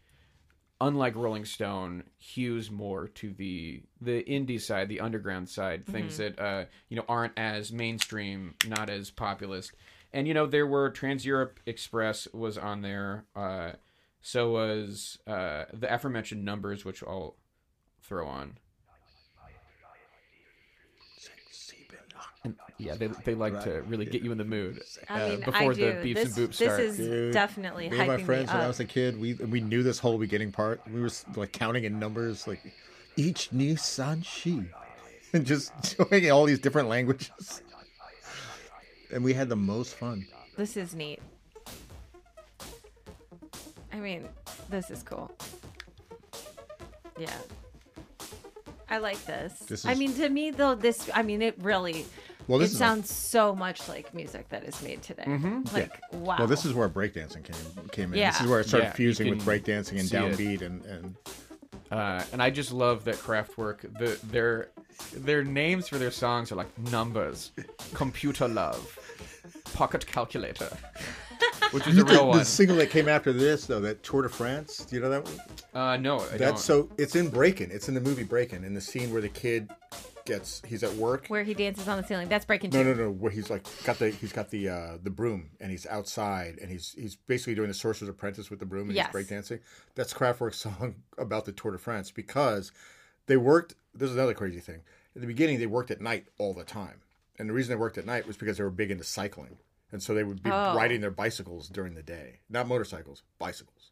unlike 0.79 1.15
Rolling 1.15 1.45
Stone, 1.45 2.03
hews 2.17 2.69
more 2.69 3.07
to 3.07 3.33
the 3.33 3.81
the 3.99 4.23
indie 4.23 4.61
side, 4.61 4.87
the 4.87 4.99
underground 4.99 5.49
side, 5.49 5.85
things 5.85 6.17
that 6.17 6.39
uh, 6.39 6.65
you 6.89 6.95
know 6.95 7.05
aren't 7.09 7.37
as 7.37 7.71
mainstream, 7.71 8.55
not 8.67 8.89
as 8.89 9.09
populist. 9.09 9.71
And 10.13 10.27
you 10.27 10.33
know 10.33 10.45
there 10.45 10.67
were 10.67 10.91
Trans 10.91 11.25
Europe 11.25 11.59
Express 11.65 12.27
was 12.33 12.57
on 12.57 12.81
there. 12.81 13.25
Uh, 13.35 13.71
so 14.21 14.51
was 14.51 15.17
uh, 15.27 15.65
the 15.73 15.93
aforementioned 15.93 16.45
numbers, 16.45 16.85
which 16.85 17.03
I'll 17.03 17.35
throw 18.01 18.27
on. 18.27 18.57
Yeah, 22.85 22.95
they, 22.95 23.07
they 23.07 23.35
like 23.35 23.63
to 23.63 23.81
really 23.83 24.05
get 24.05 24.21
you 24.21 24.31
in 24.31 24.37
the 24.37 24.45
mood 24.45 24.81
I 25.09 25.21
uh, 25.21 25.29
mean, 25.29 25.39
before 25.39 25.71
I 25.71 25.73
the 25.73 25.81
beeps 25.81 26.13
this, 26.15 26.37
and 26.37 26.49
boops 26.49 26.57
this 26.57 26.57
start. 26.57 26.79
is 26.79 26.97
Dude, 26.97 27.33
definitely 27.33 27.89
Me 27.89 27.97
hyping 27.97 27.99
and 27.99 28.07
my 28.07 28.17
me 28.17 28.23
friends 28.23 28.51
when 28.51 28.61
I 28.61 28.67
was 28.67 28.79
a 28.79 28.85
kid, 28.85 29.19
we 29.19 29.33
we 29.33 29.61
knew 29.61 29.83
this 29.83 29.99
whole 29.99 30.17
beginning 30.17 30.51
part. 30.51 30.81
We 30.91 31.01
were 31.01 31.09
like 31.35 31.51
counting 31.51 31.83
in 31.83 31.99
numbers, 31.99 32.47
like 32.47 32.61
each 33.15 33.49
Nissan 33.51 34.23
she, 34.25 34.63
and 35.33 35.45
just 35.45 35.97
doing 35.97 36.31
all 36.31 36.45
these 36.45 36.59
different 36.59 36.89
languages. 36.89 37.61
And 39.11 39.23
we 39.23 39.33
had 39.33 39.49
the 39.49 39.55
most 39.55 39.95
fun. 39.95 40.25
This 40.57 40.75
is 40.75 40.95
neat. 40.95 41.19
I 43.91 43.99
mean, 43.99 44.27
this 44.69 44.89
is 44.89 45.03
cool. 45.03 45.31
Yeah. 47.17 47.29
I 48.89 48.97
like 48.97 49.23
this. 49.25 49.53
This 49.59 49.85
I 49.85 49.95
mean, 49.95 50.13
to 50.15 50.29
me 50.29 50.51
though, 50.51 50.75
this. 50.75 51.09
I 51.13 51.23
mean, 51.23 51.41
it 51.41 51.55
really. 51.59 52.05
Well, 52.47 52.59
this 52.59 52.71
it 52.71 52.75
is 52.75 52.79
like- 52.81 52.87
sounds 52.89 53.11
so 53.13 53.55
much 53.55 53.87
like 53.87 54.13
music 54.13 54.49
that 54.49 54.63
is 54.63 54.81
made 54.81 55.01
today. 55.01 55.23
Like, 55.73 55.99
wow. 56.11 56.35
Well, 56.39 56.47
this 56.47 56.65
is 56.65 56.73
where 56.73 56.89
breakdancing 56.89 57.43
came 57.43 57.87
came 57.91 58.13
in. 58.13 58.19
Yeah. 58.19 58.31
This 58.31 58.41
is 58.41 58.47
where 58.47 58.59
it 58.59 58.67
started 58.67 58.87
Yeah, 58.87 58.93
fusing 58.93 59.29
with 59.29 59.45
breakdancing 59.45 59.99
and 59.99 60.07
see 60.07 60.17
it. 60.17 60.37
downbeat 60.37 60.61
and 60.61 60.85
and 60.85 61.15
Uh, 61.91 62.23
and 62.31 62.41
I 62.41 62.49
just 62.49 62.71
love 62.71 63.03
that 63.05 63.15
Kraftwerk. 63.15 63.81
The, 63.99 64.17
their 64.27 64.69
their 65.15 65.43
names 65.43 65.87
for 65.87 65.97
their 65.97 66.11
songs 66.11 66.51
are 66.51 66.55
like 66.55 66.71
numbers, 66.91 67.51
computer 67.93 68.47
love, 68.47 68.81
pocket 69.73 70.05
calculator, 70.05 70.69
which 71.71 71.85
is 71.87 71.97
a 71.97 72.03
real 72.05 72.27
one. 72.29 72.39
the 72.39 72.45
single 72.45 72.77
that 72.77 72.89
came 72.89 73.07
after 73.07 73.31
this 73.33 73.65
though, 73.67 73.81
that 73.81 74.01
Tour 74.03 74.23
de 74.23 74.29
France. 74.29 74.85
Do 74.85 74.95
you 74.95 75.01
know 75.03 75.09
that 75.09 75.23
one? 75.23 75.37
Uh, 75.73 75.97
no, 75.97 76.15
I 76.19 76.27
don't. 76.29 76.37
That's 76.39 76.63
so. 76.63 76.89
It's 76.97 77.15
in 77.15 77.29
Breakin'. 77.29 77.69
It's 77.71 77.87
in 77.89 77.93
the 77.93 78.01
movie 78.01 78.23
Breakin'. 78.23 78.63
In 78.63 78.73
the 78.73 78.81
scene 78.81 79.11
where 79.11 79.21
the 79.21 79.29
kid 79.29 79.69
gets, 80.25 80.61
he's 80.67 80.83
at 80.83 80.93
work. 80.93 81.27
where 81.27 81.43
he 81.43 81.53
dances 81.53 81.87
on 81.87 81.97
the 82.01 82.07
ceiling. 82.07 82.27
That's 82.29 82.45
breaking. 82.45 82.71
No, 82.71 82.83
two. 82.83 82.93
no, 82.95 83.03
no. 83.05 83.11
Where 83.11 83.31
he's 83.31 83.49
like 83.49 83.65
got 83.83 83.99
the 83.99 84.09
he's 84.09 84.31
got 84.33 84.49
the 84.49 84.69
uh 84.69 84.97
the 85.01 85.09
broom 85.09 85.51
and 85.59 85.71
he's 85.71 85.85
outside 85.87 86.57
and 86.61 86.69
he's 86.71 86.95
he's 86.97 87.15
basically 87.15 87.55
doing 87.55 87.67
the 87.67 87.73
Sorcerer's 87.73 88.09
Apprentice 88.09 88.49
with 88.49 88.59
the 88.59 88.65
broom 88.65 88.87
and 88.89 88.95
Yes. 88.95 89.07
he's 89.15 89.25
breakdancing. 89.27 89.59
That's 89.95 90.13
Kraftwerk's 90.13 90.57
song 90.67 90.95
about 91.17 91.45
the 91.45 91.51
Tour 91.51 91.71
de 91.71 91.77
France 91.77 92.11
because 92.11 92.71
they 93.27 93.37
worked. 93.37 93.75
This 93.93 94.09
is 94.09 94.15
another 94.15 94.33
crazy 94.33 94.59
thing. 94.59 94.81
At 95.15 95.21
the 95.21 95.27
beginning, 95.27 95.59
they 95.59 95.67
worked 95.67 95.91
at 95.91 96.01
night 96.01 96.25
all 96.39 96.53
the 96.55 96.63
time, 96.63 97.01
and 97.37 97.47
the 97.47 97.53
reason 97.53 97.69
they 97.69 97.79
worked 97.79 97.97
at 97.99 98.05
night 98.05 98.25
was 98.25 98.35
because 98.37 98.57
they 98.57 98.63
were 98.63 98.71
big 98.71 98.89
into 98.89 99.03
cycling, 99.03 99.57
and 99.91 100.01
so 100.01 100.13
they 100.15 100.23
would 100.23 100.41
be 100.41 100.49
Oh. 100.51 100.75
riding 100.75 101.01
their 101.01 101.11
bicycles 101.11 101.69
during 101.69 101.93
the 101.93 102.01
day, 102.01 102.39
not 102.49 102.67
motorcycles, 102.67 103.21
bicycles. 103.37 103.91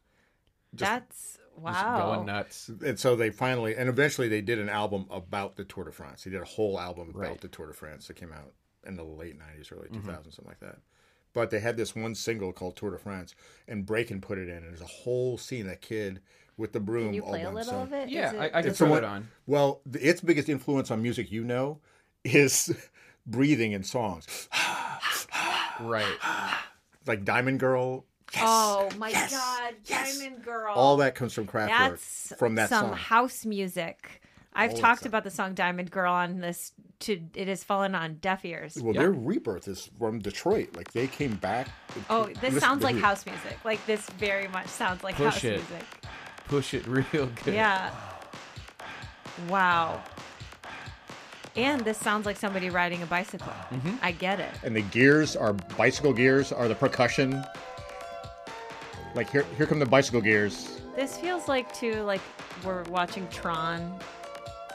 That's 0.72 1.34
Just 1.34 1.38
wow. 1.56 2.14
going 2.14 2.26
nuts. 2.26 2.70
And 2.84 2.98
so 2.98 3.16
they 3.16 3.30
finally, 3.30 3.76
and 3.76 3.88
eventually, 3.88 4.28
they 4.28 4.40
did 4.40 4.58
an 4.58 4.68
album 4.68 5.06
about 5.10 5.56
the 5.56 5.64
Tour 5.64 5.84
de 5.84 5.92
France. 5.92 6.24
He 6.24 6.30
did 6.30 6.40
a 6.40 6.46
whole 6.46 6.78
album 6.80 7.10
about 7.10 7.20
Right. 7.20 7.40
the 7.40 7.48
Tour 7.48 7.66
de 7.68 7.72
France 7.74 8.06
that 8.08 8.14
came 8.14 8.32
out 8.32 8.52
in 8.84 8.96
the 8.96 9.04
late 9.04 9.38
'90s, 9.38 9.72
early 9.72 9.88
mm-hmm. 9.88 10.08
2000s, 10.08 10.34
something 10.34 10.44
like 10.46 10.60
that. 10.60 10.78
But 11.34 11.50
they 11.50 11.60
had 11.60 11.76
this 11.76 11.94
one 11.96 12.14
single 12.14 12.52
called 12.52 12.76
Tour 12.76 12.90
de 12.90 12.98
France, 12.98 13.34
and 13.66 13.86
Breakin' 13.86 14.20
put 14.20 14.38
it 14.38 14.48
in. 14.48 14.56
And 14.58 14.68
there's 14.68 14.82
a 14.82 14.86
whole 14.86 15.38
scene 15.38 15.66
that 15.66 15.80
kid 15.80 16.20
with 16.58 16.72
the 16.72 16.80
broom. 16.80 17.06
Can 17.06 17.14
you 17.14 17.22
all 17.22 17.30
play 17.30 17.44
by 17.44 17.50
a 17.50 17.54
little 17.54 17.80
himself. 17.80 17.86
of 17.88 17.92
it? 17.94 18.08
Yeah, 18.10 18.32
it 18.34 18.38
I, 18.38 18.44
I 18.46 18.50
can 18.50 18.64
just- 18.64 18.78
throw 18.78 18.94
it 18.96 19.04
on. 19.04 19.28
Well, 19.46 19.80
the, 19.86 20.06
its 20.06 20.20
biggest 20.20 20.48
influence 20.48 20.90
on 20.90 21.00
music, 21.02 21.32
you 21.32 21.44
know, 21.44 21.80
is 22.24 22.74
breathing 23.26 23.72
in 23.72 23.82
songs, 23.82 24.48
Right. 25.80 26.04
like 27.06 27.24
Diamond 27.24 27.60
Girl. 27.60 28.04
Oh 28.38 28.88
my 28.98 29.12
god, 29.12 29.74
Diamond 29.86 30.44
Girl. 30.44 30.74
All 30.74 30.96
that 30.98 31.14
comes 31.14 31.32
from 31.32 31.46
Kraftwerk. 31.46 31.68
That's 31.68 32.32
from 32.38 32.54
that 32.56 32.68
some 32.68 32.88
song. 32.88 32.96
house 32.96 33.44
music. 33.44 34.20
I've 34.54 34.72
All 34.72 34.78
talked 34.78 35.06
about 35.06 35.24
the 35.24 35.30
song 35.30 35.54
Diamond 35.54 35.90
Girl 35.90 36.12
on 36.12 36.40
this. 36.40 36.72
To 37.00 37.20
it 37.34 37.48
has 37.48 37.64
fallen 37.64 37.96
on 37.96 38.14
deaf 38.20 38.44
ears. 38.44 38.78
Well, 38.80 38.94
their 38.94 39.10
rebirth 39.10 39.66
is 39.66 39.90
from 39.98 40.20
Detroit. 40.20 40.76
Like 40.76 40.92
they 40.92 41.08
came 41.08 41.34
back. 41.34 41.66
Oh, 42.08 42.28
this 42.40 42.54
to 42.54 42.60
sounds 42.60 42.84
like 42.84 42.94
house 42.96 43.26
music. 43.26 43.58
Like 43.64 43.84
this 43.86 44.08
very 44.10 44.46
much 44.48 44.68
sounds 44.68 45.02
like 45.02 45.16
Push 45.16 45.34
house 45.34 45.44
it. 45.44 45.50
music. 45.56 45.84
Push 46.46 46.74
it 46.74 46.86
real 46.86 47.28
good. 47.44 47.54
Yeah. 47.54 47.90
Wow. 49.48 50.00
And 51.56 51.82
this 51.84 51.98
sounds 51.98 52.24
like 52.24 52.36
somebody 52.36 52.70
riding 52.70 53.02
a 53.02 53.06
bicycle. 53.06 53.52
Mm-hmm. 53.70 53.96
I 54.00 54.12
get 54.12 54.40
it. 54.40 54.50
and 54.62 54.74
the 54.74 54.80
gears 54.82 55.36
are 55.36 55.52
bicycle 55.52 56.12
gears 56.12 56.52
are 56.52 56.68
the 56.68 56.74
percussion. 56.74 57.44
Like 59.14 59.30
here 59.30 59.44
here 59.56 59.66
come 59.66 59.78
the 59.78 59.86
bicycle 59.86 60.20
gears. 60.20 60.80
This 60.96 61.16
feels 61.18 61.48
like 61.48 61.72
too 61.74 62.02
like 62.02 62.20
we're 62.64 62.82
watching 62.84 63.26
Tron. 63.28 63.98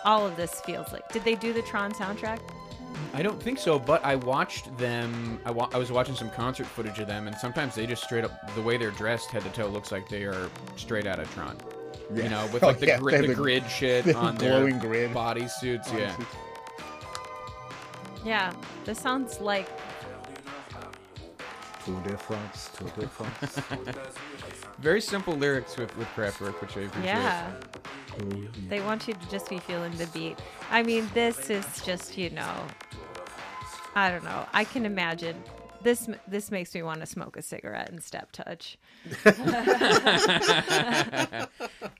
All 0.06 0.26
of 0.26 0.36
this 0.38 0.62
feels 0.62 0.92
like. 0.94 1.08
Did 1.12 1.24
they 1.24 1.36
do 1.36 1.54
the 1.54 1.62
Tron 1.64 1.92
soundtrack? 1.92 2.40
I 3.14 3.22
don't 3.22 3.42
think 3.42 3.60
so, 3.60 3.78
but 3.78 4.04
I 4.06 4.16
watched 4.16 4.76
them. 4.78 5.40
I, 5.46 5.52
wa- 5.52 5.70
I 5.74 5.78
was 5.78 5.92
watching 5.92 6.16
some 6.16 6.30
concert 6.32 6.66
footage 6.66 7.00
of 7.00 7.08
them, 7.08 7.28
and 7.28 7.36
sometimes 7.36 7.76
they 7.76 7.86
just 7.86 8.04
straight 8.04 8.24
up 8.24 8.32
the 8.56 8.62
way 8.62 8.78
they're 8.78 8.92
dressed, 8.92 9.30
head 9.32 9.44
to 9.44 9.50
toe, 9.50 9.68
looks 9.68 9.92
like 9.92 10.08
they 10.10 10.24
are 10.24 10.50
straight 10.78 11.06
out 11.08 11.20
of 11.20 11.32
Tron. 11.34 11.58
You 12.14 12.30
know, 12.30 12.48
with 12.54 12.64
Oh, 12.64 12.68
like 12.68 12.80
the, 12.80 12.88
yeah, 12.88 13.00
gri- 13.00 13.18
the 13.18 13.28
the- 13.28 13.36
grid 13.36 13.70
shit 13.70 14.06
the 14.06 14.16
on 14.18 14.36
their 14.38 14.52
glowing 14.60 14.80
grid. 14.80 15.12
bodysuits. 15.14 15.92
Yeah, 15.98 16.16
Yeah. 18.26 18.54
This 18.86 19.00
sounds 19.00 19.40
like 19.42 19.68
Tour 21.88 22.02
de 22.02 22.18
France, 22.18 22.70
Tour 22.78 22.90
de 23.00 23.08
France. 23.08 23.62
very 24.80 25.00
simple 25.00 25.34
lyrics 25.36 25.78
with 25.78 25.96
with 25.98 26.08
Kraftwerk, 26.10 26.60
which 26.60 26.76
I 26.76 26.82
appreciate. 26.82 27.06
yeah. 27.06 27.50
They 28.68 28.82
want 28.82 29.08
you 29.08 29.14
to 29.14 29.30
just 29.30 29.50
be 29.50 29.60
feeling 29.60 29.96
the 29.98 30.08
beat. 30.08 30.38
I 30.70 30.84
mean, 30.84 31.10
this 31.14 31.50
is 31.50 31.66
just, 31.86 32.18
you 32.18 32.30
know, 32.32 32.54
I 33.96 34.10
don't 34.12 34.26
know. 34.26 34.46
I 34.54 34.66
can 34.66 34.86
imagine 34.86 35.42
this 35.82 36.10
this 36.28 36.52
makes 36.52 36.76
me 36.76 36.84
want 36.84 37.00
to 37.00 37.06
smoke 37.06 37.38
a 37.38 37.42
cigarette 37.42 37.90
and 37.90 38.04
step 38.04 38.34
touch. 38.34 38.78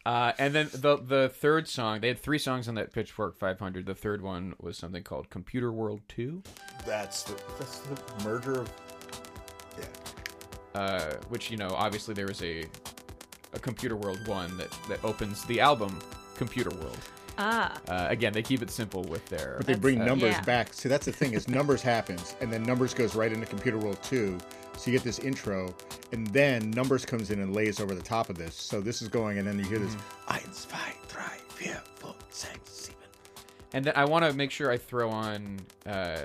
Uh, 0.06 0.32
and 0.40 0.56
then 0.56 0.70
the 0.74 0.96
the 1.06 1.28
third 1.28 1.68
song, 1.68 2.00
they 2.00 2.08
had 2.08 2.18
three 2.18 2.40
songs 2.40 2.70
on 2.70 2.76
that 2.76 2.94
Pitchfork 2.94 3.36
500. 3.38 3.86
The 3.86 3.94
third 3.94 4.22
one 4.22 4.54
was 4.62 4.78
something 4.78 5.04
called 5.04 5.30
Computer 5.30 5.70
World 5.70 6.00
2, 6.08 6.42
That's 6.86 7.24
the 7.24 7.36
that's 7.60 7.80
the 7.80 7.98
merger 8.24 8.62
of. 8.62 8.72
Yeah. 9.78 10.82
uh, 10.82 11.14
which 11.30 11.52
you 11.52 11.58
know, 11.58 11.70
obviously 11.70 12.14
there 12.14 12.28
was 12.28 12.42
a 12.42 12.66
a 13.54 13.60
Computer 13.60 13.96
World 13.96 14.26
1 14.28 14.58
that 14.58 14.72
that 14.90 15.04
opens 15.04 15.44
the 15.46 15.60
album 15.60 15.98
Computer 16.36 16.70
World. 16.72 16.98
Ah. 17.40 17.78
Uh, 17.88 18.08
again, 18.10 18.34
they 18.34 18.42
keep 18.42 18.62
it 18.62 18.72
simple 18.72 19.04
with 19.04 19.26
their. 19.28 19.56
But 19.58 19.68
they 19.68 19.76
bring 19.76 20.02
uh, 20.02 20.06
numbers 20.06 20.34
yeah. 20.34 20.42
back. 20.42 20.74
See, 20.74 20.90
that's 20.90 21.06
the 21.06 21.12
thing 21.12 21.34
is 21.34 21.48
numbers 21.60 21.82
happens, 21.82 22.36
and 22.42 22.52
then 22.52 22.64
numbers 22.64 22.94
goes 22.94 23.16
right 23.16 23.32
into 23.32 23.46
Computer 23.46 23.78
World 23.78 24.02
Two. 24.02 24.38
So 24.78 24.92
you 24.92 24.98
get 24.98 25.04
this 25.04 25.20
intro, 25.20 25.74
and 26.12 26.28
then 26.28 26.70
numbers 26.72 27.06
comes 27.06 27.32
in 27.32 27.40
and 27.40 27.56
lays 27.56 27.80
over 27.80 27.96
the 27.96 28.02
top 28.02 28.30
of 28.30 28.38
this. 28.38 28.56
So 28.56 28.80
this 28.80 29.02
is 29.02 29.08
going, 29.08 29.40
and 29.40 29.48
then 29.48 29.58
you 29.58 29.66
hear 29.66 29.80
this. 29.80 29.94
Mm-hmm. 29.94 30.34
Eins, 30.34 30.54
zwei, 30.68 30.94
drei, 31.08 31.38
vier, 31.56 31.82
fünf, 32.00 32.16
sechs, 32.30 32.72
sieben. 32.72 32.98
And 33.74 33.86
then 33.86 33.94
I 33.96 34.06
want 34.06 34.26
to 34.26 34.34
make 34.34 34.52
sure 34.52 34.72
I 34.72 34.78
throw 34.78 35.10
on 35.10 35.60
uh, 35.86 36.22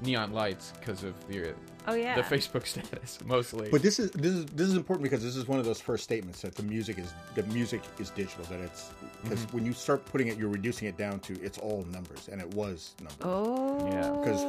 neon 0.00 0.32
lights 0.32 0.72
because 0.78 1.02
of 1.02 1.14
the 1.28 1.54
Oh 1.88 1.94
yeah. 1.94 2.14
the 2.14 2.22
Facebook 2.22 2.66
status 2.72 3.18
mostly. 3.26 3.68
But 3.70 3.82
this 3.82 3.98
is 3.98 4.10
this 4.12 4.32
is 4.32 4.46
this 4.46 4.68
is 4.68 4.74
important 4.74 5.02
because 5.02 5.22
this 5.22 5.36
is 5.36 5.46
one 5.48 5.58
of 5.58 5.64
those 5.64 5.80
first 5.80 6.04
statements 6.04 6.40
that 6.42 6.54
the 6.54 6.62
music 6.62 6.98
is 6.98 7.12
the 7.34 7.42
music 7.44 7.82
is 7.98 8.10
digital. 8.10 8.44
That 8.46 8.60
it's 8.60 8.90
because 9.22 9.40
Mm-hmm. 9.40 9.56
when 9.56 9.64
you 9.66 9.72
start 9.72 10.04
putting 10.04 10.28
it, 10.28 10.36
you're 10.38 10.48
reducing 10.48 10.88
it 10.88 10.96
down 10.96 11.20
to 11.20 11.40
it's 11.42 11.58
all 11.58 11.84
numbers, 11.90 12.28
and 12.28 12.40
it 12.40 12.48
was 12.54 12.94
numbers. 13.00 13.16
Oh. 13.22 13.88
Yeah. 13.90 14.10
Because 14.20 14.42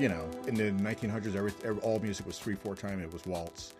You 0.00 0.08
know, 0.08 0.28
in 0.46 0.54
the 0.54 0.70
1900s, 0.82 1.34
every, 1.34 1.52
every 1.64 1.80
all 1.82 1.98
music 2.00 2.26
was 2.26 2.38
three 2.38 2.54
four 2.54 2.74
time. 2.76 3.00
It 3.02 3.12
was 3.12 3.24
waltz. 3.26 3.74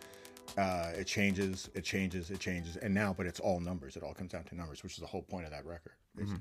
Uh, 0.57 0.91
it 0.97 1.05
changes, 1.07 1.69
it 1.75 1.85
changes, 1.85 2.31
it 2.31 2.41
changes, 2.41 2.77
and 2.79 2.93
now, 2.93 3.15
but 3.17 3.27
it's 3.27 3.39
all 3.39 3.61
numbers. 3.61 3.97
It 3.97 4.03
all 4.03 4.15
comes 4.15 4.33
down 4.33 4.43
to 4.45 4.57
numbers, 4.57 4.83
which 4.83 4.95
is 4.95 4.99
the 4.99 5.07
whole 5.07 5.23
point 5.23 5.45
of 5.45 5.53
that 5.53 5.65
record. 5.67 5.93
Mm-hmm. 6.19 6.37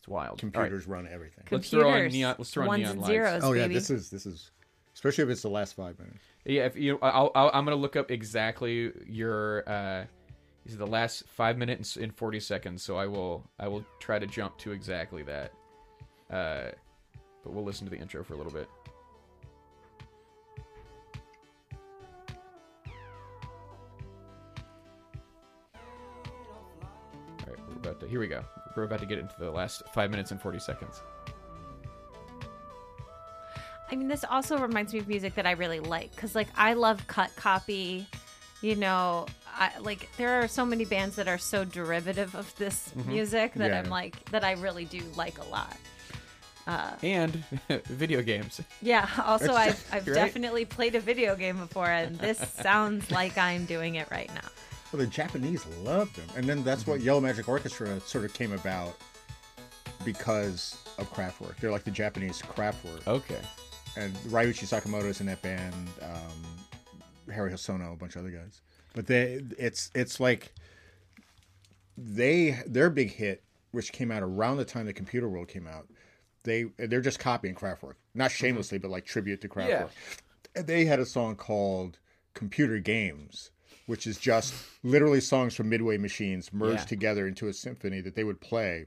It's 0.00 0.08
wild. 0.08 0.28
All 0.28 0.30
right. 0.32 0.38
Computers 0.40 0.86
run 0.86 1.08
everything. 1.10 1.44
Let's 1.50 1.70
throw 1.70 1.82
on 1.88 1.92
Computers. 1.92 2.12
neon- 2.12 2.34
let's 2.38 2.50
throw 2.50 2.62
on 2.64 2.68
Ones 2.68 2.80
neon 2.80 2.90
and 2.92 3.00
lights. 3.00 3.10
zeros. 3.12 3.42
oh 3.44 3.52
yeah, 3.52 3.62
baby. 3.62 3.74
this 3.74 3.90
is 3.90 4.10
this 4.10 4.26
is 4.26 4.50
especially 4.96 5.24
if 5.24 5.30
it's 5.30 5.42
the 5.42 5.50
last 5.50 5.76
five 5.76 5.98
minutes. 5.98 6.24
Yeah, 6.46 6.64
if 6.64 6.74
you, 6.76 6.98
I'll, 7.02 7.30
I'll, 7.34 7.50
I'm 7.52 7.64
gonna 7.64 7.76
look 7.76 7.94
up 7.94 8.10
exactly 8.10 8.90
your. 9.06 9.62
Uh, 9.68 10.06
are 10.68 10.76
the 10.76 10.84
last 10.84 11.22
five 11.28 11.58
minutes 11.58 11.96
and 11.96 12.12
forty 12.12 12.40
seconds, 12.40 12.82
so 12.82 12.96
I 12.96 13.06
will, 13.06 13.48
I 13.60 13.68
will 13.68 13.84
try 14.00 14.18
to 14.18 14.26
jump 14.26 14.58
to 14.58 14.72
exactly 14.72 15.22
that. 15.22 15.52
Uh, 16.28 16.70
but 17.44 17.52
we'll 17.52 17.62
listen 17.62 17.86
to 17.86 17.90
the 17.90 17.98
intro 17.98 18.24
for 18.24 18.34
a 18.34 18.36
little 18.36 18.52
bit. 18.52 18.68
All 27.38 27.46
right, 27.46 27.58
we're 27.68 27.76
about 27.76 28.00
to. 28.00 28.08
Here 28.08 28.18
we 28.18 28.26
go. 28.26 28.42
We're 28.74 28.82
about 28.84 28.98
to 29.00 29.06
get 29.06 29.18
into 29.18 29.34
the 29.38 29.50
last 29.50 29.84
five 29.94 30.10
minutes 30.10 30.32
and 30.32 30.40
forty 30.40 30.58
seconds. 30.58 31.00
I 33.90 33.96
mean, 33.96 34.08
this 34.08 34.24
also 34.24 34.58
reminds 34.58 34.92
me 34.92 34.98
of 34.98 35.08
music 35.08 35.34
that 35.36 35.46
I 35.46 35.52
really 35.52 35.80
like 35.80 36.14
because, 36.14 36.34
like, 36.34 36.48
I 36.56 36.74
love 36.74 37.06
cut 37.06 37.34
copy. 37.36 38.06
You 38.62 38.74
know, 38.74 39.26
I, 39.58 39.70
like 39.80 40.08
there 40.16 40.40
are 40.40 40.48
so 40.48 40.64
many 40.64 40.84
bands 40.84 41.16
that 41.16 41.28
are 41.28 41.38
so 41.38 41.64
derivative 41.64 42.34
of 42.34 42.54
this 42.56 42.90
mm-hmm. 42.96 43.10
music 43.10 43.54
that 43.54 43.70
Yeah. 43.70 43.78
I'm 43.80 43.90
like 43.90 44.22
that 44.30 44.44
I 44.44 44.52
really 44.52 44.84
do 44.86 45.00
like 45.16 45.38
a 45.38 45.44
lot. 45.44 45.76
Uh, 46.66 46.90
and 47.02 47.44
video 47.84 48.22
games. 48.22 48.60
Yeah. 48.82 49.08
Also, 49.24 49.52
I've 49.52 49.82
I've 49.92 50.06
Right? 50.06 50.14
definitely 50.14 50.64
played 50.64 50.94
a 50.96 51.00
video 51.00 51.36
game 51.36 51.58
before, 51.58 51.86
and 51.88 52.18
this 52.18 52.38
sounds 52.38 53.10
like 53.10 53.38
I'm 53.38 53.66
doing 53.66 53.96
it 53.96 54.10
right 54.10 54.32
now. 54.34 54.48
Well, 54.92 55.00
the 55.00 55.06
Japanese 55.06 55.64
loved 55.84 56.16
them, 56.16 56.26
and 56.36 56.48
then 56.48 56.64
that's 56.64 56.86
what 56.86 56.98
mm-hmm. 56.98 57.06
Yellow 57.06 57.20
Magic 57.20 57.48
Orchestra 57.48 58.00
sort 58.00 58.24
of 58.24 58.32
came 58.34 58.52
about 58.52 58.96
because 60.04 60.76
of 60.98 61.12
Kraftwerk. 61.12 61.56
They're 61.58 61.70
like 61.70 61.84
the 61.84 61.90
Japanese 61.90 62.42
Kraftwerk, 62.42 63.06
Okay. 63.06 63.40
And 63.96 64.14
Ryuichi 64.28 64.64
Sakamoto's 64.66 65.20
in 65.20 65.26
that 65.26 65.42
band, 65.42 65.74
um, 66.02 67.32
Harry 67.32 67.50
Hosono, 67.50 67.92
a 67.92 67.96
bunch 67.96 68.14
of 68.16 68.20
other 68.22 68.30
guys. 68.30 68.60
But 68.94 69.06
they, 69.06 69.42
it's 69.58 69.90
it's 69.94 70.20
like 70.20 70.52
they 71.96 72.58
their 72.66 72.90
big 72.90 73.12
hit, 73.12 73.42
which 73.72 73.92
came 73.92 74.10
out 74.10 74.22
around 74.22 74.56
the 74.58 74.64
time 74.64 74.86
the 74.86 74.92
Computer 74.92 75.28
World 75.28 75.48
came 75.48 75.66
out. 75.66 75.88
They 76.44 76.64
they're 76.78 77.00
just 77.00 77.18
copying 77.18 77.54
Kraftwerk, 77.54 77.94
not 78.14 78.30
shamelessly, 78.30 78.78
but 78.78 78.90
like 78.90 79.04
tribute 79.04 79.40
to 79.42 79.48
Kraftwerk. 79.48 79.68
Yeah. 79.68 79.88
And 80.54 80.66
they 80.66 80.84
had 80.84 81.00
a 81.00 81.06
song 81.06 81.36
called 81.36 81.98
Computer 82.34 82.78
Games, 82.78 83.50
which 83.86 84.06
is 84.06 84.16
just 84.18 84.54
literally 84.82 85.20
songs 85.20 85.54
from 85.54 85.68
Midway 85.68 85.98
Machines 85.98 86.52
merged 86.52 86.80
Yeah. 86.80 86.84
together 86.86 87.26
into 87.26 87.48
a 87.48 87.52
symphony 87.52 88.00
that 88.00 88.14
they 88.14 88.24
would 88.24 88.40
play. 88.40 88.86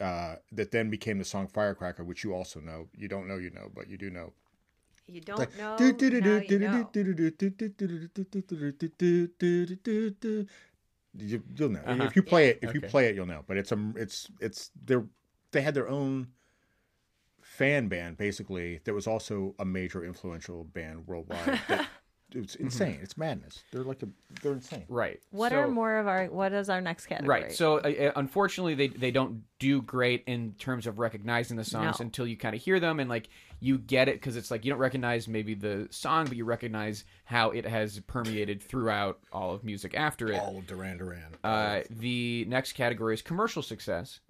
Uh, 0.00 0.36
that 0.52 0.70
then 0.70 0.90
became 0.90 1.18
the 1.18 1.24
song 1.24 1.46
Firecracker, 1.46 2.04
which 2.04 2.24
you 2.24 2.34
also 2.34 2.60
know. 2.60 2.88
You 2.96 3.08
don't 3.08 3.28
know, 3.28 3.36
you 3.36 3.50
know, 3.50 3.70
but 3.74 3.88
you 3.88 3.98
do 3.98 4.10
know. 4.10 4.32
You 5.06 5.20
don't 5.20 5.38
Like, 5.38 5.56
know. 5.58 5.78
now 5.78 6.38
you 6.38 6.58
know. 6.58 6.92
You, 11.16 11.42
you'll 11.56 11.70
know 11.70 11.80
Uh-huh. 11.84 12.04
if 12.04 12.16
you 12.16 12.22
play 12.22 12.48
it. 12.50 12.60
If 12.62 12.74
you 12.74 12.80
play 12.80 13.08
it, 13.08 13.14
you'll 13.16 13.26
know. 13.26 13.44
But 13.46 13.56
it's 13.56 13.72
a 13.72 13.92
it's 13.96 14.28
it's 14.40 14.70
they 14.84 14.96
they 15.50 15.60
had 15.62 15.74
their 15.74 15.88
own 15.88 16.28
fan 17.42 17.88
band 17.88 18.16
basically. 18.16 18.80
That 18.84 18.94
was 18.94 19.06
also 19.06 19.54
a 19.58 19.64
major 19.64 20.04
influential 20.04 20.64
band 20.64 21.06
worldwide. 21.06 21.60
That, 21.68 21.86
it's 22.34 22.54
insane. 22.54 22.98
It's 23.02 23.16
madness. 23.16 23.62
They're 23.72 23.82
like 23.84 24.02
a 24.02 24.08
they're 24.42 24.52
insane. 24.52 24.84
Right. 24.88 25.20
What 25.30 25.52
So- 25.52 25.58
are 25.60 25.68
more 25.68 25.98
of 25.98 26.06
our? 26.06 26.26
What 26.26 26.52
is 26.52 26.68
our 26.70 26.80
next 26.80 27.06
category? 27.06 27.42
Right. 27.42 27.52
So 27.52 27.78
uh, 27.78 27.88
uh, 27.88 28.12
unfortunately, 28.16 28.74
they 28.74 28.88
they 28.88 29.10
don't 29.10 29.42
do 29.58 29.82
great 29.82 30.24
in 30.26 30.52
terms 30.58 30.86
of 30.86 30.98
recognizing 30.98 31.56
the 31.56 31.64
songs 31.64 32.00
No. 32.00 32.04
until 32.04 32.26
you 32.26 32.36
kind 32.36 32.54
of 32.54 32.62
hear 32.62 32.80
them 32.80 32.98
and 33.00 33.08
like 33.10 33.28
you 33.60 33.76
get 33.78 34.08
it 34.08 34.14
because 34.14 34.36
it's 34.36 34.50
like 34.50 34.64
you 34.64 34.70
don't 34.70 34.80
recognize 34.80 35.28
maybe 35.28 35.54
the 35.54 35.86
song, 35.90 36.24
but 36.26 36.36
you 36.36 36.44
recognize 36.44 37.04
how 37.24 37.50
it 37.50 37.66
has 37.66 38.00
permeated 38.00 38.62
throughout 38.62 39.18
all 39.32 39.52
of 39.54 39.64
music 39.64 39.94
after 39.94 40.32
it. 40.32 40.40
All 40.40 40.56
of 40.58 40.66
Duran 40.66 40.96
Duran. 40.98 41.36
Uh, 41.44 41.80
the 41.90 42.46
next 42.48 42.72
category 42.72 43.12
is 43.14 43.22
commercial 43.22 43.62
success. 43.62 44.20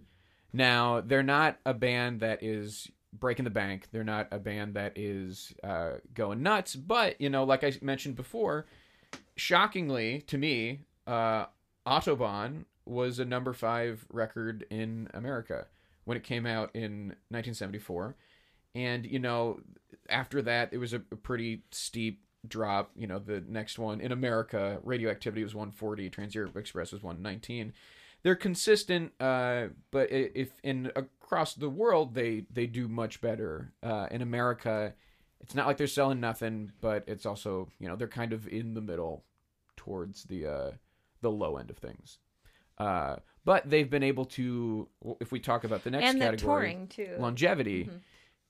Now, 0.53 1.01
they're 1.01 1.22
not 1.22 1.59
a 1.64 1.72
band 1.72 2.20
that 2.20 2.42
is 2.42 2.90
breaking 3.12 3.44
the 3.44 3.50
bank. 3.50 3.88
They're 3.92 4.04
not 4.04 4.28
a 4.30 4.38
band 4.38 4.74
that 4.74 4.92
is 4.96 5.52
uh, 5.64 5.94
going 6.14 6.42
nuts. 6.42 6.76
But, 6.76 7.20
you 7.20 7.30
know, 7.30 7.44
like 7.44 7.64
I 7.64 7.72
mentioned 7.82 8.16
before, 8.16 8.66
shockingly 9.36 10.22
to 10.22 10.38
me, 10.38 10.80
uh, 11.06 11.46
Autobahn 11.86 12.64
was 12.84 13.18
a 13.18 13.24
number 13.24 13.52
five 13.52 14.04
record 14.11 14.66
in 14.70 15.08
America 15.14 15.66
when 16.04 16.16
it 16.16 16.24
came 16.24 16.46
out 16.46 16.70
in 16.74 17.08
1974. 17.28 18.16
And, 18.74 19.04
you 19.04 19.18
know, 19.18 19.61
after 20.08 20.42
that, 20.42 20.72
it 20.72 20.78
was 20.78 20.92
a, 20.92 21.02
a 21.11 21.16
pretty 21.16 21.62
steep 21.70 22.22
drop. 22.46 22.90
You 22.96 23.06
know, 23.06 23.18
the 23.18 23.42
next 23.46 23.78
one 23.78 24.00
in 24.00 24.12
America, 24.12 24.78
Radioactivity 24.82 25.42
was 25.42 25.54
140, 25.54 26.11
Trans 26.11 26.34
Europe 26.34 26.56
Express 26.56 26.92
was 26.92 27.02
119. 27.02 27.72
They're 28.22 28.36
consistent, 28.36 29.12
uh, 29.18 29.68
but 29.90 30.10
if 30.10 30.50
in 30.62 30.92
across 31.30 31.54
the 31.54 31.70
world 31.70 32.14
they 32.14 32.44
they 32.52 32.66
do 32.66 32.88
much 32.88 33.20
better. 33.20 33.72
Uh, 33.82 34.08
in 34.10 34.20
America, 34.20 34.94
it's 35.40 35.54
not 35.54 35.66
like 35.66 35.76
they're 35.76 35.86
selling 35.86 36.20
nothing, 36.20 36.72
but 36.80 37.04
it's 37.06 37.24
also 37.24 37.68
you 37.78 37.88
know 37.88 37.96
they're 37.96 38.08
kind 38.08 38.32
of 38.32 38.48
in 38.48 38.74
the 38.74 38.80
middle 38.80 39.24
towards 39.76 40.24
the 40.24 40.46
uh, 40.46 40.70
the 41.22 41.30
low 41.30 41.56
end 41.56 41.70
of 41.70 41.78
things. 41.78 42.18
Uh, 42.78 43.16
but 43.44 43.68
they've 43.68 43.90
been 43.90 44.02
able 44.02 44.24
to, 44.24 44.88
if 45.20 45.32
we 45.32 45.38
talk 45.38 45.64
about 45.64 45.84
the 45.84 45.90
next 45.90 46.06
and 46.06 46.18
category, 46.18 46.38
touring 46.38 46.88
too. 46.88 47.14
longevity, 47.18 47.88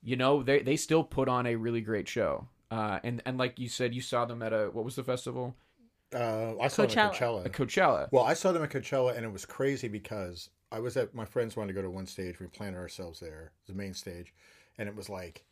you 0.03 0.17
know, 0.17 0.43
they 0.43 0.61
they 0.61 0.77
still 0.77 1.05
put 1.05 1.29
on 1.29 1.47
a 1.47 1.57
really 1.57 1.81
great 1.81 2.09
show. 2.09 2.49
Uh, 2.71 2.99
and 3.05 3.23
and 3.27 3.39
like 3.39 3.59
you 3.59 3.69
said, 3.69 3.95
you 3.95 4.01
saw 4.01 4.25
them 4.25 4.43
at 4.43 4.53
a 4.53 4.71
what 4.73 4.85
was 4.85 4.97
the 4.97 5.05
festival? 5.05 5.55
Uh, 6.15 6.59
I 6.61 6.69
saw 6.69 6.87
them 6.87 6.99
at 6.99 7.13
Coachella. 7.13 7.45
Coachella. 7.45 7.47
A 7.47 7.51
Coachella. 7.51 8.09
Well, 8.11 8.25
I 8.25 8.35
saw 8.35 8.53
them 8.53 8.63
at 8.63 8.71
Coachella, 8.71 9.17
and 9.17 9.25
it 9.25 9.33
was 9.33 9.45
crazy 9.47 9.89
because 9.89 10.51
I 10.73 10.81
was 10.81 10.97
at 10.97 11.15
my 11.15 11.25
friends 11.25 11.57
wanted 11.57 11.69
to 11.69 11.75
go 11.75 11.83
to 11.83 11.91
one 11.91 12.07
stage. 12.07 12.41
We 12.41 12.47
planted 12.47 12.79
ourselves 12.79 13.21
there, 13.21 13.53
the 13.67 13.75
main 13.75 13.95
stage, 13.95 14.35
and 14.79 14.89
it 14.89 14.95
was 14.97 15.09
like 15.09 15.45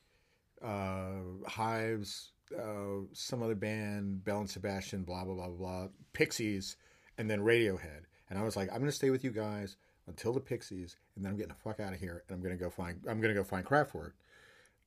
uh, 0.63 1.21
Hives, 1.47 2.33
uh, 2.57 3.05
some 3.13 3.43
other 3.43 3.55
band, 3.55 4.25
Bell 4.25 4.41
and 4.41 4.51
Sebastian, 4.51 5.03
blah 5.05 5.25
blah 5.25 5.35
blah 5.35 5.47
blah, 5.49 5.57
blah, 5.57 5.89
Pixies, 6.13 6.77
and 7.19 7.31
then 7.31 7.41
Radiohead. 7.41 8.03
And 8.31 8.39
I 8.39 8.43
was 8.43 8.57
like, 8.57 8.69
I'm 8.73 8.79
gonna 8.81 8.93
stay 8.93 9.11
with 9.11 9.23
you 9.25 9.31
guys 9.31 9.77
until 10.07 10.33
the 10.33 10.41
Pixies, 10.41 10.97
and 11.15 11.25
then 11.25 11.31
I'm 11.33 11.37
getting 11.39 11.53
the 11.55 11.63
fuck 11.63 11.79
out 11.81 11.93
of 11.93 12.01
here, 12.01 12.25
and 12.29 12.35
I'm 12.37 12.43
gonna 12.43 12.57
go 12.57 12.71
find 12.71 13.01
I'm 13.09 13.21
gonna 13.21 13.35
go 13.35 13.45
find 13.45 13.65
Kraftwerk. 13.65 14.13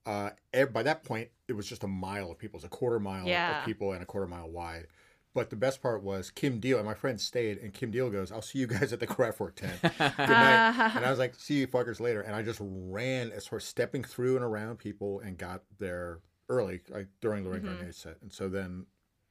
Uh, 0.06 0.32
ev- 0.54 0.74
by 0.74 0.82
that 0.84 1.04
point, 1.04 1.30
it 1.48 1.54
was 1.54 1.68
just 1.68 1.84
a 1.84 1.88
mile 1.88 2.32
of 2.32 2.38
people. 2.40 2.58
It 2.58 2.64
was 2.64 2.66
a 2.66 2.70
quarter 2.70 3.00
mile 3.00 3.28
Yeah. 3.28 3.60
of 3.60 3.66
people 3.66 3.94
and 3.94 4.02
a 4.02 4.06
quarter 4.06 4.26
mile 4.28 4.50
wide. 4.50 4.88
But 5.34 5.50
the 5.50 5.56
best 5.56 5.82
part 5.82 6.04
was 6.04 6.30
Kim 6.30 6.60
Deal 6.60 6.78
and 6.78 6.86
my 6.86 6.94
friend 6.94 7.20
stayed, 7.20 7.58
and 7.60 7.74
Kim 7.74 7.90
Deal 7.90 8.10
goes, 8.10 8.32
"I'll 8.32 8.42
see 8.42 8.60
you 8.60 8.68
guys 8.68 8.92
at 8.92 9.00
the 9.00 9.08
Kraftwerk 9.08 9.56
tent. 9.56 9.82
Good 9.82 10.00
night." 10.00 10.92
and 10.96 11.06
I 11.06 11.10
was 11.10 11.20
like, 11.20 11.36
"See 11.36 11.56
you 11.56 11.68
fuckers 11.68 12.02
later." 12.02 12.22
And 12.22 12.36
I 12.36 12.42
just 12.42 12.60
ran 12.62 13.32
as 13.32 13.48
far 13.48 13.60
stepping 13.62 14.04
through 14.04 14.36
and 14.36 14.44
around 14.44 14.80
people 14.80 15.22
and 15.22 15.38
got 15.38 15.64
there 15.80 16.20
early, 16.50 16.82
like 16.90 17.08
during 17.22 17.46
Laurent 17.46 17.64
Garnier's 17.64 17.96
set. 17.98 18.18
And 18.22 18.34
so 18.34 18.50
then, 18.50 18.88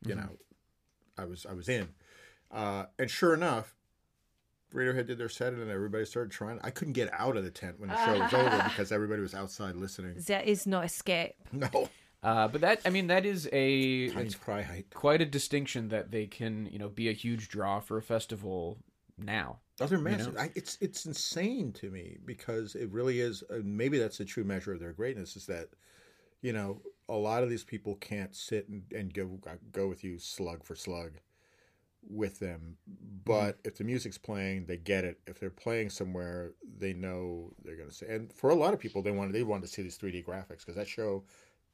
you 0.06 0.14
know, 0.14 0.30
I 1.18 1.26
was 1.26 1.44
I 1.44 1.52
was 1.52 1.68
in, 1.68 1.88
uh, 2.50 2.86
and 2.98 3.10
sure 3.10 3.34
enough, 3.34 3.76
Radiohead 4.74 5.06
did 5.06 5.18
their 5.18 5.28
set, 5.28 5.52
and 5.52 5.60
then 5.60 5.70
everybody 5.70 6.04
started 6.04 6.30
trying. 6.30 6.60
I 6.62 6.70
couldn't 6.70 6.94
get 6.94 7.10
out 7.12 7.36
of 7.36 7.44
the 7.44 7.50
tent 7.50 7.78
when 7.78 7.90
the 7.90 8.04
show 8.06 8.18
was 8.18 8.32
over 8.32 8.62
because 8.64 8.92
everybody 8.92 9.20
was 9.20 9.34
outside 9.34 9.76
listening. 9.76 10.14
There 10.26 10.40
is 10.40 10.66
no 10.66 10.80
escape. 10.80 11.34
No, 11.52 11.90
Uh, 12.22 12.48
but 12.48 12.60
that 12.60 12.80
I 12.84 12.90
mean 12.90 13.06
that 13.08 13.24
is 13.24 13.48
a 13.52 14.10
Heinz 14.10 14.34
it's 14.34 14.44
Freiheit. 14.44 14.84
quite 14.92 15.22
a 15.22 15.26
distinction 15.26 15.88
that 15.88 16.10
they 16.10 16.26
can 16.26 16.66
you 16.66 16.78
know 16.78 16.88
be 16.88 17.08
a 17.08 17.12
huge 17.12 17.48
draw 17.48 17.80
for 17.80 17.96
a 17.96 18.02
festival 18.02 18.78
now. 19.16 19.60
Oh, 19.80 19.86
they're 19.86 19.98
massive. 19.98 20.36
I, 20.36 20.50
it's 20.54 20.76
it's 20.80 21.06
insane 21.06 21.72
to 21.74 21.90
me 21.90 22.18
because 22.26 22.74
it 22.74 22.90
really 22.90 23.20
is. 23.20 23.42
Uh, 23.50 23.60
maybe 23.64 23.98
that's 23.98 24.18
the 24.18 24.24
true 24.26 24.44
measure 24.44 24.72
of 24.74 24.80
their 24.80 24.92
greatness 24.92 25.36
is 25.36 25.46
that, 25.46 25.68
you 26.42 26.52
know, 26.52 26.82
a 27.08 27.14
lot 27.16 27.42
of 27.42 27.48
these 27.50 27.64
people 27.64 27.96
can't 27.96 28.34
sit 28.36 28.68
and, 28.68 28.82
and 28.94 29.14
go 29.14 29.38
go 29.72 29.88
with 29.88 30.04
you 30.04 30.18
slug 30.18 30.64
for 30.64 30.74
slug. 30.74 31.12
with 32.08 32.38
them. 32.38 32.76
But 33.24 33.58
if 33.64 33.76
the 33.76 33.84
music's 33.84 34.18
playing, 34.18 34.66
they 34.66 34.76
get 34.76 35.04
it. 35.04 35.20
If 35.26 35.38
they're 35.38 35.50
playing 35.50 35.90
somewhere, 35.90 36.52
they 36.78 36.92
know 36.92 37.52
they're 37.64 37.76
going 37.76 37.88
to 37.88 37.94
say. 37.94 38.06
And 38.08 38.32
for 38.32 38.50
a 38.50 38.54
lot 38.54 38.72
of 38.74 38.80
people, 38.80 39.02
they 39.02 39.10
wanted 39.10 39.34
they 39.34 39.42
wanted 39.42 39.62
to 39.62 39.68
see 39.68 39.82
these 39.82 39.98
3D 39.98 40.24
graphics 40.24 40.60
because 40.60 40.76
that 40.76 40.88
show 40.88 41.24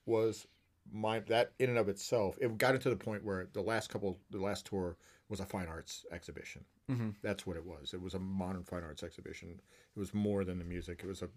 was 0.06 0.46
my 0.92 1.18
that 1.20 1.52
in 1.58 1.68
and 1.68 1.78
of 1.78 1.88
itself. 1.88 2.38
It 2.40 2.56
got 2.58 2.74
into 2.74 2.90
the 2.90 2.96
point 2.96 3.24
where 3.24 3.48
the 3.52 3.60
last 3.60 3.90
couple, 3.90 4.18
the 4.30 4.40
last 4.40 4.66
tour 4.66 4.96
was 5.28 5.40
a 5.40 5.46
fine 5.46 5.66
arts 5.66 6.04
exhibition. 6.12 6.64
Mm-hmm. 6.90 7.10
That's 7.22 7.46
what 7.46 7.56
it 7.56 7.66
was. 7.66 7.92
It 7.92 8.00
was 8.00 8.14
a 8.14 8.18
modern 8.18 8.62
fine 8.62 8.84
arts 8.84 9.02
exhibition. 9.02 9.50
It 9.50 9.98
was 9.98 10.14
more 10.14 10.44
than 10.44 10.58
the 10.58 10.64
music. 10.64 11.00
It 11.02 11.08
was 11.08 11.22
a 11.22 11.28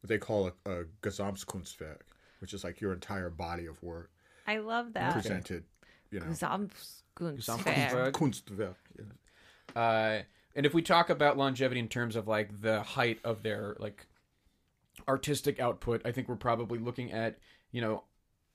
what 0.00 0.08
they 0.08 0.18
call 0.18 0.46
a, 0.46 0.70
a 0.70 0.84
Gesamtkunstwerk, 1.02 2.00
which 2.40 2.54
is 2.54 2.64
like 2.64 2.80
your 2.80 2.92
entire 2.94 3.28
body 3.28 3.66
of 3.66 3.82
work 3.82 4.10
I 4.46 4.58
love 4.58 4.94
that. 4.94 5.12
presented. 5.12 5.64
You 6.10 6.20
know, 6.20 6.26
Gesamtkunstwerk. 6.26 8.12
Kunstwerk. 8.12 8.74
Yeah. 8.98 9.80
Uh, 9.80 10.22
and 10.56 10.66
if 10.66 10.74
we 10.74 10.82
talk 10.82 11.10
about 11.10 11.36
longevity 11.36 11.78
in 11.78 11.88
terms 11.88 12.16
of 12.16 12.26
like 12.26 12.60
the 12.60 12.82
height 12.82 13.20
of 13.22 13.42
their 13.42 13.76
like 13.78 14.06
artistic 15.06 15.60
output, 15.60 16.02
I 16.04 16.12
think 16.12 16.28
we're 16.28 16.36
probably 16.36 16.78
looking 16.78 17.12
at 17.12 17.38
you 17.72 17.80
know 17.80 18.04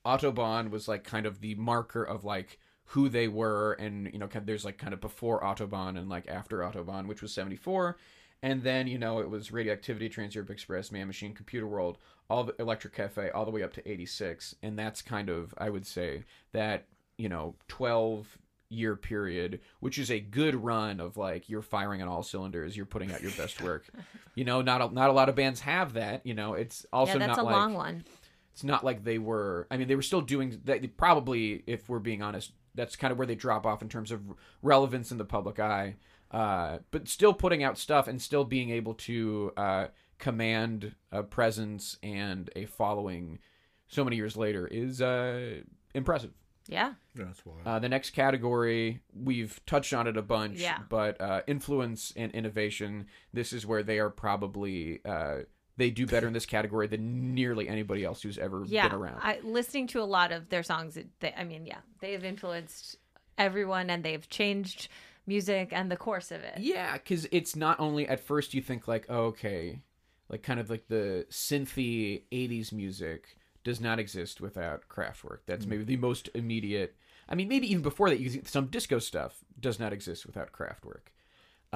Autobahn 0.04 0.70
was 0.70 0.88
like 0.88 1.04
kind 1.04 1.26
of 1.26 1.40
the 1.40 1.54
marker 1.56 2.02
of 2.02 2.24
like 2.24 2.58
who 2.90 3.08
they 3.08 3.28
were, 3.28 3.72
and 3.74 4.10
you 4.12 4.18
know 4.18 4.28
there's 4.44 4.64
like 4.64 4.78
kind 4.78 4.94
of 4.94 5.00
before 5.00 5.42
Autobahn 5.42 5.98
and 5.98 6.08
like 6.08 6.28
after 6.28 6.58
Autobahn, 6.58 7.06
which 7.06 7.22
was 7.22 7.32
'74. 7.32 7.96
And 8.42 8.62
then, 8.62 8.86
you 8.86 8.98
know, 8.98 9.18
it 9.20 9.30
was 9.30 9.50
Radioactivity, 9.50 10.08
Trans 10.08 10.34
Europe 10.34 10.50
Express, 10.50 10.92
Man 10.92 11.06
Machine, 11.06 11.34
Computer 11.34 11.66
World, 11.66 11.98
all 12.28 12.44
the 12.44 12.54
Electric 12.58 12.94
Cafe, 12.94 13.30
all 13.30 13.44
the 13.44 13.50
way 13.50 13.62
up 13.62 13.72
to 13.72 13.90
86. 13.90 14.54
And 14.62 14.78
that's 14.78 15.02
kind 15.02 15.28
of, 15.30 15.54
I 15.58 15.70
would 15.70 15.86
say, 15.86 16.24
that, 16.52 16.84
you 17.16 17.28
know, 17.28 17.54
12 17.68 18.38
year 18.68 18.96
period, 18.96 19.60
which 19.80 19.98
is 19.98 20.10
a 20.10 20.20
good 20.20 20.54
run 20.54 21.00
of 21.00 21.16
like 21.16 21.48
you're 21.48 21.62
firing 21.62 22.02
on 22.02 22.08
all 22.08 22.22
cylinders, 22.22 22.76
you're 22.76 22.86
putting 22.86 23.12
out 23.12 23.22
your 23.22 23.32
best 23.32 23.62
work. 23.62 23.86
you 24.34 24.44
know, 24.44 24.60
not 24.60 24.82
a, 24.82 24.92
not 24.92 25.08
a 25.08 25.12
lot 25.12 25.28
of 25.28 25.34
bands 25.34 25.60
have 25.60 25.94
that. 25.94 26.26
You 26.26 26.34
know, 26.34 26.54
it's 26.54 26.84
also 26.92 27.14
Yeah, 27.14 27.26
that's 27.26 27.36
not 27.38 27.42
a 27.42 27.46
like 27.46 27.54
long 27.54 27.74
one. 27.74 28.04
It's 28.56 28.64
not 28.64 28.82
like 28.84 29.04
they 29.04 29.18
were. 29.18 29.66
I 29.70 29.76
mean, 29.76 29.86
they 29.86 29.96
were 29.96 30.00
still 30.00 30.22
doing 30.22 30.62
that. 30.64 30.96
Probably, 30.96 31.62
if 31.66 31.90
we're 31.90 31.98
being 31.98 32.22
honest, 32.22 32.52
that's 32.74 32.96
kind 32.96 33.12
of 33.12 33.18
where 33.18 33.26
they 33.26 33.34
drop 33.34 33.66
off 33.66 33.82
in 33.82 33.90
terms 33.90 34.10
of 34.10 34.22
relevance 34.62 35.12
in 35.12 35.18
the 35.18 35.26
public 35.26 35.60
eye. 35.60 35.96
Uh, 36.30 36.78
but 36.90 37.06
still 37.06 37.34
putting 37.34 37.62
out 37.62 37.76
stuff 37.76 38.08
and 38.08 38.22
still 38.22 38.44
being 38.44 38.70
able 38.70 38.94
to 38.94 39.52
uh, 39.58 39.88
command 40.16 40.94
a 41.12 41.22
presence 41.22 41.98
and 42.02 42.48
a 42.56 42.64
following 42.64 43.40
so 43.88 44.02
many 44.02 44.16
years 44.16 44.38
later 44.38 44.66
is 44.66 45.02
uh, 45.02 45.56
impressive. 45.94 46.30
Yeah. 46.66 46.94
That's 47.14 47.44
why. 47.44 47.56
Uh, 47.66 47.78
the 47.78 47.90
next 47.90 48.10
category, 48.10 49.02
we've 49.14 49.60
touched 49.66 49.92
on 49.92 50.06
it 50.06 50.16
a 50.16 50.22
bunch, 50.22 50.58
Yeah. 50.60 50.78
but 50.88 51.20
uh, 51.20 51.42
influence 51.46 52.10
and 52.16 52.32
innovation, 52.32 53.06
this 53.34 53.52
is 53.52 53.66
where 53.66 53.82
they 53.82 53.98
are 53.98 54.10
probably, 54.10 55.00
uh, 55.04 55.40
they 55.76 55.90
do 55.90 56.06
better 56.06 56.26
in 56.26 56.32
this 56.32 56.46
category 56.46 56.86
than 56.86 57.34
nearly 57.34 57.68
anybody 57.68 58.04
else 58.04 58.22
who's 58.22 58.38
ever 58.38 58.64
Yeah. 58.66 58.88
been 58.88 58.98
around. 58.98 59.20
I, 59.22 59.40
listening 59.42 59.86
to 59.88 60.00
a 60.00 60.04
lot 60.04 60.32
of 60.32 60.48
their 60.48 60.62
songs, 60.62 60.98
they, 61.20 61.34
I 61.34 61.44
mean, 61.44 61.66
yeah, 61.66 61.80
they 62.00 62.12
have 62.12 62.24
influenced 62.24 62.96
everyone 63.38 63.90
and 63.90 64.02
they've 64.02 64.26
changed 64.28 64.88
music 65.26 65.68
and 65.72 65.90
the 65.90 65.96
course 65.96 66.30
of 66.30 66.42
it. 66.42 66.58
Yeah, 66.58 66.94
because 66.94 67.28
it's 67.30 67.56
not 67.56 67.78
only 67.80 68.08
at 68.08 68.20
first 68.20 68.54
you 68.54 68.62
think 68.62 68.88
like, 68.88 69.06
oh, 69.08 69.24
okay, 69.26 69.80
like 70.28 70.42
kind 70.42 70.60
of 70.60 70.70
like 70.70 70.88
the 70.88 71.26
synthy 71.30 72.22
'80s 72.32 72.72
music 72.72 73.36
does 73.64 73.80
not 73.80 73.98
exist 73.98 74.40
without 74.40 74.88
Kraftwerk. 74.88 75.40
That's 75.46 75.66
mm. 75.66 75.70
maybe 75.70 75.84
the 75.84 75.96
most 75.96 76.30
immediate. 76.34 76.96
I 77.28 77.34
mean, 77.34 77.48
maybe 77.48 77.68
even 77.70 77.82
before 77.82 78.08
that, 78.08 78.20
you 78.20 78.30
can 78.30 78.44
see 78.44 78.48
some 78.48 78.66
disco 78.66 78.98
stuff 78.98 79.44
does 79.58 79.80
not 79.80 79.92
exist 79.92 80.24
without 80.24 80.52
Kraftwerk. 80.52 81.10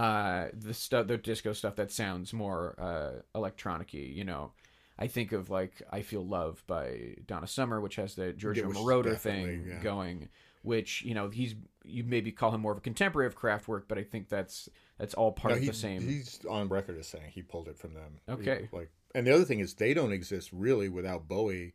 Uh, 0.00 0.48
the 0.54 0.72
stuff, 0.72 1.06
the 1.08 1.18
disco 1.18 1.52
stuff 1.52 1.76
that 1.76 1.90
sounds 1.90 2.32
more 2.32 2.74
uh, 2.78 3.20
electronic-y, 3.34 4.00
you 4.00 4.24
know. 4.24 4.52
I 4.98 5.06
think 5.06 5.32
of 5.32 5.50
like 5.50 5.82
"I 5.90 6.02
Feel 6.02 6.26
Love" 6.26 6.62
by 6.66 7.16
Donna 7.26 7.46
Summer, 7.46 7.80
which 7.80 7.96
has 7.96 8.14
the 8.14 8.32
Giorgio 8.32 8.68
Yeah, 8.68 8.74
Moroder 8.74 9.16
thing 9.18 9.64
yeah. 9.68 9.82
going, 9.82 10.28
which 10.62 11.02
you 11.02 11.14
know 11.14 11.28
he's 11.28 11.54
you 11.84 12.04
maybe 12.04 12.32
call 12.32 12.54
him 12.54 12.60
more 12.60 12.72
of 12.72 12.78
a 12.78 12.82
contemporary 12.82 13.26
of 13.26 13.36
Kraftwerk, 13.38 13.84
but 13.88 13.98
I 13.98 14.02
think 14.04 14.28
that's 14.28 14.68
that's 14.98 15.14
all 15.14 15.32
part 15.32 15.52
No, 15.52 15.56
of 15.56 15.62
he- 15.62 15.68
the 15.68 15.74
same. 15.74 16.02
He's 16.02 16.40
on 16.48 16.68
record 16.68 16.98
as 16.98 17.06
saying 17.08 17.30
he 17.34 17.42
pulled 17.42 17.68
it 17.68 17.78
from 17.78 17.94
them. 17.94 18.20
He- 18.26 18.32
Okay. 18.32 18.68
like, 18.72 18.90
and 19.14 19.26
the 19.26 19.34
other 19.34 19.44
thing 19.44 19.60
is 19.60 19.74
they 19.74 19.94
don't 19.94 20.12
exist 20.12 20.50
really 20.52 20.88
without 20.88 21.26
Bowie 21.28 21.74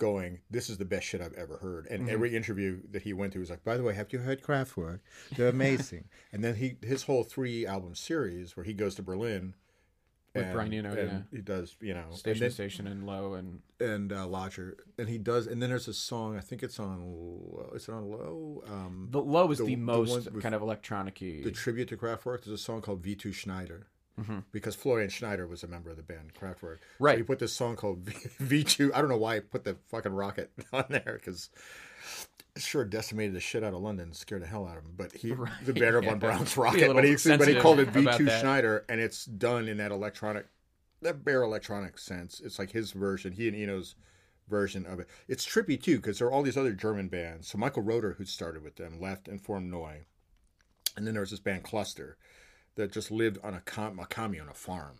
going. 0.00 0.40
This 0.50 0.68
is 0.68 0.78
the 0.78 0.84
best 0.84 1.06
shit 1.06 1.20
I've 1.20 1.34
ever 1.34 1.58
heard. 1.58 1.86
And 1.86 2.00
Mm-hmm. 2.02 2.12
every 2.12 2.34
interview 2.34 2.80
that 2.90 3.02
he 3.02 3.12
went 3.12 3.32
to 3.34 3.38
was 3.38 3.50
like, 3.50 3.62
by 3.62 3.76
the 3.76 3.84
way, 3.84 3.94
have 3.94 4.12
you 4.12 4.18
heard 4.18 4.42
Kraftwerk? 4.42 4.98
They're 5.36 5.48
amazing. 5.48 6.06
and 6.32 6.42
then 6.42 6.56
he 6.56 6.76
his 6.82 7.04
whole 7.04 7.22
three 7.22 7.64
album 7.66 7.94
series 7.94 8.56
where 8.56 8.64
he 8.64 8.72
goes 8.74 8.96
to 8.96 9.02
Berlin. 9.02 9.54
With 10.34 10.44
and- 10.44 10.54
Brian 10.54 10.72
Eno, 10.72 10.94
yeah. 10.94 11.22
he 11.32 11.38
does, 11.42 11.74
you 11.80 11.92
know, 11.92 12.04
Station 12.12 12.30
and 12.30 12.40
then, 12.42 12.50
Station 12.52 12.86
and 12.86 13.04
Low 13.06 13.34
and 13.34 13.60
and 13.80 14.12
uh, 14.12 14.26
Lodger, 14.28 14.76
and 14.96 15.08
he 15.08 15.18
does, 15.18 15.48
and 15.48 15.60
then 15.60 15.70
there's 15.70 15.88
a 15.88 15.92
song. 15.92 16.36
I 16.36 16.40
think 16.40 16.62
it's 16.62 16.78
on, 16.78 17.02
Low- 17.04 17.72
is 17.74 17.88
it 17.88 17.92
on 17.92 18.08
Low? 18.08 18.62
Um, 18.68 19.08
the 19.10 19.20
Low 19.20 19.50
is 19.50 19.58
The- 19.58 19.64
the, 19.64 19.74
the 19.74 19.80
most 19.80 20.30
with 20.32 20.40
kind 20.40 20.54
of 20.54 20.62
electronic-y. 20.62 21.40
the 21.42 21.50
tribute 21.50 21.88
to 21.88 21.96
Kraftwerk. 21.96 22.44
There's 22.44 22.60
a 22.60 22.62
song 22.62 22.80
called 22.80 23.02
V2 23.02 23.34
Schneider. 23.34 23.88
Mm-hmm. 24.20 24.38
Because 24.52 24.74
Florian 24.74 25.08
Schneider 25.08 25.46
was 25.46 25.62
a 25.62 25.68
member 25.68 25.90
of 25.90 25.96
the 25.96 26.02
band 26.02 26.32
Kraftwerk. 26.34 26.78
Right. 26.98 27.14
So 27.14 27.18
he 27.18 27.22
put 27.22 27.38
this 27.38 27.52
song 27.52 27.76
called 27.76 28.00
v- 28.00 28.62
V2. 28.62 28.92
I 28.94 29.00
don't 29.00 29.08
know 29.08 29.16
why 29.16 29.36
he 29.36 29.40
put 29.40 29.64
the 29.64 29.76
fucking 29.88 30.12
rocket 30.12 30.50
on 30.72 30.84
there 30.88 31.18
because 31.18 31.50
it 32.56 32.62
sure 32.62 32.84
decimated 32.84 33.34
the 33.34 33.40
shit 33.40 33.64
out 33.64 33.74
of 33.74 33.80
London, 33.80 34.12
scared 34.12 34.42
the 34.42 34.46
hell 34.46 34.66
out 34.66 34.76
of 34.76 34.84
him. 34.84 34.94
But 34.96 35.12
he, 35.12 35.34
the 35.64 35.72
Banner 35.72 36.02
yeah. 36.02 36.10
von 36.10 36.18
Braun's 36.18 36.56
rocket, 36.56 36.92
but 36.92 37.04
he, 37.04 37.16
but 37.24 37.48
he 37.48 37.54
called 37.56 37.80
it 37.80 37.92
V2. 37.92 38.40
Schneider, 38.40 38.84
and 38.88 39.00
it's 39.00 39.24
done 39.24 39.68
in 39.68 39.78
that 39.78 39.92
electronic, 39.92 40.46
that 41.02 41.24
bare 41.24 41.42
electronic 41.42 41.98
sense. 41.98 42.40
It's 42.44 42.58
like 42.58 42.70
his 42.70 42.92
version, 42.92 43.32
he 43.32 43.48
and 43.48 43.56
Eno's 43.56 43.94
version 44.48 44.84
of 44.84 45.00
it. 45.00 45.08
It's 45.28 45.46
trippy 45.46 45.80
too 45.80 45.96
because 45.96 46.18
there 46.18 46.28
are 46.28 46.32
all 46.32 46.42
these 46.42 46.56
other 46.56 46.72
German 46.72 47.08
bands. 47.08 47.48
So 47.48 47.58
Michael 47.58 47.82
Rother, 47.82 48.14
who 48.18 48.24
started 48.24 48.62
with 48.62 48.76
them, 48.76 49.00
left 49.00 49.28
and 49.28 49.40
formed 49.40 49.70
Noi, 49.70 50.06
and 50.96 51.06
then 51.06 51.14
there 51.14 51.22
was 51.22 51.30
this 51.30 51.40
band 51.40 51.62
Cluster 51.62 52.18
that 52.80 52.92
just 52.92 53.10
lived 53.10 53.38
on 53.44 53.54
a, 53.54 53.60
com- 53.60 53.98
a 53.98 54.06
commune, 54.06 54.42
on 54.44 54.48
a 54.50 54.54
farm, 54.54 54.96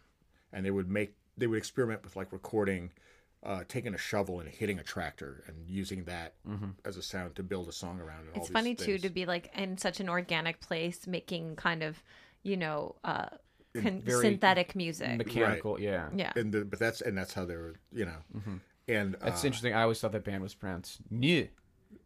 and 0.53 0.65
they 0.65 0.71
would 0.71 0.89
make 0.91 1.15
they 1.37 1.47
would 1.47 1.59
experiment 1.59 2.03
with 2.05 2.17
like 2.17 2.33
recording, 2.33 2.91
uh, 3.43 3.63
taking 3.67 3.95
a 3.95 3.99
shovel 3.99 4.41
and 4.41 4.49
hitting 4.49 4.79
a 4.79 4.83
tractor 4.83 5.43
and 5.47 5.57
using 5.67 6.05
that 6.05 6.35
as 6.85 6.97
a 6.97 7.03
sound 7.03 7.35
to 7.37 7.43
build 7.43 7.69
a 7.69 7.73
song 7.73 7.99
around. 7.99 8.21
And 8.21 8.29
all 8.31 8.37
It's 8.37 8.49
these 8.49 8.53
funny 8.53 8.75
too 8.75 8.99
to 8.99 9.09
be 9.09 9.25
like 9.27 9.51
in 9.57 9.79
such 9.79 10.01
an 10.01 10.09
organic 10.09 10.61
place, 10.61 11.07
making 11.07 11.57
kind 11.57 11.83
of, 11.83 12.03
you 12.43 12.57
know, 12.59 12.97
uh, 13.05 13.27
con- 13.75 14.03
synthetic 14.07 14.77
music. 14.77 15.17
mechanical. 15.17 15.81
Yeah, 15.81 16.09
yeah. 16.15 16.33
and 16.37 16.53
the, 16.53 16.65
but 16.65 16.79
that's 16.79 17.01
and 17.01 17.17
that's 17.17 17.33
how 17.33 17.45
they 17.47 17.57
were, 17.57 17.75
you 17.93 18.05
know. 18.05 18.43
And 18.89 19.15
uh, 19.15 19.19
that's 19.27 19.45
interesting. 19.45 19.73
I 19.73 19.83
always 19.83 20.01
thought 20.01 20.13
that 20.13 20.25
band 20.25 20.43
was 20.43 20.55
pronounced 20.55 20.99
"new." 21.11 21.49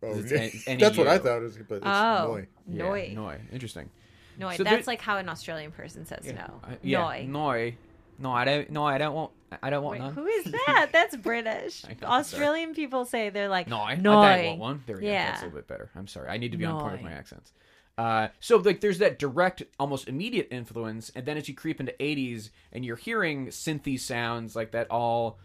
oh, 0.03 0.19
It's 0.19 0.31
N- 0.69 0.75
N- 0.75 0.79
that's 0.79 0.97
what 0.99 1.09
I 1.09 1.19
thought. 1.19 1.39
It 1.39 1.43
was, 1.45 1.57
but 1.69 1.77
it's 1.77 1.87
Oh, 1.87 2.27
Noi. 2.37 2.47
Yeah, 2.69 2.83
Noi. 2.85 3.13
Noi. 3.15 3.41
Interesting. 3.53 3.91
Noi. 4.39 4.57
So 4.57 4.65
That's 4.65 4.87
there- 4.87 4.93
like 4.93 5.01
how 5.01 5.19
an 5.19 5.29
Australian 5.29 5.73
person 5.73 6.07
says 6.07 6.25
no. 6.27 6.61
Uh, 6.63 6.75
yeah, 6.83 7.01
Noi. 7.01 7.27
Noi. 7.29 7.77
No, 8.19 8.33
I 8.33 8.45
don't. 8.45 8.71
No, 8.71 8.85
I 8.85 8.99
don't 8.99 9.15
want. 9.15 9.33
I 9.63 9.71
don't 9.71 9.83
want 9.85 10.01
Wait, 10.01 10.05
none. 10.05 10.15
who 10.15 10.27
is 10.27 10.45
that? 10.45 10.89
That's 10.93 11.17
British. 11.17 11.85
I 12.03 12.05
Australian 12.05 12.75
people 12.75 13.05
say 13.05 13.31
they're 13.31 13.49
like 13.49 13.69
No, 13.69 13.81
I, 13.81 13.97
Noi. 13.97 14.21
I 14.21 14.37
don't 14.37 14.47
want 14.47 14.61
one. 14.61 14.83
There 14.87 14.97
we 14.97 15.03
go. 15.03 15.09
Yeah. 15.09 15.27
That's 15.31 15.43
a 15.43 15.45
little 15.47 15.59
bit 15.59 15.69
better. 15.69 15.91
I'm 15.95 16.07
sorry. 16.09 16.29
I 16.29 16.37
need 16.39 16.53
to 16.53 16.59
be 16.59 16.65
on 16.65 16.81
point 16.81 16.93
with 16.95 17.03
my 17.03 17.13
accents. 17.13 17.53
Uh, 17.97 18.29
so 18.41 18.57
like, 18.57 18.81
there's 18.81 18.99
that 18.99 19.21
direct, 19.21 19.63
almost 19.79 20.09
immediate 20.09 20.49
influence, 20.51 21.11
and 21.15 21.25
then 21.27 21.37
as 21.37 21.49
you 21.49 21.55
creep 21.55 21.79
into 21.79 21.93
'80s, 22.01 22.51
and 22.73 22.85
you're 22.85 22.97
hearing 22.97 23.49
synthy 23.49 23.99
sounds 24.01 24.57
like 24.57 24.73
that, 24.73 24.91
all 24.91 25.39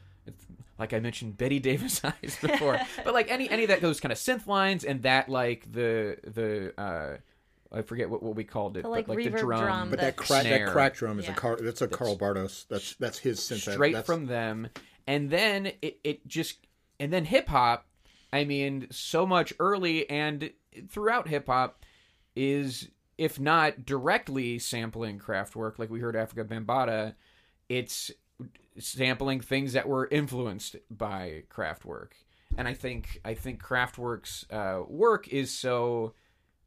like 0.80 0.94
I 0.94 0.99
mentioned 0.99 1.38
Bette 1.38 1.60
Davis 1.60 2.02
eyes 2.03 2.38
before, 2.41 2.80
but 3.03 3.14
like 3.14 3.30
any 3.30 3.49
any 3.49 3.68
that 3.68 3.82
those 3.82 3.99
kind 3.99 4.11
of 4.11 4.18
synth 4.18 4.48
lines, 4.48 4.84
and 4.84 5.03
that 5.03 5.30
like 5.30 5.72
the 5.72 6.18
the 6.24 6.74
uh, 6.82 7.18
I 7.71 7.81
forget 7.83 8.09
what, 8.09 8.23
what 8.23 8.35
we 8.35 8.43
called 8.43 8.77
it, 8.77 8.83
The, 8.83 8.89
like, 8.89 9.05
but 9.07 9.17
like 9.17 9.31
the 9.31 9.39
drum, 9.39 9.61
drum, 9.63 9.89
But 9.91 9.99
that 9.99 10.15
crack, 10.15 10.41
snare. 10.41 10.65
that 10.65 10.71
crack 10.71 10.95
drum 10.95 11.19
is 11.19 11.25
Yeah. 11.25 11.33
a 11.33 11.35
car. 11.35 11.57
That's 11.61 11.81
a 11.81 11.87
Karl 11.87 12.17
Bartos. 12.17 12.67
That's 12.67 12.95
that's 12.95 13.19
his 13.19 13.39
synth. 13.39 13.71
straight 13.71 13.93
that's, 13.93 14.05
from 14.05 14.25
them 14.25 14.69
and 15.09 15.31
then 15.31 15.71
it, 15.81 15.99
it 16.03 16.27
just 16.27 16.67
and 16.99 17.11
then 17.11 17.25
hip 17.25 17.47
hop 17.49 17.87
i 18.31 18.43
mean 18.45 18.85
so 18.91 19.25
much 19.25 19.51
early 19.59 20.07
and 20.09 20.51
throughout 20.87 21.27
hip 21.27 21.47
hop 21.47 21.83
is 22.35 22.89
if 23.17 23.39
not 23.39 23.85
directly 23.85 24.59
sampling 24.59 25.17
Kraftwerk 25.19 25.79
like 25.79 25.89
we 25.89 25.99
heard 25.99 26.13
Afrika 26.15 26.45
Bambaataa 26.47 27.15
it's 27.67 28.11
sampling 28.77 29.41
things 29.41 29.73
that 29.73 29.87
were 29.87 30.07
influenced 30.07 30.75
by 30.91 31.43
Kraftwerk 31.49 32.11
and 32.55 32.67
i 32.67 32.73
think 32.75 33.19
i 33.25 33.33
think 33.33 33.63
Kraftwerk's 33.63 34.45
uh, 34.51 34.83
work 34.87 35.27
is 35.27 35.51
so 35.51 36.13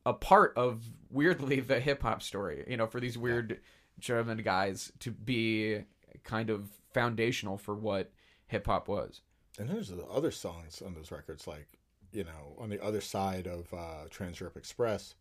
a 0.04 0.12
part 0.12 0.52
of 0.56 0.84
weirdly 1.10 1.60
the 1.60 1.80
hip 1.80 2.02
hop 2.02 2.22
story. 2.22 2.64
You 2.68 2.76
know, 2.76 2.86
for 2.86 3.00
these 3.00 3.18
weird 3.18 3.60
German 3.98 4.38
guys 4.38 4.92
to 5.00 5.10
be 5.10 5.84
kind 6.24 6.50
of 6.50 6.68
foundational 6.92 7.58
for 7.58 7.74
what 7.74 8.10
hip 8.46 8.66
hop 8.66 8.88
was. 8.88 9.20
And 9.58 9.68
there's 9.68 9.88
the 9.88 10.04
other 10.06 10.30
songs 10.30 10.82
on 10.84 10.94
those 10.94 11.10
records, 11.10 11.46
like 11.46 11.68
you 12.12 12.24
know, 12.24 12.56
on 12.58 12.68
the 12.68 12.82
other 12.82 13.00
side 13.00 13.46
of 13.46 13.72
uh, 13.72 14.04
Trans 14.10 14.38
Europe 14.38 14.56
Express, 14.56 15.14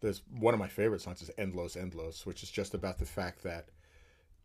there's 0.00 0.22
one 0.38 0.54
of 0.54 0.60
my 0.60 0.68
favorite 0.68 1.00
songs 1.02 1.22
is 1.22 1.30
"Endlos, 1.38 1.76
Endlos," 1.76 2.26
which 2.26 2.42
is 2.42 2.50
just 2.50 2.74
about 2.74 2.98
the 2.98 3.04
fact 3.04 3.42
that 3.42 3.68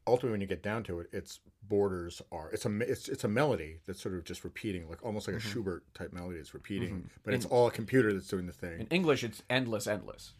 ultimately, 0.07 0.31
when 0.31 0.41
you 0.41 0.47
get 0.47 0.63
down 0.63 0.83
to 0.83 0.99
it, 0.99 1.07
its 1.11 1.39
borders 1.67 2.21
are 2.31 2.49
it's 2.51 2.65
a 2.65 2.79
it's 2.79 3.09
it's 3.09 3.23
a 3.23 3.27
melody 3.27 3.79
that's 3.85 4.01
sort 4.01 4.15
of 4.15 4.23
just 4.23 4.43
repeating, 4.43 4.89
like 4.89 5.03
almost 5.05 5.27
like 5.27 5.35
a 5.35 5.39
mm-hmm. 5.39 5.49
Schubert 5.49 5.83
type 5.93 6.13
melody. 6.13 6.39
It's 6.39 6.53
repeating, 6.53 6.89
mm-hmm. 6.89 7.07
but 7.23 7.33
it's 7.33 7.45
all 7.45 7.67
a 7.67 7.71
computer 7.71 8.13
that's 8.13 8.27
doing 8.27 8.47
the 8.47 8.53
thing. 8.53 8.79
In 8.79 8.87
English, 8.87 9.23
it's 9.23 9.43
endless, 9.49 9.87
endless. 9.87 10.33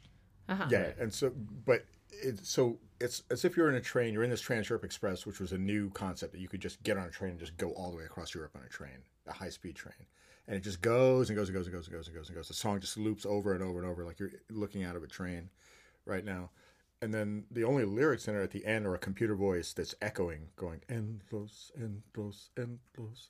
Uh-huh. 0.50 0.66
Yeah, 0.70 0.92
and 1.00 1.14
so, 1.14 1.32
but 1.66 1.86
it's 2.12 2.50
so 2.50 2.80
it's 3.00 3.24
as 3.30 3.46
if 3.46 3.58
you're 3.58 3.70
in 3.70 3.76
a 3.76 3.82
train. 3.82 4.14
You're 4.14 4.24
in 4.24 4.30
this 4.30 4.42
Trans 4.42 4.70
Europe 4.70 4.86
Express, 4.86 5.26
which 5.26 5.40
was 5.40 5.52
a 5.52 5.58
new 5.58 5.90
concept 5.92 6.32
that 6.34 6.40
you 6.40 6.48
could 6.48 6.62
just 6.62 6.82
get 6.84 6.98
on 6.98 7.06
a 7.06 7.12
train 7.12 7.32
and 7.32 7.40
just 7.40 7.58
go 7.58 7.72
all 7.72 7.92
the 7.92 7.98
way 7.98 8.06
across 8.06 8.34
Europe 8.34 8.52
on 8.56 8.64
a 8.66 8.70
train, 8.70 9.04
a 9.28 9.34
high 9.34 9.50
speed 9.50 9.76
train, 9.76 10.08
and 10.48 10.56
it 10.56 10.62
just 10.62 10.82
goes 10.82 11.30
and 11.30 11.38
goes 11.38 11.50
and 11.50 11.56
goes 11.56 11.68
and 11.68 11.74
goes 11.74 11.88
and 11.88 11.96
goes 11.96 12.08
and 12.08 12.16
goes 12.16 12.30
and 12.30 12.36
goes. 12.36 12.48
The 12.48 12.54
song 12.54 12.80
just 12.80 12.98
loops 12.98 13.26
over 13.26 13.54
and 13.54 13.64
over 13.64 13.80
and 13.80 13.88
over, 13.88 14.06
like 14.06 14.20
you're 14.20 14.32
looking 14.50 14.84
out 14.84 14.96
of 14.96 15.04
a 15.04 15.08
train 15.08 15.50
right 16.06 16.24
now. 16.24 16.50
And 17.02 17.14
then 17.14 17.44
the 17.52 17.64
only 17.64 17.86
lyrics 17.86 18.28
in 18.28 18.36
it 18.36 18.42
at 18.42 18.52
the 18.52 18.66
end 18.66 18.88
are 18.88 18.96
a 18.96 19.00
computer 19.00 19.36
voice 19.36 19.72
that's 19.74 19.94
echoing, 20.02 20.48
going 20.56 20.82
endless, 20.90 21.72
endless, 21.76 22.50
endless, 22.58 22.80
endless. 22.98 23.30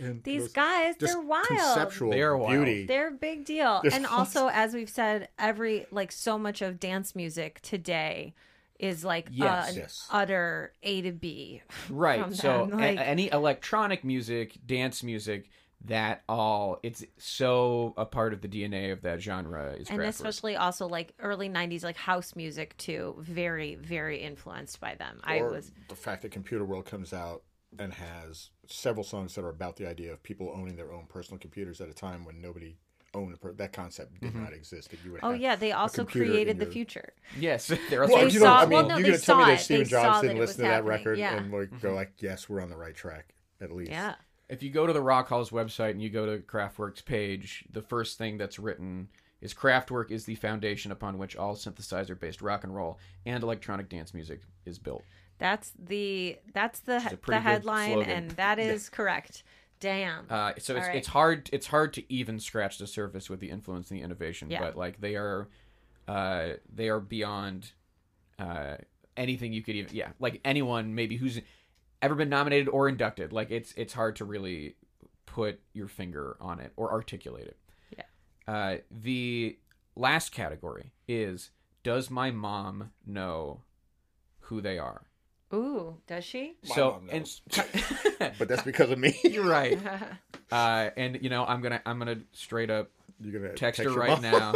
endless. 0.00 0.22
These 0.24 0.48
guys, 0.48 0.96
Just 0.96 1.12
they're 1.14 1.22
wild. 1.22 1.46
Conceptual 1.46 2.10
They 2.10 2.22
are 2.22 2.36
wild. 2.36 2.64
beauty. 2.64 2.86
They're 2.86 3.08
a 3.08 3.12
big 3.12 3.44
deal. 3.44 3.80
There's 3.82 3.94
and 3.94 4.04
also, 4.18 4.48
as 4.48 4.74
we've 4.74 4.90
said, 4.90 5.28
every 5.38 5.86
like 5.92 6.10
so 6.10 6.36
much 6.38 6.60
of 6.60 6.80
dance 6.80 7.14
music 7.14 7.60
today 7.62 8.34
is 8.80 9.04
like 9.04 9.28
uh, 9.28 9.30
Yes. 9.32 9.70
an 9.70 9.76
Yes. 9.76 10.08
utter 10.10 10.72
A 10.82 11.02
to 11.02 11.12
B. 11.12 11.62
Right. 11.88 12.20
from 12.20 12.34
So 12.34 12.66
them, 12.66 12.80
a- 12.80 12.86
any 13.00 13.30
electronic 13.30 14.02
music, 14.02 14.58
dance 14.66 15.04
music, 15.04 15.48
that 15.86 16.22
all 16.28 16.78
it's 16.82 17.04
so 17.18 17.94
a 17.96 18.06
part 18.06 18.32
of 18.32 18.40
the 18.40 18.48
DNA 18.48 18.92
of 18.92 19.02
that 19.02 19.20
genre 19.20 19.72
is 19.72 19.90
and 19.90 19.98
Kraftwerk. 19.98 20.08
especially 20.08 20.56
also 20.56 20.86
like 20.86 21.12
early 21.20 21.48
90s 21.48 21.82
like 21.82 21.96
house 21.96 22.36
music 22.36 22.76
too 22.76 23.16
very 23.18 23.74
very 23.76 24.20
influenced 24.20 24.80
by 24.80 24.94
them 24.94 25.20
i 25.24 25.42
was 25.42 25.72
the 25.88 25.96
fact 25.96 26.22
that 26.22 26.30
Computer 26.30 26.64
World 26.64 26.84
comes 26.84 27.12
out 27.12 27.42
and 27.78 27.92
has 27.94 28.50
several 28.66 29.04
songs 29.04 29.34
that 29.34 29.44
are 29.44 29.48
about 29.48 29.76
the 29.76 29.88
idea 29.88 30.12
of 30.12 30.22
people 30.22 30.52
owning 30.54 30.76
their 30.76 30.92
own 30.92 31.06
personal 31.08 31.38
computers 31.38 31.80
at 31.80 31.88
a 31.88 31.94
time 31.94 32.24
when 32.24 32.40
nobody 32.40 32.76
owned 33.14 33.34
a 33.34 33.36
per- 33.36 33.52
that 33.52 33.72
concept 33.72 34.18
did 34.20 34.30
mm-hmm. 34.30 34.44
not 34.44 34.52
exist. 34.52 34.90
That 34.90 34.98
you 35.04 35.12
would 35.12 35.20
oh 35.22 35.32
yeah 35.32 35.56
they 35.56 35.72
also 35.72 36.04
computer 36.04 36.26
in 36.26 36.30
created 36.32 36.58
the 36.58 36.64
your- 36.64 36.72
future 36.72 37.12
yes, 37.38 37.66
there 37.90 38.02
are 38.02 38.08
Well, 38.08 38.18
They 38.26 38.32
you 38.32 38.40
know, 38.40 38.46
saw- 38.46 38.60
I 38.60 38.66
mean, 38.66 38.70
well, 38.72 38.88
no, 38.88 38.96
you're 38.96 39.02
they 39.02 39.08
gonna 39.10 39.18
tell 39.18 39.36
me 39.36 39.42
saw 39.42 39.48
that 39.48 39.54
it. 39.54 39.64
Steven 39.64 39.88
Jobs 39.88 40.20
didn't 40.20 40.36
it 40.36 40.40
listen 40.40 40.56
to 40.56 40.62
was 40.62 40.68
that 40.68 40.74
happening. 40.74 40.88
record 40.88 41.18
Yeah. 41.18 41.36
and 41.36 41.52
like 41.52 41.70
go 41.80 41.88
mm-hmm. 41.88 41.96
like, 41.96 42.12
yes, 42.18 42.48
we're 42.48 42.62
on 42.62 42.70
the 42.70 42.76
right 42.76 42.94
track 42.94 43.34
at 43.60 43.72
least. 43.72 43.90
yeah 43.90 44.14
If 44.52 44.62
you 44.62 44.68
go 44.68 44.86
to 44.86 44.92
the 44.92 45.00
Rock 45.00 45.28
Hall's 45.30 45.48
website 45.48 45.92
and 45.92 46.02
you 46.02 46.10
go 46.10 46.26
to 46.26 46.42
Kraftwerk's 46.42 47.00
page, 47.00 47.64
the 47.72 47.80
first 47.80 48.18
thing 48.18 48.36
that's 48.36 48.58
written 48.58 49.08
is 49.40 49.54
Kraftwerk 49.54 50.10
is 50.10 50.26
the 50.26 50.34
foundation 50.34 50.92
upon 50.92 51.16
which 51.16 51.36
all 51.36 51.56
synthesizer-based 51.56 52.42
rock 52.42 52.62
and 52.62 52.74
roll 52.76 52.98
and 53.24 53.42
electronic 53.42 53.88
dance 53.88 54.12
music 54.12 54.42
is 54.66 54.78
built. 54.78 55.02
that's 55.38 55.72
the 55.78 56.38
that's 56.52 56.80
the 56.80 57.18
the 57.26 57.40
headline 57.40 58.02
and 58.02 58.30
that 58.32 58.58
is 58.58 58.90
correct 58.90 59.42
damn 59.80 60.26
Uh, 60.30 60.52
so 60.58 60.76
it's, 60.76 60.86
right. 60.86 60.96
it's 60.96 61.08
hard 61.08 61.48
it's 61.52 61.66
hard 61.68 61.92
to 61.94 62.12
even 62.12 62.38
scratch 62.38 62.76
the 62.78 62.86
surface 62.86 63.30
with 63.30 63.40
the 63.40 63.48
influence 63.50 63.90
and 63.90 63.98
the 63.98 64.04
innovation, 64.04 64.50
Yeah. 64.50 64.60
but 64.60 64.76
like 64.76 65.00
they 65.00 65.16
are 65.16 65.48
uh, 66.06 66.50
they 66.72 66.90
are 66.90 67.00
beyond 67.00 67.72
uh, 68.38 68.76
anything 69.16 69.52
you 69.54 69.62
could 69.62 69.76
even 69.76 69.96
yeah 69.96 70.10
like 70.20 70.40
anyone 70.44 70.94
maybe 70.94 71.16
who's 71.16 71.40
ever 72.02 72.14
been 72.14 72.28
nominated 72.28 72.68
or 72.68 72.88
inducted 72.88 73.32
like 73.32 73.50
it's 73.50 73.72
it's 73.76 73.92
hard 73.94 74.16
to 74.16 74.24
really 74.24 74.76
put 75.26 75.60
your 75.72 75.88
finger 75.88 76.36
on 76.40 76.60
it 76.60 76.72
or 76.76 76.92
articulate 76.92 77.46
it. 77.46 77.56
Yeah. 77.96 78.52
Uh, 78.54 78.76
the 78.90 79.56
last 79.96 80.32
category 80.32 80.92
is 81.08 81.50
does 81.82 82.10
my 82.10 82.30
mom 82.30 82.90
know 83.06 83.60
who 84.40 84.60
they 84.60 84.78
are? 84.78 85.02
ooh 85.54 85.98
does 86.06 86.24
she 86.24 86.54
My 86.68 86.74
so 86.74 86.90
mom 86.92 87.08
and. 87.10 87.30
But 88.38 88.46
that's 88.48 88.62
because 88.62 88.90
of 88.90 88.98
me. 88.98 89.18
you're 89.24 89.44
right. 89.48 89.78
Uh, 90.50 90.90
and 90.98 91.18
you 91.22 91.30
know 91.30 91.46
I'm 91.46 91.62
gonna 91.62 91.80
I'm 91.86 91.98
gonna 91.98 92.18
straight 92.32 92.68
up 92.68 92.90
You're 93.18 93.40
gonna 93.40 93.54
text, 93.54 93.80
her 93.80 93.88
right 93.90 94.20
mom? 94.20 94.20
now. 94.22 94.52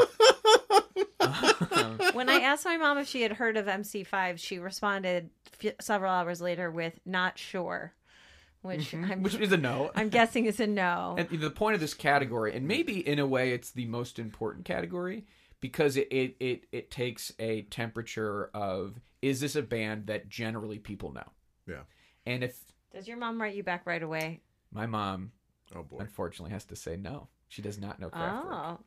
when 2.17 2.29
i 2.29 2.41
asked 2.41 2.65
my 2.65 2.77
mom 2.77 2.99
if 2.99 3.07
she 3.07 3.23
had 3.23 3.33
heard 3.33 3.57
of 3.57 3.67
mc5 3.67 4.39
she 4.39 4.59
responded 4.59 5.31
f- 5.63 5.75
several 5.81 6.11
hours 6.13 6.41
later 6.41 6.71
with 6.71 6.99
not 7.07 7.39
sure 7.39 7.93
which 8.63 8.93
i'm 8.95 9.05
Mm-hmm. 9.05 9.23
which 9.23 9.35
is 9.37 9.53
a 9.53 9.57
no. 9.57 9.91
i'm 9.95 10.09
guessing 10.09 10.47
is 10.47 10.59
a 10.59 10.67
no 10.67 11.15
And 11.19 11.29
the 11.41 11.51
point 11.51 11.75
of 11.75 11.81
this 11.81 11.95
category, 11.95 12.55
and 12.57 12.67
maybe 12.67 13.07
in 13.07 13.19
a 13.19 13.27
way 13.27 13.53
it's 13.53 13.71
the 13.71 13.87
most 13.87 14.19
important 14.19 14.65
category, 14.65 15.25
because 15.61 15.97
it, 15.97 16.09
it, 16.11 16.37
it, 16.41 16.65
it 16.73 16.91
takes 16.91 17.33
a 17.39 17.63
temperature 17.63 18.51
of 18.55 19.01
is 19.23 19.41
this 19.41 19.55
a 19.57 19.63
band 19.63 20.07
that 20.09 20.29
generally 20.29 20.79
people 20.79 21.13
know? 21.13 21.29
Yeah. 21.67 21.83
And 22.27 22.43
if 22.45 22.59
does 22.93 23.07
your 23.07 23.17
mom 23.19 23.41
write 23.41 23.55
you 23.55 23.63
back 23.63 23.87
right 23.87 24.03
away 24.03 24.41
my 24.73 24.87
mom 24.87 25.33
Oh 25.75 25.83
boy. 25.83 25.99
unfortunately 26.01 26.53
has 26.53 26.65
to 26.67 26.77
say 26.77 26.97
no, 26.97 27.29
she 27.49 27.63
does 27.63 27.79
not 27.79 28.01
know 28.01 28.09
Kraftwerk. 28.11 28.45
Oh. 28.51 28.79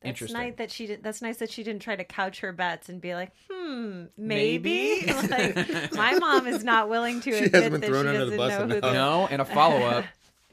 That's 0.00 0.10
Interesting. 0.10 0.40
nice 0.40 0.54
that 0.58 0.70
she 0.70 0.86
did. 0.86 1.02
That's 1.02 1.20
nice 1.22 1.38
that 1.38 1.50
she 1.50 1.64
didn't 1.64 1.82
try 1.82 1.96
to 1.96 2.04
couch 2.04 2.40
her 2.40 2.52
bets 2.52 2.88
and 2.88 3.00
be 3.00 3.14
like, 3.14 3.32
"Hmm, 3.50 4.04
maybe." 4.16 5.02
Maybe? 5.06 5.12
like, 5.28 5.92
my 5.92 6.16
mom 6.18 6.46
is 6.46 6.62
not 6.62 6.88
willing 6.88 7.20
to 7.22 7.32
She 7.32 7.44
admit 7.46 7.54
hasn't 7.54 7.72
been 7.72 7.80
that 7.80 7.86
thrown 7.88 8.04
she 8.04 8.08
under 8.08 8.20
doesn't 8.20 8.30
the 8.30 8.36
bus 8.36 8.50
know 8.58 8.74
who 8.76 8.80
the 8.80 8.92
No, 8.92 9.26
and 9.28 9.42
a 9.42 9.44
follow 9.56 9.78
up. 9.84 10.04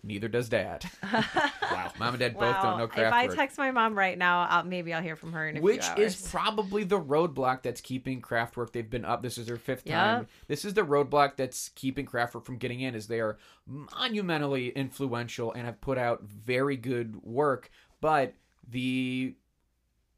Neither 0.03 0.27
does 0.27 0.49
dad. 0.49 0.85
Wow. 1.11 1.91
Mom 1.97 2.09
and 2.13 2.19
dad 2.19 2.37
both 2.37 2.61
don't 2.61 2.77
know 2.77 2.83
if 2.83 2.95
I 2.95 3.27
Kraftwerk. 3.27 3.35
text 3.35 3.57
my 3.57 3.71
mom 3.71 3.97
right 3.97 4.15
now, 4.15 4.45
I'll, 4.47 4.63
maybe 4.63 4.93
I'll 4.93 5.01
hear 5.01 5.15
from 5.15 5.33
her 5.33 5.47
in 5.47 5.57
a 5.57 5.61
Which 5.61 5.83
few 5.83 6.03
is 6.03 6.27
probably 6.29 6.83
the 6.83 6.99
roadblock 6.99 7.63
that's 7.63 7.81
keeping 7.81 8.21
Kraftwerk. 8.21 8.71
They've 8.71 8.87
been 8.87 9.03
up. 9.03 9.23
This 9.23 9.39
is 9.39 9.47
their 9.47 9.57
fifth 9.57 9.81
Yep. 9.85 9.95
time. 9.95 10.27
This 10.47 10.63
is 10.63 10.75
the 10.75 10.83
roadblock 10.83 11.37
that's 11.37 11.69
keeping 11.69 12.05
Kraftwerk 12.05 12.45
from 12.45 12.57
getting 12.57 12.81
in. 12.81 12.93
Is 12.93 13.07
they 13.07 13.19
are 13.19 13.37
monumentally 13.67 14.69
influential 14.69 15.51
and 15.53 15.65
have 15.65 15.81
put 15.81 15.97
out 15.97 16.21
very 16.23 16.77
good 16.77 17.15
work, 17.23 17.71
but 17.99 18.33
the 18.69 19.35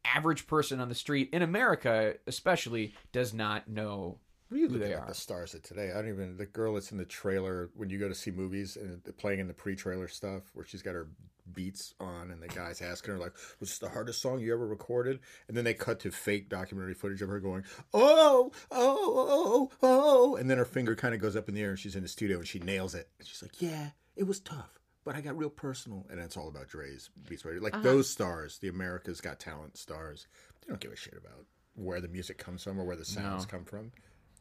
average 0.06 0.48
person 0.48 0.80
on 0.80 0.90
the 0.90 0.96
street 0.96 1.30
in 1.34 1.42
America, 1.42 2.16
especially, 2.28 2.94
does 3.12 3.34
not 3.34 3.68
know 3.68 4.20
What 4.48 4.58
are 4.58 4.60
you 4.60 4.68
who 4.68 4.74
looking 4.76 4.88
they 4.90 4.94
at 4.96 5.02
are. 5.02 5.08
the 5.08 5.14
stars 5.14 5.54
of 5.54 5.62
today? 5.64 5.92
I 5.92 5.96
don't 5.96 6.10
even 6.10 6.38
the 6.38 6.46
girl 6.46 6.76
that's 6.76 6.92
in 6.92 6.98
the 6.98 7.06
trailer 7.06 7.70
when 7.76 7.90
you 7.90 8.00
go 8.00 8.08
to 8.08 8.16
see 8.16 8.32
movies 8.32 8.78
and 8.78 9.02
playing 9.18 9.40
in 9.40 9.48
the 9.48 9.54
pre-trailer 9.54 10.08
stuff 10.08 10.44
where 10.54 10.66
she's 10.66 10.82
got 10.82 10.94
her 10.94 11.08
beats 11.54 11.94
on 12.00 12.32
and 12.32 12.42
the 12.42 12.48
guy's 12.48 12.82
asking 12.82 13.14
her 13.14 13.20
like, 13.20 13.34
"Was 13.60 13.70
this 13.70 13.80
the 13.80 13.90
hardest 13.90 14.22
song 14.22 14.40
you 14.40 14.54
ever 14.54 14.68
recorded?" 14.68 15.20
And 15.48 15.56
then 15.56 15.64
they 15.64 15.74
cut 15.74 16.00
to 16.02 16.12
fake 16.12 16.50
documentary 16.50 16.94
footage 16.94 17.22
of 17.22 17.30
her 17.30 17.40
going, 17.40 17.64
"Oh, 17.94 18.52
oh, 18.72 18.72
oh, 18.72 19.72
oh,", 19.72 19.72
oh 19.82 20.36
and 20.36 20.50
then 20.50 20.58
her 20.58 20.66
finger 20.66 20.96
kind 20.96 21.14
of 21.16 21.22
goes 21.22 21.36
up 21.36 21.48
in 21.50 21.56
the 21.56 21.62
air 21.62 21.70
and 21.72 21.80
she's 21.80 21.96
in 21.96 22.04
the 22.04 22.10
studio 22.10 22.38
and 22.38 22.48
she 22.48 22.60
nails 22.60 22.96
it. 22.96 23.10
And 23.20 23.28
she's 23.28 23.42
like, 23.42 23.62
"Yeah, 23.62 23.92
it 24.16 24.24
was 24.24 24.40
tough." 24.40 24.77
But 25.08 25.16
I 25.16 25.22
got 25.22 25.38
real 25.38 25.50
personal, 25.50 26.06
and 26.10 26.20
it's 26.20 26.36
all 26.36 26.50
about 26.50 26.68
Dre's 26.68 27.10
Beats 27.30 27.46
Radio. 27.46 27.64
Like 27.64 27.76
uh-huh. 27.76 27.84
those 27.84 28.10
stars, 28.10 28.58
the 28.58 28.68
America's 28.68 29.22
Got 29.22 29.40
Talent 29.40 29.78
stars, 29.78 30.28
they 30.60 30.68
don't 30.68 30.82
give 30.82 30.92
a 30.92 30.98
shit 30.98 31.14
about 31.14 31.46
where 31.76 32.02
the 32.02 32.10
music 32.10 32.38
comes 32.38 32.62
from 32.62 32.78
or 32.78 32.84
where 32.84 32.98
the 32.98 33.06
sounds 33.06 33.46
No. 33.46 33.50
come 33.50 33.64
from. 33.64 33.94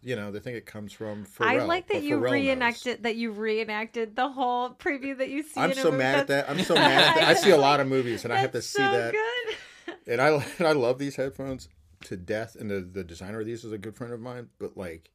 You 0.02 0.16
know, 0.16 0.32
they 0.32 0.40
think 0.40 0.56
it 0.56 0.66
comes 0.66 0.92
from 0.92 1.24
Pharrell. 1.24 1.46
I 1.46 1.64
like 1.64 1.86
that 1.86 2.02
you 2.02 2.16
Pharrell 2.16 2.22
knows. 2.22 2.32
reenacted 2.32 3.04
that 3.04 3.14
you 3.14 3.30
reenacted 3.30 4.16
the 4.16 4.28
whole 4.28 4.70
preview 4.70 5.16
that 5.18 5.28
you 5.28 5.44
see. 5.44 5.60
I'm 5.60 5.72
so 5.72 5.92
mad 5.92 6.18
at 6.18 6.26
that. 6.26 6.50
I'm 6.50 6.58
so 6.58 6.74
mad 6.74 7.10
at 7.10 7.14
that. 7.14 7.28
I 7.28 7.34
see 7.34 7.50
a 7.50 7.56
lot 7.68 7.78
of 7.78 7.86
movies, 7.86 8.24
and 8.24 8.32
I 8.32 8.38
have 8.38 8.50
to 8.50 8.58
that's 8.58 8.66
see 8.66 8.82
so 8.82 8.90
that. 8.90 9.14
Good. 9.14 9.94
And 10.08 10.20
I 10.20 10.30
and 10.58 10.66
I 10.66 10.72
love 10.72 10.98
these 10.98 11.14
headphones 11.14 11.68
to 12.06 12.16
death. 12.16 12.56
And 12.58 12.68
the 12.68 12.80
the 12.80 13.04
designer 13.04 13.38
of 13.38 13.46
these 13.46 13.64
is 13.64 13.70
a 13.70 13.78
good 13.78 13.94
friend 13.94 14.12
of 14.12 14.18
mine. 14.18 14.48
But 14.58 14.76
like 14.76 15.12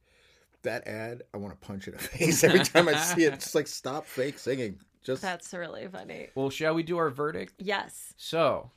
that 0.62 0.86
ad, 0.86 1.24
I 1.34 1.36
want 1.36 1.52
to 1.52 1.66
punch 1.66 1.88
it 1.88 1.90
in 1.90 1.98
the 1.98 2.02
face 2.08 2.42
every 2.42 2.60
time 2.60 2.88
I 2.88 2.96
see 2.96 3.24
it. 3.24 3.34
It's 3.34 3.54
like 3.54 3.66
stop 3.66 4.06
fake 4.06 4.38
singing. 4.38 4.78
Just 5.02 5.22
That's 5.22 5.52
really 5.52 5.88
funny. 5.88 6.28
Well, 6.34 6.50
shall 6.50 6.74
we 6.74 6.82
do 6.82 6.96
our 6.96 7.10
verdict? 7.10 7.54
Yes. 7.58 8.14
So, 8.16 8.70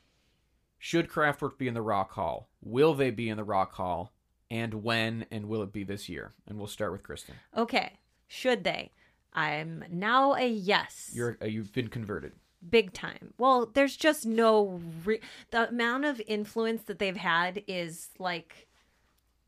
should 0.80 1.10
Kraftwerk 1.10 1.58
be 1.58 1.68
in 1.68 1.74
the 1.74 1.82
Rock 1.82 2.12
Hall? 2.14 2.50
Will 2.62 2.94
they 2.94 3.12
be 3.12 3.30
in 3.30 3.38
the 3.38 3.44
Rock 3.44 3.74
Hall? 3.74 4.12
And 4.50 4.84
when? 4.84 5.26
And 5.32 5.48
will 5.48 5.62
it 5.64 5.72
be 5.74 5.84
this 5.84 6.08
year? 6.10 6.34
And 6.48 6.58
we'll 6.58 6.68
start 6.68 6.92
with 6.92 7.04
Kristen. 7.04 7.36
Okay. 7.56 7.94
Should 8.28 8.64
they? 8.64 8.92
I'm 9.34 9.84
now 9.90 10.34
a 10.36 10.48
yes. 10.48 11.12
You're 11.14 11.38
uh, 11.42 11.46
you've 11.46 11.74
been 11.74 11.90
converted. 11.90 12.34
big 12.68 12.94
time. 12.94 13.34
Well, 13.38 13.70
there's 13.74 13.98
just 13.98 14.26
no 14.26 14.82
re- 15.04 15.20
the 15.52 15.70
amount 15.70 16.06
of 16.06 16.22
influence 16.26 16.84
that 16.84 17.00
they've 17.00 17.18
had 17.18 17.64
is 17.68 18.10
like 18.18 18.68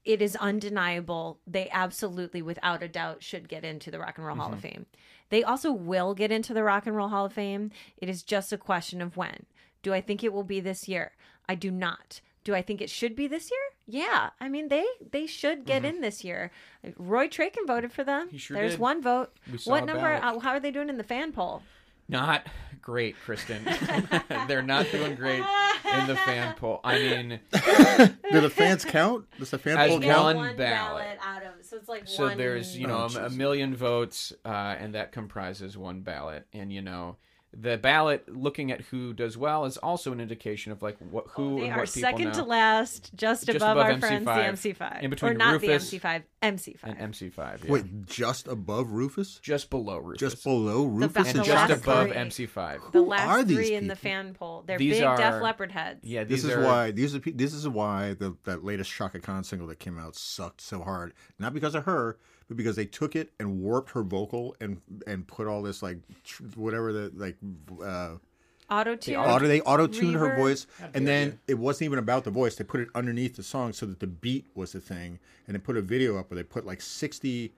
it 0.04 0.22
is 0.22 0.36
undeniable. 0.36 1.40
They 1.48 1.70
absolutely 1.72 2.42
without 2.42 2.84
a 2.84 2.88
doubt 2.88 3.24
should 3.24 3.48
get 3.50 3.64
into 3.64 3.92
the 3.92 4.00
Rock 4.00 4.18
and 4.18 4.26
Roll 4.28 4.36
Hall 4.38 4.54
of 4.54 4.60
Fame. 4.60 4.86
They 5.30 5.44
also 5.44 5.72
will 5.72 6.14
get 6.14 6.32
into 6.32 6.54
the 6.54 6.64
Rock 6.64 6.88
and 6.88 6.96
Roll 6.96 7.10
Hall 7.10 7.26
of 7.26 7.34
Fame. 7.34 7.72
It 7.98 8.10
is 8.10 8.24
just 8.24 8.54
a 8.54 8.58
question 8.58 9.02
of 9.02 9.18
when. 9.18 9.46
Do 9.84 9.94
I 9.94 10.02
think 10.02 10.24
it 10.24 10.34
will 10.34 10.44
be 10.44 10.60
this 10.60 10.88
year? 10.88 11.12
I 11.50 11.56
do 11.56 11.72
not. 11.72 12.22
Do 12.44 12.56
I 12.56 12.62
think 12.62 12.82
it 12.82 12.90
should 12.90 13.16
be 13.16 13.28
this 13.28 13.52
year? 13.52 13.60
Yeah. 14.06 14.30
I 14.40 14.48
mean, 14.48 14.70
they 14.70 14.86
they 15.12 15.28
should 15.28 15.66
get 15.66 15.84
in 15.84 16.00
this 16.02 16.24
year. 16.24 16.52
Roy 16.98 17.28
Trakin 17.28 17.66
voted 17.68 17.92
for 17.92 18.04
them. 18.06 18.30
He 18.32 18.38
sure 18.38 18.56
There's 18.56 18.72
did. 18.74 18.80
one 18.80 19.02
vote. 19.02 19.34
We 19.52 19.58
saw 19.58 19.72
what 19.72 19.86
number? 19.86 20.14
uh, 20.14 20.40
How 20.40 20.52
are 20.52 20.60
they 20.60 20.72
doing 20.72 20.88
in 20.90 20.98
the 20.98 21.04
fan 21.04 21.34
poll? 21.34 21.62
Not 22.08 22.48
great, 22.88 23.18
Kristen. 23.26 23.68
They're 24.48 24.62
not 24.62 24.90
doing 24.94 25.16
great 25.16 25.44
in 25.84 26.08
the 26.08 26.16
fan 26.16 26.56
poll. 26.56 26.80
I 26.86 26.98
mean, 26.98 27.40
Do 28.32 28.40
the 28.40 28.50
fans 28.50 28.86
count? 28.86 29.26
Does 29.38 29.50
the 29.52 29.58
fan 29.60 29.78
As 29.78 29.90
poll 29.90 30.00
count? 30.00 30.38
one 30.38 30.56
ballot. 30.56 31.18
out 31.22 31.44
of 31.44 31.52
so 31.66 31.76
it's 31.76 31.90
like 31.90 32.08
so 32.08 32.28
one. 32.28 32.38
there's 32.38 32.78
you 32.78 32.88
know 32.88 33.10
Oh, 33.14 33.20
a, 33.20 33.26
a 33.26 33.30
million 33.30 33.76
votes, 33.76 34.32
uh, 34.46 34.48
and 34.80 34.96
that 34.96 35.12
comprises 35.12 35.78
one 35.78 36.00
ballot. 36.00 36.48
And 36.54 36.72
you 36.72 36.82
know, 36.82 37.18
the 37.54 37.78
ballot 37.78 38.28
looking 38.28 38.72
at 38.72 38.82
who 38.82 39.14
does 39.14 39.38
well 39.38 39.66
is 39.66 39.78
also 39.78 40.12
an 40.12 40.20
indication 40.20 40.72
of 40.74 40.82
like 40.82 40.98
what 41.10 41.26
who 41.30 41.60
They 41.60 41.66
and 41.68 41.74
are 41.74 41.78
what 41.80 41.88
people 41.94 42.10
second 42.10 42.26
know. 42.26 42.34
to 42.34 42.44
last, 42.44 43.12
just, 43.16 43.46
Just 43.46 43.56
above, 43.56 43.78
above 43.78 43.86
our 43.86 43.92
MC5. 43.94 44.24
friends, 44.24 44.62
the 44.62 44.70
MC5. 44.74 45.02
In 45.02 45.10
between 45.10 45.32
or 45.32 45.34
not 45.34 45.54
Rufus 45.54 45.90
the 45.90 45.98
MC5, 46.00 46.24
MC5. 46.44 46.78
and 46.84 47.14
MC5. 47.14 47.64
Yeah. 47.64 47.72
Wait, 47.72 48.06
just 48.06 48.48
above 48.48 48.92
Rufus? 48.92 49.40
just 49.42 49.70
below 49.70 49.98
Rufus, 49.98 50.20
Just 50.20 50.44
below 50.44 50.84
Rufus 50.86 51.14
ba- 51.14 51.30
and 51.30 51.40
the 51.40 51.44
just 51.44 51.72
above 51.84 52.08
three. 52.10 52.16
MC5. 52.18 52.92
the 52.92 53.00
Who 53.00 53.06
last 53.08 53.28
are 53.28 53.44
these 53.44 53.58
three 53.58 53.74
in 53.76 53.88
the 53.88 53.96
people? 53.96 54.10
fan 54.10 54.34
poll. 54.34 54.64
They're 54.68 54.78
These 54.78 54.96
big 54.96 55.04
are- 55.04 55.18
Def 55.18 55.42
Leppard 55.42 55.72
heads. 55.72 56.02
Yeah, 56.04 56.26
This 56.26 56.44
is 56.44 56.52
are 56.52 56.62
why 56.64 56.92
these 56.92 57.16
are 57.16 57.20
this 57.20 57.54
is 57.54 57.68
why 57.68 58.14
the 58.14 58.36
that 58.44 58.64
latest 58.66 58.92
Chaka 58.92 59.20
Khan 59.20 59.44
single 59.46 59.68
that 59.70 59.80
came 59.80 59.98
out 59.98 60.16
sucked 60.16 60.62
so 60.62 60.82
hard. 60.82 61.14
Not 61.40 61.54
because 61.54 61.76
of 61.76 61.86
her, 61.86 62.18
but 62.48 62.58
because 62.58 62.76
they 62.76 62.86
took 62.86 63.16
it 63.16 63.32
and 63.40 63.62
warped 63.62 63.92
her 63.92 64.04
vocal 64.04 64.56
and 64.62 64.80
and 65.06 65.28
put 65.28 65.48
all 65.48 65.62
this 65.62 65.82
like 65.84 65.98
tr- 66.24 66.44
whatever 66.56 66.92
the 66.94 67.12
like 67.16 67.36
uh 67.84 68.16
Auto 68.70 68.98
tune. 68.98 69.16
auto 69.16 69.48
they 69.48 69.62
auto 69.62 69.88
tuned 69.88 70.16
her 70.16 70.32
Reverb. 70.32 70.36
voice 70.38 70.68
and 70.94 71.08
then 71.08 71.40
it 71.48 71.54
wasn't 71.58 71.86
even 71.86 72.00
about 72.00 72.26
the 72.26 72.32
voice. 72.32 72.56
They 72.56 72.66
put 72.66 72.82
it 72.82 72.90
underneath 72.96 73.38
the 73.38 73.44
song 73.44 73.72
so 73.72 73.86
that 73.86 74.02
the 74.02 74.08
beat 74.08 74.46
was 74.56 74.74
the 74.74 74.82
thing 74.82 75.20
and 75.48 75.56
they 75.56 75.60
put 75.60 75.78
a 75.78 75.82
video 75.82 76.18
up 76.18 76.30
where 76.30 76.36
they 76.36 76.44
put 76.44 76.66
like 76.66 76.82
60 76.82 77.54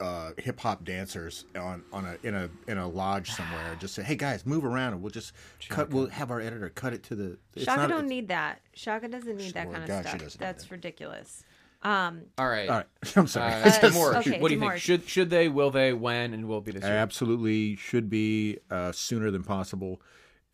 uh, 0.00 0.30
hip 0.38 0.58
hop 0.58 0.84
dancers 0.84 1.44
on, 1.54 1.82
on 1.92 2.06
a 2.06 2.16
in 2.26 2.34
a 2.34 2.48
in 2.66 2.78
a 2.78 2.88
lodge 2.88 3.30
somewhere. 3.30 3.76
Just 3.78 3.94
say, 3.94 4.02
"Hey 4.02 4.16
guys, 4.16 4.44
move 4.46 4.64
around, 4.64 4.94
and 4.94 5.02
we'll 5.02 5.10
just 5.10 5.32
cut. 5.68 5.90
We'll 5.90 6.08
have 6.08 6.30
our 6.32 6.40
editor 6.40 6.70
cut 6.70 6.92
it 6.92 7.02
to 7.04 7.14
the." 7.14 7.38
It's 7.54 7.66
Chaka 7.66 7.82
not- 7.82 7.88
don't 7.88 7.98
it's- 7.98 8.08
need 8.08 8.28
that. 8.28 8.62
Chaka 8.72 9.06
doesn't 9.06 9.36
need 9.36 9.52
that 9.54 9.66
Well, 9.68 9.74
kind 9.78 9.82
of 9.84 9.88
God, 9.88 10.02
she 10.04 10.08
stuff. 10.08 10.20
doesn't 10.22 10.40
need 10.40 10.46
That's 10.46 10.64
that. 10.64 10.70
ridiculous. 10.72 11.44
Um, 11.82 12.22
All 12.38 12.48
right. 12.48 12.68
All 12.68 12.76
right, 12.76 12.86
I'm 13.16 13.26
sorry. 13.26 13.52
Uh, 13.52 13.64
just- 13.64 13.80
Demore, 13.80 14.14
okay, 14.16 14.40
what 14.40 14.48
do 14.48 14.54
you 14.54 14.60
Demore. 14.60 14.70
think? 14.70 14.80
Should 14.82 15.08
should 15.08 15.30
they? 15.30 15.48
Will 15.48 15.70
they? 15.70 15.92
When? 15.92 16.32
And 16.32 16.46
will 16.46 16.58
it 16.58 16.64
be 16.64 16.72
this 16.72 16.84
year? 16.84 16.92
absolutely 16.92 17.76
should 17.76 18.08
be 18.08 18.58
uh, 18.70 18.92
sooner 18.92 19.30
than 19.30 19.42
possible, 19.42 20.00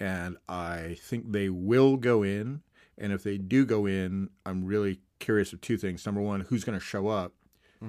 and 0.01 0.37
I 0.49 0.97
think 1.01 1.33
they 1.33 1.49
will 1.51 1.97
go 1.97 2.23
in. 2.23 2.63
And 2.97 3.13
if 3.13 3.23
they 3.23 3.39
do 3.39 3.65
go 3.65 3.87
in, 3.87 4.31
I'm 4.45 4.65
really 4.65 5.01
curious 5.21 5.53
of 5.53 5.61
two 5.61 5.77
things. 5.77 6.05
Number 6.05 6.21
one, 6.21 6.41
who's 6.41 6.65
going 6.65 6.79
to 6.79 6.85
show 6.85 7.09
up? 7.09 7.33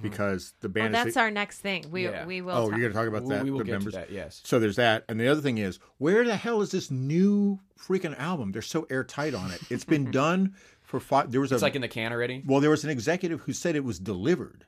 Because 0.03 0.53
the 0.60 0.68
oh, 0.68 0.72
band 0.72 0.94
that's 0.94 1.07
is. 1.07 1.18
our 1.18 1.32
next 1.32 1.61
thing. 1.61 1.86
We 1.90 2.03
Yeah. 2.03 2.24
we 2.28 2.41
will. 2.41 2.52
oh, 2.56 2.70
talk- 2.70 2.78
you're 2.78 2.91
going 2.91 2.91
to 2.91 2.98
talk 2.99 3.07
about 3.07 3.28
that. 3.30 3.44
we 3.44 3.49
will 3.49 3.57
the 3.60 3.64
get 3.64 3.82
to 3.82 3.90
that, 3.91 4.11
yes. 4.11 4.40
So 4.44 4.60
there's 4.60 4.76
that, 4.76 5.03
and 5.10 5.20
the 5.20 5.28
other 5.28 5.41
thing 5.41 5.57
is, 5.57 5.80
where 5.98 6.24
the 6.26 6.36
hell 6.36 6.61
is 6.61 6.70
this 6.70 6.91
new 6.91 7.60
freaking 7.76 8.16
album? 8.20 8.52
They're 8.52 8.61
so 8.61 8.86
airtight 8.91 9.34
on 9.34 9.49
it. 9.49 9.61
It's 9.72 9.86
been 9.86 10.11
done 10.11 10.53
for 10.90 10.99
five. 10.99 11.32
There 11.32 11.40
was 11.41 11.52
It's 11.52 11.61
a 11.61 11.66
like 11.66 11.76
in 11.76 11.82
the 11.82 11.88
can 11.88 12.11
already. 12.11 12.44
well, 12.45 12.60
there 12.60 12.72
was 12.72 12.84
an 12.84 12.90
executive 12.90 13.41
who 13.41 13.53
said 13.53 13.76
it 13.76 13.84
was 13.84 13.99
delivered 13.99 14.66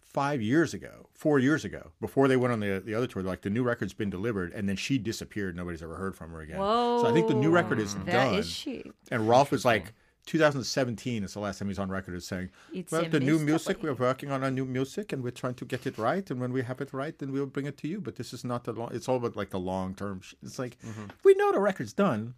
five 0.00 0.40
years 0.40 0.72
ago, 0.72 1.08
four 1.14 1.38
years 1.38 1.64
ago, 1.64 1.90
before 2.00 2.28
they 2.28 2.36
went 2.36 2.52
on 2.52 2.60
the 2.60 2.80
the 2.84 2.94
other 2.94 3.06
tour. 3.06 3.22
Like 3.22 3.42
the 3.42 3.50
new 3.50 3.62
record's 3.64 3.92
been 3.92 4.10
delivered, 4.10 4.52
and 4.52 4.68
then 4.68 4.76
she 4.76 4.98
disappeared. 4.98 5.56
Nobody's 5.56 5.82
ever 5.82 5.96
heard 5.96 6.14
from 6.16 6.30
her 6.30 6.40
again. 6.40 6.58
Whoa. 6.58 7.00
So 7.02 7.08
I 7.08 7.12
think 7.12 7.26
the 7.28 7.34
new 7.34 7.50
record 7.50 7.78
is 7.80 7.94
That 7.96 8.06
done. 8.06 8.34
is 8.36 8.48
she. 8.48 8.84
And 9.10 9.28
Ralf 9.28 9.50
was 9.50 9.64
like, 9.64 9.92
2017 10.26 11.24
is 11.24 11.32
the 11.34 11.40
last 11.40 11.58
time 11.58 11.68
he's 11.68 11.78
on 11.78 11.88
record 11.88 12.14
is 12.14 12.26
saying, 12.26 12.50
It's 12.72 12.92
well, 12.92 13.04
the 13.08 13.18
new 13.18 13.38
music, 13.38 13.82
we're 13.82 13.94
working 13.94 14.30
on 14.30 14.44
our 14.44 14.50
new 14.50 14.64
music 14.66 15.12
and 15.12 15.22
we're 15.24 15.30
trying 15.42 15.54
to 15.54 15.64
get 15.64 15.86
it 15.86 15.96
right. 15.98 16.30
And 16.30 16.38
when 16.40 16.52
we 16.52 16.62
have 16.62 16.80
it 16.80 16.92
right, 16.92 17.18
then 17.18 17.32
we'll 17.32 17.46
bring 17.46 17.66
it 17.66 17.76
to 17.78 17.88
you. 17.88 18.00
But 18.00 18.16
this 18.16 18.32
is 18.32 18.44
not 18.44 18.64
the 18.64 18.72
long, 18.72 18.90
it's 18.92 19.08
all 19.08 19.16
about 19.16 19.36
like 19.36 19.50
the 19.50 19.58
long 19.58 19.94
term. 19.94 20.20
Sh- 20.20 20.34
it's 20.42 20.58
like, 20.58 20.76
Mm-hmm. 20.86 21.06
we 21.24 21.34
know 21.34 21.50
the 21.52 21.58
record's 21.60 21.92
done. 21.94 22.34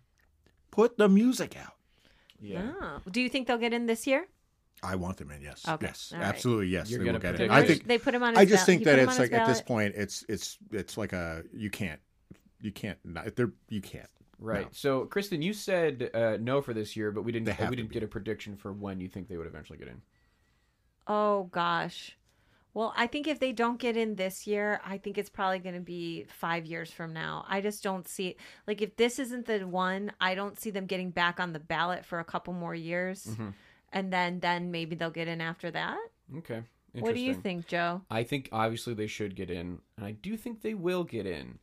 Put 0.71 0.99
the 0.99 1.09
music 1.09 1.57
out. 1.57 1.75
Yeah. 2.41 2.73
Oh. 2.81 3.01
Do 3.11 3.21
you 3.21 3.29
think 3.29 3.47
they'll 3.47 3.59
get 3.59 3.73
in 3.73 3.87
this 3.87 4.07
year? 4.07 4.27
I 4.83 4.97
want 4.97 5.19
them 5.19 5.31
in, 5.31 5.43
yes. 5.43 5.69
Okay, 5.69 5.87
Yes, 5.87 6.11
all 6.15 6.21
right. 6.21 6.29
absolutely, 6.29 6.69
yes. 6.69 6.91
You're 6.91 7.01
they 7.01 7.05
gonna 7.05 7.19
will 7.19 7.23
get 7.23 7.37
predict 7.37 7.53
in. 7.53 7.59
I 7.59 7.67
think, 7.67 7.87
they 7.87 7.99
put 7.99 8.15
him 8.15 8.23
on. 8.23 8.31
His 8.31 8.39
I 8.39 8.45
just 8.47 8.55
ballot. 8.55 8.67
think 8.67 8.85
that 8.85 8.99
it's 8.99 9.19
like 9.19 9.33
at 9.33 9.47
this 9.47 9.61
point, 9.61 9.95
it's, 9.95 10.25
it's, 10.29 10.57
it's 10.73 10.97
like 10.97 11.13
a, 11.13 11.43
you 11.53 11.69
can't, 11.69 12.01
you 12.63 12.73
can't, 12.73 12.99
not, 13.05 13.37
they're, 13.37 13.53
you 13.69 13.83
can't. 13.83 14.09
Right. 14.39 14.63
No. 14.63 14.69
So, 14.73 15.05
Kristen, 15.05 15.43
you 15.43 15.53
said 15.53 16.09
uh, 16.15 16.39
no 16.41 16.63
for 16.63 16.73
this 16.73 16.97
year, 16.97 17.13
but 17.13 17.25
we 17.25 17.33
didn't. 17.33 17.51
Uh, 17.61 17.67
we 17.69 17.77
didn't 17.77 17.93
get 17.93 18.03
a 18.03 18.07
prediction 18.07 18.57
for 18.57 18.73
when 18.73 18.99
you 18.99 19.07
think 19.07 19.29
they 19.29 19.37
would 19.37 19.47
eventually 19.47 19.79
get 19.79 19.89
in. 19.89 20.01
Oh 21.07 21.45
gosh. 21.53 22.17
Well, 22.73 22.93
I 22.97 23.07
think 23.09 23.27
if 23.27 23.41
they 23.41 23.53
don't 23.53 23.79
get 23.81 23.97
in 23.97 24.15
this 24.15 24.47
year, 24.47 24.81
I 24.87 24.99
think 24.99 25.19
it's 25.19 25.29
probably 25.31 25.59
going 25.59 25.75
to 25.75 25.81
be 25.81 26.27
five 26.29 26.67
years 26.67 26.91
from 26.91 27.13
now. 27.13 27.45
I 27.49 27.61
just 27.61 27.83
don't 27.83 28.07
see 28.07 28.37
like 28.67 28.81
if 28.81 28.97
this 28.97 29.19
isn't 29.19 29.47
the 29.47 29.67
one, 29.67 30.13
I 30.21 30.35
don't 30.35 30.59
see 30.59 30.71
them 30.71 30.87
getting 30.87 31.11
back 31.11 31.41
on 31.41 31.53
the 31.53 31.59
ballot 31.59 32.05
for 32.05 32.21
a 32.21 32.25
couple 32.25 32.53
more 32.55 32.75
years, 32.75 33.25
Mm-hmm. 33.27 33.49
and 33.93 34.13
then 34.13 34.41
then 34.41 34.71
maybe 34.71 34.95
they'll 34.97 35.11
get 35.11 35.27
in 35.29 35.41
after 35.41 35.71
that. 35.73 35.99
Okay. 36.39 36.63
What 36.93 37.15
do 37.15 37.21
you 37.21 37.35
think, 37.35 37.67
Joe? 37.69 38.03
I 38.11 38.25
think 38.25 38.49
obviously 38.51 38.95
they 38.95 39.07
should 39.07 39.37
get 39.37 39.49
in, 39.51 39.79
and 39.97 40.05
I 40.07 40.13
do 40.13 40.37
think 40.37 40.63
they 40.63 40.75
will 40.75 41.05
get 41.05 41.25
in, 41.27 41.59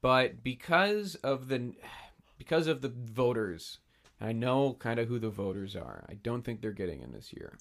but 0.00 0.42
because 0.42 1.14
of 1.16 1.48
the 1.48 1.72
because 2.38 2.66
of 2.66 2.82
the 2.82 2.88
voters, 2.88 3.78
I 4.20 4.32
know 4.32 4.74
kind 4.78 4.98
of 4.98 5.06
who 5.08 5.18
the 5.20 5.30
voters 5.30 5.76
are. 5.76 6.04
I 6.08 6.14
don't 6.14 6.42
think 6.42 6.60
they're 6.62 6.72
getting 6.72 7.00
in 7.00 7.12
this 7.12 7.32
year, 7.32 7.58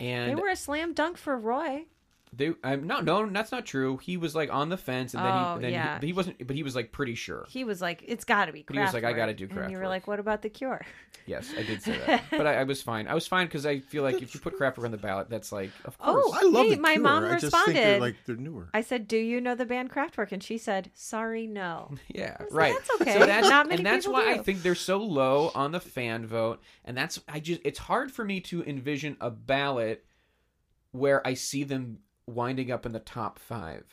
and 0.00 0.30
they 0.30 0.40
were 0.40 0.48
a 0.48 0.56
slam 0.56 0.94
dunk 0.94 1.16
for 1.16 1.36
Roy. 1.38 1.86
They, 2.34 2.54
um, 2.64 2.86
no, 2.86 3.00
no, 3.00 3.26
that's 3.26 3.52
not 3.52 3.66
true. 3.66 3.98
He 3.98 4.16
was 4.16 4.34
like 4.34 4.50
on 4.50 4.70
the 4.70 4.78
fence, 4.78 5.12
and 5.12 5.22
then 5.22 5.32
Oh, 5.34 5.54
he, 5.56 5.60
then 5.60 5.72
yeah. 5.72 6.00
he, 6.00 6.06
he 6.06 6.12
wasn't, 6.14 6.46
but 6.46 6.56
he 6.56 6.62
was 6.62 6.74
like 6.74 6.90
pretty 6.90 7.14
sure. 7.14 7.44
He 7.50 7.62
was 7.62 7.82
like, 7.82 8.02
"It's 8.06 8.24
got 8.24 8.46
to 8.46 8.52
be." 8.52 8.62
But 8.66 8.74
he 8.74 8.80
was 8.80 8.94
like, 8.94 9.04
"I 9.04 9.12
gotta 9.12 9.34
do 9.34 9.46
And 9.50 9.70
you 9.70 9.76
were 9.76 9.84
Kraftwerk. 9.84 9.88
like, 9.88 10.06
"What 10.06 10.18
about 10.18 10.40
the 10.40 10.48
Cure?" 10.48 10.80
Yes, 11.26 11.52
I 11.56 11.62
did 11.62 11.82
say 11.82 11.98
that, 12.06 12.24
but 12.30 12.46
I, 12.46 12.54
I 12.60 12.64
was 12.64 12.80
fine. 12.80 13.06
I 13.06 13.12
was 13.14 13.26
fine 13.26 13.46
because 13.48 13.66
I 13.66 13.80
feel 13.80 14.02
like 14.02 14.22
if 14.22 14.34
you 14.34 14.40
put 14.40 14.58
Kraftwerk 14.58 14.84
on 14.86 14.90
the 14.92 14.96
ballot, 14.96 15.28
that's 15.28 15.52
like, 15.52 15.70
of 15.84 15.98
course. 15.98 16.24
Oh, 16.26 16.32
I 16.34 16.42
love 16.48 16.66
Hey, 16.66 16.74
the 16.76 16.80
my 16.80 16.92
Cure. 16.94 17.02
mom 17.02 17.24
I 17.26 17.38
just 17.38 17.54
think 17.54 17.76
they're 17.76 17.98
responded. 17.98 18.00
like, 18.00 18.16
they're 18.24 18.36
newer. 18.36 18.68
I 18.72 18.80
said, 18.80 19.06
"Do 19.06 19.18
you 19.18 19.38
know 19.38 19.54
the 19.54 19.66
band 19.66 19.90
Kraftwerk?" 19.90 20.32
And 20.32 20.42
she 20.42 20.56
said, 20.56 20.90
"Sorry, 20.94 21.46
no." 21.46 21.90
Yeah, 22.08 22.36
was 22.42 22.50
like, 22.50 22.58
right. 22.58 22.74
"That's 22.78 23.00
okay. 23.02 23.12
So 23.20 23.26
that's, 23.26 23.48
Not 23.50 23.66
many 23.68 23.80
and 23.80 23.86
that's 23.86 24.06
people 24.06 24.14
why 24.14 24.32
I 24.32 24.38
think 24.38 24.62
they're 24.62 24.74
so 24.74 24.96
low 24.96 25.52
on 25.54 25.72
the 25.72 25.80
fan 25.80 26.26
vote, 26.26 26.62
and 26.86 26.96
that's 26.96 27.20
I 27.28 27.40
just 27.40 27.60
it's 27.62 27.78
hard 27.78 28.10
for 28.10 28.24
me 28.24 28.40
to 28.40 28.64
envision 28.64 29.18
a 29.20 29.30
ballot 29.30 30.06
where 30.92 31.26
I 31.26 31.34
see 31.34 31.64
them 31.64 31.98
winding 32.26 32.70
up 32.70 32.86
in 32.86 32.92
the 32.92 33.00
top 33.00 33.38
five. 33.38 33.84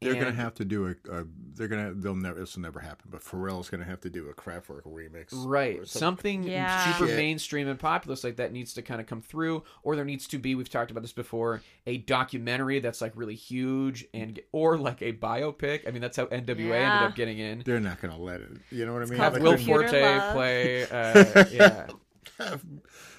They're 0.00 0.14
gonna 0.14 0.32
have 0.32 0.54
to 0.54 0.64
do 0.64 0.86
a. 0.86 0.90
a 1.12 1.24
they're 1.54 1.66
gonna. 1.66 1.92
They'll 1.92 2.14
never. 2.14 2.38
This 2.38 2.54
will 2.54 2.62
never 2.62 2.78
happen. 2.78 3.08
But 3.10 3.20
Pharrell's 3.20 3.68
gonna 3.68 3.84
have 3.84 4.00
to 4.02 4.10
do 4.10 4.28
a 4.28 4.32
Kraftwerk 4.32 4.82
remix. 4.82 5.28
Right. 5.32 5.80
or 5.80 5.86
Something 5.86 6.44
Yeah. 6.44 6.92
super 6.94 7.08
Shit. 7.08 7.16
mainstream 7.16 7.66
and 7.66 7.78
populist 7.78 8.22
like 8.22 8.36
that 8.36 8.52
needs 8.52 8.72
to 8.74 8.82
kind 8.82 9.00
of 9.00 9.08
come 9.08 9.22
through, 9.22 9.64
or 9.82 9.96
there 9.96 10.04
needs 10.04 10.28
to 10.28 10.38
be, 10.38 10.54
we've 10.54 10.70
talked 10.70 10.92
about 10.92 11.02
this 11.02 11.12
before, 11.12 11.62
a 11.86 11.98
documentary 11.98 12.78
that's 12.78 13.00
like 13.00 13.12
really 13.16 13.34
huge 13.34 14.04
and, 14.14 14.38
or 14.52 14.78
like 14.78 15.02
a 15.02 15.12
biopic. 15.14 15.86
I 15.86 15.90
mean, 15.90 16.00
that's 16.00 16.16
how 16.16 16.26
NWA 16.26 16.68
Yeah. 16.68 16.94
ended 16.94 17.10
up 17.10 17.16
getting 17.16 17.38
in. 17.38 17.62
They're 17.66 17.80
not 17.80 18.00
gonna 18.00 18.18
let 18.18 18.40
it. 18.40 18.50
You 18.70 18.86
know 18.86 18.92
what 18.92 19.02
I 19.02 19.06
mean? 19.06 19.18
Have 19.18 19.32
Like, 19.34 19.42
Will 19.42 19.50
they're- 19.56 19.66
Forte 19.66 20.00
Love. 20.00 20.32
play, 20.32 20.82
uh, 20.88 21.44
yeah. 21.50 21.86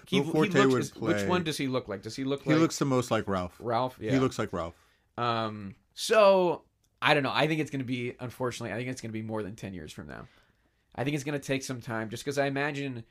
He, 0.08 0.22
Will 0.22 0.44
he 0.44 0.50
looks, 0.50 0.74
would 0.74 0.82
is- 0.82 0.96
Which 0.96 1.28
one 1.28 1.44
does 1.44 1.58
he 1.58 1.68
look 1.68 1.88
like? 1.88 2.02
Does 2.02 2.16
he 2.16 2.24
look 2.24 2.46
like 2.46 2.56
He 2.56 2.62
looks 2.62 2.78
the 2.80 2.86
most 2.86 3.12
like 3.12 3.28
Ralf. 3.28 3.56
Ralf? 3.60 3.98
Yeah. 4.00 4.12
He 4.12 4.20
looks 4.20 4.40
like 4.40 4.54
Ralf. 4.54 4.74
Um. 5.18 5.76
So 5.94 6.64
I 7.02 7.14
don't 7.14 7.24
know. 7.24 7.32
I 7.34 7.48
think 7.48 7.60
it's 7.62 7.72
going 7.72 7.80
to 7.82 7.86
be. 7.86 8.16
Unfortunately, 8.20 8.74
I 8.74 8.78
think 8.78 8.90
it's 8.90 9.02
going 9.02 9.10
to 9.12 9.14
be 9.14 9.22
more 9.22 9.44
than 9.44 9.56
ten 9.56 9.74
years 9.74 9.92
from 9.92 10.08
now. 10.08 10.28
I 10.96 11.04
think 11.04 11.16
it's 11.16 11.24
going 11.24 11.40
to 11.40 11.46
take 11.46 11.64
some 11.64 11.82
time, 11.82 12.10
just 12.10 12.24
because 12.24 12.38
I 12.38 12.46
imagine. 12.48 13.04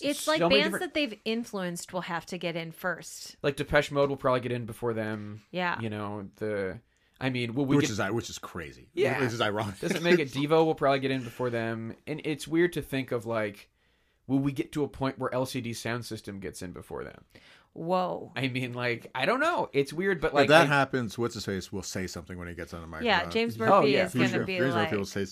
It's 0.00 0.26
like 0.28 0.38
so 0.38 0.48
many 0.48 0.60
bands 0.62 0.74
different- 0.74 0.94
that 0.94 0.94
they've 0.94 1.18
influenced 1.24 1.92
will 1.92 2.02
have 2.02 2.24
to 2.26 2.38
get 2.38 2.54
in 2.56 2.70
first. 2.72 3.36
like 3.42 3.56
Depeche 3.56 3.90
Mode 3.90 4.08
will 4.08 4.16
probably 4.16 4.40
get 4.40 4.52
in 4.52 4.64
before 4.64 4.94
them. 4.94 5.42
Yeah. 5.50 5.80
You 5.80 5.90
know 5.90 6.28
the. 6.36 6.80
I 7.20 7.30
mean, 7.30 7.54
will 7.54 7.64
we 7.66 7.76
which 7.76 7.88
get, 7.88 7.98
is 7.98 8.12
which 8.12 8.30
is 8.30 8.38
crazy. 8.38 8.88
Yeah. 8.94 9.20
Which 9.20 9.32
is 9.32 9.40
ironic. 9.40 9.80
doesn't 9.80 10.02
make 10.02 10.18
it. 10.18 10.30
Devo 10.32 10.64
will 10.66 10.74
probably 10.74 11.00
get 11.00 11.10
in 11.10 11.22
before 11.22 11.50
them, 11.50 11.94
and 12.06 12.20
it's 12.24 12.46
weird 12.46 12.74
to 12.74 12.82
think 12.82 13.10
of 13.10 13.24
like, 13.26 13.68
will 14.26 14.38
we 14.38 14.52
get 14.52 14.72
to 14.72 14.84
a 14.84 14.88
point 14.88 15.18
where 15.18 15.30
LCD 15.30 15.70
Soundsystem 15.70 16.40
gets 16.40 16.62
in 16.62 16.72
before 16.72 17.04
them? 17.04 17.24
Whoa. 17.72 18.32
I 18.34 18.48
mean, 18.48 18.72
like, 18.72 19.10
I 19.14 19.26
don't 19.26 19.40
know. 19.40 19.68
It's 19.72 19.92
weird, 19.92 20.20
but 20.20 20.32
like 20.32 20.44
if 20.46 20.50
like, 20.50 20.60
that 20.66 20.72
I- 20.72 20.76
happens, 20.76 21.18
what's 21.18 21.34
his 21.34 21.44
face 21.44 21.72
will 21.72 21.82
say 21.82 22.06
something 22.06 22.38
when 22.38 22.48
he 22.48 22.54
gets 22.54 22.72
on 22.72 22.80
the 22.80 22.86
microphone. 22.86 23.06
Yeah, 23.06 23.28
James 23.28 23.58
Murphy 23.58 23.72
Oh, 23.72 23.80
yeah, 23.82 24.06
is 24.06 24.12
for 24.12 24.18
going 24.18 24.32
to 24.32 24.44
be 24.44 24.58
James 24.58 24.74
like. 24.74 24.84
Murphy 24.90 24.96
will 24.96 25.04
say. 25.04 25.26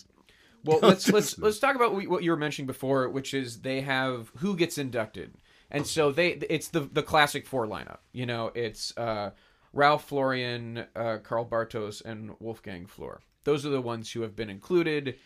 Well, 0.65 0.79
let's 0.83 1.11
let's 1.11 1.39
let's 1.39 1.59
talk 1.59 1.77
about 1.77 1.95
what 2.09 2.23
you 2.23 2.31
were 2.31 2.37
mentioning 2.37 2.67
before, 2.67 3.09
which 3.09 3.35
is 3.35 3.61
they 3.61 3.81
have 3.83 4.31
who 4.39 4.57
gets 4.57 4.79
inducted, 4.79 5.35
and 5.71 5.87
so 5.87 6.11
they 6.13 6.31
it's 6.33 6.69
the 6.69 6.81
the 6.81 7.03
classic 7.03 7.47
four 7.47 7.67
lineup. 7.67 7.99
You 8.13 8.27
know, 8.27 8.51
it's 8.55 8.97
uh, 8.97 9.31
Ralf 9.73 10.05
Florian, 10.09 10.87
uh, 10.97 11.19
Karl 11.23 11.47
Bartos, 11.47 12.03
and 12.05 12.33
Wolfgang 12.41 12.87
Flür. 12.87 13.19
Those 13.45 13.67
are 13.67 13.71
the 13.71 13.81
ones 13.83 14.11
who 14.13 14.23
have 14.23 14.35
been 14.37 14.49
included 14.49 15.17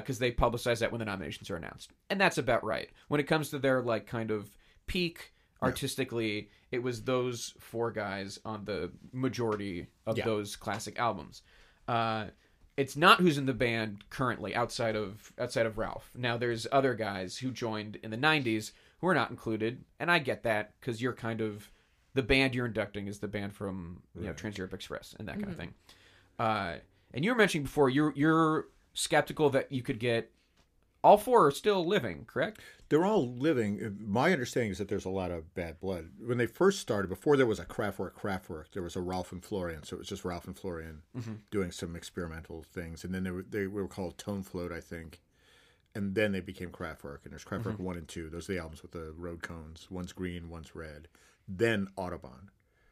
because 0.00 0.18
they 0.18 0.32
publicize 0.32 0.80
that 0.80 0.90
when 0.90 0.98
the 0.98 1.04
nominations 1.04 1.48
are 1.50 1.56
announced, 1.56 1.92
and 2.10 2.20
that's 2.20 2.36
about 2.38 2.64
right. 2.64 2.90
When 3.08 3.20
it 3.20 3.28
comes 3.28 3.50
to 3.50 3.58
their 3.60 3.80
like 3.80 4.06
kind 4.06 4.30
of 4.32 4.50
peak 4.88 5.32
artistically, 5.62 6.50
it 6.72 6.82
was 6.82 7.02
those 7.04 7.54
four 7.60 7.90
guys 7.92 8.38
on 8.44 8.64
the 8.64 8.90
majority 9.12 9.86
of 10.06 10.18
Yeah. 10.18 10.24
those 10.24 10.56
classic 10.56 10.98
albums. 10.98 11.42
Uh, 11.86 12.26
it's 12.76 12.96
not 12.96 13.20
who's 13.20 13.38
in 13.38 13.46
the 13.46 13.54
band 13.54 14.04
currently 14.10 14.54
outside 14.54 14.96
of 14.96 15.32
outside 15.38 15.66
of 15.66 15.78
Ralf. 15.78 16.10
Now 16.14 16.36
there's 16.36 16.66
other 16.72 16.94
guys 16.94 17.36
who 17.38 17.50
joined 17.50 17.96
in 18.02 18.10
the 18.10 18.16
'90s 18.16 18.72
who 19.00 19.06
are 19.08 19.14
not 19.14 19.30
included, 19.30 19.84
and 20.00 20.10
I 20.10 20.18
get 20.18 20.42
that 20.44 20.72
because 20.80 21.00
you're 21.02 21.12
kind 21.12 21.40
of 21.40 21.70
the 22.14 22.22
band 22.22 22.54
you're 22.54 22.66
inducting 22.66 23.06
is 23.06 23.18
the 23.20 23.28
band 23.28 23.54
from 23.54 24.02
you 24.18 24.26
know 24.26 24.32
Trans 24.32 24.58
Europe 24.58 24.74
Express 24.74 25.14
and 25.18 25.28
that 25.28 25.36
kind 25.36 25.48
of 25.50 25.56
thing. 25.56 25.74
Uh, 26.38 26.74
and 27.14 27.24
you 27.24 27.30
were 27.32 27.36
mentioning 27.36 27.64
before 27.64 27.90
you're 27.90 28.12
you're 28.14 28.66
skeptical 28.98 29.48
that 29.50 29.70
you 29.70 29.82
could 29.82 30.00
get 30.00 30.32
all 31.04 31.16
four 31.16 31.46
are 31.46 31.52
still 31.52 31.86
living, 31.86 32.24
correct? 32.26 32.60
They're 32.88 33.04
all 33.04 33.28
living. 33.28 33.98
My 34.00 34.32
understanding 34.32 34.72
is 34.72 34.78
that 34.78 34.88
there's 34.88 35.04
a 35.04 35.10
lot 35.10 35.30
of 35.30 35.54
bad 35.54 35.78
blood. 35.78 36.10
When 36.18 36.38
they 36.38 36.46
first 36.46 36.80
started, 36.80 37.08
before 37.08 37.36
there 37.36 37.46
was 37.46 37.60
a 37.60 37.64
Kraftwerk 37.64 38.14
Kraftwerk, 38.14 38.72
there 38.72 38.82
was 38.82 38.96
a 38.96 39.00
Ralf 39.00 39.30
and 39.30 39.44
Florian. 39.44 39.84
So 39.84 39.94
it 39.96 40.00
was 40.00 40.08
just 40.08 40.24
Ralf 40.24 40.46
and 40.46 40.58
Florian 40.58 41.02
doing 41.50 41.70
some 41.70 41.94
experimental 41.94 42.64
things. 42.64 43.04
And 43.04 43.14
then 43.14 43.22
they 43.22 43.30
were, 43.30 43.44
they 43.48 43.66
were 43.66 43.86
called 43.86 44.18
Tone 44.18 44.42
Float, 44.42 44.72
I 44.72 44.80
think. 44.80 45.20
And 45.94 46.14
then 46.14 46.32
they 46.32 46.40
became 46.40 46.70
Kraftwerk. 46.70 47.18
And 47.24 47.32
there's 47.32 47.44
Kraftwerk 47.44 47.78
1 47.78 47.96
and 47.96 48.08
2. 48.08 48.30
Those 48.30 48.48
are 48.48 48.54
the 48.54 48.58
albums 48.58 48.82
with 48.82 48.92
the 48.92 49.12
road 49.16 49.42
cones. 49.42 49.86
One's 49.90 50.12
green, 50.12 50.48
one's 50.48 50.74
red. 50.74 51.08
Then 51.46 51.88
Autobahn. 51.96 52.48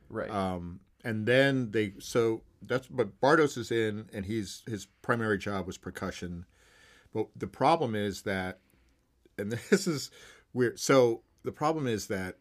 Right. 0.08 0.30
Um, 0.30 0.80
and 1.06 1.24
then 1.24 1.70
they 1.70 1.92
so 2.00 2.42
that's 2.60 2.88
but 2.88 3.20
Bartos 3.20 3.56
is 3.56 3.70
in, 3.70 4.10
and 4.12 4.26
he's 4.26 4.64
his 4.66 4.86
primary 5.02 5.38
job 5.38 5.64
was 5.64 5.78
percussion. 5.78 6.46
But 7.14 7.28
the 7.36 7.46
problem 7.46 7.94
is 7.94 8.22
that, 8.22 8.58
and 9.38 9.52
this 9.70 9.86
is 9.86 10.10
weird. 10.52 10.80
So 10.80 11.22
the 11.44 11.52
problem 11.52 11.86
is 11.86 12.08
that 12.08 12.38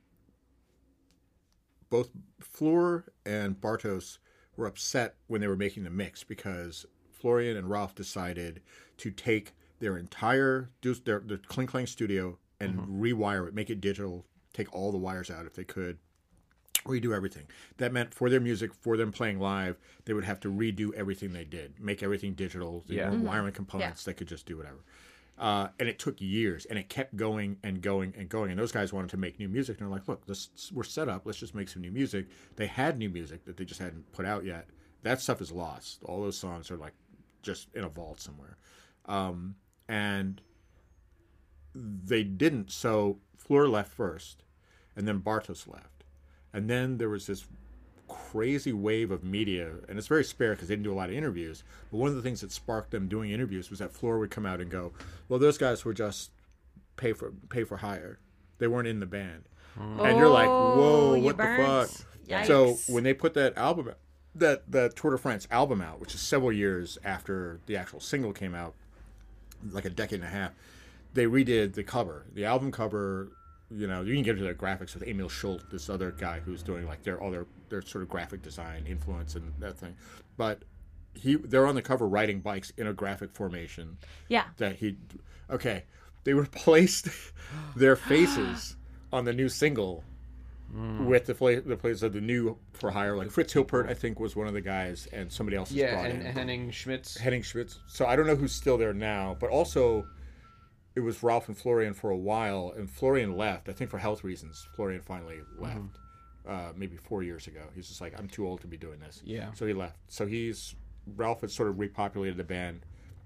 both 1.92 2.10
Flür 2.42 3.04
and 3.24 3.62
Bartos 3.62 4.18
were 4.58 4.66
upset 4.66 5.16
when 5.28 5.42
they 5.42 5.48
were 5.48 5.56
making 5.56 5.84
the 5.84 5.92
mix 5.92 6.24
because 6.24 6.88
Florian 7.12 7.56
and 7.56 7.70
Ralph 7.70 7.94
decided 7.94 8.64
to 8.98 9.12
take 9.12 9.54
their 9.78 9.96
entire 9.96 10.72
do 10.82 10.96
their, 10.96 11.20
their 11.20 11.38
Kling 11.38 11.68
Klang 11.68 11.86
studio 11.86 12.40
and 12.60 12.80
mm-hmm. 12.80 13.04
rewire 13.04 13.48
it, 13.48 13.54
make 13.54 13.70
it 13.70 13.80
digital, 13.80 14.26
take 14.54 14.74
all 14.74 14.92
the 14.92 14.98
wires 14.98 15.30
out 15.30 15.46
if 15.46 15.54
they 15.54 15.66
could, 15.66 16.00
redo 16.86 17.16
everything. 17.16 17.46
That 17.78 17.92
meant 17.92 18.14
for 18.14 18.30
their 18.30 18.40
music, 18.40 18.74
for 18.74 18.96
them 18.98 19.12
playing 19.12 19.40
live, 19.40 19.78
they 20.06 20.14
would 20.14 20.24
have 20.24 20.40
to 20.42 20.52
redo 20.52 20.94
everything 20.94 21.34
they 21.34 21.44
did, 21.44 21.80
make 21.80 22.02
everything 22.04 22.34
digital. 22.34 22.84
There 22.88 22.98
Yeah. 22.98 23.10
weren't 23.10 23.24
wiring 23.24 23.54
components; 23.54 24.04
they 24.04 24.14
could 24.14 24.28
just 24.28 24.46
do 24.46 24.58
whatever. 24.58 24.80
Uh, 25.38 25.68
and 25.80 25.90
it 25.90 26.00
took 26.00 26.22
years, 26.22 26.66
and 26.66 26.80
it 26.80 26.88
kept 26.88 27.18
going 27.18 27.58
and 27.62 27.82
going 27.82 28.14
and 28.18 28.30
going. 28.30 28.52
And 28.52 28.60
those 28.60 28.72
guys 28.72 28.94
wanted 28.94 29.10
to 29.10 29.18
make 29.18 29.38
new 29.38 29.50
music, 29.50 29.78
and 29.80 29.86
they're 29.88 29.94
like, 29.94 30.08
"Look, 30.08 30.24
let's, 30.28 30.72
we're 30.72 30.84
set 30.84 31.10
up. 31.10 31.26
Let's 31.26 31.40
just 31.40 31.54
make 31.56 31.68
some 31.68 31.82
new 31.82 31.92
music." 31.92 32.28
They 32.56 32.68
had 32.68 32.98
new 32.98 33.10
music 33.10 33.44
that 33.46 33.58
they 33.58 33.66
just 33.66 33.82
hadn't 33.82 34.12
put 34.14 34.26
out 34.26 34.46
yet. 34.46 34.68
That 35.04 35.20
stuff 35.22 35.42
is 35.42 35.52
lost. 35.52 36.04
All 36.04 36.22
those 36.22 36.38
songs 36.38 36.72
are 36.72 36.78
like 36.78 36.94
just 37.42 37.68
in 37.76 37.84
a 37.84 37.90
vault 37.90 38.22
somewhere. 38.22 38.58
Um, 39.06 39.56
and 39.88 40.42
they 41.74 42.24
didn't. 42.24 42.72
So 42.72 43.20
Flür 43.38 43.70
left 43.70 43.92
first, 43.92 44.44
and 44.96 45.08
then 45.08 45.20
Bartos 45.20 45.68
left, 45.68 45.95
and 46.56 46.70
then 46.70 46.98
there 46.98 47.10
was 47.10 47.28
this 47.28 47.46
crazy 48.08 48.72
wave 48.74 49.12
of 49.12 49.24
media, 49.24 49.72
and 49.90 49.98
it's 49.98 50.08
very 50.08 50.24
spare 50.24 50.52
because 50.52 50.68
they 50.70 50.74
didn't 50.76 50.84
do 50.86 50.94
a 50.94 50.96
lot 50.96 51.10
of 51.10 51.16
interviews. 51.16 51.64
But 51.92 51.98
one 51.98 52.10
of 52.10 52.16
the 52.16 52.22
things 52.22 52.42
that 52.42 52.52
sparked 52.52 52.92
them 52.92 53.08
doing 53.08 53.32
interviews 53.32 53.70
was 53.70 53.80
that 53.80 53.94
Flür 53.94 54.20
would 54.20 54.32
come 54.32 54.46
out 54.46 54.62
and 54.62 54.72
go, 54.72 54.94
"Well, 55.28 55.40
those 55.40 55.58
guys 55.58 55.84
were 55.84 55.94
just 55.94 56.32
pay 56.98 57.14
for 57.14 57.32
pay 57.50 57.64
for 57.64 57.78
hire. 57.78 58.20
They 58.58 58.68
weren't 58.68 58.88
in 58.88 59.00
the 59.00 59.06
band." 59.06 59.44
And 59.78 60.18
you're 60.18 60.30
like, 60.30 60.48
Oh, 60.48 60.78
"Whoa, 60.78 61.20
what 61.20 61.36
burnt. 61.36 61.58
the 61.58 61.98
fuck?" 61.98 62.08
So 62.48 62.78
when 62.88 63.04
they 63.04 63.14
put 63.14 63.34
that 63.34 63.58
album, 63.58 63.92
that 64.34 64.72
that 64.72 64.96
Tour 64.96 65.12
de 65.12 65.18
France 65.18 65.48
album 65.52 65.82
out, 65.82 66.00
which 66.00 66.16
is 66.16 66.22
several 66.22 66.52
years 66.54 66.98
after 67.04 67.60
the 67.66 67.76
actual 67.76 68.00
single 68.00 68.32
came 68.34 68.56
out, 68.56 68.74
like 69.72 69.86
a 69.86 69.90
decade 69.90 70.20
and 70.20 70.28
a 70.28 70.32
half, 70.32 70.52
they 71.14 71.26
redid 71.26 71.74
the 71.74 71.84
cover, 71.84 72.26
the 72.34 72.46
album 72.46 72.72
cover. 72.72 73.30
You 73.72 73.88
know, 73.88 74.02
you 74.02 74.14
can 74.14 74.24
get 74.24 74.32
into 74.32 74.44
their 74.44 74.54
graphics 74.54 74.94
with 74.94 75.08
Emil 75.08 75.28
Schult, 75.28 75.70
this 75.72 75.90
other 75.90 76.12
guy 76.12 76.40
who's 76.40 76.62
doing 76.62 76.86
like 76.86 77.04
their 77.04 77.20
all 77.20 77.32
their 77.32 77.48
their 77.70 77.82
sort 77.82 78.04
of 78.04 78.10
graphic 78.10 78.42
design 78.42 78.86
influence 78.88 79.36
and 79.36 79.52
that 79.60 79.78
thing. 79.78 79.96
But 80.38 80.64
he, 81.16 81.36
they're 81.36 81.66
on 81.66 81.76
the 81.76 81.82
cover 81.82 82.08
riding 82.08 82.42
bikes 82.42 82.72
in 82.78 82.88
a 82.88 82.94
graphic 82.94 83.32
formation 83.34 83.98
Yeah. 84.28 84.46
that 84.58 84.76
he. 84.78 84.98
Okay, 85.50 85.84
they 86.24 86.34
replaced 86.34 87.10
their 87.76 87.96
faces 87.96 88.76
on 89.14 89.26
the 89.26 89.34
new 89.34 89.50
single 89.50 90.04
hmm. 90.72 91.06
with 91.06 91.26
the 91.26 91.34
fla- 91.34 91.62
the 91.62 91.78
plays 91.78 92.04
of 92.04 92.14
the 92.14 92.22
new 92.22 92.58
for 92.74 92.92
hire. 92.92 93.16
Like 93.16 93.32
Fritz 93.32 93.54
Hilpert, 93.54 93.90
I 93.90 93.94
think, 93.94 94.20
was 94.20 94.36
one 94.36 94.48
of 94.48 94.54
the 94.54 94.62
guys, 94.62 95.08
and 95.12 95.32
somebody 95.32 95.58
else 95.58 95.70
was 95.70 95.78
yeah, 95.78 95.94
brought 95.96 96.12
and 96.12 96.22
in. 96.22 96.34
Henning 96.34 96.72
Schmitz. 96.72 97.18
Henning 97.18 97.42
Schmitz. 97.42 97.80
So 97.88 98.06
I 98.06 98.16
don't 98.16 98.28
know 98.28 98.36
who's 98.36 98.54
still 98.54 98.78
there 98.78 98.94
now, 98.94 99.38
but 99.40 99.50
also 99.50 100.06
it 100.96 101.02
was 101.02 101.22
Ralf 101.24 101.48
and 101.48 101.58
Florian 101.58 101.94
for 101.94 102.10
a 102.10 102.18
while, 102.18 102.74
and 102.78 102.90
Florian 102.90 103.36
left. 103.36 103.70
I 103.70 103.74
think 103.74 103.90
for 103.92 103.98
health 103.98 104.24
reasons, 104.24 104.68
Florian 104.76 105.02
finally 105.02 105.40
left. 105.58 105.80
Uh, 106.48 106.72
maybe 106.76 106.96
four 106.96 107.24
years 107.24 107.48
ago, 107.48 107.62
he's 107.74 107.88
just 107.88 108.02
like, 108.02 108.14
I'm 108.20 108.28
too 108.28 108.48
old 108.48 108.62
to 108.62 108.68
be 108.68 108.78
doing 108.78 109.00
this. 109.00 109.22
Yeah. 109.26 109.52
So 109.54 109.66
he 109.66 109.74
left. 109.74 109.98
So 110.08 110.26
he's 110.28 110.76
Ralf 111.16 111.42
has 111.42 111.54
sort 111.54 111.70
of 111.70 111.76
repopulated 111.76 112.38
the 112.38 112.44
band 112.44 112.82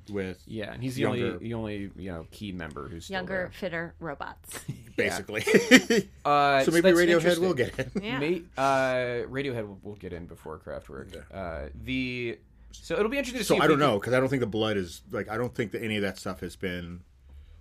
with 0.09 0.41
Yeah, 0.47 0.71
and 0.71 0.81
he's 0.81 0.95
the 0.95 1.01
Younger. 1.01 1.25
only 1.33 1.37
the 1.37 1.53
only 1.53 1.91
you 1.97 2.11
know 2.11 2.25
key 2.31 2.51
member 2.53 2.87
who's 2.87 3.05
still 3.05 3.15
Younger, 3.17 3.51
fitter 3.53 3.93
robots. 3.99 4.59
basically. 4.95 5.43
Uh, 6.25 6.63
so 6.63 6.71
maybe 6.71 6.81
that's 6.91 6.99
Radiohead 6.99 7.37
will 7.39 7.53
get 7.53 7.77
it. 7.79 7.89
Yeah. 8.01 8.19
May, 8.19 8.41
uh, 8.57 9.25
Radiohead 9.27 9.67
will, 9.67 9.79
will 9.83 9.95
get 9.95 10.13
in 10.13 10.25
before 10.25 10.59
Kraftwerk. 10.59 11.23
Uh, 11.33 11.69
the 11.83 12.37
so 12.71 12.95
it'll 12.95 13.09
be 13.09 13.17
interesting 13.17 13.39
to 13.39 13.45
So 13.45 13.55
see. 13.55 13.57
if 13.57 13.63
I 13.63 13.67
don't 13.67 13.79
can- 13.79 13.87
know 13.87 13.99
because 13.99 14.13
I 14.13 14.19
don't 14.19 14.29
think 14.29 14.41
the 14.41 14.45
blood 14.47 14.77
is 14.77 15.01
like 15.11 15.27
I 15.29 15.37
don't 15.37 15.53
think 15.53 15.71
that 15.71 15.81
any 15.83 15.95
of 15.97 16.03
that 16.03 16.17
stuff 16.17 16.39
has 16.41 16.55
been. 16.55 17.01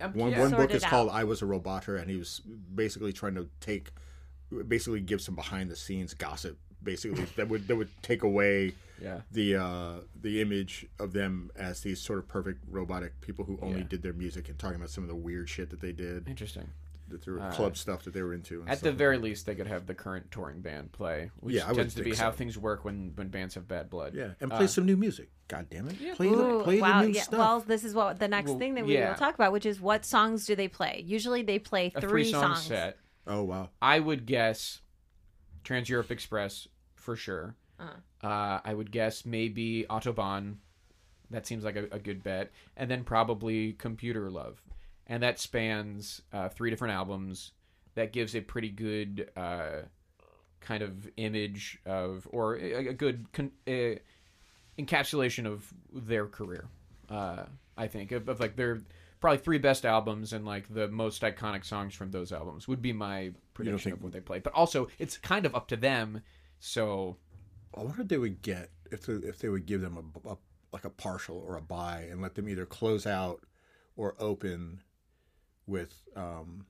Um, 0.00 0.12
One 0.14 0.30
yeah. 0.30 0.40
one 0.40 0.50
book 0.52 0.70
is 0.72 0.84
out. 0.84 0.90
called 0.90 1.10
"I 1.10 1.24
Was 1.24 1.42
a 1.42 1.46
Roboter," 1.46 2.00
and 2.00 2.10
he 2.10 2.16
was 2.16 2.40
basically 2.74 3.12
trying 3.12 3.34
to 3.34 3.48
take, 3.60 3.90
basically 4.66 5.00
give 5.00 5.20
some 5.20 5.34
behind 5.34 5.70
the 5.70 5.76
scenes 5.76 6.14
gossip, 6.14 6.58
basically 6.82 7.24
that 7.36 7.48
would 7.48 7.66
that 7.68 7.76
would 7.76 7.90
take 8.02 8.22
away 8.22 8.74
Yeah. 9.02 9.20
the 9.32 9.56
uh, 9.56 9.92
the 10.20 10.40
image 10.40 10.86
of 10.98 11.12
them 11.12 11.50
as 11.56 11.80
these 11.80 12.00
sort 12.00 12.18
of 12.18 12.28
perfect 12.28 12.64
robotic 12.68 13.20
people 13.20 13.44
who 13.44 13.58
only 13.62 13.80
Yeah. 13.80 13.86
did 13.88 14.02
their 14.02 14.12
music 14.12 14.48
and 14.48 14.58
talking 14.58 14.76
about 14.76 14.90
some 14.90 15.04
of 15.04 15.08
the 15.08 15.16
weird 15.16 15.48
shit 15.48 15.70
that 15.70 15.80
they 15.80 15.92
did, 15.92 16.28
Interesting. 16.28 16.68
That 17.10 17.24
they 17.24 17.32
were 17.32 17.50
club 17.52 17.76
stuff 17.76 18.04
that 18.04 18.14
they 18.14 18.22
were 18.22 18.34
into. 18.34 18.60
and 18.60 18.68
At 18.70 18.78
stuff 18.78 18.82
the 18.84 18.88
like 18.90 18.98
very 18.98 19.18
least, 19.18 19.46
they 19.46 19.54
could 19.54 19.66
have 19.66 19.86
the 19.86 19.94
current 19.94 20.30
touring 20.30 20.60
band 20.60 20.92
play, 20.92 21.30
which 21.40 21.54
Yeah, 21.54 21.68
I 21.68 21.72
tends 21.74 21.94
to 21.94 22.02
be 22.02 22.10
think 22.10 22.16
how 22.22 22.30
so. 22.30 22.36
things 22.36 22.56
work 22.58 22.84
when 22.84 23.12
when 23.14 23.28
bands 23.28 23.54
have 23.54 23.66
bad 23.68 23.90
blood. 23.90 24.14
yeah, 24.14 24.32
and 24.40 24.50
play 24.50 24.66
some 24.66 24.86
new 24.86 24.96
music. 24.96 25.30
God 25.48 25.66
damn 25.70 25.88
it, 25.88 26.16
play 26.16 26.28
Ooh, 26.28 26.36
the 26.58 26.64
play 26.64 26.80
wow. 26.80 27.00
the 27.02 27.08
new 27.08 27.14
yeah. 27.14 27.22
stuff. 27.22 27.38
Well, 27.38 27.60
this 27.60 27.84
is 27.84 27.94
what 27.94 28.18
the 28.18 28.28
next 28.28 28.50
Well, 28.50 28.58
thing 28.58 28.74
that 28.74 28.84
we 28.86 28.94
yeah. 28.94 29.10
will 29.10 29.16
talk 29.18 29.34
about, 29.34 29.52
which 29.52 29.64
is 29.66 29.80
what 29.80 30.04
songs 30.04 30.44
do 30.46 30.54
they 30.54 30.68
play? 30.68 31.02
Usually 31.06 31.42
they 31.42 31.58
play 31.58 31.92
A 31.94 32.00
three, 32.00 32.10
three 32.24 32.30
song 32.32 32.54
songs. 32.54 32.62
set. 32.62 32.98
oh 33.26 33.42
wow, 33.44 33.70
I 33.80 33.98
would 34.00 34.26
guess 34.26 34.80
Trans 35.64 35.88
Europe 35.88 36.10
Express 36.10 36.68
for 36.96 37.16
sure. 37.16 37.54
Uh, 38.20 38.58
I 38.64 38.74
would 38.74 38.90
guess 38.90 39.24
maybe 39.24 39.86
Autobahn. 39.88 40.56
That 41.30 41.46
seems 41.46 41.62
like 41.62 41.76
a, 41.76 41.84
a 41.92 41.98
good 41.98 42.22
bet. 42.22 42.50
And 42.76 42.90
then 42.90 43.04
probably 43.04 43.74
Computer 43.74 44.28
Love. 44.30 44.60
And 45.08 45.22
that 45.22 45.38
spans 45.38 46.22
uh, 46.32 46.48
three 46.48 46.70
different 46.70 46.94
albums. 46.94 47.52
That 47.94 48.12
gives 48.12 48.34
a 48.36 48.40
pretty 48.40 48.70
good 48.70 49.30
uh, 49.36 49.82
kind 50.60 50.82
of 50.82 51.08
image 51.16 51.78
of, 51.86 52.28
or 52.30 52.56
a, 52.56 52.88
a 52.88 52.92
good 52.92 53.32
con- 53.32 53.52
uh, 53.66 53.96
encapsulation 54.78 55.46
of 55.46 55.72
their 55.92 56.26
career. 56.26 56.68
Uh, 57.08 57.44
I 57.76 57.86
think 57.86 58.12
of, 58.12 58.28
of 58.28 58.38
like 58.40 58.56
their 58.56 58.80
probably 59.20 59.38
three 59.38 59.58
best 59.58 59.84
albums 59.84 60.32
and 60.32 60.44
like 60.44 60.72
the 60.72 60.88
most 60.88 61.22
iconic 61.22 61.64
songs 61.64 61.94
from 61.94 62.10
those 62.10 62.32
albums 62.32 62.68
would 62.68 62.82
be 62.82 62.92
my 62.92 63.32
prediction 63.54 63.78
think- 63.78 63.96
of 63.96 64.02
what 64.02 64.12
they 64.12 64.20
play. 64.20 64.38
But 64.38 64.52
also, 64.52 64.88
it's 64.98 65.16
kind 65.16 65.46
of 65.46 65.54
up 65.54 65.68
to 65.68 65.76
them. 65.76 66.22
So 66.60 67.16
I 67.76 67.82
wonder 67.82 68.02
if 68.02 68.08
they 68.08 68.18
would 68.18 68.42
get 68.42 68.70
if 68.90 69.06
they, 69.06 69.14
if 69.14 69.38
they 69.38 69.48
would 69.48 69.66
give 69.66 69.80
them 69.80 70.12
a, 70.24 70.30
a 70.30 70.36
like 70.72 70.84
a 70.84 70.90
partial 70.90 71.42
or 71.46 71.56
a 71.56 71.62
buy 71.62 72.06
and 72.10 72.20
let 72.20 72.34
them 72.34 72.48
either 72.48 72.66
close 72.66 73.06
out 73.06 73.44
or 73.96 74.14
open 74.18 74.80
with 75.68 75.94
um 76.16 76.66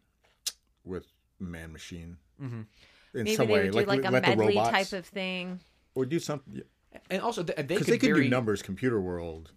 with 0.85 1.07
Man 1.41 1.73
Machine 1.73 2.19
mm-hmm. 2.43 2.61
in 2.61 2.67
Maybe 3.15 3.35
some 3.37 3.47
they 3.47 3.53
way, 3.53 3.71
do 3.71 3.73
like, 3.73 3.87
like, 3.87 4.05
a 4.05 4.11
let 4.11 4.25
the 4.25 4.37
medley 4.37 4.57
robots 4.57 4.71
type 4.71 4.93
of 4.93 5.07
thing. 5.07 5.61
or 5.95 6.05
do 6.05 6.19
something 6.19 6.63
and 7.11 7.23
also 7.23 7.43
th- 7.43 7.57
they 7.67 7.77
could 7.77 7.87
they 7.87 7.99
could 7.99 8.11
very, 8.11 8.25
do 8.25 8.31
numbers 8.31 8.63
Computer 8.63 9.01
World. 9.01 9.53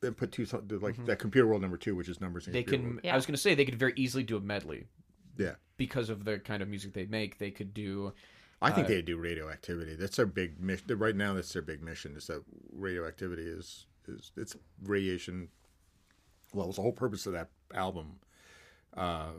Then 0.00 0.14
put 0.14 0.32
two 0.32 0.44
so- 0.44 0.62
like 0.68 0.94
mm-hmm. 0.94 1.06
that 1.06 1.18
Computer 1.18 1.46
World 1.46 1.62
number 1.62 1.76
two, 1.76 1.94
which 1.94 2.08
is 2.08 2.20
numbers. 2.20 2.46
And 2.46 2.54
They 2.54 2.62
can. 2.62 2.84
World. 2.84 3.00
Yeah. 3.04 3.12
I 3.12 3.16
was 3.16 3.26
going 3.26 3.34
to 3.34 3.40
say 3.40 3.54
they 3.54 3.64
could 3.64 3.78
very 3.78 3.94
easily 3.96 4.22
do 4.22 4.36
a 4.36 4.40
medley 4.40 4.86
yeah. 5.36 5.52
because 5.76 6.10
of 6.10 6.24
the 6.24 6.38
kind 6.38 6.62
of 6.62 6.68
music 6.68 6.92
they 6.92 7.06
make. 7.06 7.38
They 7.38 7.50
could 7.50 7.74
do. 7.74 8.12
I 8.62 8.70
think 8.70 8.86
uh, 8.86 8.90
they 8.90 9.02
do 9.02 9.18
radioactivity. 9.18 9.94
That's 9.96 10.16
their 10.16 10.26
big 10.26 10.60
mission. 10.60 10.98
Right 10.98 11.16
now, 11.16 11.34
that's 11.34 11.52
their 11.52 11.62
big 11.62 11.82
mission. 11.82 12.16
Is 12.16 12.26
that 12.28 12.42
radioactivity 12.72 13.44
is 13.44 13.86
is 14.08 14.32
it's 14.36 14.56
radiation. 14.82 15.48
Well, 16.52 16.64
it 16.64 16.68
was 16.68 16.76
the 16.76 16.82
whole 16.82 16.92
purpose 16.92 17.26
of 17.26 17.32
that 17.32 17.50
album. 17.74 18.20
Uh, 18.96 19.30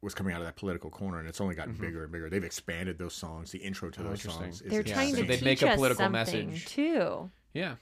was 0.00 0.14
coming 0.14 0.32
out 0.32 0.40
of 0.40 0.46
that 0.46 0.54
political 0.54 0.90
corner, 0.90 1.18
and 1.18 1.28
it's 1.28 1.40
only 1.40 1.56
gotten 1.56 1.74
bigger 1.74 2.04
and 2.04 2.12
bigger. 2.12 2.30
They've 2.30 2.44
expanded 2.44 2.98
those 2.98 3.14
songs. 3.14 3.50
The 3.50 3.58
intro 3.58 3.90
to 3.90 4.02
those 4.04 4.22
songs. 4.22 4.62
They're 4.64 4.82
Yeah, 4.82 4.94
trying 4.94 5.14
so 5.16 5.22
to 5.22 5.26
they'd 5.26 5.36
teach 5.36 5.44
make 5.44 5.62
a 5.62 5.74
political 5.74 6.04
something 6.04 6.50
message. 6.50 6.66
too. 6.66 7.30
Yeah. 7.52 7.74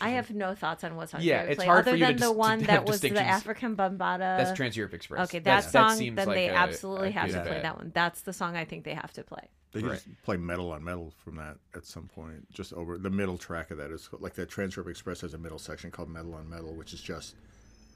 I 0.00 0.10
have 0.10 0.30
no 0.30 0.54
thoughts 0.54 0.84
on 0.84 0.94
what's 0.96 1.10
songs 1.12 1.24
Yeah, 1.24 1.42
it's 1.42 1.56
play, 1.56 1.66
hard 1.66 1.80
other 1.80 1.92
for 1.92 1.96
you 1.96 2.02
to 2.04 2.06
than 2.08 2.16
dis- 2.16 2.26
the 2.28 2.32
to 2.32 2.38
one 2.38 2.62
that 2.64 2.86
was 2.86 3.00
the. 3.00 3.18
African 3.20 3.74
Bambaataa. 3.74 4.18
That's 4.18 4.52
Trans 4.56 4.76
Europe 4.76 4.94
Express. 4.94 5.28
Okay, 5.28 5.38
that 5.40 5.44
That's- 5.64 5.72
song. 5.72 5.96
seems 5.96 6.14
then 6.14 6.28
like 6.28 6.36
they 6.36 6.48
a- 6.48 6.54
absolutely 6.54 7.08
a 7.08 7.12
have 7.12 7.26
good 7.28 7.34
to 7.38 7.42
play 7.42 7.50
bet. 7.54 7.62
that 7.64 7.76
one. 7.78 7.90
That's 7.94 8.20
the 8.20 8.32
song 8.32 8.54
I 8.54 8.64
think 8.64 8.84
they 8.84 8.94
have 8.94 9.12
to 9.14 9.24
play. 9.24 9.48
They 9.72 9.80
Right. 9.80 9.94
just 9.94 10.06
play 10.22 10.36
metal 10.36 10.70
on 10.70 10.84
metal 10.84 11.12
from 11.24 11.36
that 11.36 11.56
at 11.74 11.84
some 11.86 12.06
point. 12.06 12.50
Just 12.52 12.72
over 12.74 12.98
the 12.98 13.10
middle 13.10 13.36
track 13.38 13.70
of 13.72 13.78
that 13.78 13.90
is 13.90 14.08
like 14.12 14.34
that 14.34 14.48
Trans 14.48 14.76
Europe 14.76 14.90
Express 14.90 15.22
has 15.22 15.34
a 15.34 15.38
middle 15.38 15.58
section 15.58 15.90
called 15.90 16.08
Metal 16.08 16.34
on 16.34 16.48
Metal, 16.48 16.72
which 16.74 16.92
is 16.94 17.00
just 17.00 17.34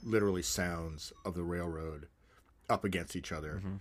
literally 0.02 0.42
sounds 0.42 1.12
of 1.24 1.34
the 1.34 1.42
railroad 1.44 2.08
up 2.68 2.84
against 2.84 3.16
each 3.16 3.32
other. 3.32 3.54
Mm-hmm. 3.58 3.74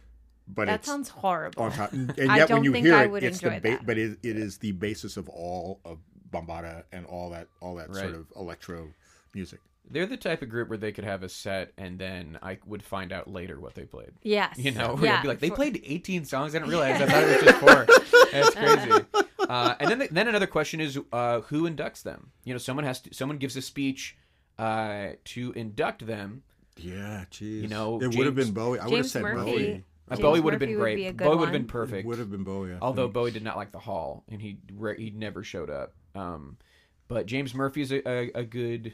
But 0.47 0.65
That 0.67 0.83
sounds 0.85 1.09
horrible. 1.09 1.63
on 1.63 1.71
top, 1.71 1.91
and 1.93 2.13
yet 2.17 2.29
I 2.29 2.37
when 2.39 2.47
don't 2.47 2.63
you 2.65 2.71
think 2.73 2.85
hear 2.85 2.95
I 2.95 3.03
it, 3.03 3.11
would 3.11 3.23
it's 3.23 3.39
the 3.39 3.53
enjoy 3.53 3.77
ba- 3.77 3.83
but 3.85 3.97
it, 3.97 4.17
it 4.23 4.37
is 4.37 4.57
the 4.57 4.71
basis 4.73 5.15
of 5.17 5.29
all 5.29 5.79
of 5.85 5.99
Bambaataa 6.29 6.83
and 6.91 7.05
all 7.05 7.29
that 7.31 7.47
all 7.61 7.75
that 7.75 7.93
sort 7.93 8.13
of 8.15 8.25
electro 8.35 8.89
music. 9.33 9.59
They're 9.89 10.05
the 10.05 10.17
type 10.17 10.41
of 10.41 10.49
group 10.49 10.69
where 10.69 10.77
they 10.77 10.91
could 10.91 11.03
have 11.03 11.21
a 11.23 11.27
set 11.29 11.73
and 11.77 11.99
then 11.99 12.37
I 12.41 12.59
would 12.65 12.81
find 12.83 13.11
out 13.11 13.27
later 13.29 13.59
what 13.59 13.75
they 13.75 13.83
played. 13.83 14.11
Yes. 14.23 14.57
You 14.57 14.71
know, 14.71 14.95
where 14.95 15.05
yeah. 15.05 15.17
I'd 15.17 15.21
be 15.23 15.27
like, 15.27 15.39
they 15.39 15.49
played 15.49 15.81
18 15.85 16.23
songs. 16.25 16.55
I 16.55 16.59
didn't 16.59 16.69
realize. 16.69 17.01
I 17.01 17.05
thought 17.07 17.23
it 17.23 17.27
was 17.27 17.51
just 17.51 17.57
four. 17.59 17.87
That's 18.31 18.55
crazy. 18.55 19.05
Uh, 19.39 19.75
and 19.79 19.89
then, 19.91 19.99
the, 19.99 20.07
then 20.09 20.27
another 20.29 20.47
question 20.47 20.79
is, 20.79 20.97
uh, 21.11 21.41
who 21.41 21.69
inducts 21.69 22.03
them? 22.03 22.31
You 22.45 22.53
know, 22.53 22.57
someone 22.57 22.85
has 22.85 23.01
to. 23.01 23.13
Someone 23.13 23.37
gives 23.37 23.57
a 23.57 23.61
speech 23.61 24.15
uh, 24.57 25.07
to 25.25 25.51
induct 25.53 26.05
them. 26.05 26.43
Yeah, 26.83 27.25
jeez. 27.31 27.61
You 27.61 27.67
know, 27.67 27.99
it 28.01 28.15
would 28.15 28.25
have 28.25 28.35
been 28.35 28.51
Bowie. 28.51 28.79
I 28.79 28.85
would 28.85 28.91
have 28.93 28.99
James 29.03 29.11
said 29.11 29.21
Murphy. 29.23 29.51
Bowie. 29.51 29.83
Uh, 30.09 30.15
James 30.15 30.21
Bowie 30.21 30.39
would 30.41 30.53
have 30.53 30.61
Murphy 30.61 30.71
been 30.73 30.79
would 30.79 30.83
great. 30.83 30.95
be 30.95 31.07
a 31.07 31.13
good 31.13 31.25
Bowie 31.25 31.35
would 31.37 31.45
have 31.45 31.53
been 31.53 31.65
perfect. 31.67 32.07
Would 32.07 32.19
have 32.19 32.31
been 32.31 32.43
Bowie. 32.43 32.73
I 32.73 32.77
Although 32.81 33.03
think. 33.05 33.13
Bowie 33.13 33.31
did 33.31 33.43
not 33.43 33.55
like 33.57 33.71
the 33.71 33.79
hall, 33.79 34.23
and 34.29 34.41
he 34.41 34.57
re- 34.73 34.97
he 34.97 35.09
never 35.11 35.43
showed 35.43 35.69
up. 35.69 35.93
Um, 36.15 36.57
but 37.07 37.25
James 37.27 37.53
Murphy's 37.55 37.91
a, 37.91 38.07
a, 38.07 38.31
a 38.35 38.43
good 38.43 38.93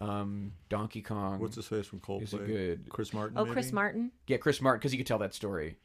um, 0.00 0.52
Donkey 0.68 1.00
Kong. 1.02 1.38
what's 1.40 1.56
his 1.56 1.66
face 1.66 1.86
from 1.86 2.00
Coldplay? 2.00 2.20
He's 2.20 2.34
a 2.34 2.38
good- 2.38 2.88
Chris 2.90 3.12
Martin. 3.12 3.38
Oh, 3.38 3.46
Chris? 3.46 3.72
Martin. 3.72 4.10
Yeah, 4.26 4.36
Chris 4.38 4.60
Martin, 4.60 4.78
because 4.80 4.92
you 4.92 4.98
could 4.98 5.06
tell 5.06 5.18
that 5.18 5.34
story. 5.34 5.76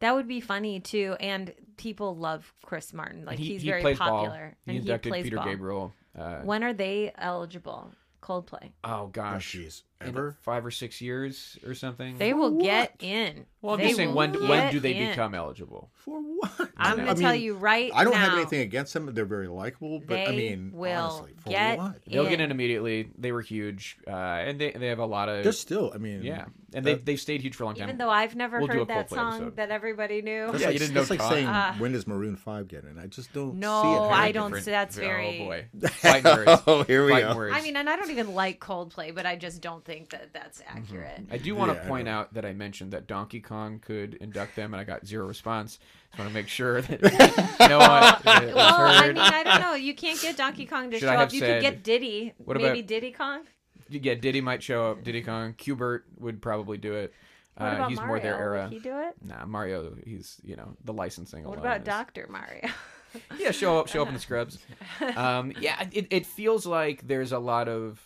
That 0.00 0.14
would 0.14 0.28
be 0.28 0.40
funny 0.40 0.78
too, 0.80 1.16
and 1.18 1.52
people 1.76 2.16
love 2.16 2.52
Chris 2.64 2.92
Martin. 2.94 3.24
Like 3.24 3.38
he, 3.38 3.46
he's 3.52 3.62
he 3.62 3.68
very 3.70 3.82
plays 3.82 3.98
popular, 3.98 4.56
ball. 4.66 4.74
and 4.76 4.84
He 4.84 4.98
plays 4.98 5.24
Peter 5.24 5.36
ball. 5.36 5.44
Gabriel. 5.44 5.94
Uh, 6.16 6.38
When 6.42 6.62
are 6.64 6.72
they 6.72 7.12
eligible? 7.18 7.90
Coldplay. 8.22 8.70
oh 8.84 8.90
Oh, 9.02 9.06
gosh, 9.06 9.54
jeez. 9.54 9.82
in 10.00 10.08
Ever? 10.08 10.36
five 10.42 10.64
or 10.66 10.70
six 10.70 11.00
years 11.00 11.56
or 11.66 11.74
something. 11.74 12.18
They 12.18 12.34
will 12.34 12.58
get 12.60 12.94
in. 13.00 13.46
well, 13.62 13.74
I'm 13.74 13.80
They 13.80 13.86
just 13.86 13.96
saying, 13.96 14.14
when 14.14 14.32
when 14.48 14.72
do 14.72 14.80
they 14.80 14.94
in. 14.94 15.10
become 15.10 15.34
eligible? 15.34 15.90
For 15.94 16.20
what? 16.20 16.70
I'm 16.76 16.96
going 16.96 17.14
to 17.14 17.20
tell 17.20 17.32
mean, 17.32 17.42
you 17.42 17.54
right 17.54 17.90
now. 17.92 17.98
I 17.98 18.04
don't 18.04 18.12
now. 18.12 18.18
have 18.20 18.34
anything 18.34 18.60
against 18.60 18.92
them. 18.94 19.12
They're 19.14 19.24
very 19.24 19.48
likable, 19.48 19.98
but 20.00 20.08
They 20.08 20.26
I 20.26 20.30
mean, 20.32 20.72
will 20.74 20.92
honestly, 21.02 21.34
for 21.38 21.50
get 21.50 21.78
what? 21.78 21.96
They'll 22.06 22.24
get 22.24 22.34
in. 22.34 22.40
in 22.42 22.50
immediately. 22.50 23.10
They 23.16 23.32
were 23.32 23.40
huge, 23.42 23.98
uh, 24.06 24.10
and 24.10 24.60
they 24.60 24.70
they 24.72 24.88
have 24.88 24.98
a 24.98 25.06
lot 25.06 25.28
of 25.28 25.42
They're 25.44 25.52
still. 25.52 25.92
I 25.94 25.98
mean, 25.98 26.22
yeah, 26.22 26.46
and 26.74 26.84
they 26.84 26.94
they've 26.94 27.18
stayed 27.20 27.40
huge 27.40 27.54
for 27.56 27.62
a 27.62 27.66
long 27.66 27.74
time. 27.74 27.84
Even 27.88 27.98
though 27.98 28.10
I've 28.10 28.36
never 28.36 28.58
We'll 28.58 28.66
do 28.68 28.72
a 28.74 28.78
heard 28.80 28.88
that 28.88 29.08
Coldplay 29.08 29.14
song 29.14 29.32
episode. 29.34 29.56
that 29.56 29.70
everybody 29.70 30.22
knew. 30.22 30.46
That's 30.46 30.60
Yeah, 30.60 30.66
like, 30.66 30.72
you 30.74 30.78
didn't 30.80 30.94
know 30.94 31.00
that's 31.00 31.10
like 31.10 31.18
Todd. 31.20 31.32
saying 31.32 31.46
Ah. 31.48 31.74
when 31.78 31.92
does 31.92 32.06
Maroon 32.06 32.36
Five 32.36 32.68
get 32.68 32.84
in? 32.84 32.98
I 32.98 33.06
just 33.06 33.32
don't 33.32 33.54
No, 33.58 33.82
see 33.82 33.88
it. 33.88 33.92
I 34.00 34.16
happening. 34.16 34.32
don't. 34.34 34.50
Different- 34.50 34.64
That's 34.66 34.96
very. 34.96 35.40
Oh 35.40 35.44
boy, 35.46 35.64
fighting 35.88 36.24
words. 36.24 36.62
Oh, 36.66 36.82
here 36.84 37.04
we 37.06 37.12
Fighting 37.12 37.28
go. 37.30 37.36
words. 37.36 37.54
I 37.56 37.62
mean, 37.62 37.76
and 37.76 37.88
I 37.88 37.96
don't 37.96 38.10
even 38.10 38.34
like 38.34 38.60
Coldplay, 38.60 39.14
but 39.14 39.24
I 39.26 39.36
just 39.36 39.60
don't 39.62 39.84
think 39.84 40.10
that 40.10 40.32
that's 40.32 40.62
accurate. 40.68 41.22
I 41.30 41.38
do 41.38 41.54
want 41.54 41.72
Yeah, 41.72 41.78
to 41.80 41.84
I 41.84 41.88
point 41.88 42.08
out 42.08 42.34
that 42.34 42.44
I 42.44 42.52
mentioned 42.52 42.92
that 42.92 43.06
Donkey 43.06 43.40
Kong 43.40 43.78
could 43.78 44.14
induct 44.14 44.54
them, 44.56 44.74
and 44.74 44.80
I 44.80 44.84
got 44.84 45.06
zero 45.06 45.26
response. 45.26 45.78
Just 46.10 46.18
want 46.18 46.30
to 46.30 46.34
make 46.34 46.48
sure 46.48 46.80
that 46.82 47.00
no 47.68 47.78
one 47.78 48.42
it 48.42 48.46
was 48.46 48.54
Well, 48.54 48.74
I 48.74 49.02
heard. 49.06 49.14
mean, 49.16 49.24
I 49.24 49.42
don't 49.42 49.60
know. 49.60 49.74
You 49.74 49.94
can't 49.94 50.20
get 50.20 50.36
Donkey 50.36 50.64
Kong 50.66 50.90
to 50.90 50.98
Should 50.98 51.06
show 51.06 51.12
I 51.12 51.14
up. 51.14 51.20
have 51.20 51.34
You 51.34 51.40
said- 51.40 51.62
could 51.62 51.70
get 51.74 51.82
Diddy. 51.82 52.32
What 52.38 52.56
Maybe 52.56 52.80
about- 52.80 52.86
Diddy 52.88 53.12
Kong. 53.12 53.42
Yeah, 53.90 54.14
Diddy 54.14 54.40
might 54.40 54.62
show 54.62 54.90
up. 54.90 55.02
Diddy 55.04 55.22
Kong, 55.22 55.54
Qbert 55.54 56.02
would 56.18 56.40
probably 56.42 56.78
do 56.78 56.94
it. 56.94 57.12
What 57.56 57.66
Uh, 57.66 57.74
about 57.74 57.88
he's 57.90 57.96
Mario? 57.96 58.08
more 58.08 58.20
their 58.20 58.38
era. 58.38 58.62
Would 58.64 58.72
he 58.72 58.78
do 58.78 58.98
it? 59.00 59.14
Nah, 59.22 59.44
Mario. 59.46 59.96
He's 60.04 60.40
you 60.44 60.56
know 60.56 60.76
the 60.84 60.92
licensing. 60.92 61.44
What 61.44 61.58
alone 61.58 61.66
about 61.66 61.84
Doctor 61.84 62.26
Mario? 62.30 62.68
Yeah, 63.38 63.52
show 63.52 63.78
up, 63.80 63.88
show 63.88 64.02
up 64.02 64.08
in 64.08 64.14
the 64.14 64.20
scrubs. 64.20 64.58
Um, 65.16 65.54
yeah, 65.58 65.82
it, 65.90 66.08
it 66.10 66.26
feels 66.26 66.66
like 66.66 67.06
there's 67.08 67.32
a 67.32 67.38
lot 67.38 67.66
of. 67.66 67.98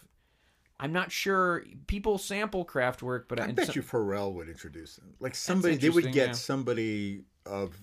I'm 0.78 0.92
not 0.92 1.10
sure 1.10 1.64
people 1.88 2.18
sample 2.18 2.64
Kraftwerk, 2.64 3.24
but 3.28 3.40
I 3.40 3.46
and 3.46 3.56
bet 3.56 3.66
so- 3.66 3.72
you 3.74 3.82
Pharrell 3.82 4.32
would 4.34 4.48
introduce 4.48 4.94
them. 4.96 5.14
Like 5.18 5.34
somebody, 5.34 5.74
they 5.76 5.90
would 5.90 6.12
get 6.12 6.28
yeah. 6.28 6.32
somebody 6.32 7.24
of 7.44 7.76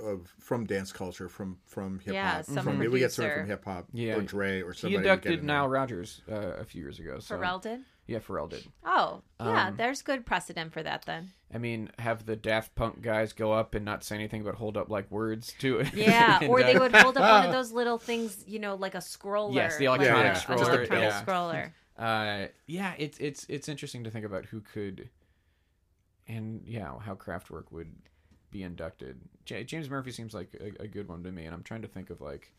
of 0.00 0.32
from 0.38 0.64
dance 0.66 0.92
culture, 0.92 1.28
from 1.28 1.58
from 1.64 1.98
hip 2.00 2.14
Yeah, 2.14 2.36
hop. 2.36 2.44
some 2.44 2.64
from 2.64 2.78
maybe 2.78 2.88
we 2.88 2.98
get 3.00 3.12
someone 3.12 3.34
from 3.38 3.46
hip 3.48 3.64
hop, 3.64 3.86
Yeah. 3.92 4.16
or 4.16 4.22
Dre, 4.22 4.62
or 4.62 4.72
he 4.72 4.78
somebody. 4.78 4.96
would 4.96 5.02
get 5.04 5.12
inducted. 5.26 5.44
Nile 5.44 5.68
Rodgers 5.68 6.20
uh, 6.30 6.34
a 6.34 6.64
few 6.64 6.82
years 6.82 6.98
ago. 6.98 7.18
So 7.20 7.36
Pharrell 7.36 7.60
did. 7.62 7.80
yeah, 8.06 8.18
Pharrell 8.18 8.48
did. 8.48 8.64
Oh, 8.84 9.22
yeah. 9.40 9.68
Um, 9.68 9.76
there's 9.76 10.02
good 10.02 10.26
precedent 10.26 10.72
for 10.72 10.82
that 10.82 11.02
then. 11.06 11.30
I 11.54 11.58
mean, 11.58 11.90
have 11.98 12.26
the 12.26 12.34
Daft 12.36 12.74
Punk 12.74 13.00
guys 13.02 13.32
go 13.32 13.52
up 13.52 13.74
and 13.74 13.84
not 13.84 14.02
say 14.04 14.16
anything, 14.16 14.42
but 14.42 14.56
hold 14.56 14.76
up 14.76 14.90
like 14.90 15.10
words 15.10 15.54
to 15.60 15.78
it. 15.78 15.94
Yeah, 15.94 16.38
And, 16.42 16.50
or 16.50 16.62
they 16.62 16.74
uh, 16.74 16.80
would 16.80 16.94
hold 16.94 17.16
up 17.16 17.22
one 17.30 17.46
of 17.46 17.52
those 17.58 17.70
little 17.72 17.98
things, 17.98 18.44
you 18.46 18.58
know, 18.58 18.74
like 18.74 18.94
a 18.94 18.98
scroller. 18.98 19.54
Yes, 19.54 19.78
the 19.78 19.88
like 19.88 20.00
electronic 20.00 20.32
a- 20.32 20.40
scroller, 20.40 20.60
An 20.60 20.74
electronic 20.74 21.10
yeah. 21.10 21.22
scroller. 21.24 21.70
Uh, 21.98 22.48
yeah, 22.66 22.92
it's 22.98 23.16
it's 23.16 23.46
it's 23.48 23.70
interesting 23.70 24.04
to 24.04 24.10
think 24.10 24.26
about 24.26 24.44
who 24.44 24.60
could, 24.60 25.08
and 26.28 26.60
yeah, 26.66 26.92
how 26.98 27.14
Kraftwerk 27.14 27.70
would 27.70 27.90
be 28.56 28.62
inducted. 28.62 29.20
J- 29.44 29.64
James 29.64 29.90
Murphy 29.90 30.10
seems 30.12 30.34
like 30.34 30.50
a, 30.60 30.84
a 30.84 30.86
good 30.88 31.08
one 31.08 31.22
to 31.24 31.32
me, 31.32 31.44
and 31.46 31.54
I'm 31.54 31.62
trying 31.62 31.82
to 31.82 31.88
think 31.88 32.10
of 32.10 32.20
like, 32.20 32.52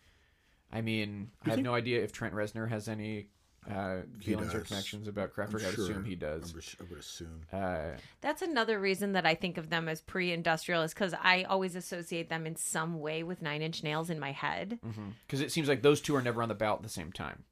I 0.72 0.82
mean, 0.82 1.32
I 1.46 1.50
have 1.52 1.60
no 1.60 1.74
idea 1.74 2.04
if 2.04 2.12
Trent 2.12 2.34
Reznor 2.34 2.70
has 2.70 2.88
any 2.88 3.30
uh, 3.70 4.02
feelings 4.20 4.54
or 4.54 4.62
connections 4.62 5.08
about 5.08 5.32
I'm 5.38 5.48
Kraftwerk. 5.48 5.66
I'd 5.68 5.74
assume 5.74 6.06
he 6.06 6.16
does. 6.16 6.52
I 6.52 6.56
would- 6.56 6.66
I 6.80 6.84
would 6.90 7.00
assume. 7.00 7.42
Uh, 7.52 7.98
That's 8.22 8.42
another 8.42 8.80
reason 8.80 9.14
that 9.14 9.26
I 9.26 9.36
think 9.36 9.58
of 9.58 9.70
them 9.70 9.90
as 9.90 10.02
pre-industrial 10.02 10.84
is 10.84 10.94
because 10.94 11.14
I 11.22 11.44
always 11.44 11.76
associate 11.76 12.30
them 12.30 12.46
in 12.46 12.56
some 12.56 13.00
way 13.00 13.24
with 13.24 13.42
Nine 13.42 13.62
Inch 13.62 13.84
Nails 13.84 14.10
in 14.10 14.20
my 14.20 14.32
head. 14.32 14.80
because 15.26 15.42
it 15.42 15.52
seems 15.52 15.68
like 15.68 15.82
those 15.82 16.00
two 16.02 16.16
are 16.16 16.22
never 16.22 16.42
on 16.44 16.50
the 16.50 16.56
ballot 16.56 16.80
at 16.80 16.84
the 16.84 16.90
same 16.90 17.12
time. 17.12 17.44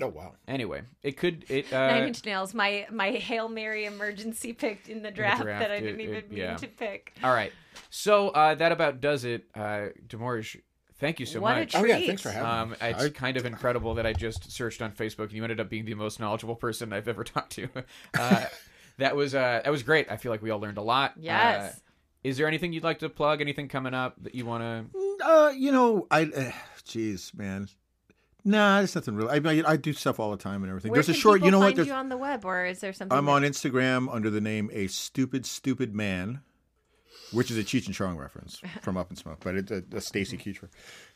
Oh 0.00 0.08
wow! 0.08 0.32
Anyway, 0.48 0.82
it 1.02 1.16
could 1.16 1.44
it 1.48 1.70
Nine 1.70 2.02
uh, 2.02 2.06
Inch 2.06 2.24
Nails, 2.24 2.54
my 2.54 2.86
my 2.90 3.10
hail 3.10 3.48
mary 3.48 3.84
emergency 3.84 4.52
pick 4.52 4.88
in 4.88 5.02
the 5.02 5.10
draft, 5.10 5.42
draft, 5.42 5.60
that 5.60 5.70
I 5.70 5.80
didn't 5.80 6.00
it- 6.00 6.04
even 6.08 6.28
mean 6.30 6.38
yeah. 6.38 6.56
to 6.56 6.66
pick. 6.66 7.12
all 7.22 7.32
right. 7.32 7.52
So 7.90 8.28
uh, 8.30 8.54
that 8.56 8.72
about 8.72 9.00
does 9.00 9.24
it. 9.24 9.44
Uh, 9.54 9.88
Demorge, 10.06 10.60
thank 10.98 11.20
you 11.20 11.26
so 11.26 11.40
What 11.40 11.56
a 11.56 11.60
much. 11.60 11.74
Oh 11.74 11.84
yeah, 11.84 11.98
thanks 11.98 12.22
for 12.22 12.30
having 12.30 12.48
Um, 12.50 12.70
me. 12.70 12.76
it's 12.80 13.04
I- 13.04 13.08
kind 13.10 13.36
of 13.36 13.44
incredible 13.46 13.94
that 13.94 14.06
I 14.06 14.12
just 14.12 14.50
searched 14.50 14.82
on 14.82 14.92
Facebook 14.92 15.24
and 15.24 15.32
you 15.32 15.42
ended 15.44 15.60
up 15.60 15.68
being 15.68 15.84
the 15.84 15.94
most 15.94 16.18
knowledgeable 16.20 16.56
person 16.56 16.92
I've 16.92 17.08
ever 17.08 17.22
talked 17.24 17.52
to. 17.52 17.68
Uh, 18.18 18.44
that 18.98 19.14
was 19.16 19.34
uh, 19.34 19.60
that 19.64 19.70
was 19.70 19.82
great. 19.82 20.10
I 20.10 20.16
feel 20.16 20.32
like 20.32 20.42
we 20.42 20.50
all 20.50 20.60
learned 20.60 20.78
a 20.78 20.82
lot. 20.82 21.14
Yes. 21.18 21.74
Uh, 21.74 21.78
is 22.24 22.36
there 22.36 22.46
anything 22.46 22.72
you'd 22.72 22.84
like 22.84 23.00
to 23.00 23.08
plug? 23.08 23.40
Anything 23.40 23.68
coming 23.68 23.94
up 23.94 24.14
that 24.22 24.34
you 24.34 24.46
want 24.46 24.62
to? 24.92 25.24
Uh, 25.24 25.50
you 25.56 25.72
know, 25.72 26.06
I, 26.10 26.22
uh, 26.24 26.52
jeez, 26.86 27.34
man. 27.36 27.68
Nah, 28.44 28.78
there's 28.78 28.94
nothing 28.94 29.14
really. 29.14 29.40
I, 29.40 29.50
I, 29.50 29.72
I 29.72 29.76
do 29.76 29.92
stuff 29.92 30.18
all 30.18 30.30
the 30.30 30.36
time 30.36 30.62
and 30.62 30.70
everything. 30.70 30.90
Where 30.90 31.02
there's 31.02 31.08
a 31.16 31.18
short. 31.18 31.42
You 31.42 31.50
know 31.50 31.60
what? 31.60 31.76
There's, 31.76 31.86
you 31.86 31.94
on 31.94 32.08
the 32.08 32.16
web, 32.16 32.44
or 32.44 32.64
is 32.64 32.80
there 32.80 32.92
something? 32.92 33.16
I'm 33.16 33.26
that- 33.26 33.32
on 33.32 33.42
Instagram 33.42 34.12
under 34.12 34.30
the 34.30 34.40
name 34.40 34.70
a 34.72 34.88
stupid 34.88 35.46
stupid 35.46 35.94
man, 35.94 36.40
which 37.32 37.50
is 37.50 37.58
a 37.58 37.62
Cheech 37.62 37.86
and 37.86 37.94
Chong 37.94 38.16
reference 38.16 38.60
from 38.82 38.96
Up 38.96 39.10
in 39.10 39.16
Smoke, 39.16 39.38
but 39.44 39.54
it's 39.54 39.70
a, 39.70 39.82
a 39.92 40.00
Stacy 40.00 40.36
Keach. 40.36 40.62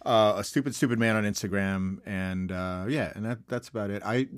Uh, 0.05 0.35
a 0.37 0.45
stupid 0.45 0.75
stupid 0.75 0.99
man 0.99 1.17
on 1.17 1.25
Instagram, 1.25 1.99
and 2.07 2.53
uh, 2.53 2.85
yeah, 2.89 3.13
and 3.15 3.25
that 3.25 3.49
that's 3.49 3.69
about 3.69 3.91
it. 3.91 4.03
I 4.05 4.29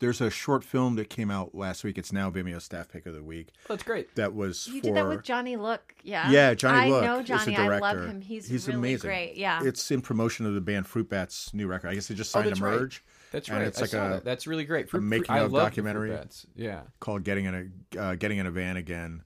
there's 0.00 0.20
a 0.20 0.30
short 0.30 0.64
film 0.64 0.96
that 0.96 1.08
came 1.08 1.30
out 1.30 1.54
last 1.54 1.84
week. 1.84 1.96
It's 1.98 2.12
now 2.12 2.30
Vimeo 2.30 2.60
staff 2.60 2.88
pick 2.88 3.06
of 3.06 3.14
the 3.14 3.22
week. 3.22 3.48
Oh, 3.64 3.74
that's 3.74 3.82
great. 3.84 4.14
That 4.16 4.34
was 4.34 4.66
You 4.66 4.80
for 4.80 4.86
did 4.88 4.96
that 4.96 5.06
with 5.08 5.22
Johnny 5.22 5.56
Look, 5.56 5.94
yeah. 6.02 6.30
yeah, 6.30 6.54
Johnny 6.54 6.78
I 6.78 6.88
Look 6.88 7.02
I 7.02 7.06
know 7.06 7.18
is 7.20 7.26
Johnny. 7.28 7.54
the 7.56 7.62
I 7.62 7.78
love 7.78 7.98
him. 8.04 8.20
He's, 8.20 8.50
really 8.50 8.78
amazing. 8.78 9.08
great. 9.08 9.36
Yeah. 9.36 9.60
It's 9.62 9.90
in 9.90 10.00
promotion 10.00 10.46
of 10.46 10.54
the 10.54 10.60
band 10.60 10.86
Fruit 10.86 11.08
Bats' 11.08 11.54
new 11.54 11.66
record. 11.68 11.88
I 11.88 11.94
guess 11.94 12.08
they 12.08 12.14
just 12.14 12.34
Oh, 12.34 12.40
signed 12.40 12.50
that's 12.50 12.60
a 12.60 12.64
right. 12.64 12.80
merge. 12.80 13.04
That's 13.32 13.48
And 13.48 13.58
right. 13.58 13.66
it's 13.68 13.78
I 13.78 13.82
like 13.82 13.90
saw 13.90 14.06
a- 14.06 14.10
that. 14.10 14.24
That's 14.24 14.46
really 14.48 14.64
great. 14.64 14.90
Fruit- 14.90 15.02
making 15.02 15.26
fruit- 15.26 15.34
I 15.36 15.38
of 15.40 15.52
love 15.52 15.62
documentary. 15.64 16.08
Fruit 16.08 16.16
Bats. 16.18 16.46
Yeah. 16.56 16.80
called 16.98 17.22
"Getting 17.22 17.44
in 17.44 17.72
a 17.94 18.00
uh, 18.00 18.14
Getting 18.16 18.38
in 18.38 18.46
a 18.46 18.50
Van 18.50 18.76
Again," 18.76 19.22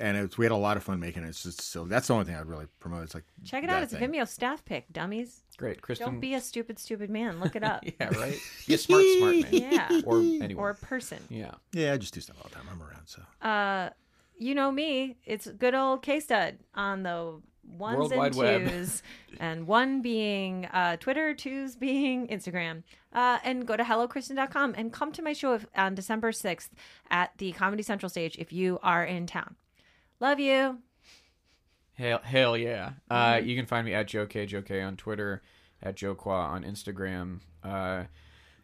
and 0.00 0.16
it's, 0.16 0.38
we 0.38 0.44
had 0.44 0.52
a 0.52 0.56
lot 0.56 0.76
of 0.76 0.82
fun 0.82 0.98
making 1.00 1.22
it. 1.24 1.28
It's 1.28 1.42
just 1.42 1.60
so 1.60 1.84
that's 1.84 2.08
the 2.08 2.14
only 2.14 2.24
thing 2.26 2.34
I'd 2.34 2.46
really 2.46 2.66
promote. 2.80 3.02
It's 3.04 3.14
like 3.14 3.24
Check 3.44 3.64
it 3.64 3.70
out. 3.70 3.82
It's 3.82 3.92
a. 3.92 3.98
Vimeo 3.98 4.26
staff 4.26 4.64
pick, 4.64 4.92
dummies. 4.92 5.42
Great. 5.56 5.82
Kristen. 5.82 6.06
Don't 6.08 6.20
be 6.20 6.34
a 6.34 6.40
stupid, 6.40 6.78
stupid 6.78 7.10
man. 7.10 7.40
Look 7.40 7.54
it 7.56 7.62
up. 7.62 7.82
yeah. 8.00 8.08
Right. 8.18 8.38
Be 8.66 8.74
a 8.74 8.78
smart, 8.78 9.04
smart 9.18 9.34
man. 9.36 9.46
Yeah. 9.52 10.00
Or 10.06 10.18
anyone. 10.18 10.56
Or 10.56 10.70
a 10.70 10.74
person. 10.74 11.18
yeah. 11.28 11.52
Yeah, 11.72 11.92
I 11.92 11.96
just 11.98 12.14
do 12.14 12.20
stuff 12.20 12.36
all 12.42 12.48
the 12.48 12.54
time. 12.54 12.64
I'm 12.70 12.82
around, 12.82 13.06
so 13.06 13.22
Uh, 13.46 13.90
you 14.38 14.54
know 14.54 14.72
me. 14.72 15.16
It's 15.26 15.46
good 15.46 15.74
old 15.74 16.02
K 16.02 16.20
stud 16.20 16.58
on 16.74 17.02
the 17.02 17.40
ones 17.78 17.96
World 17.98 18.12
and 18.12 18.18
Wide 18.18 18.34
Web. 18.34 18.68
twos, 18.68 19.02
and 19.38 19.66
one 19.68 20.02
being 20.02 20.66
uh, 20.66 20.96
Twitter, 20.96 21.32
twos 21.34 21.76
being 21.76 22.26
Instagram. 22.28 22.82
Uh, 23.12 23.38
and 23.44 23.66
go 23.66 23.76
to 23.76 23.84
hellokristen.com 23.84 24.74
and 24.76 24.92
come 24.92 25.12
to 25.12 25.22
my 25.22 25.32
show 25.32 25.54
if, 25.54 25.66
on 25.76 25.94
December 25.94 26.32
sixth 26.32 26.70
at 27.10 27.30
the 27.38 27.52
Comedy 27.52 27.82
Central 27.82 28.08
stage 28.08 28.36
if 28.38 28.52
you 28.52 28.78
are 28.82 29.04
in 29.04 29.26
town. 29.26 29.54
Love 30.22 30.38
you. 30.38 30.78
Hell, 31.94 32.20
hell 32.22 32.56
yeah. 32.56 32.92
Uh, 33.10 33.40
you 33.42 33.56
can 33.56 33.66
find 33.66 33.84
me 33.84 33.92
at 33.92 34.06
Joe 34.06 34.24
K, 34.24 34.46
Joe 34.46 34.62
K 34.62 34.80
on 34.80 34.96
Twitter. 34.96 35.42
at 35.82 35.96
Joe 35.96 36.14
Qua 36.14 36.46
on 36.46 36.62
Instagram. 36.62 37.40
Uh, 37.64 38.04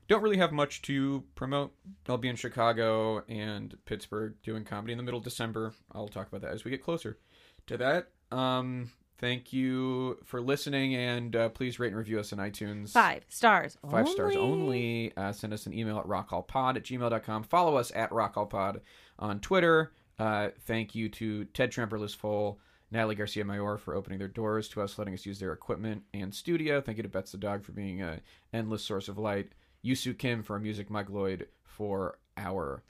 don't 0.07 0.23
really 0.23 0.37
have 0.37 0.53
much 0.53 0.83
to 0.83 1.25
promote. 1.35 1.75
I'll 2.09 2.17
be 2.17 2.29
in 2.29 2.37
Chicago 2.37 3.25
and 3.29 3.77
Pittsburgh 3.87 4.35
doing 4.45 4.65
comedy 4.65 4.93
in 4.93 4.99
the 4.99 5.03
middle 5.03 5.19
of 5.19 5.25
December. 5.25 5.75
I'll 5.91 6.07
talk 6.07 6.29
about 6.29 6.43
that 6.43 6.53
as 6.53 6.65
we 6.65 6.71
get 6.71 6.81
closer 6.81 7.19
to 7.67 7.77
that. 7.77 8.11
Um, 8.31 8.93
thank 9.19 9.53
you 9.53 10.19
for 10.25 10.41
listening, 10.41 10.95
and 10.95 11.35
uh, 11.35 11.49
please 11.49 11.81
rate 11.81 11.89
and 11.89 11.97
review 11.97 12.21
us 12.21 12.33
on 12.33 12.39
iTunes. 12.39 12.91
Five 12.91 13.25
stars. 13.29 13.77
Five 13.91 14.09
stars 14.09 14.37
only. 14.37 15.13
Uh, 15.17 15.33
send 15.33 15.53
us 15.53 15.67
an 15.67 15.75
email 15.77 15.99
at 15.99 16.07
rockallpod 16.07 16.77
at 16.77 16.85
gmail.com. 16.85 17.43
Follow 17.43 17.77
us 17.77 17.91
at 17.97 18.11
rockallpod 18.11 18.81
on 19.19 19.41
Twitter. 19.41 19.91
Uh, 20.19 20.49
thank 20.67 20.95
you 20.95 21.09
to 21.09 21.45
Ted 21.47 21.71
Tremperless 21.71 22.15
Full, 22.17 22.59
Natalie 22.91 23.15
Garcia 23.15 23.45
Mayor 23.45 23.77
for 23.77 23.95
opening 23.95 24.19
their 24.19 24.29
doors 24.29 24.69
to 24.71 24.83
us, 24.83 24.99
letting 24.99 25.15
us 25.15 25.27
use 25.27 25.39
their 25.39 25.53
equipment 25.53 26.03
and 26.15 26.35
studio. 26.35 26.81
Thank 26.81 26.97
you 26.97 27.03
to 27.03 27.09
Bets 27.09 27.33
the 27.33 27.39
Dog 27.39 27.65
for 27.65 27.73
being 27.73 28.01
an 28.03 28.21
endless 28.53 28.83
source 28.83 29.09
of 29.09 29.19
light. 29.19 29.53
Yusu 29.85 30.17
Kim 30.17 30.43
for 30.43 30.55
our 30.55 30.59
music, 30.59 30.91
Mike 30.91 31.09
Lloyd 31.11 31.47
for 31.63 32.19
our 32.37 32.83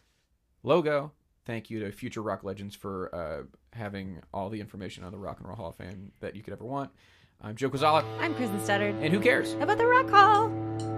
logo. 0.63 1.13
Thank 1.45 1.71
you 1.71 1.81
to 1.81 1.93
Future 1.93 2.23
Rock 2.23 2.45
Legends 2.45 2.75
for 2.75 3.15
uh, 3.15 3.43
having 3.77 4.21
all 4.33 4.49
the 4.51 4.61
information 4.61 5.05
on 5.05 5.13
the 5.13 5.19
Rock 5.19 5.39
and 5.39 5.49
Roll 5.49 5.57
Hall 5.57 5.69
of 5.71 5.77
Fame 5.77 6.13
that 6.21 6.35
you 6.37 6.43
could 6.43 6.53
ever 6.53 6.65
want. 6.65 6.91
I'm 7.41 7.57
Joe 7.57 7.71
Kwaczala, 7.71 8.05
I'm 8.21 8.35
Kristen 8.35 8.59
Studard. 8.61 9.03
and 9.03 9.13
who 9.13 9.21
cares? 9.21 9.53
About 9.55 9.79
the 9.79 9.87
Rock 9.87 10.09
Hall? 10.11 10.98